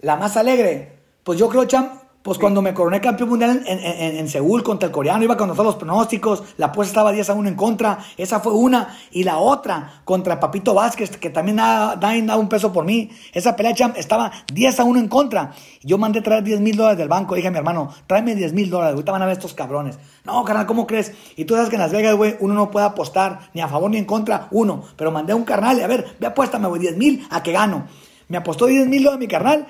La 0.00 0.16
más 0.16 0.36
alegre, 0.36 0.98
pues 1.22 1.38
yo 1.38 1.48
creo, 1.48 1.64
Cham, 1.66 1.90
pues 2.22 2.38
cuando 2.38 2.60
me 2.60 2.74
coroné 2.74 3.00
campeón 3.00 3.30
mundial 3.30 3.62
en, 3.66 3.78
en, 3.78 4.16
en, 4.16 4.28
Seúl 4.28 4.62
contra 4.62 4.86
el 4.86 4.92
coreano, 4.92 5.24
iba 5.24 5.36
con 5.38 5.50
todos 5.50 5.64
los 5.64 5.76
pronósticos, 5.76 6.42
la 6.58 6.66
apuesta 6.66 6.90
estaba 6.90 7.12
10 7.12 7.30
a 7.30 7.34
1 7.34 7.48
en 7.48 7.54
contra, 7.54 7.98
esa 8.18 8.40
fue 8.40 8.52
una, 8.52 8.94
y 9.10 9.24
la 9.24 9.38
otra 9.38 10.02
contra 10.04 10.38
Papito 10.38 10.74
Vázquez, 10.74 11.16
que 11.16 11.30
también 11.30 11.56
daba 11.56 12.36
un 12.36 12.48
peso 12.48 12.72
por 12.72 12.84
mí, 12.84 13.10
esa 13.32 13.56
pelea 13.56 13.74
Cham, 13.74 13.94
estaba 13.96 14.30
10 14.52 14.80
a 14.80 14.84
1 14.84 15.00
en 15.00 15.08
contra, 15.08 15.52
yo 15.82 15.96
mandé 15.96 16.20
traer 16.20 16.44
10 16.44 16.60
mil 16.60 16.76
dólares 16.76 16.98
del 16.98 17.08
banco, 17.08 17.34
dije 17.34 17.48
a 17.48 17.50
mi 17.50 17.56
hermano, 17.56 17.90
tráeme 18.06 18.34
10 18.34 18.52
mil 18.52 18.68
dólares, 18.68 18.94
ahorita 18.94 19.12
van 19.12 19.22
a 19.22 19.26
ver 19.26 19.32
estos 19.32 19.54
cabrones, 19.54 19.98
no, 20.24 20.44
carnal, 20.44 20.66
¿cómo 20.66 20.86
crees? 20.86 21.12
Y 21.36 21.46
tú 21.46 21.54
sabes 21.54 21.70
que 21.70 21.76
en 21.76 21.82
Las 21.82 21.92
Vegas, 21.92 22.16
güey, 22.16 22.36
uno 22.40 22.52
no 22.52 22.70
puede 22.70 22.84
apostar 22.84 23.50
ni 23.54 23.62
a 23.62 23.68
favor 23.68 23.90
ni 23.90 23.96
en 23.96 24.04
contra, 24.04 24.48
uno, 24.50 24.82
pero 24.96 25.10
mandé 25.10 25.32
a 25.32 25.36
un 25.36 25.44
carnal, 25.44 25.78
y 25.78 25.82
a 25.82 25.86
ver, 25.86 26.16
ve 26.20 26.26
apuéstame, 26.26 26.68
güey, 26.68 26.82
10 26.82 26.98
mil 26.98 27.26
a 27.30 27.42
que 27.42 27.52
gano, 27.52 27.86
me 28.28 28.36
apostó 28.36 28.66
10 28.66 28.88
mil 28.88 29.02
dólares 29.04 29.20
mi 29.20 29.26
carnal, 29.26 29.66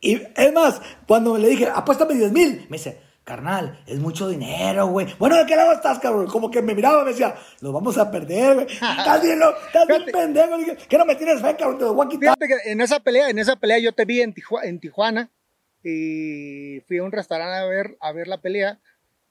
y 0.00 0.22
es 0.36 0.52
más, 0.52 0.80
cuando 1.06 1.36
le 1.36 1.48
dije, 1.48 1.66
apuéstame 1.66 2.14
10 2.14 2.32
mil, 2.32 2.66
me 2.68 2.76
dice, 2.76 3.00
carnal, 3.28 3.82
es 3.86 3.98
mucho 3.98 4.26
dinero, 4.28 4.86
güey. 4.86 5.06
Bueno, 5.18 5.36
¿de 5.36 5.44
qué 5.44 5.54
lado 5.54 5.72
estás, 5.72 5.98
cabrón? 5.98 6.28
Como 6.28 6.50
que 6.50 6.62
me 6.62 6.74
miraba, 6.74 7.04
me 7.04 7.10
decía, 7.10 7.34
lo 7.60 7.72
vamos 7.72 7.98
a 7.98 8.10
perder, 8.10 8.54
güey. 8.54 8.66
Estás 8.70 9.22
bien, 9.22 9.38
estás 9.66 9.86
bien 9.86 10.04
pendejo. 10.10 10.56
¿Qué 10.88 10.96
no 10.96 11.04
me 11.04 11.14
tienes 11.14 11.42
fe, 11.42 11.54
cabrón? 11.54 11.78
Te 11.78 11.84
lo 11.84 11.94
voy 11.94 12.06
a 12.06 12.08
quitar. 12.08 12.36
Fíjate 12.38 12.46
que 12.46 12.70
en 12.72 12.80
esa 12.80 13.00
pelea, 13.00 13.28
en 13.28 13.38
esa 13.38 13.56
pelea 13.56 13.78
yo 13.80 13.92
te 13.92 14.06
vi 14.06 14.22
en, 14.22 14.34
en 14.62 14.80
Tijuana 14.80 15.30
y 15.84 16.80
fui 16.86 16.96
a 16.98 17.04
un 17.04 17.12
restaurante 17.12 17.58
a 17.58 17.66
ver, 17.66 17.98
a 18.00 18.12
ver 18.12 18.28
la 18.28 18.40
pelea 18.40 18.80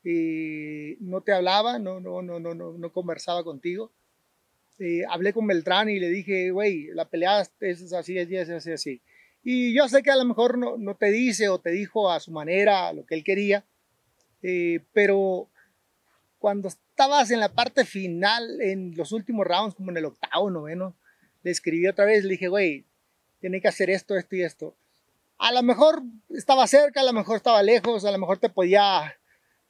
y 0.04 0.98
no 1.00 1.22
te 1.22 1.34
hablaba, 1.34 1.80
no, 1.80 2.00
no, 2.00 2.22
no, 2.22 2.40
no, 2.40 2.54
no, 2.54 2.78
no 2.78 2.92
conversaba 2.94 3.44
contigo. 3.44 3.92
hablé 5.10 5.34
con 5.34 5.48
Beltrán 5.48 5.90
y 5.90 6.00
le 6.00 6.10
dije, 6.10 6.52
güey, 6.52 6.88
la 6.94 7.10
pelea 7.10 7.42
es 7.42 7.94
así, 7.94 8.18
es 8.18 8.28
así, 8.28 8.38
es 8.38 8.50
así, 8.50 8.72
así. 8.72 9.02
Y 9.50 9.74
yo 9.74 9.88
sé 9.88 10.04
que 10.04 10.12
a 10.12 10.18
lo 10.18 10.26
mejor 10.26 10.58
no, 10.58 10.76
no 10.76 10.96
te 10.98 11.10
dice 11.10 11.48
o 11.48 11.58
te 11.58 11.70
dijo 11.70 12.12
a 12.12 12.20
su 12.20 12.32
manera 12.32 12.92
lo 12.92 13.06
que 13.06 13.16
él 13.16 13.24
quería, 13.24 13.64
eh, 14.44 14.82
pero 14.92 15.48
cuando 16.38 16.68
estabas 16.68 17.32
en 17.32 17.40
la 17.40 17.54
parte 17.54 17.86
final, 17.86 18.60
en 18.60 18.94
los 18.98 19.14
últimos 19.14 19.48
rounds, 19.48 19.74
como 19.74 19.92
en 19.92 19.96
el 19.96 20.04
octavo, 20.04 20.52
noveno, 20.52 20.98
le 21.44 21.52
escribí 21.52 21.88
otra 21.88 22.04
vez, 22.04 22.26
le 22.26 22.32
dije, 22.32 22.50
güey, 22.50 22.84
tiene 23.40 23.62
que 23.62 23.70
hacer 23.70 23.90
esto, 23.90 24.18
esto 24.18 24.36
y 24.36 24.42
esto. 24.42 24.76
A 25.38 25.54
lo 25.54 25.64
mejor 25.64 26.04
estaba 26.28 26.68
cerca, 26.68 27.00
a 27.00 27.06
lo 27.06 27.14
mejor 27.14 27.38
estaba 27.38 27.64
lejos, 27.64 28.04
a 28.04 28.12
lo 28.12 28.18
mejor 28.18 28.40
te 28.40 28.50
podía 28.50 29.18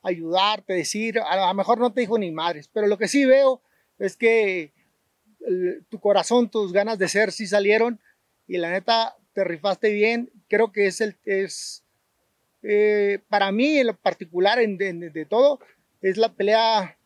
ayudarte, 0.01 0.73
decir, 0.73 1.19
a 1.19 1.49
lo 1.49 1.53
mejor 1.53 1.77
no 1.77 1.93
te 1.93 2.01
dijo 2.01 2.17
ni 2.17 2.31
madres, 2.31 2.67
pero 2.67 2.87
lo 2.87 2.97
que 2.97 3.07
sí 3.07 3.25
veo 3.25 3.61
es 3.99 4.17
que 4.17 4.73
tu 5.91 5.99
corazón, 5.99 6.49
tus 6.49 6.73
ganas 6.73 6.97
de 6.97 7.07
ser 7.07 7.31
sí 7.31 7.45
salieron 7.45 7.99
y 8.47 8.57
la 8.57 8.71
neta 8.71 9.15
te 9.37 9.43
rifaste 9.43 9.91
bien. 9.91 10.31
Creo 10.49 10.71
que 10.71 10.87
es 10.87 10.99
el, 10.99 11.15
es, 11.23 11.83
eh, 12.63 13.19
para 13.29 13.51
mí 13.51 13.77
en 13.77 13.85
lo 13.85 13.95
particular, 13.95 14.57
en, 14.57 14.79
de, 14.79 15.25
todo, 15.25 15.59
es 16.01 16.17
la 16.17 16.33
pelea 16.33 16.97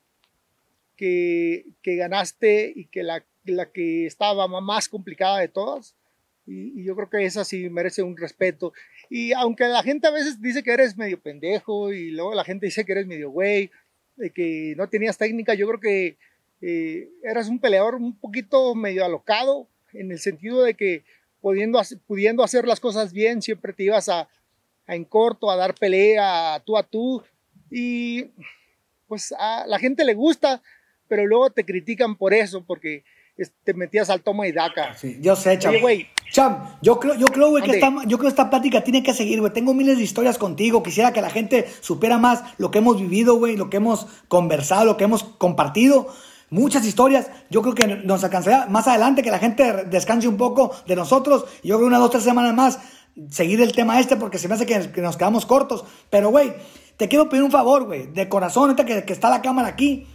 que, 0.96 1.66
que 1.82 1.98
ganaste 1.98 2.72
y 2.74 2.86
que 2.86 3.04
la, 3.04 3.26
la, 3.44 3.70
que 3.70 4.06
estaba 4.06 4.48
más 4.48 4.88
complicada 4.88 5.40
de 5.40 5.50
todas. 5.50 5.94
Y, 6.48 6.86
yo 6.86 6.96
creo 6.96 7.10
que 7.10 7.26
esa 7.26 7.44
sí 7.44 7.70
merece 7.70 8.02
un 8.02 8.16
respeto. 8.16 8.72
Y 9.10 9.34
aunque 9.34 9.66
la 9.66 9.84
gente 9.84 10.08
a 10.08 10.12
veces 10.12 10.42
dice 10.42 10.64
que 10.64 10.72
eres 10.72 10.98
medio 10.98 11.20
pendejo 11.20 11.92
y 11.92 12.12
luego 12.12 12.34
la 12.34 12.46
gente 12.46 12.68
dice 12.68 12.86
que 12.86 12.94
eres 12.94 13.08
medio 13.08 13.30
güey, 13.30 13.72
que 14.34 14.74
no 14.78 14.88
tenías 14.88 15.18
técnica, 15.18 15.54
yo 15.54 15.68
creo 15.68 15.82
que 15.82 16.18
eh, 16.62 17.10
eras 17.26 17.50
un 17.50 17.60
peleador 17.60 17.96
un 17.96 18.18
poquito 18.18 18.74
medio 18.74 19.04
alocado 19.04 19.68
en 19.92 20.14
el 20.14 20.20
sentido 20.20 20.64
de 20.64 20.76
que 20.76 21.04
pudiendo, 21.42 21.82
pudiendo 22.08 22.44
hacer 22.44 22.68
las 22.68 22.80
cosas 22.80 23.12
bien, 23.12 23.42
siempre 23.42 23.74
te 23.74 23.84
ibas 23.84 24.08
a, 24.10 24.30
en 24.88 25.04
corto, 25.06 25.50
a 25.52 25.56
dar 25.56 25.74
pelea 25.76 26.62
tú 26.66 26.78
a 26.78 26.84
tú. 26.84 27.24
Y 27.70 28.26
pues 29.08 29.34
a 29.38 29.66
la 29.68 29.80
gente 29.80 30.06
le 30.06 30.14
gusta, 30.14 30.62
pero 31.08 31.26
luego 31.26 31.50
te 31.50 31.66
critican 31.66 32.16
por 32.16 32.34
eso, 32.34 32.64
porque 32.66 33.04
te 33.64 33.74
metías 33.74 34.10
al 34.10 34.22
toma 34.22 34.48
y 34.48 34.52
daca. 34.52 34.96
Sí, 34.96 35.18
yo 35.20 35.36
sé, 35.36 35.58
Cham. 35.58 35.76
Cham, 36.32 36.78
yo 36.82 37.00
creo, 37.00 37.16
yo 37.16 37.26
creo, 37.26 37.50
güey, 37.50 37.64
que 37.64 37.72
esta, 37.72 37.92
yo 38.08 38.18
creo 38.18 38.30
esta 38.30 38.50
plática 38.50 38.84
tiene 38.84 39.04
que 39.04 39.14
seguir, 39.14 39.42
güey. 39.42 39.52
Tengo 39.52 39.74
miles 39.74 39.98
de 39.98 40.04
historias 40.04 40.38
contigo. 40.38 40.82
Quisiera 40.82 41.12
que 41.12 41.22
la 41.22 41.30
gente 41.30 41.68
supiera 41.82 42.18
más 42.18 42.44
lo 42.58 42.72
que 42.72 42.78
hemos 42.78 43.02
vivido, 43.02 43.36
güey, 43.36 43.58
lo 43.58 43.70
que 43.70 43.78
hemos 43.78 44.08
conversado, 44.28 44.86
lo 44.86 44.98
que 44.98 45.04
hemos 45.04 45.24
compartido 45.24 46.08
muchas 46.52 46.86
historias. 46.86 47.32
Yo 47.50 47.64
creo 47.64 47.74
que 47.74 47.88
nos 47.88 48.24
alcanzará 48.24 48.68
más 48.68 48.88
adelante 48.88 49.24
que 49.24 49.32
la 49.32 49.40
gente 49.40 49.86
descanse 49.86 50.28
un 50.28 50.38
poco 50.38 50.72
de 50.86 50.96
nosotros. 50.96 51.46
Yo 51.64 51.78
creo 51.78 51.88
unas 51.88 52.00
dos, 52.00 52.12
tres 52.12 52.24
semanas 52.24 52.54
más 52.54 52.80
seguir 53.32 53.60
el 53.62 53.74
tema 53.74 54.00
este 54.00 54.16
porque 54.16 54.38
se 54.38 54.48
me 54.48 54.54
hace 54.54 54.68
que, 54.68 55.02
nos 55.02 55.18
quedamos 55.18 55.48
cortos. 55.48 55.84
Pero, 56.12 56.30
güey, 56.30 56.54
te 56.98 57.08
quiero 57.08 57.28
pedir 57.28 57.44
un 57.44 57.52
favor, 57.52 57.86
güey, 57.86 58.08
de 58.08 58.30
corazón, 58.30 58.70
ahorita 58.70 58.86
que, 58.86 59.04
que, 59.04 59.14
está 59.14 59.30
la 59.30 59.42
cámara 59.42 59.70
aquí. 59.70 60.08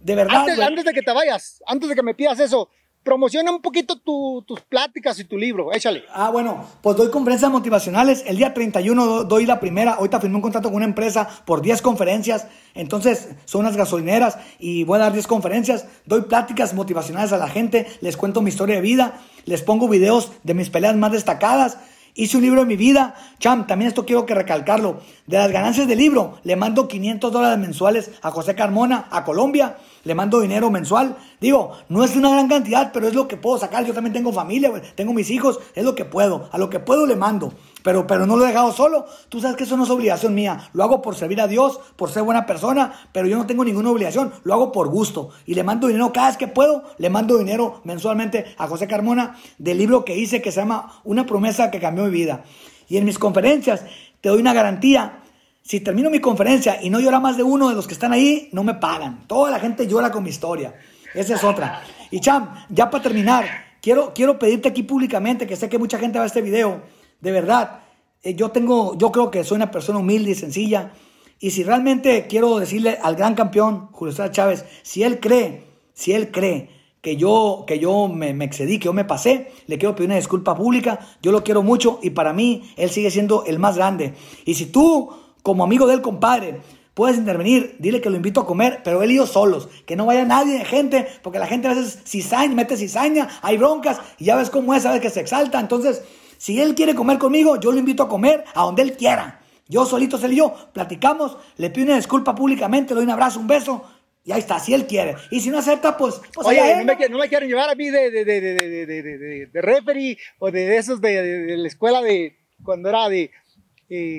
De 0.00 0.14
verdad. 0.14 0.40
Antes, 0.40 0.58
antes, 0.58 0.84
de 0.84 0.92
que 0.92 1.02
te 1.02 1.12
vayas, 1.12 1.62
antes 1.66 1.88
de 1.88 1.94
que 1.94 2.02
me 2.02 2.14
pidas 2.14 2.40
eso, 2.40 2.70
promociona 3.02 3.50
un 3.50 3.62
poquito 3.62 3.96
tus 3.96 4.60
pláticas 4.68 5.18
y 5.18 5.24
tu 5.24 5.38
libro, 5.38 5.72
échale. 5.72 6.04
Ah, 6.12 6.30
bueno, 6.30 6.64
pues 6.82 6.96
doy 6.96 7.10
conferencias 7.10 7.50
motivacionales. 7.50 8.22
El 8.26 8.36
día 8.36 8.52
31 8.52 9.24
doy 9.24 9.46
la 9.46 9.60
primera. 9.60 9.92
Ahorita 9.92 10.20
firmé 10.20 10.36
un 10.36 10.42
contrato 10.42 10.68
con 10.68 10.76
una 10.76 10.84
empresa 10.84 11.28
por 11.44 11.62
10 11.62 11.82
conferencias. 11.82 12.46
Entonces, 12.74 13.30
son 13.46 13.62
unas 13.62 13.76
gasolineras 13.76 14.38
y 14.58 14.84
voy 14.84 14.96
a 14.96 15.02
dar 15.02 15.12
10 15.12 15.26
conferencias. 15.26 15.86
Doy 16.04 16.22
pláticas 16.22 16.74
motivacionales 16.74 17.32
a 17.32 17.38
la 17.38 17.48
gente. 17.48 17.86
Les 18.00 18.16
cuento 18.16 18.42
mi 18.42 18.50
historia 18.50 18.76
de 18.76 18.82
vida. 18.82 19.20
Les 19.46 19.62
pongo 19.62 19.88
videos 19.88 20.32
de 20.42 20.54
mis 20.54 20.70
peleas 20.70 20.96
más 20.96 21.12
destacadas. 21.12 21.78
Hice 22.14 22.36
un 22.36 22.42
libro 22.42 22.60
de 22.60 22.66
mi 22.66 22.76
vida. 22.76 23.14
Cham, 23.38 23.66
también 23.66 23.88
esto 23.88 24.04
quiero 24.04 24.26
que 24.26 24.34
recalcarlo. 24.34 25.00
De 25.26 25.38
las 25.38 25.50
ganancias 25.52 25.86
del 25.88 25.98
libro, 25.98 26.38
le 26.42 26.56
mando 26.56 26.88
500 26.88 27.32
dólares 27.32 27.58
mensuales 27.58 28.10
a 28.20 28.30
José 28.30 28.54
Carmona, 28.54 29.06
a 29.10 29.24
Colombia. 29.24 29.76
Le 30.04 30.14
mando 30.14 30.40
dinero 30.40 30.70
mensual. 30.70 31.16
Digo, 31.40 31.72
no 31.88 32.04
es 32.04 32.16
una 32.16 32.30
gran 32.30 32.48
cantidad, 32.48 32.90
pero 32.92 33.06
es 33.08 33.14
lo 33.14 33.28
que 33.28 33.36
puedo 33.36 33.58
sacar. 33.58 33.84
Yo 33.84 33.92
también 33.92 34.12
tengo 34.12 34.32
familia, 34.32 34.72
tengo 34.94 35.12
mis 35.12 35.30
hijos. 35.30 35.60
Es 35.74 35.84
lo 35.84 35.94
que 35.94 36.04
puedo. 36.04 36.48
A 36.52 36.58
lo 36.58 36.70
que 36.70 36.80
puedo 36.80 37.06
le 37.06 37.16
mando. 37.16 37.52
Pero, 37.82 38.06
pero 38.06 38.26
no 38.26 38.36
lo 38.36 38.44
he 38.44 38.48
dejado 38.48 38.72
solo. 38.72 39.06
Tú 39.28 39.40
sabes 39.40 39.56
que 39.56 39.64
eso 39.64 39.76
no 39.76 39.84
es 39.84 39.90
obligación 39.90 40.34
mía. 40.34 40.70
Lo 40.72 40.84
hago 40.84 41.02
por 41.02 41.16
servir 41.16 41.40
a 41.40 41.48
Dios, 41.48 41.80
por 41.96 42.10
ser 42.10 42.22
buena 42.22 42.46
persona, 42.46 42.92
pero 43.12 43.26
yo 43.26 43.36
no 43.36 43.46
tengo 43.46 43.64
ninguna 43.64 43.90
obligación. 43.90 44.32
Lo 44.44 44.54
hago 44.54 44.72
por 44.72 44.88
gusto. 44.88 45.30
Y 45.46 45.54
le 45.54 45.64
mando 45.64 45.86
dinero 45.86 46.12
cada 46.12 46.28
vez 46.28 46.36
que 46.36 46.48
puedo. 46.48 46.84
Le 46.98 47.10
mando 47.10 47.38
dinero 47.38 47.80
mensualmente 47.84 48.54
a 48.58 48.66
José 48.66 48.86
Carmona 48.86 49.36
del 49.58 49.78
libro 49.78 50.04
que 50.04 50.16
hice 50.16 50.40
que 50.40 50.52
se 50.52 50.60
llama 50.60 51.00
Una 51.04 51.26
promesa 51.26 51.70
que 51.70 51.80
cambió 51.80 52.04
mi 52.04 52.10
vida. 52.10 52.44
Y 52.88 52.96
en 52.96 53.04
mis 53.04 53.18
conferencias 53.18 53.84
te 54.20 54.28
doy 54.28 54.40
una 54.40 54.52
garantía. 54.52 55.20
Si 55.62 55.80
termino 55.80 56.10
mi 56.10 56.20
conferencia 56.20 56.82
y 56.82 56.90
no 56.90 57.00
llora 57.00 57.20
más 57.20 57.36
de 57.36 57.42
uno 57.42 57.68
de 57.68 57.74
los 57.74 57.86
que 57.86 57.94
están 57.94 58.12
ahí, 58.12 58.48
no 58.52 58.64
me 58.64 58.74
pagan. 58.74 59.26
Toda 59.26 59.50
la 59.50 59.60
gente 59.60 59.86
llora 59.86 60.10
con 60.10 60.22
mi 60.22 60.30
historia. 60.30 60.74
Esa 61.14 61.34
es 61.34 61.44
otra. 61.44 61.82
Y 62.10 62.20
Cham, 62.20 62.50
ya 62.68 62.90
para 62.90 63.02
terminar, 63.02 63.46
quiero, 63.80 64.12
quiero 64.14 64.38
pedirte 64.38 64.68
aquí 64.68 64.82
públicamente, 64.82 65.46
que 65.46 65.56
sé 65.56 65.68
que 65.68 65.78
mucha 65.78 65.98
gente 65.98 66.18
va 66.18 66.24
a 66.24 66.26
este 66.26 66.42
video 66.42 66.82
de 67.20 67.32
verdad, 67.32 67.80
eh, 68.22 68.34
yo 68.34 68.50
tengo, 68.50 68.96
yo 68.96 69.12
creo 69.12 69.30
que 69.30 69.44
soy 69.44 69.56
una 69.56 69.70
persona 69.70 69.98
humilde 69.98 70.30
y 70.30 70.34
sencilla. 70.34 70.92
Y 71.38 71.50
si 71.50 71.64
realmente 71.64 72.26
quiero 72.28 72.58
decirle 72.58 72.98
al 73.02 73.16
gran 73.16 73.34
campeón, 73.34 73.88
Julio 73.92 74.12
César 74.12 74.30
Chávez, 74.30 74.64
si 74.82 75.02
él 75.02 75.20
cree, 75.20 75.64
si 75.94 76.12
él 76.12 76.30
cree 76.30 76.70
que 77.00 77.16
yo, 77.16 77.64
que 77.66 77.78
yo 77.78 78.08
me, 78.08 78.34
me, 78.34 78.44
excedí, 78.44 78.78
que 78.78 78.86
yo 78.86 78.92
me 78.92 79.06
pasé, 79.06 79.52
le 79.66 79.78
quiero 79.78 79.94
pedir 79.94 80.08
una 80.08 80.16
disculpa 80.16 80.54
pública. 80.54 80.98
Yo 81.22 81.32
lo 81.32 81.42
quiero 81.42 81.62
mucho 81.62 81.98
y 82.02 82.10
para 82.10 82.32
mí 82.32 82.72
él 82.76 82.90
sigue 82.90 83.10
siendo 83.10 83.44
el 83.46 83.58
más 83.58 83.76
grande. 83.76 84.14
Y 84.44 84.54
si 84.54 84.66
tú, 84.66 85.10
como 85.42 85.64
amigo 85.64 85.86
del 85.86 86.02
compadre, 86.02 86.60
puedes 86.94 87.16
intervenir, 87.16 87.76
dile 87.78 88.00
que 88.00 88.10
lo 88.10 88.16
invito 88.16 88.40
a 88.40 88.46
comer, 88.46 88.80
pero 88.84 89.02
él 89.02 89.12
y 89.12 89.16
yo 89.16 89.26
solos, 89.26 89.68
que 89.86 89.96
no 89.96 90.06
vaya 90.06 90.24
nadie 90.24 90.58
de 90.58 90.64
gente, 90.64 91.06
porque 91.22 91.38
la 91.38 91.46
gente 91.46 91.68
a 91.68 91.74
veces 91.74 91.98
cizaña, 92.04 92.54
mete 92.54 92.76
cizaña, 92.76 93.28
hay 93.42 93.56
broncas, 93.56 94.00
y 94.18 94.26
ya 94.26 94.36
ves 94.36 94.50
cómo 94.50 94.74
es, 94.74 94.82
sabes 94.82 95.00
que 95.00 95.10
se 95.10 95.20
exalta. 95.20 95.60
Entonces, 95.60 96.02
si 96.38 96.60
él 96.60 96.74
quiere 96.74 96.94
comer 96.94 97.18
conmigo, 97.18 97.58
yo 97.60 97.72
lo 97.72 97.78
invito 97.78 98.02
a 98.02 98.08
comer 98.08 98.44
a 98.54 98.62
donde 98.62 98.82
él 98.82 98.96
quiera. 98.96 99.40
Yo 99.68 99.86
solito, 99.86 100.18
él 100.24 100.32
y 100.32 100.36
yo, 100.36 100.54
platicamos, 100.72 101.36
le 101.56 101.70
pido 101.70 101.86
una 101.86 101.96
disculpa 101.96 102.34
públicamente, 102.34 102.92
le 102.92 102.96
doy 102.96 103.04
un 103.04 103.10
abrazo, 103.10 103.38
un 103.38 103.46
beso, 103.46 103.84
y 104.24 104.32
ahí 104.32 104.40
está, 104.40 104.58
si 104.58 104.74
él 104.74 104.86
quiere. 104.86 105.16
Y 105.30 105.40
si 105.40 105.50
no 105.50 105.58
acepta, 105.58 105.96
pues. 105.96 106.20
pues 106.34 106.46
Oye, 106.46 106.60
no, 106.84 106.84
me, 106.84 107.08
no, 107.08 107.18
me, 107.18 107.28
quieren 107.28 107.48
llevar 107.48 107.70
a 107.70 107.74
mí 107.74 107.88
de, 107.88 108.10
de, 108.10 108.24
de, 108.24 108.40
de, 108.40 109.46
de 109.46 109.62
referee 109.62 110.18
o 110.38 110.50
de 110.50 110.76
esos 110.76 111.00
de, 111.00 111.56
la 111.56 111.68
escuela 111.68 112.02
de 112.02 112.36
cuando 112.62 112.90
era 112.90 113.08
de 113.08 113.30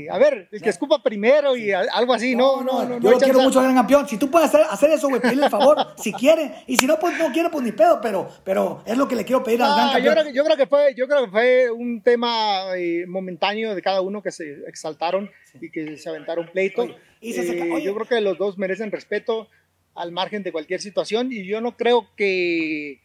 a 0.10 0.18
ver, 0.18 0.50
el 0.52 0.62
que 0.62 0.70
escupa 0.70 1.02
primero 1.02 1.56
y 1.56 1.72
algo 1.72 2.14
así, 2.14 2.36
no, 2.36 2.62
no, 2.62 2.84
no. 2.86 3.00
yo 3.00 3.12
lo 3.12 3.20
quiero 3.20 3.42
mucho 3.42 3.60
al 3.60 3.66
gran 3.66 3.76
campeón. 3.76 4.08
Si 4.08 4.18
tú 4.18 4.30
puedes 4.30 4.50
hacer, 4.50 4.66
hacer 4.70 4.92
eso, 4.92 5.08
güey, 5.08 5.22
pedirle 5.22 5.46
el 5.46 5.50
favor, 5.50 5.78
si 5.98 6.12
quiere. 6.12 6.64
Y 6.68 6.78
si 6.78 6.86
no, 6.86 7.00
pues 7.00 7.18
no 7.18 7.32
quiere, 7.32 7.50
pues 7.50 7.64
ni 7.64 7.72
pedo, 7.72 8.00
pero, 8.02 8.30
pero 8.44 8.84
es 8.86 8.98
lo 8.98 9.08
que 9.08 9.16
le 9.16 9.24
quiero 9.24 9.44
pedir 9.44 9.62
al 9.62 9.74
gran 9.74 9.94
campeón. 9.94 10.04
Yo 10.06 10.12
creo, 10.12 10.26
que, 10.26 10.34
yo 10.34 10.44
creo, 10.44 10.58
que, 10.58 10.68
fue, 10.68 10.94
yo 10.96 11.08
creo 11.08 11.26
que 11.26 11.32
fue 11.32 11.72
un 11.72 12.02
tema 12.02 12.76
eh, 12.76 13.06
momentáneo 13.08 13.74
de 13.74 13.82
cada 13.82 14.02
uno 14.02 14.22
que 14.22 14.32
se 14.32 14.64
exaltaron 14.68 15.30
y 15.60 15.72
que 15.72 15.98
se 15.98 16.10
aventaron 16.10 16.50
pleito. 16.52 16.88
y 17.22 17.34
eh, 17.34 17.82
yo 17.84 17.94
creo 17.96 18.08
que 18.08 18.22
los 18.22 18.38
dos 18.38 18.58
merecen 18.58 18.92
respeto 18.92 19.48
al 19.96 20.12
margen 20.12 20.44
de 20.44 20.52
cualquier 20.52 20.82
situación 20.82 21.32
y 21.32 21.46
yo 21.46 21.62
no 21.62 21.76
creo 21.76 22.08
que 22.16 23.00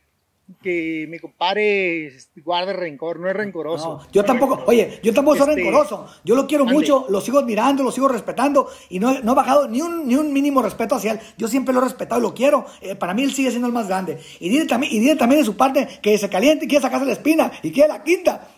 que 0.62 1.06
mi 1.09 1.18
compadre 1.18 2.12
guarde 2.36 2.73
rencor, 2.73 3.18
no 3.18 3.28
es 3.28 3.35
rencoroso. 3.35 4.06
yo 4.12 4.24
tampoco, 4.24 4.62
oye, 4.66 5.01
yo 5.02 5.12
tampoco 5.12 5.39
soy 5.39 5.51
este, 5.51 5.62
rencoroso. 5.62 6.06
Yo 6.24 6.36
lo 6.36 6.47
quiero 6.47 6.64
mucho, 6.64 7.06
lo 7.09 7.20
sigo 7.20 7.39
admirando, 7.39 7.82
lo 7.82 7.90
sigo 7.90 8.09
respetando 8.09 8.68
y 8.89 9.01
no, 9.01 9.20
no 9.20 9.32
he 9.32 9.35
bajado 9.35 9.68
ni 9.68 9.81
un, 9.82 10.06
ni 10.06 10.14
un 10.14 10.32
mínimo 10.32 10.62
respeto 10.62 10.94
hacia 10.94 11.12
él. 11.12 11.20
Yo 11.36 11.48
siempre 11.48 11.74
lo 11.74 11.81
he 11.81 11.85
respetado 11.85 12.20
y 12.20 12.23
lo 12.23 12.35
quiero. 12.35 12.66
Eh, 12.81 12.94
para 12.94 13.12
mí 13.12 13.24
él 13.24 13.32
sigue 13.32 13.51
siendo 13.51 13.66
el 13.66 13.74
más 13.74 13.89
grande. 13.89 14.20
Y 14.39 14.48
dile 14.48 14.66
también, 14.66 14.93
y 14.93 15.01
dile 15.01 15.16
también 15.16 15.40
de 15.40 15.47
su 15.47 15.56
parte 15.56 15.89
que 16.01 16.16
se 16.16 16.28
caliente 16.28 16.66
y 16.66 16.68
quiere 16.68 16.82
sacarse 16.82 17.06
la 17.06 17.12
espina 17.12 17.51
y 17.62 17.73
quiere 17.73 17.89
la 17.89 18.05
quinta. 18.05 18.48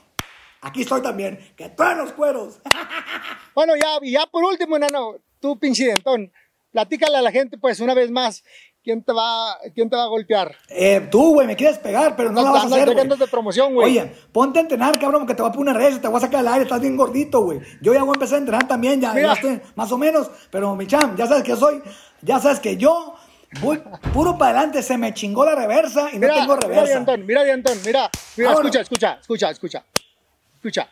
Aquí 0.60 0.82
estoy 0.82 1.00
también, 1.00 1.38
que 1.56 1.68
traen 1.70 1.98
los 1.98 2.12
cueros. 2.12 2.60
bueno, 3.54 3.74
ya, 3.76 3.98
ya 4.02 4.26
por 4.26 4.44
último, 4.44 4.76
enano, 4.76 5.14
tú 5.40 5.58
pinche 5.58 5.86
dentón, 5.86 6.32
platícale 6.72 7.16
a 7.16 7.22
la 7.22 7.30
gente 7.30 7.56
pues 7.58 7.80
una 7.80 7.94
vez 7.94 8.10
más 8.10 8.44
¿Quién 8.88 9.02
te 9.02 9.12
va, 9.12 9.58
quién 9.74 9.90
te 9.90 9.96
va 9.96 10.04
a 10.04 10.06
golpear? 10.06 10.56
Eh, 10.70 11.08
tú, 11.10 11.34
güey, 11.34 11.46
me 11.46 11.54
quieres 11.56 11.76
pegar, 11.76 12.16
pero 12.16 12.32
no, 12.32 12.40
la 12.40 12.52
vas 12.52 12.64
a 12.64 12.66
hacer, 12.68 12.90
güey. 12.90 13.18
de 13.18 13.26
promoción, 13.26 13.74
güey. 13.74 13.86
Oye, 13.86 14.10
ponte 14.32 14.60
a 14.60 14.62
entrenar, 14.62 14.98
cabrón, 14.98 15.26
que 15.26 15.34
te 15.34 15.42
voy 15.42 15.50
a 15.50 15.52
poner 15.52 15.74
una 15.74 15.78
red, 15.78 16.00
te 16.00 16.08
voy 16.08 16.16
a 16.16 16.20
sacar 16.20 16.40
al 16.40 16.48
aire, 16.48 16.62
estás 16.62 16.80
bien 16.80 16.96
gordito, 16.96 17.42
güey. 17.42 17.60
Yo 17.82 17.92
ya 17.92 18.00
voy 18.00 18.08
a 18.08 18.14
empezar 18.14 18.36
a 18.36 18.38
entrenar 18.38 18.66
también, 18.66 18.98
ya, 18.98 19.14
ya 19.14 19.34
estoy, 19.34 19.60
más 19.74 19.92
o 19.92 19.98
menos, 19.98 20.30
pero 20.50 20.74
mi 20.74 20.86
cham, 20.86 21.14
ya 21.18 21.26
sabes 21.26 21.42
que 21.42 21.54
soy, 21.54 21.82
ya 22.22 22.40
sabes 22.40 22.60
que 22.60 22.78
yo 22.78 23.14
voy 23.60 23.82
puro 24.14 24.38
para 24.38 24.60
adelante, 24.60 24.82
se 24.82 24.96
me 24.96 25.12
chingó 25.12 25.44
la 25.44 25.54
reversa 25.54 26.08
y 26.10 26.18
no 26.18 26.26
tengo 26.26 26.56
reversa. 26.56 26.84
Mira, 26.84 26.96
Antón, 26.96 27.26
mira, 27.26 27.42
Antón, 27.42 27.78
mira, 27.84 28.10
mira, 28.38 28.52
escucha, 28.52 28.80
escucha, 28.80 29.18
escucha, 29.20 29.50
escucha, 29.50 29.84
escucha. 30.56 30.88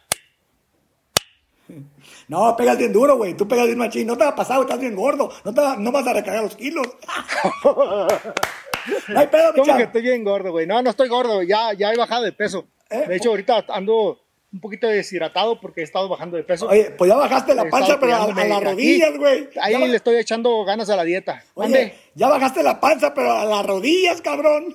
No, 2.29 2.57
pegas 2.57 2.79
bien 2.79 2.93
duro, 2.93 3.17
güey. 3.17 3.35
Tú 3.35 3.47
pegas 3.47 3.67
bien 3.67 3.79
machín. 3.79 4.07
No 4.07 4.17
te 4.17 4.25
va 4.25 4.31
a 4.31 4.37
pasar. 4.37 4.61
Estás 4.61 4.81
bien 4.81 4.97
gordo. 4.97 5.31
No, 5.45 5.55
te 5.55 5.61
no 5.79 5.93
vas 5.93 6.07
a 6.07 6.13
recargar 6.13 6.43
los 6.43 6.57
kilos. 6.57 6.87
no 9.09 9.21
hay 9.21 9.27
pedo, 9.29 9.53
¿Cómo 9.55 9.77
que 9.77 9.85
estoy 9.85 10.03
bien 10.03 10.25
gordo, 10.25 10.51
güey? 10.51 10.67
No, 10.67 10.83
no 10.83 10.91
estoy 10.91 11.09
gordo. 11.09 11.43
Ya, 11.43 11.73
ya 11.73 11.93
he 11.93 11.97
bajado 11.97 12.25
de 12.25 12.33
peso. 12.33 12.67
¿Eh? 12.91 13.05
De 13.09 13.17
hecho, 13.17 13.31
ahorita 13.31 13.65
ando 13.69 14.21
un 14.53 14.61
poquito 14.61 14.89
deshidratado 14.89 15.61
porque 15.61 15.83
he 15.83 15.85
estado 15.85 16.09
bajando 16.09 16.37
de 16.37 16.43
peso. 16.43 16.69
Oye, 16.69 16.91
pues 16.97 17.11
ya 17.11 17.17
bajaste 17.17 17.55
la 17.55 17.69
panza, 17.69 18.01
pero 18.01 18.17
a, 18.17 18.33
las 18.33 18.65
rodillas, 18.65 19.17
güey. 19.17 19.49
Ahí 19.61 19.77
le 19.77 19.97
estoy 19.97 20.17
echando 20.17 20.65
ganas 20.65 20.89
a 20.91 20.97
la 20.97 21.05
dieta. 21.05 21.45
Oye, 21.55 21.95
ya 22.15 22.29
bajaste 22.29 22.63
la 22.63 22.81
panza, 22.81 23.13
pero 23.13 23.33
a 23.33 23.45
las 23.45 23.67
rodillas, 23.67 24.21
cabrón. 24.21 24.75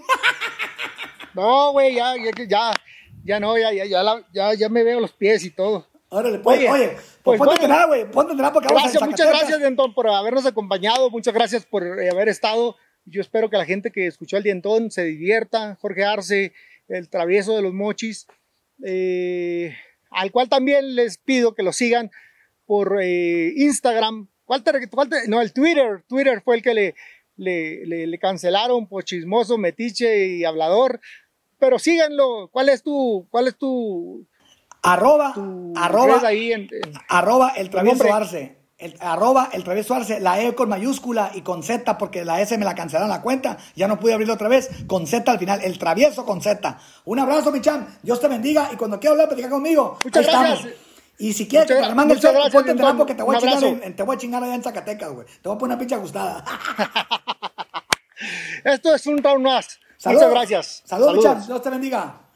no, 1.33 1.71
güey, 1.71 1.95
ya, 1.95 2.13
ya, 2.47 2.73
ya, 3.23 3.39
no, 3.39 3.57
ya, 3.57 3.73
ya, 3.73 3.87
ya, 4.31 4.53
ya 4.53 4.69
me 4.69 4.83
veo 4.83 4.99
los 4.99 5.13
pies 5.13 5.43
y 5.45 5.51
todo. 5.51 5.87
Órale, 6.13 6.39
pues, 6.39 6.59
oye, 6.59 6.69
oye 6.69 6.87
pues, 6.89 7.19
pues 7.23 7.39
ponte 7.39 7.67
nada, 7.69 7.85
güey, 7.85 8.11
ponte 8.11 8.35
nada 8.35 8.51
porque 8.51 8.67
gracias, 8.67 9.01
Muchas 9.01 9.29
gracias, 9.29 9.59
Dientón, 9.59 9.93
por 9.93 10.09
habernos 10.09 10.45
acompañado, 10.45 11.09
muchas 11.09 11.33
gracias 11.33 11.65
por 11.65 12.01
eh, 12.01 12.09
haber 12.09 12.27
estado. 12.27 12.75
Yo 13.05 13.21
espero 13.21 13.49
que 13.49 13.55
la 13.55 13.63
gente 13.63 13.91
que 13.91 14.07
escuchó 14.07 14.35
el 14.35 14.43
Dientón 14.43 14.91
se 14.91 15.05
divierta, 15.05 15.77
Jorge 15.79 16.03
Arce, 16.03 16.53
el 16.89 17.09
travieso 17.09 17.55
de 17.55 17.61
los 17.61 17.73
mochis, 17.73 18.27
eh, 18.83 19.73
al 20.09 20.33
cual 20.33 20.49
también 20.49 20.95
les 20.95 21.17
pido 21.17 21.55
que 21.55 21.63
lo 21.63 21.71
sigan 21.71 22.11
por 22.65 22.99
eh, 23.01 23.53
Instagram. 23.55 24.27
¿Cuál 24.43 24.65
no, 25.29 25.39
el 25.39 25.53
Twitter, 25.53 26.03
Twitter 26.09 26.41
fue 26.41 26.57
el 26.57 26.61
que 26.61 26.73
le, 26.73 26.95
le, 27.37 27.85
le, 27.85 28.19
cancelaron 28.19 28.85
por 28.85 29.05
chismoso, 29.05 29.57
metiche 29.57 30.27
y 30.27 30.43
hablador. 30.43 30.99
Pero 31.57 31.79
síganlo. 31.79 32.49
¿Cuál 32.51 32.67
es 32.67 32.83
tu, 32.83 33.27
cuál 33.31 33.47
es 33.47 33.55
tu 33.55 34.27
Arroba, 34.83 35.35
arroba, 35.75 36.21
arroba 37.07 37.53
el 37.55 37.69
travieso 37.69 38.13
Arce. 38.13 38.57
El, 38.79 38.95
arroba 38.99 39.49
el 39.53 39.63
travieso 39.63 39.93
Arce, 39.93 40.19
la 40.19 40.41
E 40.41 40.55
con 40.55 40.67
mayúscula 40.67 41.31
y 41.35 41.41
con 41.41 41.61
Z, 41.61 41.99
porque 41.99 42.25
la 42.25 42.41
S 42.41 42.57
me 42.57 42.65
la 42.65 42.73
cancelaron 42.73 43.09
la 43.09 43.21
cuenta, 43.21 43.57
ya 43.75 43.87
no 43.87 43.99
pude 43.99 44.13
abrirla 44.13 44.33
otra 44.33 44.47
vez, 44.47 44.71
con 44.87 45.05
Z 45.05 45.31
al 45.31 45.37
final, 45.37 45.61
el 45.63 45.77
travieso 45.77 46.25
con 46.25 46.41
Z. 46.41 46.79
Un 47.05 47.19
abrazo, 47.19 47.51
mi 47.51 47.61
cham, 47.61 47.85
Dios 48.01 48.19
te 48.19 48.27
bendiga, 48.27 48.71
y 48.73 48.77
cuando 48.77 48.99
quieras 48.99 49.13
hablar, 49.13 49.27
platica 49.27 49.51
conmigo, 49.51 49.99
Muchas 50.03 50.25
gracias. 50.25 50.73
Y 51.19 51.33
si 51.33 51.47
quieres 51.47 51.67
que 51.67 51.75
te 51.75 51.93
mande 51.93 52.15
el 52.15 52.19
chat, 52.19 52.51
ponte 52.51 52.71
entrar 52.71 52.97
porque 52.97 53.13
te 53.13 53.21
voy, 53.21 53.35
a 53.35 53.39
chingar 53.39 53.63
en, 53.63 53.95
te 53.95 54.01
voy 54.01 54.15
a 54.15 54.19
chingar 54.19 54.43
allá 54.43 54.55
en 54.55 54.63
Zacatecas, 54.63 55.11
güey. 55.11 55.27
Te 55.27 55.47
voy 55.47 55.55
a 55.55 55.59
poner 55.59 55.75
una 55.75 55.79
pinche 55.79 55.93
ajustada. 55.93 56.43
Esto 58.65 58.95
es 58.95 59.05
un 59.05 59.21
round 59.21 59.45
más. 59.45 59.79
Muchas 60.03 60.31
gracias. 60.31 60.81
Saludos, 60.85 61.23
Saludos. 61.23 61.47
Dios 61.47 61.61
te 61.61 61.69
bendiga. 61.69 62.30